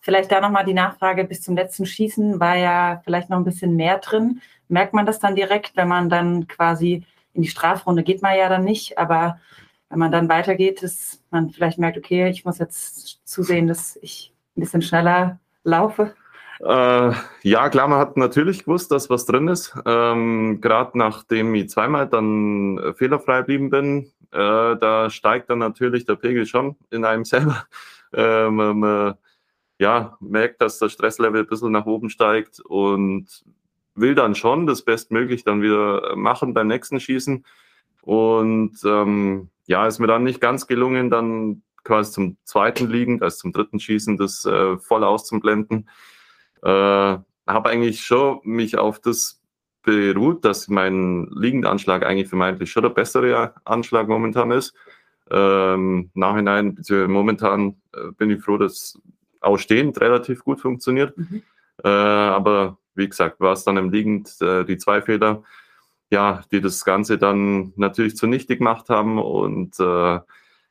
Vielleicht 0.00 0.30
da 0.30 0.40
nochmal 0.40 0.66
die 0.66 0.74
Nachfrage, 0.74 1.24
bis 1.24 1.40
zum 1.40 1.56
letzten 1.56 1.86
Schießen 1.86 2.38
war 2.38 2.54
ja 2.56 3.00
vielleicht 3.04 3.30
noch 3.30 3.38
ein 3.38 3.44
bisschen 3.44 3.74
mehr 3.74 3.98
drin. 3.98 4.42
Merkt 4.68 4.92
man 4.92 5.06
das 5.06 5.18
dann 5.18 5.34
direkt, 5.34 5.76
wenn 5.76 5.88
man 5.88 6.10
dann 6.10 6.46
quasi 6.46 7.04
in 7.32 7.42
die 7.42 7.48
Strafrunde 7.48 8.02
geht 8.02 8.20
man 8.20 8.36
ja 8.36 8.50
dann 8.50 8.64
nicht, 8.64 8.98
aber 8.98 9.40
wenn 9.88 9.98
man 9.98 10.12
dann 10.12 10.28
weitergeht, 10.28 10.82
dass 10.82 11.22
man 11.30 11.50
vielleicht 11.50 11.78
merkt, 11.78 11.96
okay, 11.96 12.28
ich 12.28 12.44
muss 12.44 12.58
jetzt 12.58 13.26
zusehen, 13.26 13.66
dass 13.66 13.96
ich 14.02 14.32
ein 14.56 14.60
bisschen 14.60 14.82
schneller 14.82 15.38
laufe. 15.64 16.14
Äh, 16.60 17.12
ja, 17.42 17.68
klar, 17.68 17.88
man 17.88 17.98
hat 17.98 18.16
natürlich 18.16 18.64
gewusst, 18.64 18.90
dass 18.90 19.10
was 19.10 19.26
drin 19.26 19.48
ist. 19.48 19.74
Ähm, 19.84 20.60
Gerade 20.60 20.96
nachdem 20.98 21.54
ich 21.54 21.68
zweimal 21.68 22.08
dann 22.08 22.94
fehlerfrei 22.96 23.40
geblieben 23.40 23.70
bin, 23.70 24.12
äh, 24.32 24.76
da 24.76 25.10
steigt 25.10 25.50
dann 25.50 25.58
natürlich 25.58 26.04
der 26.04 26.16
Pegel 26.16 26.46
schon 26.46 26.76
in 26.90 27.04
einem 27.04 27.24
selber. 27.26 27.66
Äh, 28.12 28.48
man, 28.50 28.78
man, 28.78 29.14
ja, 29.78 30.16
merkt, 30.20 30.62
dass 30.62 30.78
der 30.78 30.88
Stresslevel 30.88 31.42
ein 31.42 31.46
bisschen 31.46 31.72
nach 31.72 31.86
oben 31.86 32.08
steigt 32.08 32.60
und 32.60 33.26
will 33.94 34.14
dann 34.14 34.34
schon 34.34 34.66
das 34.66 34.82
bestmöglich 34.82 35.44
dann 35.44 35.62
wieder 35.62 36.16
machen 36.16 36.54
beim 36.54 36.68
nächsten 36.68 37.00
Schießen. 37.00 37.44
Und 38.02 38.78
ähm, 38.84 39.50
ja, 39.66 39.86
ist 39.86 39.98
mir 39.98 40.06
dann 40.06 40.22
nicht 40.22 40.40
ganz 40.40 40.66
gelungen, 40.66 41.10
dann 41.10 41.62
quasi 41.84 42.12
zum 42.12 42.36
zweiten 42.44 42.88
liegend, 42.88 43.22
also 43.22 43.36
zum 43.38 43.52
dritten 43.52 43.80
Schießen, 43.80 44.16
das 44.16 44.44
äh, 44.44 44.78
voll 44.78 45.04
auszublenden. 45.04 45.88
Äh, 46.62 46.68
habe 46.68 47.70
eigentlich 47.70 48.04
schon 48.04 48.40
mich 48.44 48.76
auf 48.76 49.00
das 49.00 49.40
beruht, 49.82 50.44
dass 50.44 50.68
mein 50.68 51.28
Liegendanschlag 51.30 52.04
eigentlich 52.04 52.28
vermeintlich 52.28 52.70
schon 52.70 52.82
der 52.82 52.90
bessere 52.90 53.54
Anschlag 53.64 54.08
momentan 54.08 54.50
ist. 54.50 54.74
Ähm, 55.30 56.10
Nachhinein, 56.14 56.74
beziehungsweise 56.74 57.12
momentan 57.12 57.76
äh, 57.94 58.10
bin 58.16 58.30
ich 58.30 58.42
froh, 58.42 58.58
dass 58.58 59.00
auch 59.40 59.58
stehend 59.58 60.00
relativ 60.00 60.44
gut 60.44 60.60
funktioniert. 60.60 61.16
Mhm. 61.16 61.42
Äh, 61.84 61.88
aber 61.88 62.78
wie 62.94 63.08
gesagt, 63.08 63.40
war 63.40 63.52
es 63.52 63.64
dann 63.64 63.76
im 63.76 63.90
Liegend 63.90 64.40
äh, 64.40 64.64
die 64.64 64.78
zwei 64.78 65.02
Fehler, 65.02 65.42
ja, 66.10 66.42
die 66.50 66.60
das 66.60 66.84
Ganze 66.84 67.18
dann 67.18 67.72
natürlich 67.76 68.16
zunichte 68.16 68.56
gemacht 68.56 68.88
haben. 68.88 69.18
Und 69.18 69.78
äh, 69.78 70.20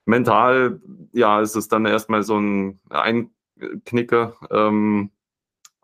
mental, 0.06 0.82
ja, 1.14 1.42
ist 1.42 1.56
es 1.56 1.68
dann 1.68 1.86
erstmal 1.86 2.24
so 2.24 2.38
ein 2.38 2.80
Einknicker. 2.90 4.36
Ähm, 4.52 5.12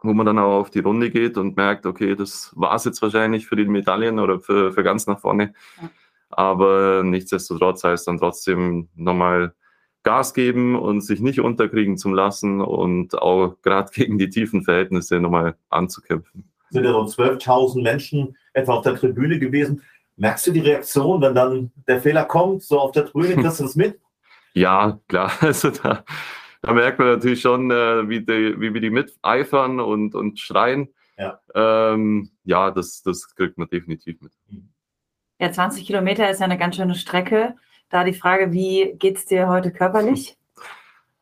wo 0.01 0.13
man 0.13 0.25
dann 0.25 0.39
auch 0.39 0.59
auf 0.59 0.69
die 0.69 0.79
Runde 0.79 1.09
geht 1.09 1.37
und 1.37 1.57
merkt, 1.57 1.85
okay, 1.85 2.15
das 2.15 2.51
war 2.55 2.75
es 2.75 2.85
jetzt 2.85 3.01
wahrscheinlich 3.01 3.47
für 3.47 3.55
die 3.55 3.65
Medaillen 3.65 4.19
oder 4.19 4.39
für, 4.39 4.71
für 4.71 4.83
ganz 4.83 5.07
nach 5.07 5.19
vorne. 5.19 5.53
Ja. 5.81 5.89
Aber 6.29 7.03
nichtsdestotrotz 7.03 7.83
heißt 7.83 8.07
dann 8.07 8.17
trotzdem 8.17 8.87
nochmal 8.95 9.53
Gas 10.03 10.33
geben 10.33 10.75
und 10.75 11.01
sich 11.01 11.19
nicht 11.19 11.39
unterkriegen 11.39 11.97
zu 11.97 12.09
lassen 12.09 12.61
und 12.61 13.21
auch 13.21 13.55
gerade 13.61 13.91
gegen 13.93 14.17
die 14.17 14.29
tiefen 14.29 14.63
Verhältnisse 14.63 15.19
nochmal 15.19 15.55
anzukämpfen. 15.69 16.49
Sind 16.69 16.85
ja 16.85 16.91
so 16.91 17.01
12.000 17.01 17.83
Menschen 17.83 18.37
etwa 18.53 18.75
auf 18.75 18.83
der 18.83 18.95
Tribüne 18.95 19.39
gewesen. 19.39 19.83
Merkst 20.15 20.47
du 20.47 20.51
die 20.51 20.61
Reaktion, 20.61 21.21
wenn 21.21 21.35
dann 21.35 21.71
der 21.87 21.99
Fehler 21.99 22.25
kommt, 22.25 22.63
so 22.63 22.79
auf 22.79 22.91
der 22.91 23.05
Tribüne, 23.05 23.35
kriegst 23.41 23.59
du 23.59 23.63
das 23.63 23.75
mit? 23.75 23.99
Ja, 24.53 24.99
klar. 25.07 25.31
Also 25.41 25.69
da, 25.69 26.03
da 26.61 26.73
merkt 26.73 26.99
man 26.99 27.07
natürlich 27.07 27.41
schon, 27.41 27.71
äh, 27.71 28.07
wie, 28.07 28.21
die, 28.21 28.59
wie 28.59 28.73
wir 28.73 28.81
die 28.81 28.89
miteifern 28.89 29.79
und, 29.79 30.15
und 30.15 30.39
schreien. 30.39 30.89
Ja, 31.17 31.39
ähm, 31.55 32.31
ja 32.43 32.71
das, 32.71 33.01
das 33.03 33.35
kriegt 33.35 33.57
man 33.57 33.69
definitiv 33.69 34.21
mit. 34.21 34.31
Ja, 35.39 35.51
20 35.51 35.85
Kilometer 35.85 36.29
ist 36.29 36.39
ja 36.39 36.45
eine 36.45 36.57
ganz 36.57 36.75
schöne 36.75 36.95
Strecke. 36.95 37.55
Da 37.89 38.03
die 38.03 38.13
Frage, 38.13 38.51
wie 38.53 38.93
geht 38.97 39.17
es 39.17 39.25
dir 39.25 39.47
heute 39.47 39.71
körperlich? 39.71 40.37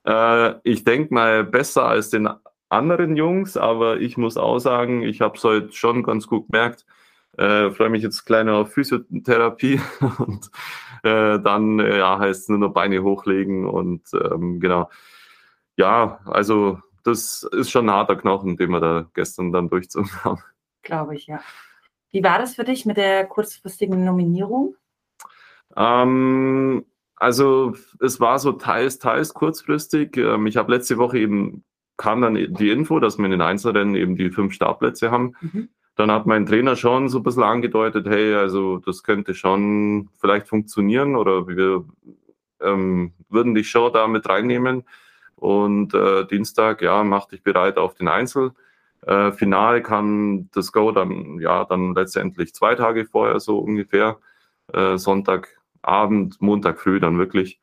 Äh, 0.06 0.54
ich 0.64 0.86
denke 0.86 1.14
mal 1.14 1.44
besser 1.44 1.86
als 1.86 2.10
den 2.10 2.30
anderen 2.70 3.18
Jungs, 3.18 3.58
aber 3.58 4.00
ich 4.00 4.16
muss 4.16 4.38
auch 4.38 4.58
sagen, 4.60 5.04
ich 5.04 5.20
habe 5.20 5.38
es 5.38 5.44
heute 5.44 5.74
schon 5.74 6.04
ganz 6.04 6.26
gut 6.26 6.48
gemerkt. 6.50 6.86
Äh, 7.38 7.72
freue 7.72 7.90
mich 7.90 8.02
jetzt 8.02 8.26
kleiner 8.26 8.56
auf 8.56 8.72
Physiotherapie 8.72 9.82
und 10.20 10.50
äh, 11.04 11.38
dann 11.40 11.80
äh, 11.80 11.98
ja, 11.98 12.18
heißt 12.18 12.44
es 12.44 12.50
nur 12.50 12.60
noch 12.60 12.74
Beine 12.74 13.04
hochlegen 13.04 13.68
und 13.68 14.04
ähm, 14.14 14.62
genau 14.62 14.90
ja, 15.80 16.20
also 16.26 16.80
das 17.06 17.44
ist 17.54 17.72
schon 17.72 17.90
ein 17.90 17.96
harter 17.96 18.18
Knochen, 18.18 18.58
den 18.58 18.70
wir 18.70 18.82
da 18.82 19.08
gestern 19.14 19.54
dann 19.54 19.70
durchzogen 19.70 20.12
haben. 20.24 20.44
Glaube 20.84 21.16
ich, 21.16 21.28
ja. 21.28 21.40
Wie 22.12 22.24
war 22.24 22.38
das 22.38 22.56
für 22.56 22.66
dich 22.66 22.86
mit 22.86 22.98
der 22.98 23.26
kurzfristigen 23.26 24.04
Nominierung? 24.04 24.76
Ähm, 25.78 26.86
also 27.16 27.76
es 28.02 28.20
war 28.20 28.40
so 28.40 28.52
teils, 28.54 29.00
teils 29.00 29.34
kurzfristig. 29.34 30.18
Ähm, 30.18 30.48
ich 30.48 30.58
habe 30.58 30.74
letzte 30.74 30.98
Woche 30.98 31.20
eben 31.20 31.64
kam 31.96 32.22
dann 32.22 32.36
die 32.36 32.70
Info, 32.70 33.00
dass 33.00 33.18
wir 33.18 33.26
in 33.26 33.32
den 33.32 33.42
Einzelrennen 33.42 33.96
eben 33.96 34.16
die 34.16 34.32
fünf 34.32 34.54
Startplätze 34.54 35.12
haben. 35.12 35.36
Mhm. 35.42 35.70
Dann 35.96 36.12
hat 36.12 36.26
mein 36.26 36.46
Trainer 36.46 36.78
schon 36.78 37.10
so 37.10 37.20
ein 37.20 37.24
bisschen 37.24 37.44
angedeutet, 37.44 38.08
hey, 38.08 38.34
also 38.36 38.78
das 38.78 39.04
könnte 39.04 39.34
schon 39.34 40.10
vielleicht 40.20 40.48
funktionieren 40.48 41.16
oder 41.18 41.48
wir 41.48 41.86
ähm, 42.62 43.14
würden 43.30 43.54
dich 43.54 43.70
schon 43.70 43.92
da 43.92 44.08
mit 44.08 44.28
reinnehmen. 44.28 44.84
Und 45.40 45.94
äh, 45.94 46.26
Dienstag, 46.28 46.82
ja, 46.82 47.04
mach 47.04 47.28
dich 47.28 47.44
bereit 47.44 47.78
auf 47.78 47.96
den 47.96 48.10
Einzel. 48.10 48.52
Äh, 49.06 49.32
Final 49.32 49.82
kann 49.82 50.50
das 50.54 50.72
Go 50.74 50.92
dann, 50.92 51.40
ja, 51.40 51.64
dann 51.64 51.96
letztendlich 51.96 52.54
zwei 52.54 52.76
Tage 52.76 53.06
vorher, 53.06 53.40
so 53.40 53.60
ungefähr. 53.60 54.18
Äh, 54.74 54.98
Sonntagabend, 54.98 56.42
Montag 56.42 56.80
früh 56.80 57.00
dann 57.00 57.18
wirklich. 57.18 57.60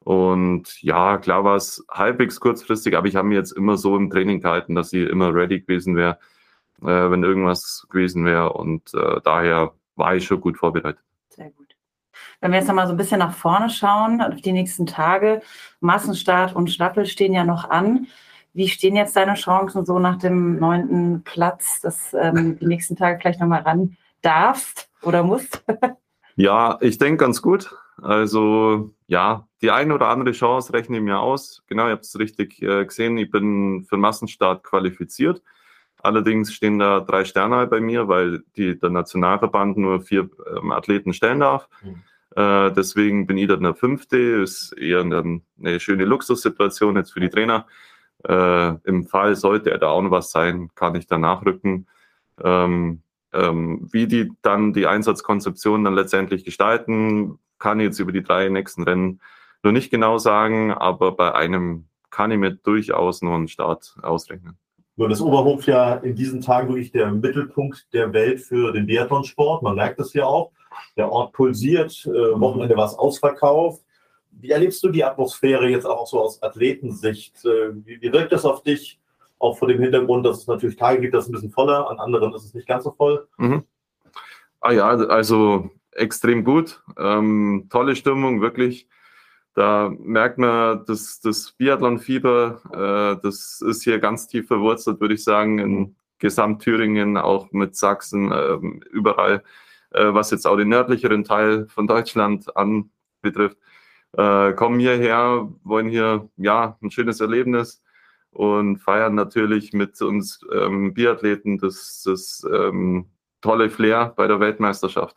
Und 0.00 0.82
ja, 0.82 1.18
klar 1.18 1.44
war 1.44 1.56
es 1.56 1.84
halbwegs 1.90 2.40
kurzfristig, 2.40 2.96
aber 2.96 3.08
ich 3.08 3.16
habe 3.16 3.28
mir 3.28 3.34
jetzt 3.34 3.52
immer 3.52 3.76
so 3.76 3.94
im 3.94 4.08
Training 4.08 4.40
gehalten, 4.40 4.74
dass 4.74 4.92
ich 4.94 5.06
immer 5.06 5.34
ready 5.34 5.60
gewesen 5.60 5.96
wäre, 5.96 6.18
äh, 6.80 6.86
wenn 6.86 7.24
irgendwas 7.24 7.86
gewesen 7.90 8.24
wäre. 8.24 8.54
Und 8.54 8.94
äh, 8.94 9.20
daher 9.22 9.74
war 9.96 10.16
ich 10.16 10.24
schon 10.24 10.40
gut 10.40 10.56
vorbereitet. 10.56 11.04
Sehr 11.28 11.50
gut. 11.50 11.67
Wenn 12.40 12.52
wir 12.52 12.58
jetzt 12.58 12.68
nochmal 12.68 12.86
so 12.86 12.92
ein 12.92 12.96
bisschen 12.96 13.18
nach 13.18 13.34
vorne 13.34 13.70
schauen, 13.70 14.20
auf 14.20 14.40
die 14.40 14.52
nächsten 14.52 14.86
Tage, 14.86 15.42
Massenstart 15.80 16.54
und 16.54 16.70
Staffel 16.70 17.06
stehen 17.06 17.32
ja 17.32 17.44
noch 17.44 17.68
an. 17.68 18.06
Wie 18.54 18.68
stehen 18.68 18.96
jetzt 18.96 19.16
deine 19.16 19.34
Chancen 19.34 19.84
so 19.84 19.98
nach 19.98 20.18
dem 20.18 20.58
neunten 20.58 21.22
Platz, 21.22 21.80
dass 21.80 22.14
ähm, 22.14 22.58
die 22.58 22.66
nächsten 22.66 22.96
Tage 22.96 23.18
vielleicht 23.20 23.40
nochmal 23.40 23.62
ran 23.62 23.96
darfst 24.22 24.88
oder 25.02 25.22
musst? 25.22 25.64
ja, 26.36 26.78
ich 26.80 26.98
denke 26.98 27.24
ganz 27.24 27.42
gut. 27.42 27.74
Also 28.02 28.90
ja, 29.06 29.46
die 29.62 29.70
eine 29.70 29.94
oder 29.94 30.08
andere 30.08 30.32
Chance 30.32 30.72
rechne 30.72 30.98
ich 30.98 31.02
mir 31.02 31.18
aus. 31.18 31.62
Genau, 31.66 31.86
ihr 31.86 31.92
habt 31.92 32.04
es 32.04 32.18
richtig 32.18 32.62
äh, 32.62 32.84
gesehen. 32.84 33.18
Ich 33.18 33.30
bin 33.30 33.84
für 33.88 33.96
Massenstart 33.96 34.62
qualifiziert. 34.62 35.42
Allerdings 36.00 36.52
stehen 36.52 36.78
da 36.78 37.00
drei 37.00 37.24
Sterne 37.24 37.66
bei 37.66 37.80
mir, 37.80 38.08
weil 38.08 38.44
die, 38.56 38.78
der 38.78 38.90
Nationalverband 38.90 39.76
nur 39.76 40.00
vier 40.00 40.30
ähm, 40.56 40.70
Athleten 40.70 41.12
stellen 41.12 41.40
darf. 41.40 41.68
Mhm. 41.82 42.02
Äh, 42.36 42.72
deswegen 42.72 43.26
bin 43.26 43.36
ich 43.36 43.48
dann 43.48 43.62
der 43.62 43.74
Fünfte. 43.74 44.16
Ist 44.16 44.72
eher 44.72 45.00
eine, 45.00 45.40
eine 45.58 45.80
schöne 45.80 46.04
Luxussituation 46.04 46.96
jetzt 46.96 47.12
für 47.12 47.20
die 47.20 47.30
Trainer. 47.30 47.66
Äh, 48.24 48.74
Im 48.88 49.06
Fall 49.06 49.34
sollte 49.36 49.70
er 49.70 49.78
da 49.78 49.88
auch 49.88 50.02
noch 50.02 50.10
was 50.10 50.30
sein, 50.30 50.70
kann 50.74 50.94
ich 50.94 51.06
da 51.06 51.18
nachrücken. 51.18 51.88
Ähm, 52.42 53.02
ähm, 53.32 53.88
wie 53.92 54.06
die 54.06 54.32
dann 54.42 54.72
die 54.72 54.86
Einsatzkonzeption 54.86 55.84
dann 55.84 55.94
letztendlich 55.94 56.44
gestalten, 56.44 57.38
kann 57.58 57.80
ich 57.80 57.86
jetzt 57.86 57.98
über 57.98 58.12
die 58.12 58.22
drei 58.22 58.48
nächsten 58.48 58.84
Rennen 58.84 59.20
noch 59.62 59.72
nicht 59.72 59.90
genau 59.90 60.18
sagen, 60.18 60.72
aber 60.72 61.12
bei 61.12 61.34
einem 61.34 61.88
kann 62.10 62.30
ich 62.30 62.38
mir 62.38 62.52
durchaus 62.52 63.22
nur 63.22 63.34
einen 63.34 63.48
Start 63.48 63.96
ausrechnen. 64.02 64.56
Nur 64.98 65.08
das 65.08 65.20
Oberhof 65.20 65.64
ja 65.66 65.94
in 65.94 66.16
diesen 66.16 66.40
Tagen 66.40 66.70
wirklich 66.70 66.90
der 66.90 67.12
Mittelpunkt 67.12 67.86
der 67.92 68.12
Welt 68.12 68.40
für 68.40 68.72
den 68.72 68.86
Biathlonsport. 68.86 69.62
Man 69.62 69.76
merkt 69.76 70.00
es 70.00 70.12
ja 70.12 70.26
auch. 70.26 70.50
Der 70.96 71.12
Ort 71.12 71.32
pulsiert, 71.34 72.04
äh, 72.04 72.10
Wochenende 72.40 72.76
war 72.76 72.86
es 72.86 72.98
ausverkauft. 72.98 73.84
Wie 74.32 74.50
erlebst 74.50 74.82
du 74.82 74.88
die 74.88 75.04
Atmosphäre 75.04 75.68
jetzt 75.68 75.86
auch 75.86 76.04
so 76.08 76.20
aus 76.20 76.42
Athletensicht? 76.42 77.44
Äh, 77.44 77.76
wie, 77.86 78.02
wie 78.02 78.12
wirkt 78.12 78.32
das 78.32 78.44
auf 78.44 78.64
dich? 78.64 78.98
Auch 79.38 79.56
vor 79.56 79.68
dem 79.68 79.80
Hintergrund, 79.80 80.26
dass 80.26 80.38
es 80.38 80.46
natürlich 80.48 80.74
Tage 80.74 81.00
gibt, 81.00 81.14
das 81.14 81.26
ist 81.26 81.30
ein 81.30 81.34
bisschen 81.34 81.52
voller, 81.52 81.88
an 81.88 82.00
anderen 82.00 82.34
ist 82.34 82.44
es 82.44 82.54
nicht 82.54 82.66
ganz 82.66 82.82
so 82.82 82.90
voll. 82.90 83.28
Mhm. 83.36 83.62
Ah 84.60 84.72
ja, 84.72 84.88
also 84.88 85.70
extrem 85.92 86.42
gut. 86.42 86.82
Ähm, 86.98 87.68
tolle 87.70 87.94
Stimmung, 87.94 88.40
wirklich. 88.40 88.88
Da 89.58 89.92
merkt 89.98 90.38
man, 90.38 90.84
dass 90.86 91.18
das 91.18 91.50
Biathlon-Fieber, 91.50 92.60
äh, 93.18 93.20
das 93.20 93.60
ist 93.60 93.82
hier 93.82 93.98
ganz 93.98 94.28
tief 94.28 94.46
verwurzelt, 94.46 95.00
würde 95.00 95.14
ich 95.14 95.24
sagen, 95.24 95.58
in 95.58 95.96
Gesamtthüringen, 96.20 97.16
auch 97.16 97.50
mit 97.50 97.74
Sachsen, 97.74 98.30
äh, 98.30 98.56
überall, 98.92 99.42
äh, 99.90 100.14
was 100.14 100.30
jetzt 100.30 100.46
auch 100.46 100.56
den 100.56 100.68
nördlicheren 100.68 101.24
Teil 101.24 101.66
von 101.66 101.88
Deutschland 101.88 102.56
anbetrifft. 102.56 103.58
Äh, 104.12 104.52
kommen 104.52 104.78
hierher, 104.78 105.48
wollen 105.64 105.88
hier 105.88 106.28
ja 106.36 106.78
ein 106.80 106.92
schönes 106.92 107.20
Erlebnis 107.20 107.82
und 108.30 108.78
feiern 108.78 109.16
natürlich 109.16 109.72
mit 109.72 110.00
uns 110.00 110.38
ähm, 110.52 110.94
Biathleten 110.94 111.58
das, 111.58 112.04
das 112.04 112.46
ähm, 112.48 113.06
tolle 113.40 113.70
Flair 113.70 114.12
bei 114.16 114.28
der 114.28 114.38
Weltmeisterschaft 114.38 115.16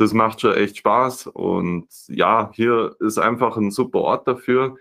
das 0.00 0.14
macht 0.14 0.40
schon 0.40 0.54
echt 0.54 0.78
Spaß. 0.78 1.26
Und 1.26 1.86
ja, 2.08 2.50
hier 2.54 2.96
ist 3.00 3.18
einfach 3.18 3.58
ein 3.58 3.70
super 3.70 3.98
Ort 3.98 4.26
dafür. 4.26 4.76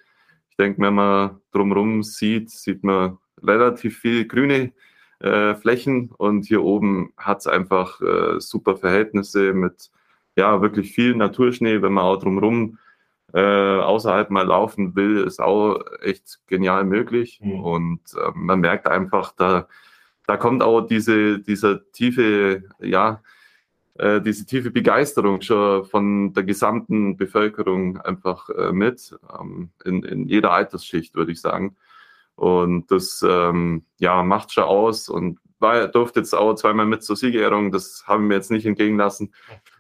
Ich 0.50 0.56
denke, 0.56 0.82
wenn 0.82 0.94
man 0.94 1.42
drumherum 1.52 2.04
sieht, 2.04 2.50
sieht 2.50 2.86
man 2.86 3.18
relativ 3.44 4.00
viel 4.00 4.26
grüne 4.26 4.72
äh, 5.20 5.56
Flächen 5.56 6.12
und 6.18 6.46
hier 6.46 6.64
oben 6.64 7.12
hat 7.18 7.40
es 7.40 7.48
einfach 7.48 8.00
äh, 8.00 8.40
super 8.40 8.78
Verhältnisse 8.78 9.54
mit 9.54 9.92
ja 10.38 10.62
wirklich 10.62 10.94
viel 10.94 11.14
Naturschnee. 11.16 11.82
Wenn 11.82 11.92
man 11.92 12.06
auch 12.06 12.20
drumherum 12.20 12.78
äh, 13.34 13.42
außerhalb 13.42 14.30
mal 14.30 14.48
laufen 14.48 14.96
will, 14.96 15.18
ist 15.18 15.42
auch 15.42 15.82
echt 16.02 16.40
genial 16.48 16.86
möglich. 16.86 17.42
Mhm. 17.44 17.60
Und 17.60 18.00
äh, 18.16 18.32
man 18.36 18.62
merkt 18.62 18.88
einfach, 18.88 19.34
da, 19.36 19.68
da 20.28 20.38
kommt 20.38 20.64
auch 20.64 20.80
diese, 20.80 21.40
dieser 21.40 21.92
tiefe, 21.92 22.64
ja, 22.80 23.22
äh, 24.00 24.22
diese 24.22 24.46
tiefe 24.46 24.72
Begeisterung 24.72 25.42
schon 25.42 25.86
von 25.86 26.34
der 26.34 26.44
gesamten 26.44 27.18
Bevölkerung 27.18 28.00
einfach 28.00 28.50
äh, 28.50 28.72
mit, 28.72 29.16
ähm, 29.38 29.70
in, 29.84 30.04
in 30.04 30.28
jeder 30.28 30.52
Altersschicht, 30.52 31.16
würde 31.16 31.34
ich 31.34 31.42
sagen. 31.42 31.76
Und 32.36 32.90
das 32.92 33.24
ähm, 33.28 33.84
ja, 33.98 34.24
macht 34.24 34.54
schon 34.54 34.64
aus 34.64 35.10
und 35.10 35.40
war, 35.60 35.88
durfte 35.90 36.22
jetzt 36.22 36.34
auch 36.34 36.56
zweimal 36.56 36.86
mit 36.86 37.04
zur 37.04 37.18
Siegerehrung, 37.18 37.72
das 37.74 38.04
haben 38.08 38.30
wir 38.30 38.38
jetzt 38.38 38.50
nicht 38.50 38.66
entgegenlassen, 38.66 39.34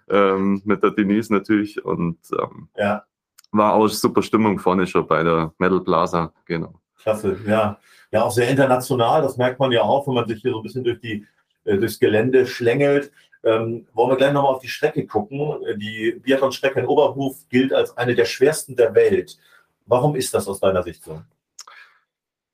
ähm, 0.09 0.61
mit 0.65 0.83
der 0.83 0.91
Denise 0.91 1.31
natürlich. 1.31 1.83
Und 1.85 2.17
ähm, 2.37 2.67
ja. 2.75 3.05
war 3.51 3.73
auch 3.73 3.87
super 3.87 4.21
Stimmung 4.21 4.59
vorne 4.59 4.85
schon 4.85 5.07
bei 5.07 5.23
der 5.23 5.53
Metal 5.57 5.79
Plaza, 5.79 6.33
genau. 6.45 6.81
Klasse, 7.01 7.37
ja. 7.47 7.79
Ja, 8.11 8.23
auch 8.23 8.31
sehr 8.31 8.49
international, 8.49 9.21
das 9.21 9.37
merkt 9.37 9.59
man 9.59 9.71
ja 9.71 9.83
auch, 9.83 10.07
wenn 10.07 10.15
man 10.15 10.27
sich 10.27 10.41
hier 10.41 10.51
so 10.51 10.57
ein 10.57 10.63
bisschen 10.63 10.83
durch 10.83 10.99
die 10.99 11.25
äh, 11.65 11.77
durchs 11.77 11.99
Gelände 11.99 12.45
schlängelt. 12.45 13.11
Ähm, 13.43 13.87
wollen 13.93 14.11
wir 14.11 14.17
gleich 14.17 14.33
nochmal 14.33 14.55
auf 14.55 14.61
die 14.61 14.67
Strecke 14.67 15.05
gucken. 15.05 15.59
Die 15.77 16.19
Biathlon-Strecke 16.21 16.79
in 16.79 16.87
Oberhof 16.87 17.37
gilt 17.49 17.73
als 17.73 17.97
eine 17.97 18.15
der 18.15 18.25
schwersten 18.25 18.75
der 18.75 18.93
Welt. 18.95 19.37
Warum 19.85 20.15
ist 20.15 20.33
das 20.33 20.47
aus 20.47 20.59
deiner 20.59 20.83
Sicht 20.83 21.03
so? 21.03 21.21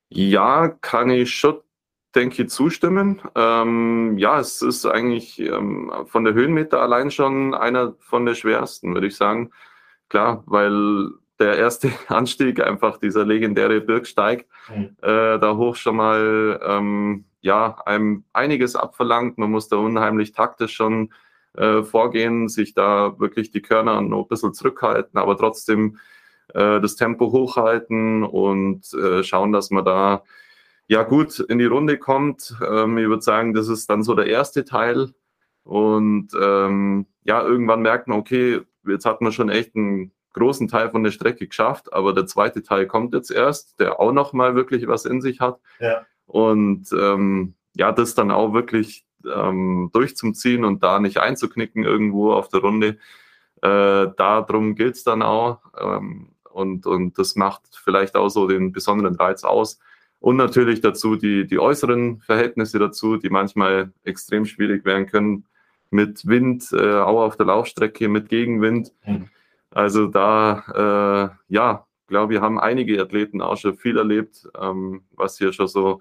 Ja, 0.08 0.68
kann 0.68 1.10
ich 1.10 1.34
schon, 1.34 1.60
denke 2.14 2.44
ich, 2.44 2.50
zustimmen. 2.50 3.20
Ähm, 3.34 4.16
ja, 4.18 4.38
es 4.38 4.62
ist 4.62 4.86
eigentlich 4.86 5.40
ähm, 5.40 5.92
von 6.06 6.24
der 6.24 6.34
Höhenmeter 6.34 6.80
allein 6.80 7.10
schon 7.10 7.54
einer 7.54 7.94
von 7.98 8.24
der 8.24 8.34
schwersten, 8.34 8.94
würde 8.94 9.08
ich 9.08 9.16
sagen. 9.16 9.50
Klar, 10.08 10.44
weil 10.46 11.10
der 11.38 11.58
erste 11.58 11.90
Anstieg 12.08 12.60
einfach 12.60 12.98
dieser 12.98 13.24
legendäre 13.24 13.80
Birksteig 13.80 14.46
mhm. 14.74 14.96
äh, 15.02 15.38
da 15.38 15.56
hoch 15.56 15.76
schon 15.76 15.96
mal 15.96 16.60
ähm, 16.64 17.24
ja, 17.46 17.80
einem 17.86 18.24
einiges 18.32 18.74
abverlangt. 18.74 19.38
Man 19.38 19.52
muss 19.52 19.68
da 19.68 19.76
unheimlich 19.76 20.32
taktisch 20.32 20.74
schon 20.74 21.12
äh, 21.54 21.84
vorgehen, 21.84 22.48
sich 22.48 22.74
da 22.74 23.18
wirklich 23.20 23.52
die 23.52 23.62
Körner 23.62 24.02
noch 24.02 24.24
ein 24.24 24.28
bisschen 24.28 24.52
zurückhalten, 24.52 25.18
aber 25.18 25.38
trotzdem 25.38 25.98
äh, 26.54 26.80
das 26.80 26.96
Tempo 26.96 27.30
hochhalten 27.30 28.24
und 28.24 28.92
äh, 28.94 29.22
schauen, 29.22 29.52
dass 29.52 29.70
man 29.70 29.84
da 29.84 30.24
ja 30.88 31.04
gut 31.04 31.38
in 31.38 31.58
die 31.58 31.66
Runde 31.66 31.98
kommt. 31.98 32.56
Ähm, 32.68 32.98
ich 32.98 33.08
würde 33.08 33.22
sagen, 33.22 33.54
das 33.54 33.68
ist 33.68 33.88
dann 33.88 34.02
so 34.02 34.14
der 34.14 34.26
erste 34.26 34.64
Teil. 34.64 35.12
Und 35.62 36.28
ähm, 36.40 37.06
ja, 37.22 37.42
irgendwann 37.42 37.82
merkt 37.82 38.08
man, 38.08 38.18
okay, 38.18 38.60
jetzt 38.86 39.06
hat 39.06 39.20
man 39.20 39.32
schon 39.32 39.50
echt 39.50 39.76
einen 39.76 40.12
großen 40.32 40.66
Teil 40.66 40.90
von 40.90 41.04
der 41.04 41.12
Strecke 41.12 41.46
geschafft, 41.46 41.92
aber 41.92 42.12
der 42.12 42.26
zweite 42.26 42.62
Teil 42.62 42.86
kommt 42.86 43.14
jetzt 43.14 43.30
erst, 43.30 43.80
der 43.80 44.00
auch 44.00 44.12
noch 44.12 44.32
mal 44.32 44.54
wirklich 44.54 44.86
was 44.88 45.04
in 45.04 45.20
sich 45.20 45.40
hat. 45.40 45.60
Ja. 45.78 46.04
Und 46.26 46.88
ähm, 46.92 47.54
ja, 47.74 47.92
das 47.92 48.14
dann 48.14 48.30
auch 48.30 48.52
wirklich 48.52 49.04
ähm, 49.24 49.90
durchzuziehen 49.92 50.64
und 50.64 50.82
da 50.82 50.98
nicht 50.98 51.18
einzuknicken 51.18 51.84
irgendwo 51.84 52.32
auf 52.32 52.48
der 52.48 52.60
Runde. 52.60 52.98
Äh, 53.62 54.08
darum 54.16 54.74
gilt 54.74 54.96
es 54.96 55.04
dann 55.04 55.22
auch. 55.22 55.60
Ähm, 55.78 56.28
und, 56.52 56.86
und 56.86 57.18
das 57.18 57.36
macht 57.36 57.62
vielleicht 57.84 58.16
auch 58.16 58.28
so 58.28 58.46
den 58.46 58.72
besonderen 58.72 59.16
Reiz 59.16 59.44
aus. 59.44 59.78
Und 60.20 60.36
natürlich 60.36 60.80
dazu 60.80 61.16
die, 61.16 61.46
die 61.46 61.58
äußeren 61.58 62.20
Verhältnisse 62.20 62.78
dazu, 62.78 63.16
die 63.16 63.28
manchmal 63.28 63.92
extrem 64.04 64.46
schwierig 64.46 64.84
werden 64.84 65.06
können. 65.06 65.44
Mit 65.90 66.26
Wind, 66.26 66.72
äh, 66.72 66.96
auch 66.96 67.22
auf 67.22 67.36
der 67.36 67.46
Laufstrecke, 67.46 68.08
mit 68.08 68.28
Gegenwind. 68.28 68.92
Mhm. 69.06 69.28
Also 69.70 70.06
da, 70.06 71.30
äh, 71.50 71.54
ja, 71.54 71.86
glaube, 72.06 72.34
wir 72.34 72.40
haben 72.40 72.58
einige 72.58 73.00
Athleten 73.00 73.40
auch 73.40 73.56
schon 73.56 73.76
viel 73.76 73.98
erlebt, 73.98 74.48
ähm, 74.60 75.02
was 75.12 75.38
hier 75.38 75.52
schon 75.52 75.68
so 75.68 76.00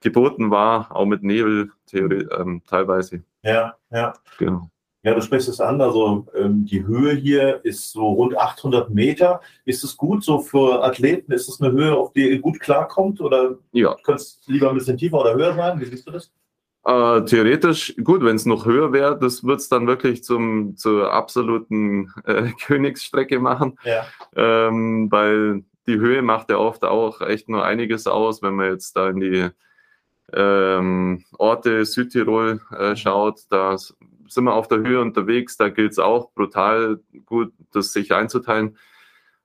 geboten 0.00 0.50
war, 0.50 0.94
auch 0.94 1.06
mit 1.06 1.22
Nebel 1.22 1.72
ähm, 1.92 2.62
teilweise. 2.66 3.22
Ja, 3.42 3.74
ja. 3.90 4.12
Genau. 4.38 4.70
Ja, 5.04 5.14
du 5.14 5.22
sprichst 5.22 5.48
es 5.48 5.60
an. 5.60 5.80
Also 5.80 6.26
ähm, 6.34 6.64
die 6.64 6.84
Höhe 6.84 7.14
hier 7.14 7.64
ist 7.64 7.92
so 7.92 8.06
rund 8.08 8.36
800 8.36 8.90
Meter. 8.90 9.40
Ist 9.64 9.84
es 9.84 9.96
gut 9.96 10.24
so 10.24 10.40
für 10.40 10.84
Athleten? 10.84 11.32
Ist 11.32 11.48
es 11.48 11.60
eine 11.60 11.72
Höhe, 11.72 11.96
auf 11.96 12.12
die 12.12 12.28
ihr 12.28 12.40
gut 12.40 12.58
klarkommt? 12.60 13.20
Oder 13.20 13.56
ja. 13.72 13.94
könnte 14.02 14.22
es 14.22 14.40
lieber 14.46 14.68
ein 14.68 14.74
bisschen 14.74 14.98
tiefer 14.98 15.20
oder 15.20 15.34
höher 15.34 15.54
sein? 15.54 15.80
Wie 15.80 15.84
siehst 15.84 16.06
du 16.06 16.10
das? 16.10 16.32
Äh, 16.88 17.26
theoretisch, 17.26 17.94
gut, 18.02 18.24
wenn 18.24 18.36
es 18.36 18.46
noch 18.46 18.64
höher 18.64 18.94
wäre, 18.94 19.18
das 19.18 19.44
wird 19.44 19.60
es 19.60 19.68
dann 19.68 19.86
wirklich 19.86 20.24
zum, 20.24 20.74
zur 20.78 21.12
absoluten 21.12 22.14
äh, 22.24 22.50
Königsstrecke 22.66 23.40
machen. 23.40 23.78
Ja. 23.84 24.06
Ähm, 24.34 25.12
weil 25.12 25.64
die 25.86 25.98
Höhe 25.98 26.22
macht 26.22 26.48
ja 26.48 26.56
oft 26.56 26.84
auch 26.86 27.20
echt 27.20 27.50
nur 27.50 27.62
einiges 27.62 28.06
aus, 28.06 28.40
wenn 28.40 28.54
man 28.54 28.70
jetzt 28.70 28.96
da 28.96 29.10
in 29.10 29.20
die 29.20 29.48
ähm, 30.32 31.24
Orte 31.36 31.84
Südtirol 31.84 32.62
äh, 32.74 32.90
mhm. 32.90 32.96
schaut. 32.96 33.40
Da 33.50 33.76
sind 33.76 34.44
wir 34.44 34.54
auf 34.54 34.68
der 34.68 34.78
Höhe 34.78 35.02
unterwegs, 35.02 35.58
da 35.58 35.68
gilt 35.68 35.92
es 35.92 35.98
auch 35.98 36.32
brutal 36.32 37.00
gut, 37.26 37.52
das 37.70 37.92
sich 37.92 38.14
einzuteilen. 38.14 38.78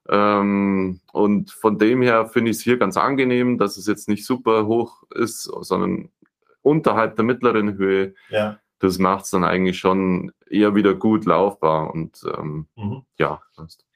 Ähm, 0.08 1.00
und 1.12 1.50
von 1.50 1.78
dem 1.78 2.00
her 2.00 2.24
finde 2.24 2.52
ich 2.52 2.56
es 2.56 2.62
hier 2.62 2.78
ganz 2.78 2.96
angenehm, 2.96 3.58
dass 3.58 3.76
es 3.76 3.86
jetzt 3.86 4.08
nicht 4.08 4.24
super 4.24 4.64
hoch 4.64 5.02
ist, 5.10 5.42
sondern 5.42 6.08
unterhalb 6.64 7.14
der 7.16 7.24
mittleren 7.24 7.76
Höhe. 7.78 8.14
Ja. 8.30 8.58
das 8.80 8.98
macht 8.98 9.24
es 9.24 9.30
dann 9.30 9.44
eigentlich 9.44 9.78
schon 9.78 10.32
eher 10.50 10.74
wieder 10.74 10.94
gut 10.94 11.24
laufbar. 11.24 11.94
Und 11.94 12.20
ähm, 12.36 12.66
Mhm. 12.76 13.02
ja. 13.18 13.40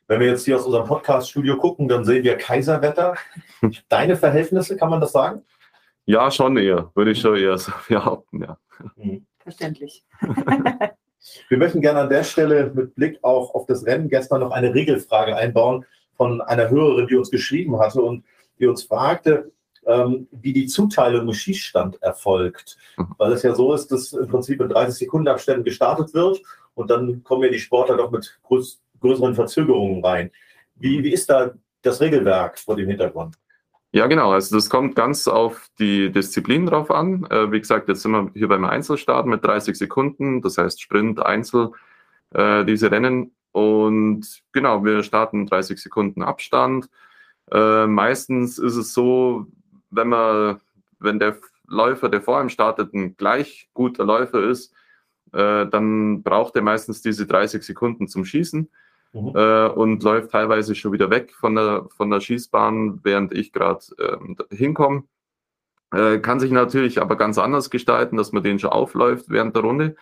Wenn 0.07 0.21
wir 0.21 0.29
jetzt 0.29 0.45
hier 0.47 0.57
aus 0.57 0.65
unserem 0.65 0.87
Podcast-Studio 0.87 1.57
gucken, 1.59 1.89
dann 1.89 2.05
sehen 2.05 2.25
wir 2.25 2.37
Kaiserwetter. 2.39 3.15
Deine 3.91 4.17
Verhältnisse, 4.17 4.77
kann 4.77 4.89
man 4.91 5.01
das 5.01 5.13
sagen? 5.13 5.43
ja, 6.07 6.31
schon 6.31 6.57
eher, 6.57 6.91
würde 6.95 7.11
ich 7.11 7.21
schon 7.21 7.37
eher 7.37 7.59
so 7.59 7.71
behaupten, 7.89 8.43
ja. 8.43 8.57
Verständlich. 9.41 10.05
Wir 11.49 11.59
möchten 11.59 11.81
gerne 11.83 12.01
an 12.01 12.09
der 12.09 12.23
Stelle 12.25 12.71
mit 12.75 12.95
Blick 12.95 13.19
auch 13.23 13.55
auf 13.55 13.67
das 13.67 13.85
Rennen 13.85 14.09
gestern 14.09 14.41
noch 14.41 14.53
eine 14.53 14.73
Regelfrage 14.73 15.37
einbauen 15.37 15.85
von 16.17 16.41
einer 16.41 16.71
Hörerin, 16.71 17.07
die 17.09 17.17
uns 17.17 17.31
geschrieben 17.31 17.79
hatte 17.79 18.01
und 18.01 18.25
die 18.59 18.67
uns 18.67 18.85
fragte, 18.85 19.51
ähm, 19.89 20.29
wie 20.31 20.53
die 20.53 20.67
Zuteilung 20.67 21.27
im 21.27 21.35
Schießstand 21.35 22.01
erfolgt. 22.03 22.77
Mhm. 22.97 23.15
Weil 23.17 23.33
es 23.33 23.43
ja 23.43 23.55
so 23.55 23.73
ist, 23.73 23.91
dass 23.91 24.13
im 24.13 24.29
Prinzip 24.29 24.61
in 24.61 24.69
30 24.69 24.95
Sekunden 24.95 25.29
Abständen 25.29 25.65
gestartet 25.65 26.15
wird 26.15 26.41
und 26.75 26.91
dann 26.91 27.25
kommen 27.25 27.45
ja 27.45 27.51
die 27.51 27.59
Sportler 27.59 27.97
doch 27.97 28.11
mit 28.11 28.39
größ 28.45 28.81
größeren 29.01 29.35
Verzögerungen 29.35 30.05
rein. 30.05 30.31
Wie, 30.75 31.03
wie 31.05 31.13
ist 31.13 31.31
da 31.31 31.53
das 31.83 32.01
Regelwerk 32.01 32.59
vor 32.59 32.77
dem 32.77 32.89
Hintergrund? 32.89 33.37
Ja, 33.93 34.07
genau. 34.07 34.33
Also 34.33 34.57
das 34.57 34.69
kommt 34.69 34.97
ganz 34.97 35.29
auf 35.29 35.69
die 35.79 36.11
Disziplin 36.11 36.67
drauf 36.67 36.91
an. 36.91 37.27
Äh, 37.31 37.51
wie 37.53 37.61
gesagt, 37.61 37.89
jetzt 37.89 38.03
sind 38.03 38.11
wir 38.11 38.31
hier 38.35 38.49
beim 38.49 38.65
Einzelstart 38.65 39.27
mit 39.27 39.45
30 39.45 39.77
Sekunden, 39.77 40.43
das 40.43 40.59
heißt 40.59 40.83
Sprint, 40.83 41.25
Einzel, 41.25 41.71
äh, 42.35 42.65
diese 42.65 42.91
Rennen. 42.91 43.33
Und 43.53 44.43
genau, 44.53 44.85
wir 44.85 45.03
starten 45.05 45.47
30 45.47 45.81
Sekunden 45.81 46.23
Abstand. 46.23 46.91
Äh, 47.51 47.87
meistens 47.87 48.59
ist 48.59 48.77
es 48.77 48.93
so, 48.93 49.47
wenn 49.91 50.09
man, 50.09 50.61
wenn 50.99 51.19
der 51.19 51.37
Läufer, 51.67 52.09
der 52.09 52.23
vor 52.23 52.41
ihm 52.41 52.49
startet, 52.49 52.95
ein 52.95 53.17
gleich 53.17 53.69
guter 53.75 54.05
Läufer 54.05 54.43
ist, 54.43 54.73
äh, 55.33 55.67
dann 55.67 56.23
braucht 56.23 56.57
er 56.57 56.63
meistens 56.63 57.03
diese 57.03 57.27
30 57.27 57.63
Sekunden 57.63 58.09
zum 58.09 58.25
Schießen 58.25 58.69
Mhm. 59.13 59.33
äh, 59.35 59.69
und 59.69 60.03
läuft 60.03 60.33
teilweise 60.33 60.75
schon 60.75 60.93
wieder 60.93 61.11
weg 61.11 61.33
von 61.35 61.55
der, 61.55 61.87
von 61.97 62.11
der 62.11 62.21
Schießbahn, 62.21 63.01
während 63.03 63.33
ich 63.33 63.53
gerade 63.53 63.81
ähm, 63.99 64.37
hinkomme. 64.51 65.05
Äh, 65.93 66.19
kann 66.19 66.41
sich 66.41 66.51
natürlich 66.51 67.01
aber 67.01 67.17
ganz 67.17 67.39
anders 67.39 67.71
gestalten, 67.71 68.17
dass 68.17 68.33
man 68.33 68.43
den 68.43 68.59
schon 68.59 68.71
aufläuft 68.71 69.27
während 69.31 69.57
der 69.57 69.63
Runde. 69.63 69.97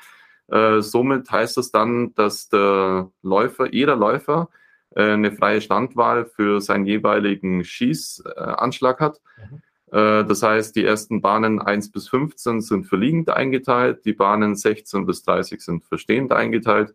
Äh, 0.48 0.80
somit 0.80 1.30
heißt 1.30 1.58
es 1.58 1.70
dann, 1.70 2.14
dass 2.14 2.48
der 2.48 3.10
Läufer, 3.22 3.72
jeder 3.72 3.94
Läufer, 3.94 4.48
äh, 4.90 5.12
eine 5.12 5.30
freie 5.30 5.60
Standwahl 5.60 6.24
für 6.24 6.60
seinen 6.60 6.86
jeweiligen 6.86 7.62
Schießanschlag 7.62 9.00
hat. 9.00 9.20
Mhm. 9.36 9.62
Äh, 9.92 10.24
das 10.24 10.42
heißt, 10.42 10.76
die 10.76 10.84
ersten 10.84 11.20
Bahnen 11.20 11.60
1 11.60 11.92
bis 11.92 12.08
15 12.08 12.60
sind 12.60 12.84
für 12.84 12.96
liegend 12.96 13.30
eingeteilt, 13.30 14.04
die 14.04 14.12
Bahnen 14.12 14.56
16 14.56 15.06
bis 15.06 15.22
30 15.22 15.60
sind 15.60 15.84
für 15.84 15.98
stehend 15.98 16.32
eingeteilt. 16.32 16.94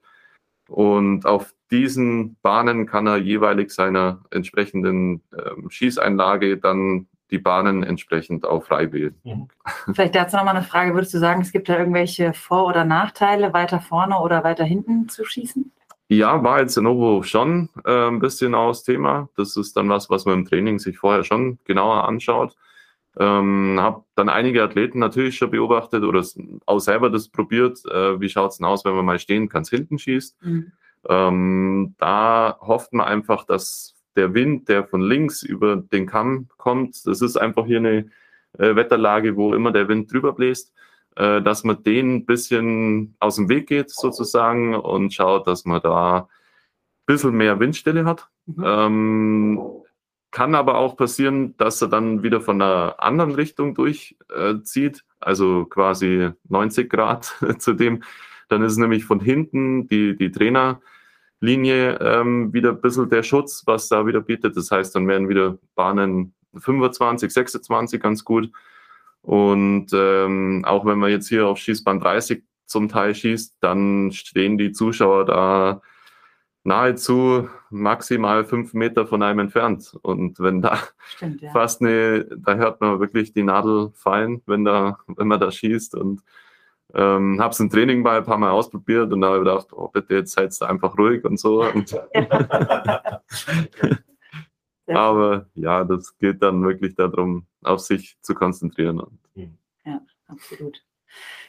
Und 0.68 1.26
auf 1.26 1.54
diesen 1.70 2.38
Bahnen 2.42 2.86
kann 2.86 3.08
er 3.08 3.18
jeweilig 3.18 3.72
seiner 3.72 4.24
entsprechenden 4.32 5.22
ähm, 5.38 5.70
Schießeinlage 5.70 6.58
dann 6.58 7.08
die 7.30 7.40
Bahnen 7.40 7.84
entsprechend 7.84 8.46
auch 8.46 8.64
frei 8.64 8.92
wählen. 8.92 9.16
Vielleicht 9.94 10.16
dazu 10.16 10.36
nochmal 10.36 10.56
eine 10.56 10.66
Frage. 10.66 10.94
Würdest 10.94 11.14
du 11.14 11.18
sagen, 11.18 11.42
es 11.42 11.52
gibt 11.52 11.70
da 11.70 11.78
irgendwelche 11.78 12.34
Vor- 12.34 12.68
oder 12.68 12.84
Nachteile, 12.84 13.54
weiter 13.54 13.80
vorne 13.80 14.20
oder 14.20 14.44
weiter 14.44 14.66
hinten 14.66 15.08
zu 15.08 15.26
schießen? 15.26 15.72
Ja, 16.10 16.44
war 16.44 16.60
jetzt 16.60 16.76
in 16.76 16.84
Novo 16.84 17.24
schon 17.24 17.70
äh, 17.86 18.08
ein 18.10 18.20
bisschen 18.20 18.54
aus 18.54 18.84
Thema. 18.84 19.30
Das 19.38 19.56
ist 19.56 19.78
dann 19.78 19.88
was, 19.88 20.10
was 20.10 20.26
man 20.26 20.40
im 20.40 20.46
Training 20.46 20.78
sich 20.78 20.98
vorher 20.98 21.24
schon 21.24 21.58
genauer 21.64 22.06
anschaut. 22.06 22.58
Ähm, 23.20 23.78
habe 23.80 24.06
dann 24.16 24.30
einige 24.30 24.64
Athleten 24.64 25.00
natürlich 25.00 25.38
schon 25.38 25.52
beobachtet 25.52 26.04
oder 26.04 26.26
auch 26.66 26.80
selber 26.80 27.10
das 27.10 27.28
probiert. 27.28 27.84
Äh, 27.86 28.22
wie 28.22 28.30
schaut's 28.30 28.58
denn 28.58 28.66
aus, 28.66 28.86
wenn 28.86 28.96
man 28.96 29.06
mal 29.06 29.20
stehen 29.20 29.50
ganz 29.50 29.70
hinten 29.70 30.00
schießt? 30.00 30.42
Mhm. 30.42 30.72
Ähm, 31.10 31.96
da 31.98 32.58
hofft 32.62 32.94
man 32.94 33.08
einfach, 33.08 33.44
dass 33.46 33.96
der 34.16 34.34
Wind, 34.34 34.70
der 34.70 34.86
von 34.86 35.02
links 35.02 35.44
über 35.44 35.76
den 35.78 36.06
Kamm 36.06 36.48
kommt, 36.58 37.06
das 37.06 37.22
ist 37.22 37.38
einfach 37.38 37.66
hier 37.66 37.80
eine 37.80 38.10
äh, 38.58 38.76
Wetterlage, 38.76 39.36
wo 39.36 39.54
immer 39.54 39.72
der 39.72 39.88
Wind 39.88 40.12
drüber 40.12 40.34
bläst, 40.34 40.74
äh, 41.16 41.42
dass 41.42 41.64
man 41.64 41.84
den 41.84 42.16
ein 42.16 42.26
bisschen 42.26 43.16
aus 43.20 43.36
dem 43.36 43.50
Weg 43.50 43.68
geht 43.68 43.90
sozusagen 43.90 44.76
und 44.76 45.14
schaut, 45.14 45.48
dass 45.48 45.66
man 45.66 45.82
da 45.82 46.18
ein 46.20 46.26
bisschen 47.06 47.36
mehr 47.36 47.60
Windstille 47.60 48.06
hat. 48.06 48.30
Mhm. 48.46 48.64
Ähm, 48.66 49.62
kann 50.32 50.56
aber 50.56 50.78
auch 50.78 50.96
passieren, 50.96 51.56
dass 51.58 51.82
er 51.82 51.90
dann 51.90 52.24
wieder 52.24 52.42
von 52.42 52.62
einer 52.62 52.96
anderen 53.00 53.36
Richtung 53.36 53.76
durchzieht, 53.76 54.98
äh, 54.98 55.02
also 55.20 55.66
quasi 55.66 56.30
90 56.48 56.90
Grad 56.90 57.36
zu 57.60 57.74
dem. 57.74 58.04
Dann 58.48 58.64
ist 58.64 58.78
nämlich 58.78 59.06
von 59.06 59.20
hinten 59.20 59.88
die, 59.88 60.16
die 60.16 60.32
Trainerlinie 60.32 62.00
ähm, 62.00 62.54
wieder 62.54 62.70
ein 62.72 62.82
bisschen 62.82 63.10
der 63.10 63.24
Schutz, 63.24 63.64
was 63.66 63.90
da 63.90 64.06
wieder 64.06 64.22
bietet. 64.22 64.58
Das 64.58 64.72
heißt, 64.72 64.96
dann 64.96 65.08
werden 65.08 65.30
wieder 65.30 65.58
Bahnen 65.76 66.34
25, 66.58 67.32
26 67.32 68.02
ganz 68.02 68.24
gut. 68.24 68.52
Und 69.22 69.88
ähm, 69.94 70.64
auch 70.66 70.86
wenn 70.86 70.98
man 70.98 71.12
jetzt 71.12 71.30
hier 71.30 71.48
auf 71.48 71.58
Schießbahn 71.60 72.00
30 72.00 72.44
zum 72.66 72.90
Teil 72.90 73.14
schießt, 73.14 73.58
dann 73.60 74.12
stehen 74.12 74.58
die 74.58 74.72
Zuschauer 74.72 75.26
da 75.26 75.82
nahezu 76.64 77.50
maximal 77.70 78.46
fünf 78.46 78.74
Meter 78.74 79.08
von 79.08 79.24
einem 79.24 79.40
entfernt. 79.40 79.98
Und 80.02 80.40
wenn 80.40 80.62
da 80.62 80.80
Stimmt, 81.16 81.42
ja. 81.42 81.52
fast 81.52 81.82
eine, 81.82 82.26
da 82.38 82.56
hört 82.56 82.82
man 82.82 83.00
wirklich 83.00 83.34
die 83.34 83.44
Nadel 83.44 83.92
fallen, 83.96 84.42
wenn 84.46 84.66
da, 84.66 85.00
wenn 85.08 85.28
man 85.28 85.40
da 85.40 85.52
schießt. 85.52 85.96
Und 85.96 86.22
ähm, 86.94 87.40
habe 87.40 87.52
es 87.52 87.60
im 87.60 87.70
Training 87.70 88.02
mal 88.02 88.18
ein 88.18 88.26
paar 88.26 88.38
Mal 88.38 88.52
ausprobiert 88.52 89.14
und 89.14 89.22
da 89.22 89.28
habe 89.28 89.38
ich 89.38 89.44
gedacht, 89.44 89.68
oh 89.72 89.88
bitte, 89.88 90.16
jetzt 90.16 90.34
seid 90.34 90.54
ihr 90.62 90.70
einfach 90.70 90.98
ruhig 90.98 91.24
und 91.24 91.40
so. 91.40 91.64
Und, 91.64 91.98
aber 94.88 95.46
ja, 95.56 95.86
das 95.86 96.18
geht 96.18 96.44
dann 96.44 96.62
wirklich 96.64 96.96
darum, 96.96 97.46
auf 97.64 97.80
sich 97.80 98.18
zu 98.22 98.34
konzentrieren. 98.34 99.00
Und, 99.00 99.20
Absolut. 100.28 100.84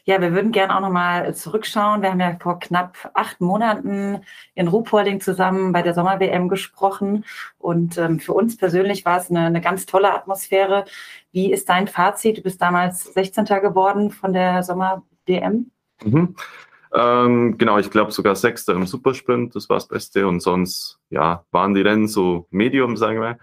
Ja, 0.05 0.21
wir 0.21 0.33
würden 0.33 0.51
gerne 0.51 0.77
auch 0.77 0.81
nochmal 0.81 1.33
zurückschauen. 1.33 2.03
Wir 2.03 2.11
haben 2.11 2.19
ja 2.19 2.37
vor 2.41 2.59
knapp 2.59 3.13
acht 3.15 3.41
Monaten 3.41 4.23
in 4.55 4.67
Ruhpolding 4.67 5.21
zusammen 5.21 5.73
bei 5.73 5.83
der 5.83 5.95
Sommer-WM 5.95 6.49
gesprochen. 6.49 7.25
Und 7.59 7.99
ähm, 7.99 8.19
für 8.19 8.33
uns 8.33 8.57
persönlich 8.57 9.05
war 9.05 9.19
es 9.19 9.31
eine, 9.31 9.47
eine 9.47 9.61
ganz 9.61 9.87
tolle 9.87 10.13
Atmosphäre. 10.13 10.87
Wie 11.31 11.53
ist 11.53 11.69
dein 11.69 11.87
Fazit? 11.87 12.39
Du 12.39 12.43
bist 12.43 12.61
damals 12.61 13.05
16. 13.15 13.45
geworden 13.45 14.11
von 14.11 14.33
der 14.33 14.65
Sommer-WM. 14.65 15.71
Mhm. 16.03 16.35
Ähm, 16.95 17.57
genau, 17.57 17.79
ich 17.79 17.91
glaube 17.91 18.11
sogar 18.11 18.35
Sechster 18.35 18.75
im 18.75 18.87
Supersprint, 18.87 19.55
das 19.55 19.69
war 19.69 19.77
das 19.77 19.87
Beste. 19.87 20.27
Und 20.27 20.41
sonst, 20.41 20.99
ja, 21.11 21.45
waren 21.53 21.75
die 21.75 21.81
Rennen 21.81 22.09
so 22.09 22.49
Medium, 22.51 22.97
sagen 22.97 23.21
wir. 23.21 23.39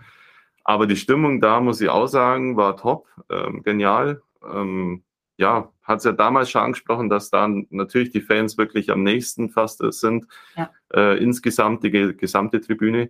Aber 0.65 0.87
die 0.87 0.97
Stimmung 0.97 1.39
da, 1.39 1.61
muss 1.61 1.79
ich 1.79 1.89
auch 1.89 2.07
sagen, 2.07 2.57
war 2.57 2.75
top, 2.75 3.07
ähm, 3.29 3.63
genial. 3.63 4.21
Ähm, 4.43 5.03
ja, 5.39 5.71
hat 5.83 5.99
es 5.99 6.03
ja 6.03 6.11
damals 6.11 6.51
schon 6.51 6.61
angesprochen, 6.61 7.09
dass 7.09 7.29
da 7.29 7.47
natürlich 7.69 8.11
die 8.11 8.19
Fans 8.21 8.57
wirklich 8.57 8.91
am 8.91 9.03
nächsten 9.03 9.49
fast 9.49 9.81
sind. 9.93 10.27
Ja. 10.55 10.69
Äh, 10.93 11.23
insgesamt 11.23 11.83
die 11.83 11.91
ge- 11.91 12.13
gesamte 12.13 12.59
Tribüne 12.59 13.09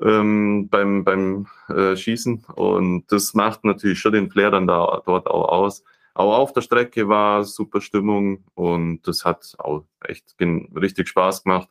ähm, 0.00 0.68
beim, 0.68 1.04
beim 1.04 1.46
äh, 1.68 1.94
Schießen. 1.96 2.46
Und 2.56 3.04
das 3.12 3.32
macht 3.34 3.64
natürlich 3.64 4.00
schon 4.00 4.12
den 4.12 4.28
Flair 4.28 4.50
dann 4.50 4.66
da 4.66 5.02
dort 5.06 5.28
auch 5.28 5.48
aus. 5.48 5.84
Auch 6.14 6.36
auf 6.36 6.52
der 6.52 6.62
Strecke 6.62 7.08
war 7.08 7.44
super 7.44 7.80
Stimmung 7.80 8.42
und 8.54 9.06
das 9.06 9.24
hat 9.24 9.54
auch 9.58 9.84
echt 10.02 10.34
richtig 10.40 11.08
Spaß 11.08 11.44
gemacht. 11.44 11.68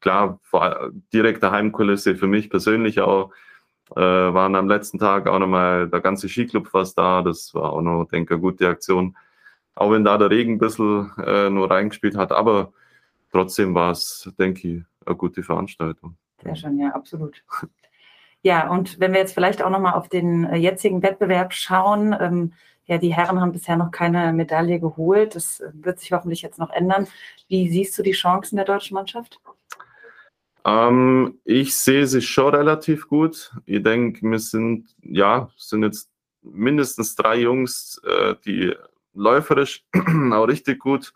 Klar, 0.00 0.38
vor, 0.42 0.90
direkte 1.12 1.50
Heimkulisse 1.50 2.16
für 2.16 2.28
mich 2.28 2.48
persönlich 2.48 3.00
auch. 3.00 3.32
Äh, 3.96 4.00
waren 4.00 4.54
am 4.54 4.68
letzten 4.68 4.98
Tag 4.98 5.26
auch 5.26 5.38
nochmal 5.38 5.88
der 5.88 6.00
ganze 6.00 6.28
Skiclub 6.28 6.68
fast 6.68 6.98
da. 6.98 7.22
Das 7.22 7.54
war 7.54 7.72
auch 7.72 7.82
noch, 7.82 8.06
denke 8.06 8.34
ich, 8.34 8.36
eine 8.36 8.40
gute 8.40 8.68
Aktion. 8.68 9.16
Auch 9.74 9.90
wenn 9.92 10.04
da 10.04 10.18
der 10.18 10.30
Regen 10.30 10.54
ein 10.54 10.58
bisschen 10.58 11.10
äh, 11.24 11.48
nur 11.50 11.70
reingespielt 11.70 12.16
hat, 12.16 12.32
aber 12.32 12.72
trotzdem 13.30 13.74
war 13.74 13.92
es, 13.92 14.32
denke 14.38 14.68
ich, 14.68 14.82
eine 15.06 15.16
gute 15.16 15.42
Veranstaltung. 15.42 16.16
Sehr 16.42 16.56
schön, 16.56 16.78
ja, 16.78 16.90
absolut. 16.90 17.42
Ja, 18.42 18.70
und 18.70 19.00
wenn 19.00 19.12
wir 19.12 19.18
jetzt 19.18 19.34
vielleicht 19.34 19.62
auch 19.62 19.70
nochmal 19.70 19.94
auf 19.94 20.08
den 20.08 20.44
äh, 20.44 20.56
jetzigen 20.56 21.02
Wettbewerb 21.02 21.52
schauen, 21.52 22.14
ähm, 22.18 22.52
ja, 22.86 22.96
die 22.96 23.12
Herren 23.12 23.40
haben 23.40 23.52
bisher 23.52 23.76
noch 23.76 23.90
keine 23.90 24.32
Medaille 24.32 24.80
geholt. 24.80 25.34
Das 25.34 25.60
äh, 25.60 25.70
wird 25.74 25.98
sich 25.98 26.12
hoffentlich 26.12 26.42
jetzt 26.42 26.58
noch 26.58 26.70
ändern. 26.70 27.08
Wie 27.48 27.68
siehst 27.68 27.98
du 27.98 28.02
die 28.02 28.12
Chancen 28.12 28.56
der 28.56 28.64
deutschen 28.64 28.94
Mannschaft? 28.94 29.40
Ähm, 30.64 31.38
ich 31.44 31.74
sehe 31.74 32.06
sie 32.06 32.22
schon 32.22 32.54
relativ 32.54 33.08
gut. 33.08 33.52
Ich 33.64 33.82
denke, 33.82 34.20
wir 34.22 34.38
sind, 34.38 34.94
ja, 35.02 35.50
sind 35.56 35.82
jetzt 35.82 36.10
mindestens 36.42 37.14
drei 37.16 37.40
Jungs, 37.40 38.00
äh, 38.04 38.34
die 38.44 38.74
läuferisch 39.14 39.84
auch 40.32 40.44
richtig 40.44 40.78
gut 40.78 41.12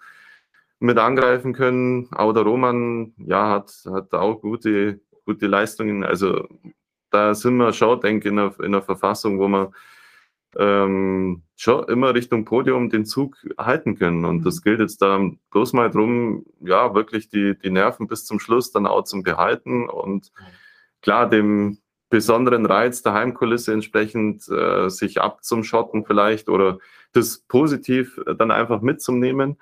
mit 0.78 0.98
angreifen 0.98 1.52
können. 1.52 2.08
Auch 2.12 2.32
der 2.32 2.42
Roman, 2.42 3.14
ja, 3.18 3.50
hat, 3.50 3.72
hat 3.90 4.12
auch 4.14 4.40
gute, 4.40 5.00
gute 5.24 5.46
Leistungen. 5.46 6.04
Also 6.04 6.48
da 7.10 7.34
sind 7.34 7.56
wir 7.56 7.72
schon, 7.72 8.00
denke 8.00 8.28
ich, 8.28 8.32
in 8.32 8.38
in 8.38 8.74
einer 8.74 8.82
Verfassung, 8.82 9.38
wo 9.38 9.48
wir 9.48 9.72
ähm, 10.58 11.42
schon 11.56 11.88
immer 11.88 12.14
Richtung 12.14 12.44
Podium 12.44 12.90
den 12.90 13.04
Zug 13.04 13.36
halten 13.58 13.96
können. 13.96 14.24
Und 14.24 14.44
das 14.44 14.62
gilt 14.62 14.80
jetzt 14.80 15.00
da 15.02 15.20
bloß 15.50 15.72
mal 15.72 15.90
drum, 15.90 16.44
ja, 16.60 16.94
wirklich 16.94 17.28
die, 17.28 17.56
die 17.58 17.70
Nerven 17.70 18.08
bis 18.08 18.24
zum 18.24 18.40
Schluss 18.40 18.72
dann 18.72 18.86
auch 18.86 19.04
zum 19.04 19.22
Behalten 19.22 19.88
und 19.88 20.32
klar, 21.00 21.28
dem 21.28 21.78
besonderen 22.10 22.66
Reiz 22.66 23.02
der 23.02 23.14
Heimkulisse 23.14 23.72
entsprechend 23.72 24.46
äh, 24.48 24.90
sich 24.90 25.20
abzuschotten 25.20 26.04
vielleicht 26.04 26.50
oder 26.50 26.78
das 27.12 27.38
positiv 27.48 28.20
dann 28.38 28.50
einfach 28.50 28.82
mitzunehmen 28.82 29.56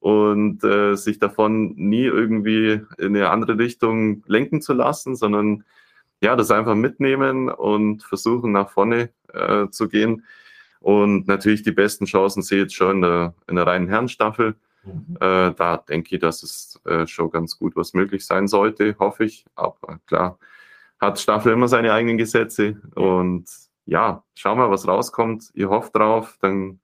und 0.00 0.64
äh, 0.64 0.96
sich 0.96 1.18
davon 1.18 1.74
nie 1.76 2.04
irgendwie 2.04 2.80
in 2.98 3.16
eine 3.16 3.28
andere 3.30 3.58
Richtung 3.58 4.24
lenken 4.26 4.62
zu 4.62 4.72
lassen, 4.72 5.16
sondern 5.16 5.64
ja, 6.22 6.34
das 6.34 6.50
einfach 6.50 6.76
mitnehmen 6.76 7.48
und 7.50 8.04
versuchen 8.04 8.52
nach 8.52 8.70
vorne 8.70 9.10
äh, 9.32 9.68
zu 9.70 9.88
gehen. 9.88 10.24
Und 10.80 11.28
natürlich 11.28 11.62
die 11.62 11.72
besten 11.72 12.06
Chancen 12.06 12.42
sehe 12.42 12.58
ich 12.58 12.62
jetzt 12.64 12.74
schon 12.74 12.96
in 12.96 13.02
der, 13.02 13.34
in 13.48 13.56
der 13.56 13.66
reinen 13.66 13.88
Herrenstaffel. 13.88 14.56
Mhm. 14.84 15.16
Äh, 15.20 15.52
da 15.54 15.76
denke 15.88 16.16
ich, 16.16 16.20
dass 16.20 16.42
es 16.42 16.80
äh, 16.84 17.06
schon 17.06 17.30
ganz 17.30 17.58
gut 17.58 17.76
was 17.76 17.94
möglich 17.94 18.26
sein 18.26 18.48
sollte, 18.48 18.96
hoffe 18.98 19.24
ich. 19.24 19.44
Aber 19.54 20.00
klar, 20.06 20.38
hat 21.00 21.20
Staffel 21.20 21.52
immer 21.52 21.68
seine 21.68 21.92
eigenen 21.92 22.18
Gesetze. 22.18 22.80
Und 22.94 23.46
ja, 23.86 24.24
schauen 24.34 24.58
wir, 24.58 24.70
was 24.70 24.86
rauskommt. 24.86 25.50
Ihr 25.54 25.68
hofft 25.68 25.94
drauf, 25.94 26.36
dann 26.40 26.80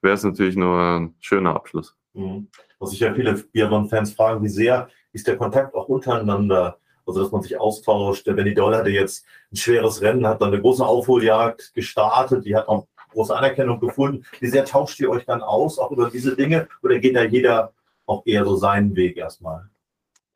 wäre 0.00 0.14
es 0.14 0.24
natürlich 0.24 0.56
nur 0.56 0.80
ein 0.80 1.14
schöner 1.20 1.54
Abschluss. 1.54 1.96
Mhm. 2.14 2.48
Was 2.78 2.90
sich 2.90 3.00
ja 3.00 3.14
viele 3.14 3.34
Biathlon-Fans 3.34 4.14
fragen, 4.14 4.42
wie 4.42 4.48
sehr 4.48 4.88
ist 5.12 5.26
der 5.26 5.36
Kontakt 5.36 5.74
auch 5.74 5.88
untereinander? 5.88 6.78
Also, 7.08 7.22
dass 7.22 7.32
man 7.32 7.40
sich 7.42 7.58
austauscht. 7.58 8.26
Der 8.26 8.34
Benny 8.34 8.52
Doll 8.52 8.76
hatte 8.76 8.90
jetzt 8.90 9.24
ein 9.50 9.56
schweres 9.56 10.02
Rennen, 10.02 10.26
hat 10.26 10.42
dann 10.42 10.52
eine 10.52 10.60
große 10.60 10.84
Aufholjagd 10.84 11.72
gestartet. 11.74 12.44
Die 12.44 12.54
hat 12.54 12.68
auch 12.68 12.86
große 13.12 13.34
Anerkennung 13.34 13.80
gefunden. 13.80 14.24
Wie 14.40 14.48
sehr 14.48 14.66
tauscht 14.66 15.00
ihr 15.00 15.08
euch 15.08 15.24
dann 15.24 15.42
aus, 15.42 15.78
auch 15.78 15.90
über 15.90 16.10
diese 16.10 16.36
Dinge? 16.36 16.68
Oder 16.82 16.98
geht 16.98 17.16
da 17.16 17.24
jeder 17.24 17.72
auch 18.04 18.26
eher 18.26 18.44
so 18.44 18.56
seinen 18.56 18.94
Weg 18.94 19.16
erstmal? 19.16 19.70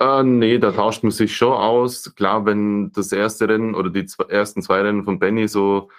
Äh, 0.00 0.22
nee, 0.22 0.58
da 0.58 0.72
tauscht 0.72 1.02
man 1.02 1.12
sich 1.12 1.36
schon 1.36 1.52
aus. 1.52 2.14
Klar, 2.16 2.46
wenn 2.46 2.90
das 2.92 3.12
erste 3.12 3.48
Rennen 3.48 3.74
oder 3.74 3.90
die 3.90 4.06
zwei, 4.06 4.24
ersten 4.24 4.62
zwei 4.62 4.80
Rennen 4.80 5.04
von 5.04 5.18
Benny 5.18 5.48
so 5.48 5.90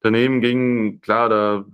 daneben 0.00 0.40
ging, 0.40 1.00
klar, 1.00 1.28
da 1.28 1.64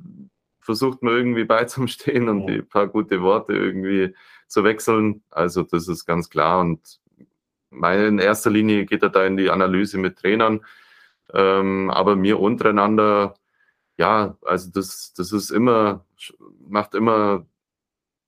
versucht 0.61 1.03
man 1.03 1.15
irgendwie 1.15 1.45
beizustehen 1.45 2.29
und 2.31 2.47
die 2.47 2.63
paar 2.63 2.89
gute 2.89 3.23
Worte 3.23 3.53
irgendwie 3.53 4.15
zu 4.49 4.65
wechseln. 4.65 5.23
Also 5.31 5.63
das 5.63 5.89
ist 5.89 6.07
ganz 6.07 6.29
klar. 6.29 6.61
Und 6.61 7.01
in 7.83 8.19
erster 8.19 8.51
Linie 8.51 8.87
geht 8.87 9.03
er 9.03 9.11
da 9.11 9.25
in 9.25 9.37
die 9.37 9.51
Analyse 9.51 9.99
mit 9.99 10.19
Trainern. 10.19 10.65
Ähm, 11.33 11.91
aber 11.91 12.17
mir 12.17 12.39
untereinander, 12.39 13.35
ja, 13.99 14.37
also 14.43 14.71
das, 14.73 15.13
das 15.15 15.33
ist 15.33 15.51
immer, 15.51 16.05
macht 16.69 16.95
immer 16.95 17.47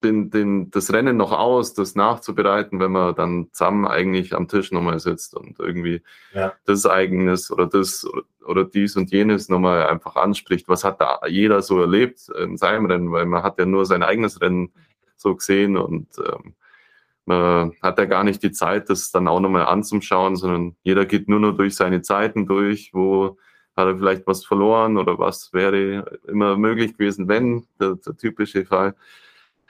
den, 0.02 0.30
den, 0.30 0.70
das 0.70 0.92
Rennen 0.92 1.16
noch 1.16 1.32
aus, 1.32 1.74
das 1.74 1.94
nachzubereiten, 1.94 2.78
wenn 2.78 2.92
man 2.92 3.14
dann 3.14 3.48
zusammen 3.52 3.86
eigentlich 3.86 4.34
am 4.34 4.46
Tisch 4.46 4.70
nochmal 4.70 5.00
sitzt 5.00 5.34
und 5.34 5.58
irgendwie 5.58 6.02
ja. 6.32 6.52
das 6.66 6.86
Eigenes 6.86 7.50
oder 7.50 7.66
das 7.66 8.04
oder, 8.04 8.22
oder 8.46 8.64
dies 8.64 8.96
und 8.96 9.10
jenes 9.10 9.48
nochmal 9.48 9.86
einfach 9.88 10.16
anspricht. 10.16 10.68
Was 10.68 10.84
hat 10.84 11.00
da 11.00 11.20
jeder 11.26 11.62
so 11.62 11.80
erlebt 11.80 12.28
in 12.28 12.56
seinem 12.56 12.86
Rennen, 12.86 13.12
weil 13.12 13.26
man 13.26 13.42
hat 13.42 13.58
ja 13.58 13.66
nur 13.66 13.86
sein 13.86 14.02
eigenes 14.02 14.40
Rennen 14.40 14.72
so 15.16 15.34
gesehen 15.34 15.76
und 15.76 16.06
ähm, 16.18 16.54
hat 17.30 17.98
ja 17.98 18.04
gar 18.04 18.24
nicht 18.24 18.42
die 18.42 18.52
Zeit, 18.52 18.88
das 18.90 19.10
dann 19.10 19.28
auch 19.28 19.40
nochmal 19.40 19.66
anzuschauen, 19.66 20.36
sondern 20.36 20.76
jeder 20.82 21.06
geht 21.06 21.28
nur 21.28 21.40
noch 21.40 21.52
durch 21.52 21.76
seine 21.76 22.02
Zeiten 22.02 22.46
durch, 22.46 22.90
wo 22.92 23.38
hat 23.76 23.86
er 23.86 23.96
vielleicht 23.96 24.26
was 24.26 24.44
verloren 24.44 24.96
oder 24.96 25.18
was 25.18 25.52
wäre 25.52 26.18
immer 26.26 26.56
möglich 26.56 26.94
gewesen, 26.94 27.28
wenn, 27.28 27.66
der, 27.80 27.94
der 27.94 28.16
typische 28.16 28.64
Fall. 28.64 28.94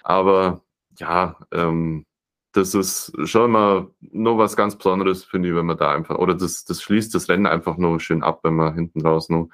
Aber 0.02 0.62
ja, 0.98 1.36
ähm, 1.52 2.06
das 2.52 2.74
ist 2.74 3.12
schon 3.24 3.50
immer 3.50 3.90
nur 4.00 4.38
was 4.38 4.56
ganz 4.56 4.76
Besonderes, 4.76 5.24
finde 5.24 5.50
ich, 5.50 5.54
wenn 5.54 5.66
man 5.66 5.76
da 5.76 5.92
einfach, 5.92 6.16
oder 6.16 6.34
das, 6.34 6.64
das 6.64 6.82
schließt 6.82 7.14
das 7.14 7.28
Rennen 7.28 7.46
einfach 7.46 7.76
nur 7.76 8.00
schön 8.00 8.22
ab, 8.22 8.40
wenn 8.42 8.54
man 8.54 8.74
hinten 8.74 9.02
raus 9.06 9.28
nur 9.28 9.44
ein 9.44 9.48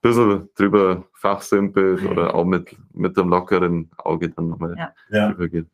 bisschen 0.00 0.48
drüber 0.54 1.04
fachsimpelt 1.12 2.04
oder 2.06 2.34
auch 2.34 2.44
mit, 2.44 2.76
mit 2.94 3.18
einem 3.18 3.28
lockeren 3.28 3.90
Auge 3.98 4.30
dann 4.30 4.48
nochmal 4.48 4.92
ja. 5.10 5.28
drüber 5.28 5.48
geht. 5.48 5.66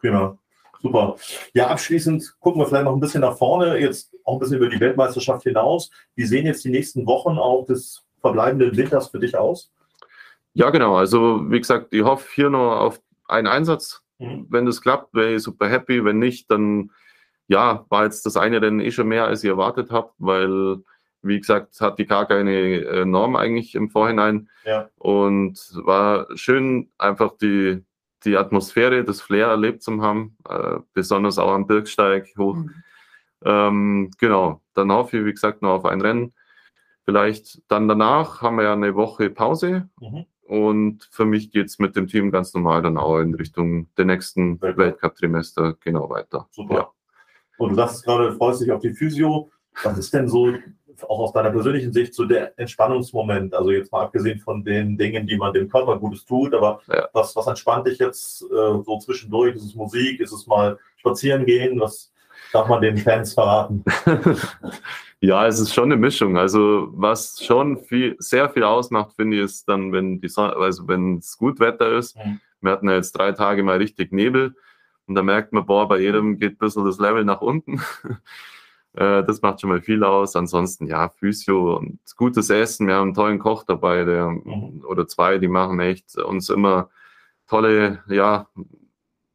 Genau. 0.00 0.38
Super. 0.82 1.16
Ja, 1.54 1.68
abschließend 1.68 2.36
gucken 2.40 2.60
wir 2.60 2.66
vielleicht 2.66 2.84
noch 2.84 2.94
ein 2.94 3.00
bisschen 3.00 3.20
nach 3.20 3.38
vorne, 3.38 3.78
jetzt 3.78 4.12
auch 4.24 4.34
ein 4.34 4.38
bisschen 4.40 4.56
über 4.56 4.68
die 4.68 4.80
Weltmeisterschaft 4.80 5.44
hinaus. 5.44 5.90
Wie 6.16 6.24
sehen 6.24 6.44
jetzt 6.44 6.64
die 6.64 6.70
nächsten 6.70 7.06
Wochen 7.06 7.38
auch 7.38 7.64
des 7.64 8.04
verbleibenden 8.20 8.76
Winters 8.76 9.08
für 9.08 9.20
dich 9.20 9.36
aus? 9.36 9.72
Ja, 10.54 10.70
genau. 10.70 10.96
Also, 10.96 11.50
wie 11.50 11.60
gesagt, 11.60 11.94
ich 11.94 12.02
hoffe 12.02 12.28
hier 12.34 12.50
noch 12.50 12.80
auf 12.80 13.00
einen 13.26 13.46
Einsatz. 13.46 14.02
Mhm. 14.18 14.46
Wenn 14.50 14.66
das 14.66 14.82
klappt, 14.82 15.14
wäre 15.14 15.34
ich 15.34 15.42
super 15.42 15.68
happy. 15.68 16.04
Wenn 16.04 16.18
nicht, 16.18 16.50
dann 16.50 16.90
ja, 17.46 17.86
war 17.88 18.04
jetzt 18.04 18.26
das 18.26 18.36
eine 18.36 18.60
Rennen 18.60 18.80
eh 18.80 18.90
schon 18.90 19.08
mehr, 19.08 19.26
als 19.26 19.44
ich 19.44 19.50
erwartet 19.50 19.90
habe, 19.90 20.10
weil, 20.18 20.78
wie 21.22 21.38
gesagt, 21.38 21.80
hat 21.80 21.98
die 21.98 22.06
gar 22.06 22.26
keine 22.26 23.06
Norm 23.06 23.36
eigentlich 23.36 23.74
im 23.74 23.88
Vorhinein. 23.88 24.48
Ja. 24.64 24.88
Und 24.96 25.58
war 25.84 26.26
schön, 26.36 26.90
einfach 26.98 27.36
die, 27.40 27.84
die 28.24 28.36
Atmosphäre, 28.36 29.04
das 29.04 29.20
Flair 29.20 29.48
erlebt 29.48 29.82
zu 29.82 30.00
haben, 30.00 30.36
äh, 30.48 30.78
besonders 30.92 31.38
auch 31.38 31.52
am 31.52 31.66
Birksteig 31.66 32.28
hoch. 32.38 32.56
Mhm. 32.56 32.70
Ähm, 33.44 34.10
genau, 34.18 34.60
dann 34.74 34.92
hoffe 34.92 35.18
ich, 35.18 35.24
wie 35.24 35.32
gesagt, 35.32 35.62
noch 35.62 35.72
auf 35.72 35.84
ein 35.84 36.00
Rennen. 36.00 36.32
Vielleicht 37.04 37.62
dann 37.68 37.88
danach 37.88 38.42
haben 38.42 38.56
wir 38.56 38.64
ja 38.64 38.72
eine 38.72 38.94
Woche 38.94 39.30
Pause. 39.30 39.88
Mhm. 40.00 40.26
Und 40.42 41.08
für 41.10 41.24
mich 41.24 41.50
geht 41.50 41.66
es 41.66 41.78
mit 41.78 41.96
dem 41.96 42.06
Team 42.08 42.30
ganz 42.30 42.52
normal 42.52 42.82
dann 42.82 42.98
auch 42.98 43.18
in 43.20 43.34
Richtung 43.34 43.88
der 43.96 44.04
nächsten 44.04 44.60
Weltcup-Trimester 44.60 45.74
genau 45.80 46.10
weiter. 46.10 46.46
Super. 46.50 46.74
Ja. 46.74 46.88
Und 47.58 47.70
du 47.70 47.74
sagst 47.76 48.04
gerade, 48.04 48.32
freust 48.32 48.60
dich 48.60 48.70
auf 48.70 48.80
die 48.80 48.92
Physio. 48.92 49.50
Was 49.82 49.98
ist 49.98 50.12
denn 50.12 50.28
so, 50.28 50.52
auch 51.02 51.20
aus 51.20 51.32
deiner 51.32 51.50
persönlichen 51.50 51.92
Sicht, 51.92 52.14
so 52.14 52.24
der 52.24 52.58
Entspannungsmoment? 52.58 53.54
Also 53.54 53.70
jetzt 53.70 53.92
mal 53.92 54.02
abgesehen 54.02 54.38
von 54.38 54.64
den 54.64 54.96
Dingen, 54.96 55.26
die 55.26 55.36
man 55.36 55.52
dem 55.52 55.68
Körper 55.68 55.98
Gutes 55.98 56.24
tut, 56.24 56.54
aber 56.54 56.80
ja. 56.88 57.08
was, 57.12 57.34
was 57.36 57.46
entspannt 57.46 57.86
dich 57.86 57.98
jetzt 57.98 58.42
äh, 58.42 58.82
so 58.84 58.98
zwischendurch? 58.98 59.54
Ist 59.54 59.64
es 59.64 59.74
Musik? 59.74 60.20
Ist 60.20 60.32
es 60.32 60.46
mal 60.46 60.78
spazieren 60.96 61.44
gehen? 61.44 61.80
Was 61.80 62.12
darf 62.52 62.68
man 62.68 62.80
den 62.80 62.96
Fans 62.96 63.34
verraten? 63.34 63.84
Ja, 65.24 65.46
es 65.46 65.60
ist 65.60 65.72
schon 65.72 65.84
eine 65.84 65.96
Mischung. 65.96 66.36
Also 66.36 66.88
was 66.90 67.40
schon 67.44 67.78
viel, 67.78 68.16
sehr 68.18 68.50
viel 68.50 68.64
ausmacht, 68.64 69.12
finde 69.14 69.36
ich, 69.36 69.44
ist 69.44 69.68
dann, 69.68 69.92
wenn 69.92 70.20
die 70.20 70.26
Sonne, 70.28 70.56
also 70.56 70.88
wenn 70.88 71.18
es 71.18 71.38
gut 71.38 71.60
Wetter 71.60 71.96
ist. 71.96 72.16
Mhm. 72.16 72.40
Wir 72.60 72.72
hatten 72.72 72.88
ja 72.88 72.96
jetzt 72.96 73.12
drei 73.12 73.30
Tage 73.30 73.62
mal 73.62 73.76
richtig 73.76 74.10
Nebel 74.12 74.56
und 75.06 75.14
da 75.14 75.22
merkt 75.22 75.52
man, 75.52 75.64
boah, 75.64 75.86
bei 75.86 76.00
jedem 76.00 76.40
geht 76.40 76.54
ein 76.54 76.58
bisschen 76.58 76.84
das 76.84 76.98
Level 76.98 77.24
nach 77.24 77.40
unten. 77.40 77.80
Äh, 78.94 79.24
das 79.24 79.42
macht 79.42 79.60
schon 79.60 79.70
mal 79.70 79.80
viel 79.80 80.04
aus. 80.04 80.36
Ansonsten, 80.36 80.86
ja, 80.86 81.08
Physio 81.08 81.76
und 81.76 81.98
gutes 82.16 82.50
Essen. 82.50 82.86
Wir 82.86 82.96
haben 82.96 83.08
einen 83.08 83.14
tollen 83.14 83.38
Koch 83.38 83.64
dabei, 83.64 84.04
der 84.04 84.28
mhm. 84.28 84.84
oder 84.86 85.06
zwei, 85.06 85.38
die 85.38 85.48
machen 85.48 85.80
echt 85.80 86.16
uns 86.16 86.50
immer 86.50 86.90
tolle, 87.46 88.02
ja, 88.08 88.48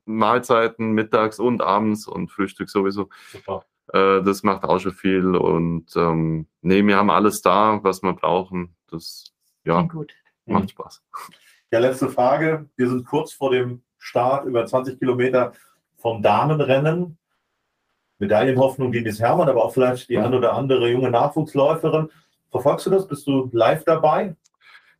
Mahlzeiten 0.05 0.91
mittags 0.91 1.39
und 1.39 1.61
abends 1.61 2.07
und 2.07 2.31
Frühstück 2.31 2.69
sowieso. 2.69 3.09
Super. 3.31 3.65
Äh, 3.93 4.23
das 4.23 4.43
macht 4.43 4.63
auch 4.63 4.79
schon 4.79 4.93
viel. 4.93 5.35
Und 5.35 5.95
ähm, 5.95 6.47
nee, 6.61 6.85
wir 6.85 6.97
haben 6.97 7.09
alles 7.09 7.41
da, 7.41 7.79
was 7.83 8.01
wir 8.03 8.13
brauchen. 8.13 8.75
Das 8.89 9.33
ja, 9.65 9.81
gut. 9.81 10.13
macht 10.45 10.63
mhm. 10.63 10.69
Spaß. 10.69 11.03
Ja, 11.71 11.79
letzte 11.79 12.09
Frage. 12.09 12.69
Wir 12.75 12.89
sind 12.89 13.05
kurz 13.05 13.33
vor 13.33 13.51
dem 13.51 13.81
Start 13.97 14.45
über 14.45 14.65
20 14.65 14.99
Kilometer 14.99 15.51
vom 15.97 16.21
Damenrennen. 16.21 17.17
Medaillenhoffnung 18.19 18.91
gegen 18.91 19.05
das 19.05 19.19
Hermann, 19.19 19.49
aber 19.49 19.63
auch 19.63 19.73
vielleicht 19.73 20.09
die 20.09 20.17
eine 20.17 20.37
oder 20.37 20.53
andere 20.53 20.89
junge 20.89 21.11
Nachwuchsläuferin. 21.11 22.09
Verfolgst 22.51 22.85
du 22.85 22.89
das? 22.89 23.07
Bist 23.07 23.27
du 23.27 23.49
live 23.51 23.83
dabei? 23.83 24.35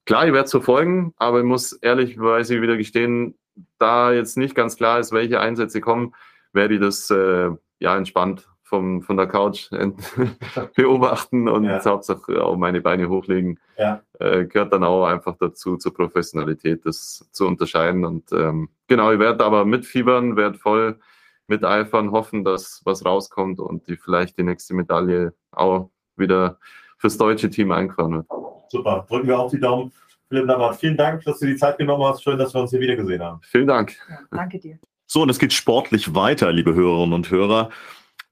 Klar, 0.06 0.26
ich 0.28 0.34
werde 0.34 0.46
es 0.46 0.52
verfolgen, 0.52 1.14
aber 1.18 1.40
ich 1.40 1.46
muss 1.46 1.74
ehrlichweise 1.74 2.62
wieder 2.62 2.78
gestehen, 2.78 3.36
da 3.80 4.12
jetzt 4.14 4.38
nicht 4.38 4.56
ganz 4.56 4.78
klar 4.78 5.00
ist, 5.00 5.12
welche 5.12 5.40
Einsätze 5.40 5.82
kommen, 5.82 6.14
werde 6.54 6.76
ich 6.76 6.80
das 6.80 7.10
äh, 7.10 7.50
ja 7.80 7.98
entspannt 7.98 8.48
vom, 8.64 9.02
von 9.02 9.18
der 9.18 9.28
Couch 9.28 9.70
beobachten 10.76 11.48
und 11.48 11.66
ja. 11.66 11.84
Hauptsache 11.84 12.44
auch 12.44 12.58
meine 12.58 12.82
Beine 12.82 13.10
hochlegen. 13.10 13.60
Ja. 13.78 14.02
Äh, 14.20 14.46
gehört 14.46 14.74
dann 14.74 14.84
auch 14.84 15.06
einfach 15.06 15.36
dazu, 15.40 15.78
zur 15.78 15.94
Professionalität, 15.94 16.86
das 16.86 17.28
zu 17.32 17.48
unterscheiden. 17.48 18.06
Und 18.06 18.32
ähm, 18.32 18.70
genau, 18.88 19.12
ich 19.12 19.20
werde 19.20 19.44
aber 19.44 19.66
mitfiebern, 19.66 20.36
werde 20.36 20.58
voll 20.58 21.00
miteifern, 21.48 22.12
hoffen, 22.12 22.44
dass 22.44 22.82
was 22.86 23.06
rauskommt 23.06 23.60
und 23.60 23.88
die 23.88 23.98
vielleicht 23.98 24.38
die 24.38 24.44
nächste 24.44 24.74
Medaille 24.74 25.34
auch 25.52 25.90
wieder 26.16 26.60
fürs 26.98 27.18
deutsche 27.18 27.50
Team 27.50 27.72
eingefahren 27.72 28.14
wird. 28.14 28.26
Super, 28.70 29.06
drücken 29.08 29.28
wir 29.28 29.40
auch 29.40 29.52
die 29.52 29.60
Daumen. 29.60 29.92
Philipp 30.30 30.46
Navrat, 30.46 30.76
vielen 30.76 30.98
Dank, 30.98 31.24
dass 31.24 31.40
du 31.40 31.46
die 31.46 31.56
Zeit 31.56 31.78
genommen 31.78 32.04
hast. 32.04 32.22
Schön, 32.22 32.38
dass 32.38 32.54
wir 32.54 32.62
uns 32.62 32.72
hier 32.72 32.82
wieder 32.82 32.98
gesehen 32.98 33.22
haben. 33.22 33.40
Vielen 33.44 33.68
Dank. 33.68 33.96
Ja, 34.10 34.20
danke 34.32 34.60
dir. 34.60 34.78
So, 35.06 35.22
und 35.22 35.30
es 35.30 35.40
geht 35.40 35.54
sportlich 35.54 36.16
weiter, 36.16 36.52
liebe 36.52 36.74
Hörerinnen 36.74 37.14
und 37.14 37.32
Hörer. 37.32 37.70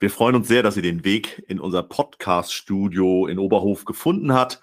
Wir 0.02 0.10
freuen 0.10 0.36
uns 0.36 0.50
sehr, 0.50 0.62
dass 0.62 0.76
ihr 0.76 0.84
den 0.84 1.06
Weg 1.06 1.42
in 1.48 1.62
unser 1.62 1.84
Podcast-Studio 1.84 3.28
in 3.28 3.40
Oberhof 3.40 3.86
gefunden 3.86 4.34
habt. 4.34 4.60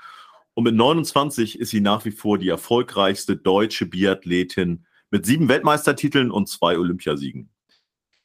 Und 0.52 0.64
mit 0.64 0.74
29 0.74 1.58
ist 1.58 1.70
sie 1.70 1.80
nach 1.80 2.04
wie 2.04 2.10
vor 2.10 2.36
die 2.36 2.50
erfolgreichste 2.50 3.36
deutsche 3.36 3.86
Biathletin 3.86 4.84
mit 5.10 5.24
sieben 5.24 5.48
Weltmeistertiteln 5.48 6.30
und 6.30 6.50
zwei 6.50 6.76
Olympiasiegen. 6.76 7.48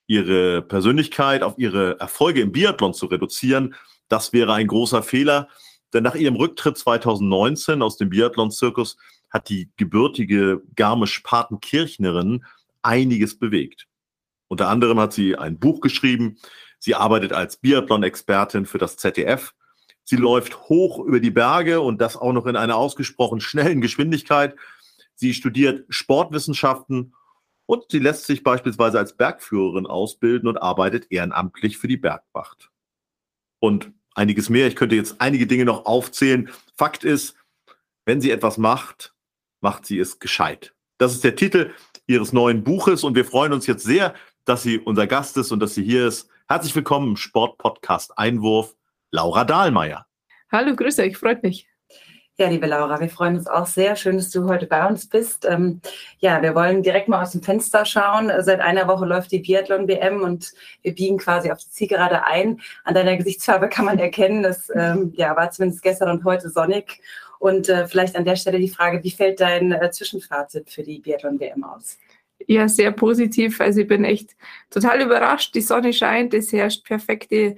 Ihre 0.07 0.61
Persönlichkeit 0.61 1.43
auf 1.43 1.57
ihre 1.57 1.99
Erfolge 1.99 2.41
im 2.41 2.51
Biathlon 2.51 2.93
zu 2.93 3.07
reduzieren, 3.07 3.75
das 4.07 4.33
wäre 4.33 4.53
ein 4.53 4.67
großer 4.67 5.03
Fehler. 5.03 5.49
Denn 5.93 6.03
nach 6.03 6.15
ihrem 6.15 6.35
Rücktritt 6.35 6.77
2019 6.77 7.81
aus 7.81 7.97
dem 7.97 8.09
Biathlon-Zirkus 8.09 8.97
hat 9.29 9.49
die 9.49 9.69
gebürtige 9.77 10.61
Garmisch-Partenkirchnerin 10.75 12.45
einiges 12.81 13.37
bewegt. 13.37 13.87
Unter 14.47 14.69
anderem 14.69 14.99
hat 14.99 15.13
sie 15.13 15.37
ein 15.37 15.59
Buch 15.59 15.81
geschrieben. 15.81 16.37
Sie 16.79 16.95
arbeitet 16.95 17.33
als 17.33 17.57
Biathlon-Expertin 17.57 18.65
für 18.65 18.77
das 18.77 18.97
ZDF. 18.97 19.53
Sie 20.03 20.15
läuft 20.15 20.69
hoch 20.69 20.99
über 20.99 21.19
die 21.19 21.31
Berge 21.31 21.81
und 21.81 21.99
das 21.99 22.15
auch 22.15 22.31
noch 22.31 22.45
in 22.45 22.55
einer 22.55 22.77
ausgesprochen 22.77 23.41
schnellen 23.41 23.81
Geschwindigkeit. 23.81 24.55
Sie 25.15 25.33
studiert 25.33 25.85
Sportwissenschaften 25.89 27.13
und 27.67 27.85
sie 27.91 27.99
lässt 27.99 28.25
sich 28.25 28.43
beispielsweise 28.43 28.97
als 28.97 29.15
Bergführerin 29.15 29.85
ausbilden 29.85 30.49
und 30.49 30.57
arbeitet 30.57 31.11
ehrenamtlich 31.11 31.77
für 31.77 31.87
die 31.87 31.97
Bergwacht. 31.97 32.71
Und 33.59 33.91
einiges 34.15 34.49
mehr. 34.49 34.67
Ich 34.67 34.75
könnte 34.75 34.95
jetzt 34.95 35.17
einige 35.19 35.45
Dinge 35.45 35.65
noch 35.65 35.85
aufzählen. 35.85 36.49
Fakt 36.75 37.03
ist, 37.03 37.35
wenn 38.05 38.19
sie 38.19 38.31
etwas 38.31 38.57
macht, 38.57 39.13
macht 39.61 39.85
sie 39.85 39.99
es 39.99 40.19
gescheit. 40.19 40.73
Das 40.97 41.13
ist 41.13 41.23
der 41.23 41.35
Titel 41.35 41.71
ihres 42.07 42.33
neuen 42.33 42.63
Buches 42.63 43.03
und 43.03 43.15
wir 43.15 43.25
freuen 43.25 43.53
uns 43.53 43.67
jetzt 43.67 43.83
sehr, 43.83 44.15
dass 44.45 44.63
sie 44.63 44.79
unser 44.79 45.05
Gast 45.05 45.37
ist 45.37 45.51
und 45.51 45.59
dass 45.59 45.75
sie 45.75 45.83
hier 45.83 46.07
ist. 46.07 46.29
Herzlich 46.47 46.75
willkommen 46.75 47.09
im 47.09 47.17
Sportpodcast 47.17 48.17
Einwurf, 48.17 48.75
Laura 49.11 49.43
Dahlmeier. 49.43 50.07
Hallo, 50.51 50.75
grüße 50.75 51.03
euch, 51.03 51.17
freut 51.17 51.43
mich. 51.43 51.67
Ja, 52.39 52.49
liebe 52.49 52.67
Laura, 52.67 52.99
wir 52.99 53.09
freuen 53.09 53.35
uns 53.35 53.47
auch 53.47 53.65
sehr. 53.65 53.95
Schön, 53.95 54.17
dass 54.17 54.29
du 54.29 54.47
heute 54.47 54.67
bei 54.67 54.85
uns 54.87 55.09
bist. 55.09 55.43
Ähm, 55.49 55.81
ja, 56.19 56.39
wir 56.43 56.53
wollen 56.53 56.83
direkt 56.83 57.07
mal 57.07 57.23
aus 57.23 57.31
dem 57.31 57.41
Fenster 57.41 57.83
schauen. 57.83 58.31
Seit 58.41 58.59
einer 58.59 58.87
Woche 58.87 59.07
läuft 59.07 59.31
die 59.31 59.39
Biathlon-WM 59.39 60.21
und 60.21 60.53
wir 60.83 60.93
biegen 60.93 61.17
quasi 61.17 61.49
auf 61.49 61.57
die 61.57 61.71
Zielgerade 61.71 62.25
ein. 62.25 62.61
An 62.83 62.93
deiner 62.93 63.17
Gesichtsfarbe 63.17 63.69
kann 63.69 63.85
man 63.85 63.97
erkennen, 63.97 64.43
dass 64.43 64.69
ähm, 64.75 65.13
ja, 65.15 65.35
war 65.35 65.49
zumindest 65.49 65.81
gestern 65.81 66.11
und 66.11 66.25
heute 66.25 66.51
sonnig. 66.51 67.01
Und 67.39 67.69
äh, 67.69 67.87
vielleicht 67.87 68.15
an 68.15 68.25
der 68.25 68.35
Stelle 68.35 68.59
die 68.59 68.69
Frage, 68.69 69.03
wie 69.03 69.09
fällt 69.09 69.39
dein 69.39 69.71
äh, 69.71 69.89
Zwischenfazit 69.89 70.69
für 70.69 70.83
die 70.83 70.99
Biathlon-WM 70.99 71.63
aus? 71.63 71.97
Ja, 72.45 72.67
sehr 72.67 72.91
positiv. 72.91 73.59
Also 73.59 73.81
ich 73.81 73.87
bin 73.87 74.05
echt 74.05 74.35
total 74.69 75.01
überrascht. 75.01 75.55
Die 75.55 75.61
Sonne 75.61 75.91
scheint, 75.91 76.35
es 76.35 76.53
herrscht 76.53 76.85
perfekte 76.85 77.55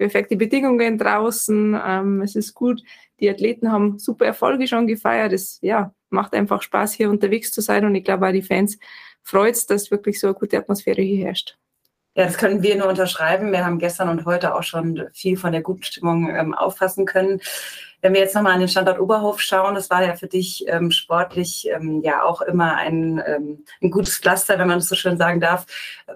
perfekte 0.00 0.34
Bedingungen 0.34 0.96
draußen. 0.96 1.78
Ähm, 1.86 2.22
es 2.22 2.34
ist 2.34 2.54
gut. 2.54 2.82
Die 3.20 3.28
Athleten 3.28 3.70
haben 3.70 3.98
super 3.98 4.24
Erfolge 4.24 4.66
schon 4.66 4.86
gefeiert. 4.86 5.34
Es 5.34 5.58
ja, 5.60 5.92
macht 6.08 6.32
einfach 6.32 6.62
Spaß, 6.62 6.94
hier 6.94 7.10
unterwegs 7.10 7.52
zu 7.52 7.60
sein. 7.60 7.84
Und 7.84 7.94
ich 7.94 8.02
glaube, 8.02 8.26
auch 8.26 8.32
die 8.32 8.40
Fans 8.40 8.78
freut 9.22 9.54
es, 9.54 9.66
dass 9.66 9.90
wirklich 9.90 10.18
so 10.18 10.28
eine 10.28 10.34
gute 10.34 10.56
Atmosphäre 10.56 11.02
hier 11.02 11.26
herrscht. 11.26 11.58
Ja, 12.16 12.24
das 12.24 12.38
können 12.38 12.62
wir 12.62 12.76
nur 12.76 12.88
unterschreiben. 12.88 13.52
Wir 13.52 13.64
haben 13.64 13.78
gestern 13.78 14.08
und 14.08 14.24
heute 14.24 14.54
auch 14.54 14.62
schon 14.62 15.06
viel 15.12 15.36
von 15.36 15.52
der 15.52 15.60
guten 15.60 15.82
Stimmung 15.82 16.34
ähm, 16.34 16.54
auffassen 16.54 17.04
können. 17.04 17.40
Wenn 18.00 18.14
wir 18.14 18.20
jetzt 18.20 18.34
nochmal 18.34 18.54
an 18.54 18.60
den 18.60 18.68
Standort 18.68 18.98
Oberhof 19.00 19.38
schauen, 19.38 19.74
das 19.74 19.90
war 19.90 20.02
ja 20.02 20.16
für 20.16 20.28
dich 20.28 20.64
ähm, 20.66 20.90
sportlich 20.90 21.68
ähm, 21.70 22.00
ja 22.02 22.22
auch 22.22 22.40
immer 22.40 22.76
ein, 22.76 23.22
ähm, 23.26 23.64
ein 23.82 23.90
gutes 23.90 24.16
Pflaster, 24.16 24.58
wenn 24.58 24.66
man 24.66 24.78
es 24.78 24.88
so 24.88 24.96
schön 24.96 25.18
sagen 25.18 25.40
darf. 25.40 25.66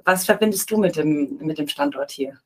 Was 0.04 0.24
verbindest 0.24 0.70
du 0.70 0.78
mit 0.78 0.96
dem, 0.96 1.36
mit 1.42 1.58
dem 1.58 1.68
Standort 1.68 2.10
hier? 2.10 2.38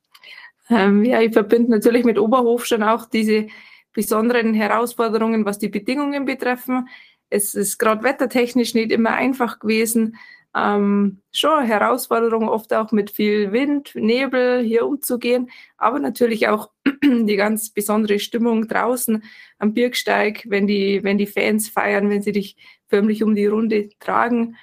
Ähm, 0.71 1.05
ja, 1.05 1.21
ich 1.21 1.33
verbinde 1.33 1.71
natürlich 1.71 2.05
mit 2.05 2.19
Oberhof 2.19 2.67
schon 2.67 2.83
auch 2.83 3.07
diese 3.07 3.47
besonderen 3.93 4.55
Herausforderungen, 4.55 5.45
was 5.45 5.59
die 5.59 5.69
Bedingungen 5.69 6.25
betreffen. 6.25 6.89
Es 7.31 7.55
ist 7.55 7.79
gerade 7.79 8.05
wettertechnisch 8.05 8.75
nicht 8.75 8.93
immer 8.93 9.13
einfach 9.13 9.59
gewesen. 9.59 10.17
Ähm, 10.57 11.21
schon 11.31 11.59
eine 11.59 11.69
Herausforderung, 11.69 12.49
oft 12.49 12.73
auch 12.73 12.91
mit 12.91 13.11
viel 13.11 13.53
Wind, 13.53 13.95
Nebel 13.95 14.63
hier 14.63 14.87
umzugehen, 14.87 15.51
aber 15.77 15.99
natürlich 15.99 16.49
auch 16.49 16.71
die 17.05 17.37
ganz 17.37 17.71
besondere 17.71 18.19
Stimmung 18.19 18.67
draußen 18.67 19.23
am 19.59 19.75
Birgsteig, 19.75 20.45
wenn 20.49 20.67
die, 20.67 21.05
wenn 21.05 21.19
die 21.19 21.27
Fans 21.27 21.69
feiern, 21.69 22.09
wenn 22.09 22.23
sie 22.23 22.33
dich 22.33 22.57
förmlich 22.89 23.23
um 23.23 23.35
die 23.35 23.47
Runde 23.47 23.91
tragen. 24.01 24.57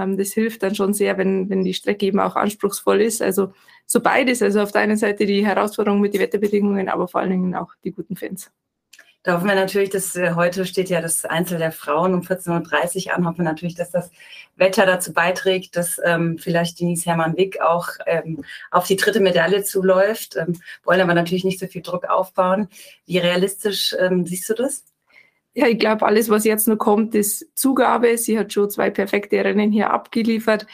Ähm, 0.00 0.16
das 0.16 0.32
hilft 0.32 0.62
dann 0.62 0.74
schon 0.74 0.94
sehr, 0.94 1.18
wenn, 1.18 1.50
wenn 1.50 1.64
die 1.64 1.74
Strecke 1.74 2.06
eben 2.06 2.20
auch 2.20 2.36
anspruchsvoll 2.36 3.00
ist. 3.00 3.22
Also 3.22 3.52
so 3.86 4.00
beides. 4.00 4.42
Also 4.42 4.60
auf 4.60 4.72
der 4.72 4.82
einen 4.82 4.96
Seite 4.96 5.26
die 5.26 5.44
Herausforderung 5.44 6.00
mit 6.00 6.14
den 6.14 6.20
Wetterbedingungen, 6.20 6.88
aber 6.88 7.08
vor 7.08 7.20
allen 7.20 7.30
Dingen 7.30 7.54
auch 7.54 7.74
die 7.84 7.92
guten 7.92 8.16
Fans. 8.16 8.50
Da 9.22 9.34
hoffen 9.34 9.48
wir 9.48 9.54
natürlich, 9.54 9.90
dass 9.90 10.16
äh, 10.16 10.32
heute 10.34 10.64
steht 10.64 10.88
ja 10.88 11.02
das 11.02 11.26
Einzel 11.26 11.58
der 11.58 11.72
Frauen 11.72 12.14
um 12.14 12.22
14.30 12.22 13.08
Uhr 13.08 13.14
an. 13.14 13.26
Hoffen 13.26 13.38
wir 13.38 13.44
natürlich, 13.44 13.74
dass 13.74 13.90
das 13.90 14.10
Wetter 14.56 14.86
dazu 14.86 15.12
beiträgt, 15.12 15.76
dass 15.76 16.00
ähm, 16.02 16.38
vielleicht 16.38 16.80
Denise 16.80 17.04
Hermann-Wick 17.04 17.60
auch 17.60 17.88
ähm, 18.06 18.42
auf 18.70 18.86
die 18.86 18.96
dritte 18.96 19.20
Medaille 19.20 19.62
zuläuft. 19.62 20.36
Ähm, 20.36 20.58
wollen 20.84 21.02
aber 21.02 21.12
natürlich 21.12 21.44
nicht 21.44 21.60
so 21.60 21.66
viel 21.66 21.82
Druck 21.82 22.06
aufbauen. 22.06 22.68
Wie 23.04 23.18
realistisch 23.18 23.94
ähm, 23.98 24.24
siehst 24.24 24.48
du 24.48 24.54
das? 24.54 24.84
Ja, 25.54 25.66
ich 25.66 25.78
glaube, 25.78 26.06
alles, 26.06 26.28
was 26.28 26.44
jetzt 26.44 26.68
noch 26.68 26.76
kommt, 26.78 27.14
ist 27.14 27.46
Zugabe. 27.58 28.16
Sie 28.16 28.38
hat 28.38 28.52
schon 28.52 28.70
zwei 28.70 28.90
perfekte 28.90 29.42
Rennen 29.44 29.72
hier 29.72 29.90
abgeliefert. 29.90 30.66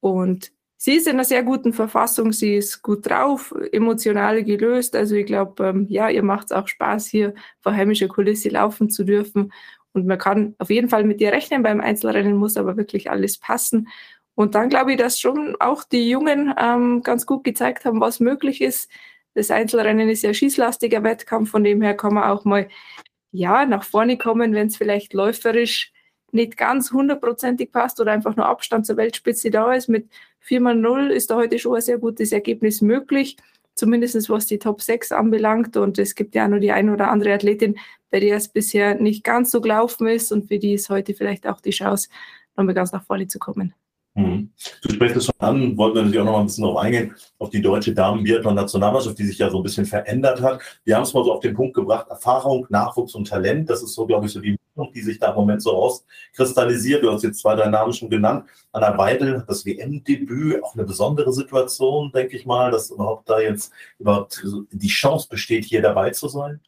Und 0.00 0.52
sie 0.78 0.94
ist 0.94 1.06
in 1.06 1.14
einer 1.14 1.24
sehr 1.24 1.42
guten 1.42 1.74
Verfassung. 1.74 2.32
Sie 2.32 2.56
ist 2.56 2.82
gut 2.82 3.08
drauf, 3.08 3.54
emotional 3.72 4.42
gelöst. 4.42 4.96
Also 4.96 5.14
ich 5.16 5.26
glaube, 5.26 5.66
ähm, 5.66 5.86
ja, 5.90 6.08
ihr 6.08 6.22
macht 6.22 6.46
es 6.46 6.52
auch 6.52 6.66
Spaß, 6.66 7.06
hier 7.08 7.34
vor 7.60 7.72
heimischer 7.74 8.08
Kulisse 8.08 8.48
laufen 8.48 8.88
zu 8.88 9.04
dürfen. 9.04 9.52
Und 9.92 10.06
man 10.06 10.18
kann 10.18 10.54
auf 10.58 10.70
jeden 10.70 10.88
Fall 10.88 11.04
mit 11.04 11.20
ihr 11.20 11.32
rechnen. 11.32 11.62
Beim 11.62 11.80
Einzelrennen 11.80 12.36
muss 12.36 12.56
aber 12.56 12.76
wirklich 12.76 13.10
alles 13.10 13.38
passen. 13.38 13.88
Und 14.34 14.54
dann 14.54 14.68
glaube 14.68 14.92
ich, 14.92 14.98
dass 14.98 15.18
schon 15.18 15.56
auch 15.60 15.84
die 15.84 16.08
Jungen 16.08 16.54
ähm, 16.58 17.02
ganz 17.02 17.26
gut 17.26 17.44
gezeigt 17.44 17.84
haben, 17.84 18.00
was 18.00 18.20
möglich 18.20 18.60
ist. 18.60 18.90
Das 19.34 19.50
Einzelrennen 19.50 20.08
ist 20.08 20.22
ja 20.22 20.32
schießlastiger 20.32 21.02
Wettkampf, 21.02 21.50
von 21.50 21.64
dem 21.64 21.82
her 21.82 21.94
kann 21.94 22.14
man 22.14 22.24
auch 22.24 22.44
mal 22.44 22.68
ja, 23.36 23.66
nach 23.66 23.84
vorne 23.84 24.18
kommen, 24.18 24.54
wenn 24.54 24.68
es 24.68 24.76
vielleicht 24.76 25.12
läuferisch 25.12 25.92
nicht 26.32 26.56
ganz 26.56 26.92
hundertprozentig 26.92 27.70
passt 27.72 28.00
oder 28.00 28.12
einfach 28.12 28.36
nur 28.36 28.46
Abstand 28.46 28.86
zur 28.86 28.96
Weltspitze 28.96 29.50
da 29.50 29.72
ist. 29.72 29.88
Mit 29.88 30.08
4 30.40 30.60
mal 30.60 30.74
0 30.74 31.10
ist 31.10 31.30
da 31.30 31.36
heute 31.36 31.58
schon 31.58 31.76
ein 31.76 31.82
sehr 31.82 31.98
gutes 31.98 32.32
Ergebnis 32.32 32.80
möglich, 32.80 33.36
zumindest 33.74 34.28
was 34.28 34.46
die 34.46 34.58
Top 34.58 34.82
6 34.82 35.12
anbelangt. 35.12 35.76
Und 35.76 35.98
es 35.98 36.14
gibt 36.14 36.34
ja 36.34 36.48
nur 36.48 36.60
die 36.60 36.72
eine 36.72 36.92
oder 36.92 37.10
andere 37.10 37.34
Athletin, 37.34 37.78
bei 38.10 38.20
der 38.20 38.36
es 38.36 38.48
bisher 38.48 38.94
nicht 38.94 39.24
ganz 39.24 39.50
so 39.50 39.60
gelaufen 39.60 40.06
ist 40.06 40.32
und 40.32 40.48
für 40.48 40.58
die 40.58 40.74
ist 40.74 40.90
heute 40.90 41.14
vielleicht 41.14 41.46
auch 41.46 41.60
die 41.60 41.70
Chance, 41.70 42.08
nochmal 42.56 42.74
ganz 42.74 42.92
nach 42.92 43.04
vorne 43.04 43.26
zu 43.26 43.38
kommen. 43.38 43.74
Mhm. 44.16 44.50
Du 44.82 44.94
sprichst 44.94 45.16
es 45.18 45.26
schon 45.26 45.34
an, 45.38 45.76
wollten 45.76 45.96
wir 45.96 46.02
natürlich 46.02 46.20
auch 46.20 46.24
noch 46.24 46.32
mal 46.32 46.40
ein 46.40 46.46
bisschen 46.46 46.64
darauf 46.64 46.78
eingehen, 46.78 47.14
auf 47.38 47.50
die 47.50 47.60
deutsche 47.60 47.92
Damen-Biathlon-Nationalmannschaft, 47.92 49.18
die 49.18 49.26
sich 49.26 49.36
ja 49.36 49.50
so 49.50 49.58
ein 49.58 49.62
bisschen 49.62 49.84
verändert 49.84 50.40
hat. 50.40 50.60
Wir 50.84 50.96
haben 50.96 51.02
es 51.02 51.12
mal 51.12 51.22
so 51.22 51.34
auf 51.34 51.40
den 51.40 51.54
Punkt 51.54 51.74
gebracht, 51.74 52.06
Erfahrung, 52.08 52.66
Nachwuchs 52.70 53.14
und 53.14 53.28
Talent, 53.28 53.68
das 53.68 53.82
ist 53.82 53.92
so, 53.92 54.06
glaube 54.06 54.24
ich, 54.24 54.32
so 54.32 54.40
die 54.40 54.56
Mischung, 54.74 54.90
die 54.94 55.02
sich 55.02 55.18
da 55.18 55.30
im 55.30 55.34
Moment 55.34 55.60
so 55.60 55.70
rauskristallisiert. 55.70 57.02
Du 57.02 57.12
hast 57.12 57.24
jetzt 57.24 57.40
zwei, 57.40 57.54
drei 57.56 57.68
Namen 57.68 57.92
schon 57.92 58.08
genannt. 58.08 58.46
Anna 58.72 58.96
Weidel 58.96 59.38
hat 59.38 59.50
das 59.50 59.66
WM-Debüt, 59.66 60.64
auch 60.64 60.74
eine 60.74 60.84
besondere 60.84 61.30
Situation, 61.34 62.10
denke 62.10 62.38
ich 62.38 62.46
mal, 62.46 62.70
dass 62.70 62.90
überhaupt 62.90 63.28
da 63.28 63.38
jetzt 63.38 63.70
überhaupt 63.98 64.42
die 64.70 64.88
Chance 64.88 65.28
besteht, 65.28 65.66
hier 65.66 65.82
dabei 65.82 66.10
zu 66.10 66.28
sein. 66.28 66.60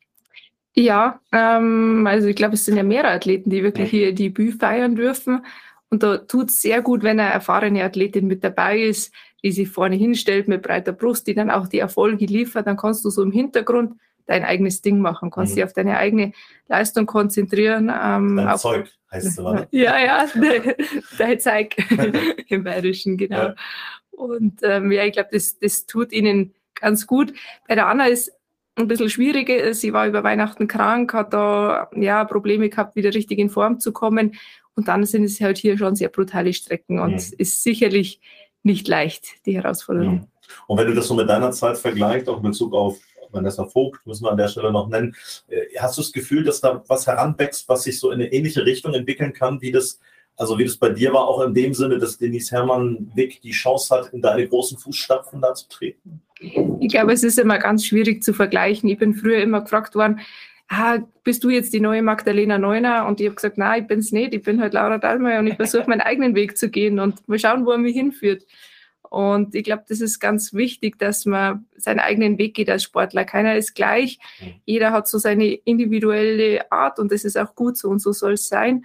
Ja, 0.75 1.19
ähm, 1.33 2.07
also 2.07 2.29
ich 2.29 2.37
glaube, 2.37 2.55
es 2.55 2.65
sind 2.65 2.77
ja 2.77 2.85
mehrere 2.85 3.13
Athleten, 3.13 3.51
die 3.51 3.65
wirklich 3.65 3.91
hier 3.91 4.09
ihr 4.09 4.15
Debüt 4.15 4.61
feiern 4.61 4.95
dürfen. 4.95 5.45
Und 5.91 6.03
da 6.03 6.19
tut 6.19 6.51
es 6.51 6.61
sehr 6.61 6.83
gut, 6.83 7.03
wenn 7.03 7.19
eine 7.19 7.33
erfahrene 7.33 7.83
Athletin 7.85 8.27
mit 8.27 8.45
dabei 8.45 8.79
ist, 8.81 9.13
die 9.43 9.53
sich 9.53 9.69
vorne 9.69 9.97
hinstellt 9.97 10.49
mit 10.49 10.63
breiter 10.63 10.93
Brust, 10.93 11.27
die 11.27 11.35
dann 11.35 11.51
auch 11.51 11.69
die 11.69 11.79
Erfolge 11.79 12.27
liefert. 12.27 12.67
Dann 12.67 12.77
kannst 12.77 13.05
du 13.05 13.11
so 13.11 13.23
im 13.23 13.33
Hintergrund 13.33 13.95
dein 14.27 14.45
eigenes 14.45 14.83
Ding 14.83 15.01
machen, 15.01 15.31
kannst 15.31 15.53
mhm. 15.53 15.57
dich 15.57 15.65
auf 15.65 15.73
deine 15.73 15.97
eigene 15.97 16.33
Leistung 16.69 17.07
konzentrieren. 17.07 17.91
Ähm, 17.91 18.37
dein 18.37 18.59
Zeug 18.59 18.91
heißt 19.11 19.27
es, 19.27 19.39
oder? 19.39 19.67
Ja, 19.71 19.99
ja, 19.99 20.27
dein 21.19 21.41
Zeug 21.41 21.77
im 22.49 22.65
Bayerischen, 22.65 23.17
genau. 23.17 23.37
Ja. 23.37 23.55
Und 24.11 24.61
ähm, 24.63 24.93
ja, 24.93 25.05
ich 25.05 25.13
glaube, 25.13 25.31
das, 25.33 25.59
das 25.59 25.87
tut 25.87 26.13
ihnen 26.13 26.55
ganz 26.75 27.07
gut. 27.07 27.33
Bei 27.67 27.75
der 27.75 27.87
Anna 27.87 28.07
ist 28.07 28.33
ein 28.77 28.89
bisschen 28.89 29.09
schwieriger. 29.09 29.73
Sie 29.75 29.93
war 29.93 30.07
über 30.07 30.23
Weihnachten 30.23 30.69
krank, 30.69 31.15
hat 31.15 31.33
da 31.33 31.89
ja 31.95 32.25
Probleme 32.25 32.69
gehabt, 32.69 32.97
wieder 32.97 33.15
richtig 33.15 33.39
in 33.39 33.51
Form 33.51 33.81
zu 33.81 33.93
kommen. 33.93 34.35
Und 34.79 34.87
dann 34.87 35.05
sind 35.05 35.25
es 35.25 35.41
halt 35.41 35.59
hier 35.59 35.77
schon 35.77 35.97
sehr 35.97 36.09
brutale 36.09 36.53
Strecken 36.53 37.01
und 37.01 37.15
es 37.15 37.33
mhm. 37.33 37.39
ist 37.39 37.65
sicherlich 37.65 38.21
nicht 38.63 38.87
leicht, 38.87 39.45
die 39.45 39.57
Herausforderung. 39.57 40.15
Mhm. 40.15 40.27
Und 40.69 40.79
wenn 40.79 40.87
du 40.87 40.95
das 40.95 41.09
so 41.09 41.15
mit 41.15 41.29
deiner 41.29 41.51
Zeit 41.51 41.77
vergleichst, 41.77 42.29
auch 42.29 42.37
in 42.37 42.45
Bezug 42.45 42.73
auf 42.75 42.97
Vanessa 43.33 43.65
Vogt, 43.65 44.07
müssen 44.07 44.23
wir 44.23 44.31
an 44.31 44.37
der 44.37 44.47
Stelle 44.47 44.71
noch 44.71 44.87
nennen, 44.89 45.17
äh, 45.49 45.63
hast 45.81 45.99
du 45.99 46.03
das 46.03 46.13
Gefühl, 46.13 46.45
dass 46.45 46.61
da 46.61 46.81
was 46.87 47.09
heranwächst, 47.09 47.69
was 47.69 47.83
sich 47.83 47.99
so 47.99 48.13
in 48.13 48.21
eine 48.21 48.33
ähnliche 48.33 48.65
Richtung 48.65 48.95
entwickeln 48.95 49.33
kann, 49.33 49.61
wie 49.61 49.73
das, 49.73 49.99
also 50.37 50.57
wie 50.59 50.65
das 50.65 50.77
bei 50.77 50.91
dir 50.91 51.13
war, 51.13 51.27
auch 51.27 51.41
in 51.41 51.55
dem 51.55 51.75
Sinne, 51.75 51.99
dass 51.99 52.17
Denise 52.17 52.53
Hermann 52.53 53.11
Wick 53.17 53.41
die 53.41 53.51
Chance 53.51 53.93
hat, 53.93 54.13
in 54.13 54.23
deine 54.23 54.47
großen 54.47 54.79
Fußstapfen 54.79 55.41
da 55.41 55.55
zu 55.55 55.69
treten? 55.69 56.23
Ich 56.79 56.93
glaube, 56.93 57.13
es 57.13 57.25
ist 57.25 57.41
immer 57.41 57.59
ganz 57.59 57.85
schwierig 57.85 58.23
zu 58.23 58.33
vergleichen. 58.33 58.89
Ich 58.89 58.99
bin 58.99 59.15
früher 59.15 59.43
immer 59.43 59.63
gefragt 59.63 59.97
worden, 59.97 60.21
ah, 60.69 60.99
bist 61.25 61.45
du 61.45 61.51
jetzt 61.51 61.73
die 61.73 61.81
neue 61.81 62.03
Magdalena 62.03 62.59
Neuner? 62.59 63.07
Und 63.07 63.21
ich 63.21 63.27
habe 63.27 63.37
gesagt, 63.37 63.59
nein, 63.59 63.83
ich 63.83 63.89
bin's 63.89 64.13
nicht, 64.13 64.35
ich 64.35 64.43
bin 64.43 64.61
halt 64.61 64.75
Laura 64.75 64.99
Dallmayr 64.99 65.41
und 65.41 65.47
ich 65.47 65.57
versuche 65.57 65.89
meinen 65.89 66.01
eigenen 66.01 66.35
Weg 66.35 66.57
zu 66.57 66.71
gehen 66.71 67.01
und 67.01 67.23
wir 67.27 67.39
schauen, 67.39 67.67
wo 67.67 67.73
er 67.73 67.79
mich 67.79 67.95
hinführt. 67.95 68.45
Und 69.11 69.55
ich 69.55 69.65
glaube, 69.65 69.85
das 69.89 70.01
ist 70.01 70.21
ganz 70.21 70.53
wichtig, 70.53 70.99
dass 70.99 71.25
man 71.25 71.67
seinen 71.77 72.01
eigenen 72.01 72.37
Weg 72.37 72.55
geht 72.55 72.69
als 72.69 72.83
Sportler. 72.83 73.25
Keiner 73.25 73.57
ist 73.57 73.75
gleich. 73.75 74.19
Mhm. 74.41 74.55
Jeder 74.67 74.93
hat 74.93 75.09
so 75.09 75.17
seine 75.17 75.47
individuelle 75.47 76.71
Art 76.71 76.99
und 76.99 77.11
das 77.11 77.25
ist 77.25 77.39
auch 77.39 77.55
gut 77.55 77.79
so 77.79 77.89
und 77.89 78.01
so 78.01 78.13
soll 78.13 78.35
es 78.35 78.49
sein. 78.49 78.85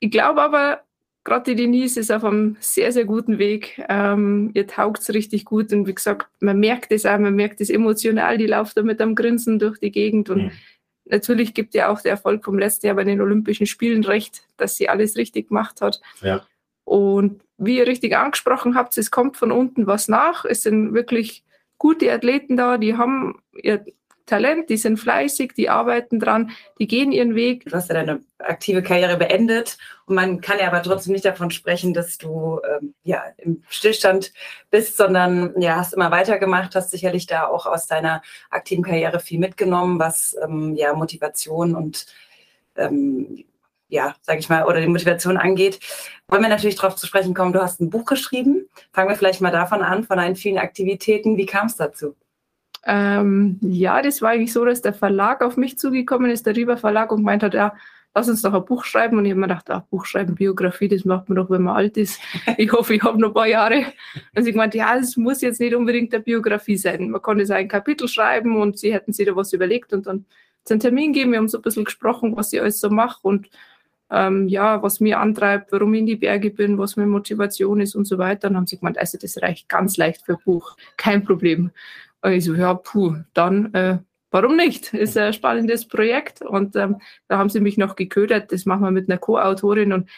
Ich 0.00 0.10
glaube 0.10 0.42
aber, 0.42 0.82
gerade 1.28 1.54
die 1.54 1.54
Denise 1.54 2.00
ist 2.00 2.10
auf 2.10 2.24
einem 2.24 2.56
sehr, 2.60 2.92
sehr 2.92 3.04
guten 3.04 3.38
Weg. 3.38 3.84
Ähm, 3.88 4.50
ihr 4.54 4.66
taugt 4.66 5.02
es 5.02 5.14
richtig 5.14 5.44
gut 5.44 5.72
und 5.72 5.86
wie 5.86 5.94
gesagt, 5.94 6.28
man 6.40 6.58
merkt 6.58 6.90
es 6.90 7.06
auch, 7.06 7.18
man 7.18 7.34
merkt 7.34 7.60
es 7.60 7.70
emotional, 7.70 8.38
die 8.38 8.46
läuft 8.46 8.76
da 8.76 8.82
mit 8.82 9.00
einem 9.00 9.14
Grinsen 9.14 9.58
durch 9.58 9.78
die 9.78 9.90
Gegend 9.90 10.30
und 10.30 10.44
mhm. 10.44 10.50
natürlich 11.04 11.54
gibt 11.54 11.74
ja 11.74 11.88
auch 11.88 12.00
der 12.00 12.12
Erfolg 12.12 12.44
vom 12.44 12.58
letzten 12.58 12.86
Jahr 12.86 12.96
bei 12.96 13.04
den 13.04 13.20
Olympischen 13.20 13.66
Spielen 13.66 14.04
recht, 14.04 14.42
dass 14.56 14.76
sie 14.76 14.88
alles 14.88 15.16
richtig 15.16 15.48
gemacht 15.48 15.80
hat. 15.80 16.00
Ja. 16.20 16.44
Und 16.84 17.42
wie 17.58 17.78
ihr 17.78 17.86
richtig 17.86 18.16
angesprochen 18.16 18.74
habt, 18.74 18.96
es 18.96 19.10
kommt 19.10 19.36
von 19.36 19.52
unten 19.52 19.86
was 19.86 20.08
nach. 20.08 20.44
Es 20.44 20.62
sind 20.62 20.94
wirklich 20.94 21.44
gute 21.76 22.10
Athleten 22.12 22.56
da, 22.56 22.78
die 22.78 22.96
haben 22.96 23.42
ihr 23.52 23.84
Talent, 24.28 24.70
die 24.70 24.76
sind 24.76 24.98
fleißig, 24.98 25.54
die 25.54 25.68
arbeiten 25.68 26.20
dran, 26.20 26.50
die 26.78 26.86
gehen 26.86 27.10
ihren 27.10 27.34
Weg. 27.34 27.64
Du 27.64 27.72
hast 27.72 27.88
ja 27.88 27.94
deine 27.94 28.20
aktive 28.38 28.82
Karriere 28.82 29.16
beendet 29.16 29.78
und 30.06 30.14
man 30.14 30.40
kann 30.40 30.58
ja 30.58 30.68
aber 30.68 30.82
trotzdem 30.82 31.14
nicht 31.14 31.24
davon 31.24 31.50
sprechen, 31.50 31.94
dass 31.94 32.18
du 32.18 32.60
ähm, 32.64 32.94
ja 33.02 33.24
im 33.38 33.64
Stillstand 33.68 34.32
bist, 34.70 34.96
sondern 34.96 35.60
ja 35.60 35.76
hast 35.76 35.94
immer 35.94 36.10
weitergemacht, 36.10 36.74
hast 36.76 36.90
sicherlich 36.90 37.26
da 37.26 37.46
auch 37.46 37.66
aus 37.66 37.86
deiner 37.86 38.22
aktiven 38.50 38.84
Karriere 38.84 39.18
viel 39.18 39.40
mitgenommen, 39.40 39.98
was 39.98 40.36
ähm, 40.42 40.76
ja 40.76 40.92
Motivation 40.94 41.74
und 41.74 42.06
ähm, 42.76 43.44
ja, 43.88 44.14
sage 44.20 44.38
ich 44.38 44.48
mal, 44.48 44.64
oder 44.66 44.80
die 44.80 44.86
Motivation 44.86 45.38
angeht. 45.38 45.80
Wollen 46.28 46.42
wir 46.42 46.50
natürlich 46.50 46.76
darauf 46.76 46.96
zu 46.96 47.06
sprechen 47.06 47.34
kommen, 47.34 47.54
du 47.54 47.62
hast 47.62 47.80
ein 47.80 47.90
Buch 47.90 48.04
geschrieben. 48.04 48.68
Fangen 48.92 49.08
wir 49.08 49.16
vielleicht 49.16 49.40
mal 49.40 49.50
davon 49.50 49.82
an, 49.82 50.04
von 50.04 50.18
deinen 50.18 50.36
vielen 50.36 50.58
Aktivitäten. 50.58 51.38
Wie 51.38 51.46
kam 51.46 51.66
es 51.66 51.76
dazu? 51.76 52.14
Ähm, 52.84 53.58
ja, 53.60 54.02
das 54.02 54.22
war 54.22 54.30
eigentlich 54.30 54.52
so, 54.52 54.64
dass 54.64 54.82
der 54.82 54.94
Verlag 54.94 55.42
auf 55.42 55.56
mich 55.56 55.78
zugekommen 55.78 56.30
ist, 56.30 56.46
der 56.46 56.56
Rieber 56.56 56.76
Verlag, 56.76 57.12
und 57.12 57.22
meint 57.22 57.42
hat, 57.42 57.54
ja, 57.54 57.74
lass 58.14 58.28
uns 58.28 58.42
doch 58.42 58.54
ein 58.54 58.64
Buch 58.64 58.84
schreiben. 58.84 59.18
Und 59.18 59.24
ich 59.24 59.32
habe 59.32 59.40
mir 59.40 59.48
gedacht, 59.48 59.70
ach, 59.70 59.82
Buch 59.82 60.04
schreiben, 60.06 60.34
Biografie, 60.34 60.88
das 60.88 61.04
macht 61.04 61.28
man 61.28 61.36
doch, 61.36 61.50
wenn 61.50 61.62
man 61.62 61.76
alt 61.76 61.96
ist. 61.96 62.20
Ich 62.56 62.72
hoffe, 62.72 62.94
ich 62.94 63.02
habe 63.02 63.18
noch 63.20 63.28
ein 63.28 63.34
paar 63.34 63.46
Jahre. 63.46 63.84
Und 64.34 64.44
sie 64.44 64.52
meinte, 64.52 64.78
ja, 64.78 64.96
es 64.96 65.16
muss 65.16 65.40
jetzt 65.40 65.60
nicht 65.60 65.74
unbedingt 65.74 66.14
eine 66.14 66.22
Biografie 66.22 66.76
sein. 66.76 67.10
Man 67.10 67.22
konnte 67.22 67.54
ein 67.54 67.68
Kapitel 67.68 68.08
schreiben 68.08 68.60
und 68.60 68.78
sie 68.78 68.92
hätten 68.92 69.12
sich 69.12 69.26
da 69.26 69.36
was 69.36 69.52
überlegt 69.52 69.92
und 69.92 70.06
dann 70.06 70.26
einen 70.70 70.80
Termin 70.80 71.12
geben. 71.12 71.32
Wir 71.32 71.38
haben 71.38 71.48
so 71.48 71.58
ein 71.58 71.62
bisschen 71.62 71.84
gesprochen, 71.84 72.36
was 72.36 72.52
ich 72.52 72.60
alles 72.60 72.80
so 72.80 72.90
mache 72.90 73.20
und 73.22 73.48
ähm, 74.10 74.48
ja, 74.48 74.82
was 74.82 75.00
mir 75.00 75.20
antreibt, 75.20 75.70
warum 75.70 75.92
ich 75.94 76.00
in 76.00 76.06
die 76.06 76.16
Berge 76.16 76.50
bin, 76.50 76.78
was 76.78 76.96
meine 76.96 77.10
Motivation 77.10 77.80
ist 77.80 77.94
und 77.94 78.06
so 78.06 78.18
weiter. 78.18 78.48
Und 78.48 78.56
haben 78.56 78.66
sie 78.66 78.78
gemeint, 78.78 78.98
also 78.98 79.18
das 79.18 79.40
reicht 79.42 79.68
ganz 79.68 79.96
leicht 79.96 80.24
für 80.24 80.32
ein 80.32 80.42
Buch, 80.44 80.76
kein 80.96 81.24
Problem. 81.24 81.70
Und 82.22 82.32
ich 82.32 82.44
so, 82.44 82.54
ja, 82.54 82.74
puh, 82.74 83.16
dann 83.34 83.72
äh, 83.74 83.98
warum 84.30 84.56
nicht? 84.56 84.92
Ist 84.94 85.16
ein 85.16 85.32
spannendes 85.32 85.86
Projekt. 85.86 86.42
Und 86.42 86.76
ähm, 86.76 86.96
da 87.28 87.38
haben 87.38 87.50
sie 87.50 87.60
mich 87.60 87.78
noch 87.78 87.96
geködert. 87.96 88.52
Das 88.52 88.66
machen 88.66 88.82
wir 88.82 88.90
mit 88.90 89.08
einer 89.08 89.18
Co-Autorin. 89.18 89.92
Und 89.92 90.08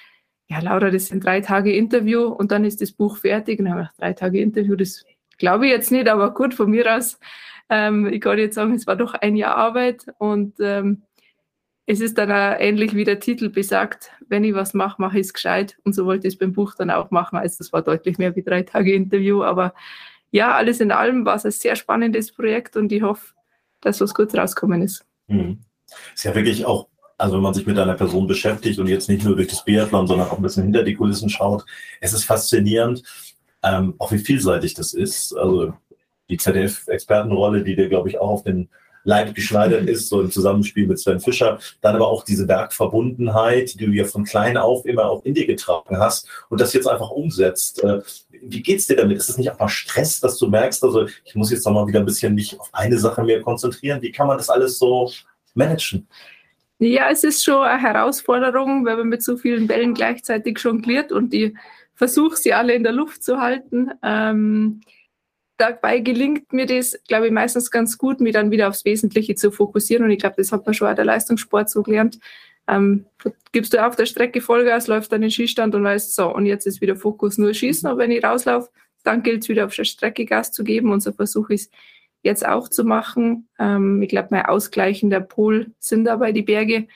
ja, 0.49 0.61
Laura, 0.61 0.91
das 0.91 1.07
sind 1.07 1.25
drei 1.25 1.41
Tage 1.41 1.75
Interview 1.75 2.25
und 2.25 2.51
dann 2.51 2.65
ist 2.65 2.81
das 2.81 2.93
Buch 2.93 3.19
fertig. 3.19 3.59
Und 3.59 3.67
dann 3.67 3.75
habe 3.75 3.89
ich 3.91 3.99
drei 3.99 4.13
Tage 4.13 4.41
Interview, 4.41 4.77
das 4.77 5.05
glaube 5.39 5.67
ich 5.67 5.73
jetzt 5.73 5.93
nicht, 5.93 6.09
aber 6.09 6.35
gut, 6.35 6.55
von 6.55 6.71
mir 6.71 6.97
aus. 6.97 7.19
Ähm, 7.69 8.07
ich 8.09 8.21
kann 8.21 8.39
jetzt 8.39 8.57
sagen, 8.57 8.75
es 8.75 8.87
war 8.87 8.97
doch 8.97 9.15
ein 9.15 9.37
Jahr 9.37 9.57
Arbeit 9.57 10.07
und 10.19 10.55
ähm, 10.59 11.03
es 11.87 12.01
ist 12.01 12.19
dann 12.19 12.31
auch 12.31 12.59
ähnlich 12.59 12.95
wie 12.95 13.05
der 13.05 13.21
Titel 13.21 13.49
besagt, 13.49 14.13
wenn 14.29 14.45
ich 14.45 14.55
was 14.55 14.75
mache, 14.75 15.01
mache 15.01 15.19
ich 15.19 15.27
es 15.27 15.33
gescheit. 15.33 15.79
Und 15.85 15.93
so 15.95 16.05
wollte 16.05 16.27
ich 16.27 16.35
es 16.35 16.39
beim 16.39 16.53
Buch 16.53 16.75
dann 16.75 16.91
auch 16.91 17.11
machen. 17.11 17.39
Also 17.39 17.59
das 17.59 17.73
war 17.73 17.83
deutlich 17.83 18.19
mehr 18.19 18.35
wie 18.37 18.43
drei 18.43 18.63
Tage 18.63 18.93
Interview, 18.93 19.43
aber 19.43 19.75
ja, 20.31 20.55
alles 20.55 20.81
in 20.81 20.93
allem 20.93 21.25
war 21.25 21.37
es 21.37 21.45
ein 21.45 21.51
sehr 21.51 21.77
spannendes 21.77 22.33
Projekt 22.33 22.77
und 22.77 22.93
ich 22.93 23.03
hoffe, 23.03 23.35
dass 23.81 24.01
was 24.01 24.15
gut 24.15 24.35
rauskommen 24.35 24.83
ist. 24.83 25.05
Mhm. 25.29 25.61
Ist 26.15 26.25
ja 26.25 26.35
wirklich 26.35 26.65
auch, 26.65 26.89
also 27.19 27.37
wenn 27.37 27.43
man 27.43 27.55
sich 27.55 27.67
mit 27.67 27.79
einer 27.79 27.95
Person 27.95 28.27
beschäftigt 28.27 28.79
und 28.79 28.87
jetzt 28.87 29.09
nicht 29.09 29.25
nur 29.25 29.37
durch 29.37 29.49
das 29.49 29.65
Biathlon, 29.65 30.07
sondern 30.07 30.29
auch 30.29 30.37
ein 30.37 30.43
bisschen 30.43 30.65
hinter 30.65 30.85
die 30.85 30.95
Kulissen 30.95 31.29
schaut, 31.29 31.65
es 32.01 32.13
ist 32.13 32.25
faszinierend, 32.25 33.03
ähm, 33.63 33.95
auch 33.99 34.13
wie 34.13 34.19
vielseitig 34.19 34.75
das 34.75 34.95
ist. 34.95 35.37
Also 35.37 35.75
die 36.29 36.37
ZDF-Expertenrolle, 36.37 37.65
die 37.65 37.77
dir, 37.77 37.89
glaube 37.89 38.09
ich, 38.09 38.19
auch 38.19 38.31
auf 38.31 38.45
den 38.45 38.69
Leib 39.05 39.35
geschneidert 39.35 39.89
ist, 39.89 40.09
so 40.09 40.21
im 40.21 40.31
Zusammenspiel 40.31 40.87
mit 40.87 40.99
Sven 40.99 41.21
Fischer. 41.21 41.59
Dann 41.81 41.97
aber 41.97 42.09
auch 42.09 42.25
diese 42.25 42.47
Bergverbundenheit, 42.47 43.75
die 43.75 43.87
du 43.87 43.93
ja 43.93 44.05
von 44.05 44.25
klein 44.25 44.57
auf 44.57 44.85
immer 44.87 45.07
auch 45.07 45.25
in 45.25 45.35
dir 45.35 45.47
getragen 45.47 45.99
hast 45.99 46.29
und 46.49 46.61
das 46.61 46.73
jetzt 46.73 46.87
einfach 46.87 47.11
umsetzt. 47.11 47.83
Äh, 47.83 48.01
wie 48.43 48.63
geht's 48.63 48.87
dir 48.87 48.97
damit? 48.97 49.19
Ist 49.19 49.29
es 49.29 49.39
nicht 49.39 49.51
einfach 49.51 49.69
Stress, 49.69 50.21
dass 50.21 50.39
du 50.39 50.49
merkst, 50.49 50.83
also 50.85 51.07
ich 51.25 51.35
muss 51.35 51.51
jetzt 51.51 51.65
nochmal 51.67 51.87
wieder 51.87 52.01
ein 52.01 52.07
bisschen 52.07 52.35
mich 52.35 52.59
auf 52.59 52.71
eine 52.73 52.99
Sache 52.99 53.23
mehr 53.23 53.41
konzentrieren? 53.41 54.03
Wie 54.03 54.13
kann 54.13 54.27
man 54.27 54.39
das 54.39 54.51
alles 54.51 54.79
so 54.79 55.11
managen? 55.55 56.07
Ja, 56.79 57.11
es 57.11 57.25
ist 57.25 57.45
schon 57.45 57.63
eine 57.63 57.81
Herausforderung, 57.81 58.87
weil 58.87 58.97
man 58.97 59.09
mit 59.09 59.23
so 59.23 59.37
vielen 59.37 59.67
Bällen 59.67 59.93
gleichzeitig 59.93 60.59
jongliert 60.59 61.13
und 61.13 61.31
die 61.31 61.55
versucht, 61.95 62.39
sie 62.39 62.55
alle 62.55 62.75
in 62.75 62.83
der 62.83 62.93
Luft 62.93 63.23
zu 63.23 63.39
halten. 63.39 63.91
Ähm, 64.03 64.81
dabei 65.61 66.01
gelingt 66.01 66.53
mir 66.53 66.67
das, 66.67 66.99
glaube 67.07 67.27
ich, 67.27 67.33
meistens 67.33 67.71
ganz 67.71 67.99
gut, 67.99 68.21
mich 68.21 68.33
dann 68.33 68.51
wieder 68.51 68.69
aufs 68.69 68.85
Wesentliche 68.85 69.35
zu 69.35 69.51
fokussieren. 69.51 70.05
Und 70.05 70.11
ich 70.11 70.19
glaube, 70.19 70.37
das 70.39 70.53
hat 70.53 70.65
man 70.65 70.75
schon 70.75 70.89
auch 70.89 70.95
der 70.95 71.05
Leistungssport 71.05 71.69
so 71.69 71.83
gelernt. 71.83 72.19
Ähm, 72.67 73.07
gibst 73.53 73.73
du 73.73 73.85
auf 73.85 73.97
der 73.97 74.07
Strecke 74.07 74.41
Vollgas, 74.41 74.87
läuft 74.87 75.13
dann 75.13 75.21
den 75.21 75.31
Schießstand 75.31 75.75
und 75.75 75.85
weißt, 75.85 76.15
so, 76.15 76.35
und 76.35 76.47
jetzt 76.47 76.67
ist 76.67 76.81
wieder 76.81 76.97
Fokus 76.97 77.39
nur 77.39 77.53
Schießen. 77.53 77.91
Und 77.91 77.99
wenn 77.99 78.11
ich 78.11 78.25
rauslaufe, 78.25 78.71
dann 79.03 79.23
gilt 79.23 79.43
es 79.43 79.49
wieder 79.49 79.67
auf 79.67 79.75
der 79.75 79.85
Strecke 79.85 80.25
Gas 80.25 80.53
zu 80.53 80.65
geben. 80.65 80.93
Und 80.93 81.01
so 81.01 81.13
versuche 81.13 81.55
ich 81.55 81.63
es 81.63 81.71
jetzt 82.23 82.47
auch 82.47 82.69
zu 82.69 82.85
machen. 82.85 83.49
Ähm, 83.59 84.01
ich 84.03 84.09
glaube, 84.09 84.29
mein 84.31 84.47
ausgleichender 84.47 85.21
Pol 85.21 85.73
sind 85.79 86.05
dabei 86.05 86.33
die 86.33 86.43
Berge. 86.43 86.87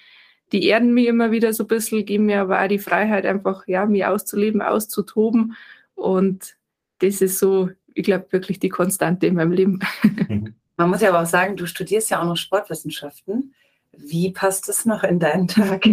Die 0.53 0.66
erden 0.66 0.95
mich 0.95 1.07
immer 1.07 1.31
wieder 1.31 1.53
so 1.53 1.65
ein 1.65 1.69
bisschen, 1.69 2.05
geben 2.05 2.27
mir 2.27 2.41
aber 2.41 2.62
auch 2.62 2.69
die 2.69 2.78
Freiheit, 2.78 3.27
einfach 3.27 3.66
ja, 3.66 3.86
mich 3.86 4.05
auszuleben, 4.05 4.62
auszutoben. 4.62 5.57
Und 5.95 6.57
das 7.01 7.20
ist 7.20 7.39
so 7.39 7.70
ich 7.95 8.05
glaube, 8.05 8.27
wirklich 8.31 8.59
die 8.59 8.69
Konstante 8.69 9.27
in 9.27 9.35
meinem 9.35 9.53
Leben. 9.53 9.81
Man 10.77 10.91
muss 10.91 11.01
ja 11.01 11.11
aber 11.11 11.23
auch 11.23 11.27
sagen, 11.27 11.57
du 11.57 11.66
studierst 11.66 12.11
ja 12.11 12.21
auch 12.21 12.27
noch 12.27 12.37
Sportwissenschaften. 12.37 13.55
Wie 13.97 14.33
passt 14.33 14.69
das 14.69 14.85
noch 14.85 15.05
in 15.05 15.21
deinen 15.21 15.47
Tag? 15.49 15.89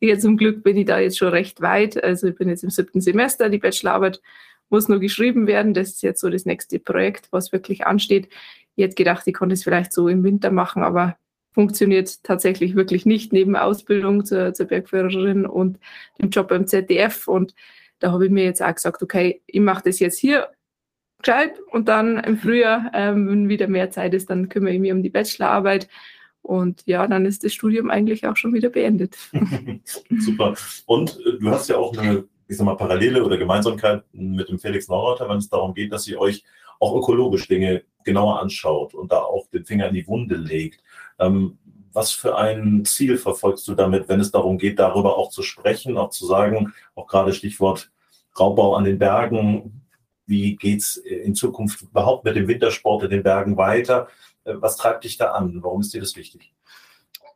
Ja, 0.00 0.18
zum 0.18 0.36
Glück 0.36 0.62
bin 0.62 0.76
ich 0.76 0.86
da 0.86 0.98
jetzt 0.98 1.18
schon 1.18 1.28
recht 1.28 1.60
weit. 1.62 2.02
Also 2.02 2.28
ich 2.28 2.36
bin 2.36 2.48
jetzt 2.48 2.64
im 2.64 2.70
siebten 2.70 3.00
Semester. 3.00 3.48
Die 3.48 3.58
Bachelorarbeit 3.58 4.20
muss 4.68 4.88
nur 4.88 5.00
geschrieben 5.00 5.46
werden. 5.46 5.72
Das 5.72 5.88
ist 5.88 6.02
jetzt 6.02 6.20
so 6.20 6.28
das 6.28 6.44
nächste 6.44 6.78
Projekt, 6.78 7.28
was 7.30 7.52
wirklich 7.52 7.86
ansteht. 7.86 8.28
Ich 8.76 8.84
hätte 8.84 8.94
gedacht, 8.94 9.26
ich 9.26 9.34
konnte 9.34 9.54
es 9.54 9.64
vielleicht 9.64 9.92
so 9.92 10.08
im 10.08 10.22
Winter 10.22 10.50
machen, 10.50 10.82
aber 10.82 11.16
funktioniert 11.52 12.22
tatsächlich 12.22 12.76
wirklich 12.76 13.06
nicht 13.06 13.32
neben 13.32 13.56
Ausbildung 13.56 14.24
zur, 14.24 14.52
zur 14.52 14.66
Bergführerin 14.66 15.46
und 15.46 15.78
dem 16.20 16.30
Job 16.30 16.48
beim 16.48 16.66
ZDF. 16.66 17.26
Und 17.26 17.54
da 17.98 18.12
habe 18.12 18.26
ich 18.26 18.30
mir 18.30 18.44
jetzt 18.44 18.62
auch 18.62 18.74
gesagt, 18.74 19.02
okay, 19.02 19.42
ich 19.46 19.60
mache 19.60 19.82
das 19.84 19.98
jetzt 19.98 20.18
hier 20.18 20.48
gescheit 21.22 21.58
und 21.70 21.88
dann 21.88 22.18
im 22.18 22.38
Frühjahr, 22.38 22.90
ähm, 22.94 23.28
wenn 23.28 23.48
wieder 23.48 23.68
mehr 23.68 23.90
Zeit 23.90 24.14
ist, 24.14 24.30
dann 24.30 24.48
kümmere 24.48 24.74
ich 24.74 24.80
mich 24.80 24.92
um 24.92 25.02
die 25.02 25.10
Bachelorarbeit. 25.10 25.88
Und 26.42 26.82
ja, 26.86 27.06
dann 27.06 27.26
ist 27.26 27.44
das 27.44 27.52
Studium 27.52 27.90
eigentlich 27.90 28.26
auch 28.26 28.36
schon 28.36 28.54
wieder 28.54 28.70
beendet. 28.70 29.16
Super. 30.18 30.54
Und 30.86 31.18
äh, 31.26 31.38
du 31.38 31.50
hast 31.50 31.68
ja 31.68 31.76
auch 31.76 31.96
eine, 31.96 32.24
ich 32.46 32.56
sag 32.56 32.64
mal, 32.64 32.76
Parallele 32.76 33.24
oder 33.24 33.36
Gemeinsamkeit 33.36 34.04
mit 34.12 34.48
dem 34.48 34.58
Felix 34.58 34.88
Neureuter, 34.88 35.28
wenn 35.28 35.38
es 35.38 35.48
darum 35.48 35.74
geht, 35.74 35.92
dass 35.92 36.06
ihr 36.08 36.18
euch 36.18 36.44
auch 36.80 36.96
ökologisch 36.96 37.48
Dinge 37.48 37.82
genauer 38.04 38.40
anschaut 38.40 38.94
und 38.94 39.12
da 39.12 39.18
auch 39.18 39.48
den 39.48 39.64
Finger 39.64 39.88
in 39.88 39.94
die 39.94 40.06
Wunde 40.06 40.36
legt. 40.36 40.82
Ähm, 41.18 41.58
was 41.92 42.12
für 42.12 42.36
ein 42.36 42.84
Ziel 42.84 43.16
verfolgst 43.16 43.66
du 43.66 43.74
damit, 43.74 44.08
wenn 44.08 44.20
es 44.20 44.30
darum 44.30 44.56
geht, 44.56 44.78
darüber 44.78 45.16
auch 45.16 45.30
zu 45.30 45.42
sprechen, 45.42 45.98
auch 45.98 46.10
zu 46.10 46.26
sagen, 46.26 46.72
auch 46.94 47.06
gerade 47.06 47.32
Stichwort 47.32 47.90
Raubbau 48.38 48.74
an 48.74 48.84
den 48.84 48.98
Bergen, 48.98 49.82
wie 50.28 50.56
geht 50.56 50.80
es 50.80 50.96
in 50.96 51.34
Zukunft 51.34 51.82
überhaupt 51.82 52.24
mit 52.24 52.36
dem 52.36 52.46
Wintersport 52.46 53.04
in 53.04 53.10
den 53.10 53.22
Bergen 53.22 53.56
weiter? 53.56 54.08
Äh, 54.44 54.54
was 54.56 54.76
treibt 54.76 55.04
dich 55.04 55.16
da 55.16 55.32
an? 55.32 55.62
Warum 55.62 55.80
ist 55.80 55.94
dir 55.94 56.00
das 56.00 56.16
wichtig? 56.16 56.52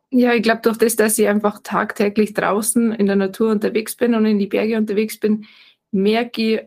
Ja, 0.09 0.33
ich 0.33 0.43
glaube 0.43 0.61
durch 0.61 0.77
das, 0.77 0.95
dass 0.95 1.17
ich 1.17 1.27
einfach 1.27 1.59
tagtäglich 1.63 2.33
draußen 2.33 2.91
in 2.91 3.07
der 3.07 3.15
Natur 3.15 3.49
unterwegs 3.49 3.95
bin 3.95 4.13
und 4.13 4.25
in 4.27 4.37
die 4.37 4.47
Berge 4.47 4.77
unterwegs 4.77 5.19
bin, 5.19 5.45
merke 5.91 6.41
ich, 6.41 6.61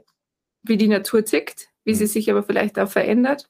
wie 0.64 0.76
die 0.76 0.88
Natur 0.88 1.24
tickt, 1.24 1.68
wie 1.84 1.94
sie 1.94 2.04
mhm. 2.04 2.08
sich 2.08 2.30
aber 2.30 2.42
vielleicht 2.42 2.76
auch 2.76 2.88
verändert 2.88 3.48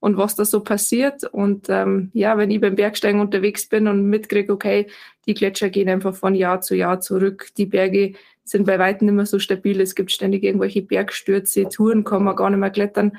und 0.00 0.16
was 0.16 0.34
da 0.34 0.46
so 0.46 0.60
passiert. 0.60 1.24
Und 1.24 1.68
ähm, 1.68 2.10
ja, 2.14 2.38
wenn 2.38 2.50
ich 2.50 2.60
beim 2.60 2.74
Bergsteigen 2.74 3.20
unterwegs 3.20 3.68
bin 3.68 3.86
und 3.86 4.08
mitkriege, 4.08 4.50
okay, 4.50 4.86
die 5.26 5.34
Gletscher 5.34 5.68
gehen 5.68 5.90
einfach 5.90 6.14
von 6.14 6.34
Jahr 6.34 6.62
zu 6.62 6.74
Jahr 6.74 7.00
zurück, 7.00 7.48
die 7.58 7.66
Berge 7.66 8.14
sind 8.44 8.66
bei 8.66 8.78
weitem 8.78 9.06
nicht 9.06 9.14
mehr 9.14 9.26
so 9.26 9.38
stabil. 9.38 9.80
Es 9.80 9.94
gibt 9.94 10.12
ständig 10.12 10.44
irgendwelche 10.44 10.82
Bergstürze, 10.82 11.68
Touren 11.68 12.04
kann 12.04 12.24
man 12.24 12.36
gar 12.36 12.50
nicht 12.50 12.60
mehr 12.60 12.70
klettern. 12.70 13.18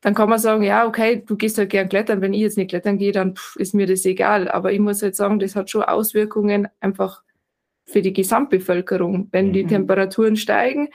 dann 0.00 0.14
kann 0.14 0.28
man 0.28 0.38
sagen, 0.38 0.64
ja, 0.64 0.86
okay, 0.86 1.22
du 1.24 1.36
gehst 1.36 1.58
halt 1.58 1.70
gern 1.70 1.88
klettern. 1.88 2.20
Wenn 2.20 2.34
ich 2.34 2.40
jetzt 2.40 2.58
nicht 2.58 2.70
klettern 2.70 2.98
gehe, 2.98 3.12
dann 3.12 3.36
pff, 3.36 3.56
ist 3.56 3.74
mir 3.74 3.86
das 3.86 4.04
egal. 4.04 4.48
Aber 4.48 4.72
ich 4.72 4.80
muss 4.80 5.02
halt 5.02 5.14
sagen, 5.16 5.38
das 5.38 5.54
hat 5.54 5.70
schon 5.70 5.82
Auswirkungen 5.82 6.68
einfach 6.80 7.22
für 7.86 8.02
die 8.02 8.12
Gesamtbevölkerung. 8.12 9.28
Wenn 9.30 9.48
mhm. 9.48 9.52
die 9.52 9.66
Temperaturen 9.66 10.36
steigen, 10.36 10.88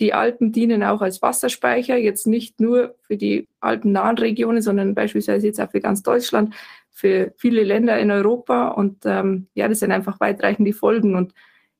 die 0.00 0.14
Alpen 0.14 0.52
dienen 0.52 0.82
auch 0.82 1.02
als 1.02 1.22
Wasserspeicher, 1.22 1.96
jetzt 1.96 2.26
nicht 2.26 2.60
nur 2.60 2.96
für 3.02 3.16
die 3.16 3.48
alpennahen 3.60 4.18
Regionen, 4.18 4.62
sondern 4.62 4.94
beispielsweise 4.94 5.46
jetzt 5.46 5.60
auch 5.60 5.70
für 5.70 5.80
ganz 5.80 6.02
Deutschland, 6.02 6.54
für 6.90 7.32
viele 7.36 7.62
Länder 7.64 7.98
in 7.98 8.10
Europa. 8.10 8.68
Und 8.68 8.98
ähm, 9.04 9.48
ja, 9.54 9.68
das 9.68 9.80
sind 9.80 9.92
einfach 9.92 10.20
weitreichende 10.20 10.72
Folgen. 10.72 11.14
Und 11.16 11.32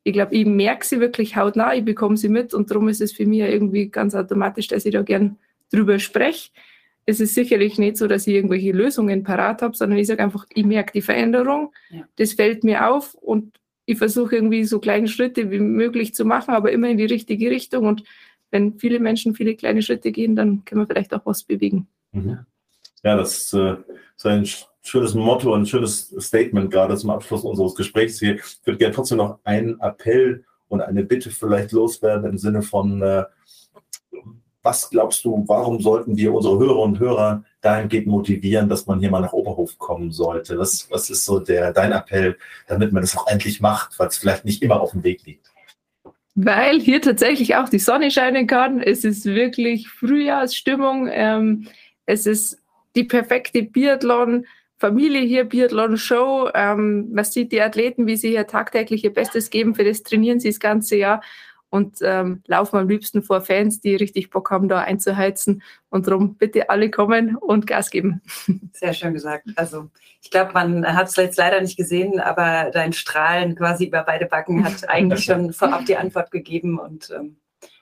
ich 0.09 0.14
glaube, 0.14 0.35
ich 0.35 0.47
merke 0.47 0.86
sie 0.86 1.01
wirklich 1.01 1.36
hautnah, 1.36 1.74
ich 1.74 1.85
bekomme 1.85 2.16
sie 2.16 2.30
mit 2.30 2.55
und 2.55 2.70
darum 2.70 2.89
ist 2.89 3.02
es 3.02 3.12
für 3.12 3.26
mich 3.26 3.40
irgendwie 3.40 3.89
ganz 3.89 4.14
automatisch, 4.14 4.66
dass 4.68 4.86
ich 4.86 4.93
da 4.93 5.02
gern 5.02 5.36
drüber 5.70 5.98
spreche. 5.98 6.51
Es 7.05 7.20
ist 7.20 7.35
sicherlich 7.35 7.78
nicht 7.78 7.98
so, 7.98 8.06
dass 8.06 8.26
ich 8.26 8.35
irgendwelche 8.35 8.72
Lösungen 8.72 9.22
parat 9.22 9.60
habe, 9.60 9.76
sondern 9.76 9.98
ich 9.98 10.06
sage 10.06 10.22
einfach, 10.22 10.47
ich 10.55 10.64
merke 10.64 10.93
die 10.93 11.02
Veränderung, 11.02 11.72
ja. 11.90 12.09
das 12.16 12.32
fällt 12.32 12.64
mir 12.64 12.89
auf 12.89 13.14
und 13.14 13.59
ich 13.85 13.98
versuche 13.98 14.36
irgendwie 14.36 14.64
so 14.64 14.78
kleine 14.78 15.09
Schritte 15.09 15.51
wie 15.51 15.59
möglich 15.59 16.14
zu 16.14 16.24
machen, 16.24 16.55
aber 16.55 16.72
immer 16.72 16.89
in 16.89 16.97
die 16.97 17.05
richtige 17.05 17.51
Richtung. 17.51 17.86
Und 17.86 18.05
wenn 18.51 18.78
viele 18.78 19.01
Menschen 19.01 19.35
viele 19.35 19.56
kleine 19.56 19.82
Schritte 19.82 20.10
gehen, 20.10 20.36
dann 20.36 20.64
können 20.64 20.82
wir 20.82 20.86
vielleicht 20.86 21.12
auch 21.12 21.26
was 21.26 21.43
bewegen. 21.43 21.86
Mhm. 22.12 22.39
Ja, 23.04 23.16
das 23.16 23.52
äh, 23.52 23.76
ist 24.16 24.26
ein 24.26 24.46
schönes 24.82 25.14
Motto 25.14 25.52
und 25.54 25.62
ein 25.62 25.66
schönes 25.66 26.14
Statement 26.18 26.70
gerade 26.70 26.96
zum 26.96 27.10
Abschluss 27.10 27.44
unseres 27.44 27.74
Gesprächs 27.74 28.18
hier. 28.18 28.36
Ich 28.36 28.42
würde 28.64 28.78
gerne 28.78 28.94
trotzdem 28.94 29.18
noch 29.18 29.38
einen 29.44 29.80
Appell 29.80 30.44
und 30.68 30.80
eine 30.80 31.04
Bitte 31.04 31.30
vielleicht 31.30 31.72
loswerden 31.72 32.30
im 32.30 32.38
Sinne 32.38 32.62
von, 32.62 33.02
äh, 33.02 33.24
was 34.62 34.90
glaubst 34.90 35.24
du, 35.24 35.44
warum 35.46 35.80
sollten 35.80 36.16
wir 36.16 36.34
unsere 36.34 36.58
Hörer 36.58 36.80
und 36.80 36.98
Hörer 36.98 37.44
dahingehend 37.60 38.06
motivieren, 38.06 38.68
dass 38.68 38.86
man 38.86 39.00
hier 39.00 39.10
mal 39.10 39.20
nach 39.20 39.32
Oberhof 39.32 39.78
kommen 39.78 40.10
sollte? 40.10 40.58
Was, 40.58 40.90
was 40.90 41.08
ist 41.10 41.24
so 41.24 41.38
der, 41.38 41.72
dein 41.72 41.92
Appell, 41.92 42.36
damit 42.66 42.92
man 42.92 43.02
das 43.02 43.16
auch 43.16 43.26
endlich 43.28 43.60
macht, 43.60 43.98
weil 43.98 44.08
es 44.08 44.18
vielleicht 44.18 44.44
nicht 44.44 44.62
immer 44.62 44.80
auf 44.80 44.90
dem 44.90 45.04
Weg 45.04 45.24
liegt? 45.24 45.46
Weil 46.34 46.80
hier 46.80 47.00
tatsächlich 47.00 47.56
auch 47.56 47.68
die 47.68 47.78
Sonne 47.78 48.10
scheinen 48.10 48.46
kann. 48.46 48.80
Es 48.80 49.04
ist 49.04 49.24
wirklich 49.24 49.88
Frühjahrsstimmung. 49.88 51.08
Ähm, 51.10 51.68
es 52.06 52.26
ist 52.26 52.58
die 52.98 53.04
perfekte 53.04 53.62
Biathlon. 53.62 54.44
Familie 54.76 55.22
hier, 55.22 55.44
Biathlon-Show. 55.44 56.50
Ähm, 56.54 57.12
man 57.12 57.24
sieht 57.24 57.52
die 57.52 57.62
Athleten, 57.62 58.06
wie 58.06 58.16
sie 58.16 58.30
hier 58.30 58.46
tagtäglich 58.46 59.04
ihr 59.04 59.12
Bestes 59.12 59.50
geben. 59.50 59.74
Für 59.74 59.84
das 59.84 60.02
trainieren 60.02 60.40
sie 60.40 60.48
das 60.48 60.60
ganze 60.60 60.96
Jahr 60.96 61.22
und 61.70 61.98
ähm, 62.02 62.42
laufen 62.46 62.76
am 62.76 62.88
liebsten 62.88 63.22
vor 63.22 63.40
Fans, 63.40 63.80
die 63.80 63.94
richtig 63.94 64.30
Bock 64.30 64.50
haben, 64.50 64.68
da 64.68 64.80
einzuheizen. 64.80 65.62
Und 65.90 66.06
darum 66.06 66.36
bitte 66.36 66.70
alle 66.70 66.90
kommen 66.90 67.36
und 67.36 67.66
Gas 67.66 67.90
geben. 67.90 68.22
Sehr 68.72 68.94
schön 68.94 69.14
gesagt. 69.14 69.46
Also 69.56 69.90
ich 70.22 70.30
glaube, 70.30 70.52
man 70.52 70.86
hat 70.96 71.08
es 71.08 71.16
jetzt 71.16 71.38
leider 71.38 71.60
nicht 71.60 71.76
gesehen, 71.76 72.20
aber 72.20 72.70
dein 72.72 72.92
Strahlen 72.92 73.54
quasi 73.54 73.86
über 73.86 74.02
beide 74.02 74.26
Backen 74.26 74.64
hat 74.64 74.88
eigentlich 74.88 75.24
schon 75.24 75.52
vorab 75.52 75.86
die 75.86 75.96
Antwort 75.96 76.30
gegeben. 76.30 76.78
Und 76.78 77.10
ähm, 77.10 77.36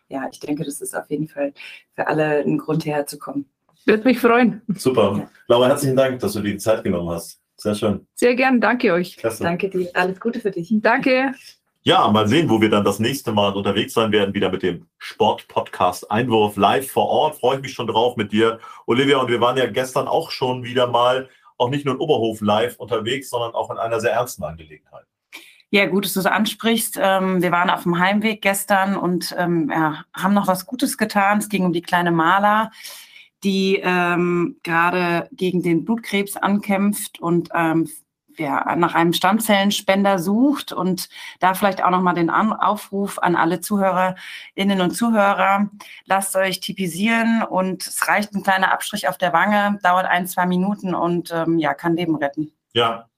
ja, 0.08 0.28
ich 0.30 0.40
denke, 0.40 0.64
das 0.64 0.80
ist 0.80 0.94
auf 0.96 1.08
jeden 1.10 1.28
Fall 1.28 1.52
für 1.94 2.06
alle 2.06 2.40
ein 2.40 2.58
Grund 2.58 2.84
herzukommen. 2.84 3.46
Würde 3.86 4.02
mich 4.02 4.18
freuen. 4.18 4.62
Super. 4.74 5.30
Laura, 5.46 5.68
herzlichen 5.68 5.96
Dank, 5.96 6.18
dass 6.18 6.32
du 6.32 6.40
dir 6.40 6.52
die 6.52 6.58
Zeit 6.58 6.82
genommen 6.82 7.08
hast. 7.10 7.40
Sehr 7.56 7.74
schön. 7.74 8.06
Sehr 8.14 8.34
gern. 8.34 8.60
Danke 8.60 8.92
euch. 8.92 9.16
Klasse. 9.16 9.44
Danke 9.44 9.70
dir. 9.70 9.88
Alles 9.94 10.18
Gute 10.18 10.40
für 10.40 10.50
dich. 10.50 10.68
Danke. 10.72 11.32
Ja, 11.82 12.08
mal 12.08 12.26
sehen, 12.26 12.50
wo 12.50 12.60
wir 12.60 12.68
dann 12.68 12.82
das 12.82 12.98
nächste 12.98 13.30
Mal 13.30 13.52
unterwegs 13.52 13.94
sein 13.94 14.10
werden, 14.10 14.34
wieder 14.34 14.50
mit 14.50 14.64
dem 14.64 14.88
Sport-Podcast 14.98 16.10
Einwurf 16.10 16.56
live 16.56 16.90
vor 16.90 17.06
Ort. 17.06 17.36
Freue 17.38 17.58
ich 17.58 17.62
mich 17.62 17.74
schon 17.74 17.86
drauf 17.86 18.16
mit 18.16 18.32
dir, 18.32 18.58
Olivia. 18.86 19.18
Und 19.18 19.28
wir 19.28 19.40
waren 19.40 19.56
ja 19.56 19.70
gestern 19.70 20.08
auch 20.08 20.32
schon 20.32 20.64
wieder 20.64 20.88
mal, 20.88 21.28
auch 21.56 21.70
nicht 21.70 21.84
nur 21.84 21.94
in 21.94 22.00
Oberhof 22.00 22.40
live 22.40 22.76
unterwegs, 22.78 23.30
sondern 23.30 23.54
auch 23.54 23.70
in 23.70 23.78
einer 23.78 24.00
sehr 24.00 24.10
ernsten 24.10 24.42
Angelegenheit. 24.42 25.04
Ja, 25.70 25.86
gut, 25.86 26.04
dass 26.04 26.14
du 26.14 26.20
es 26.20 26.26
ansprichst. 26.26 26.98
Ähm, 27.00 27.40
wir 27.40 27.52
waren 27.52 27.70
auf 27.70 27.84
dem 27.84 28.00
Heimweg 28.00 28.42
gestern 28.42 28.96
und 28.96 29.32
ähm, 29.38 29.70
ja, 29.72 30.04
haben 30.12 30.34
noch 30.34 30.48
was 30.48 30.66
Gutes 30.66 30.98
getan. 30.98 31.38
Es 31.38 31.48
ging 31.48 31.64
um 31.64 31.72
die 31.72 31.82
kleine 31.82 32.10
Maler, 32.10 32.72
die 33.44 33.80
ähm, 33.82 34.58
gerade 34.62 35.28
gegen 35.32 35.62
den 35.62 35.84
Blutkrebs 35.84 36.36
ankämpft 36.36 37.20
und 37.20 37.50
ähm, 37.54 37.88
ja, 38.38 38.76
nach 38.76 38.94
einem 38.94 39.12
Stammzellenspender 39.12 40.18
sucht 40.18 40.72
und 40.72 41.08
da 41.40 41.54
vielleicht 41.54 41.82
auch 41.82 41.90
nochmal 41.90 42.14
den 42.14 42.30
Aufruf 42.30 43.18
an 43.18 43.36
alle 43.36 43.60
Zuhörerinnen 43.60 44.80
und 44.80 44.90
Zuhörer. 44.92 45.70
Lasst 46.04 46.36
euch 46.36 46.60
typisieren 46.60 47.42
und 47.42 47.86
es 47.86 48.06
reicht 48.08 48.34
ein 48.34 48.42
kleiner 48.42 48.72
Abstrich 48.72 49.08
auf 49.08 49.18
der 49.18 49.32
Wange, 49.32 49.78
dauert 49.82 50.06
ein, 50.06 50.26
zwei 50.26 50.46
Minuten 50.46 50.94
und 50.94 51.30
ähm, 51.32 51.58
ja, 51.58 51.74
kann 51.74 51.96
Leben 51.96 52.16
retten. 52.16 52.52
Ja, 52.72 53.08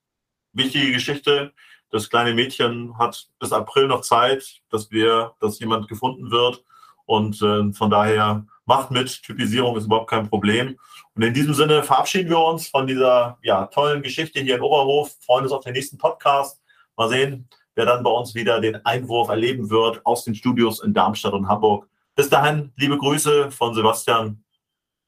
wichtige 0.53 0.93
Geschichte. 0.93 1.53
Das 1.91 2.11
kleine 2.11 2.35
Mädchen 2.35 2.99
hat 2.99 3.29
bis 3.39 3.53
April 3.53 3.89
noch 3.89 4.03
Zeit, 4.03 4.61
dass 4.71 4.91
wir, 4.91 5.35
dass 5.41 5.59
jemand 5.59 5.89
gefunden 5.89 6.31
wird. 6.31 6.63
Und 7.07 7.41
äh, 7.41 7.73
von 7.73 7.91
daher 7.91 8.47
macht 8.69 8.91
mit. 8.91 9.23
Typisierung 9.23 9.77
ist 9.77 9.87
überhaupt 9.87 10.11
kein 10.11 10.29
Problem. 10.29 10.79
Und 11.15 11.23
in 11.23 11.35
diesem 11.35 11.55
Sinne 11.55 11.83
verabschieden 11.83 12.31
wir 12.31 12.39
uns 12.39 12.69
von 12.69 12.87
dieser 12.87 13.39
ja, 13.43 13.67
tollen 13.67 14.03
Geschichte 14.03 14.41
hier 14.41 14.57
in 14.57 14.63
Oberhof. 14.63 15.17
Freuen 15.25 15.45
uns 15.45 15.53
auf 15.53 15.65
den 15.65 15.73
nächsten 15.73 15.99
Podcast. 15.99 16.61
Mal 16.97 17.09
sehen, 17.09 17.49
wer 17.75 17.87
dann 17.87 18.05
bei 18.05 18.11
uns 18.11 18.35
wieder 18.35 18.61
den 18.61 18.85
Einwurf 18.85 19.29
erleben 19.29 19.71
wird 19.71 20.05
aus 20.07 20.25
den 20.25 20.35
Studios 20.35 20.81
in 20.81 20.95
Darmstadt 20.95 21.33
und 21.33 21.49
Hamburg. 21.49 21.89
Bis 22.15 22.29
dahin, 22.29 22.73
liebe 22.77 22.99
Grüße 22.99 23.51
von 23.51 23.75
Sebastian. 23.75 24.45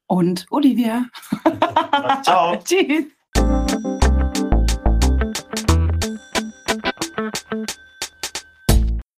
Und 0.07 0.47
Olivia. 0.51 1.05
Ciao. 2.23 2.57
Tschüss. 2.65 3.20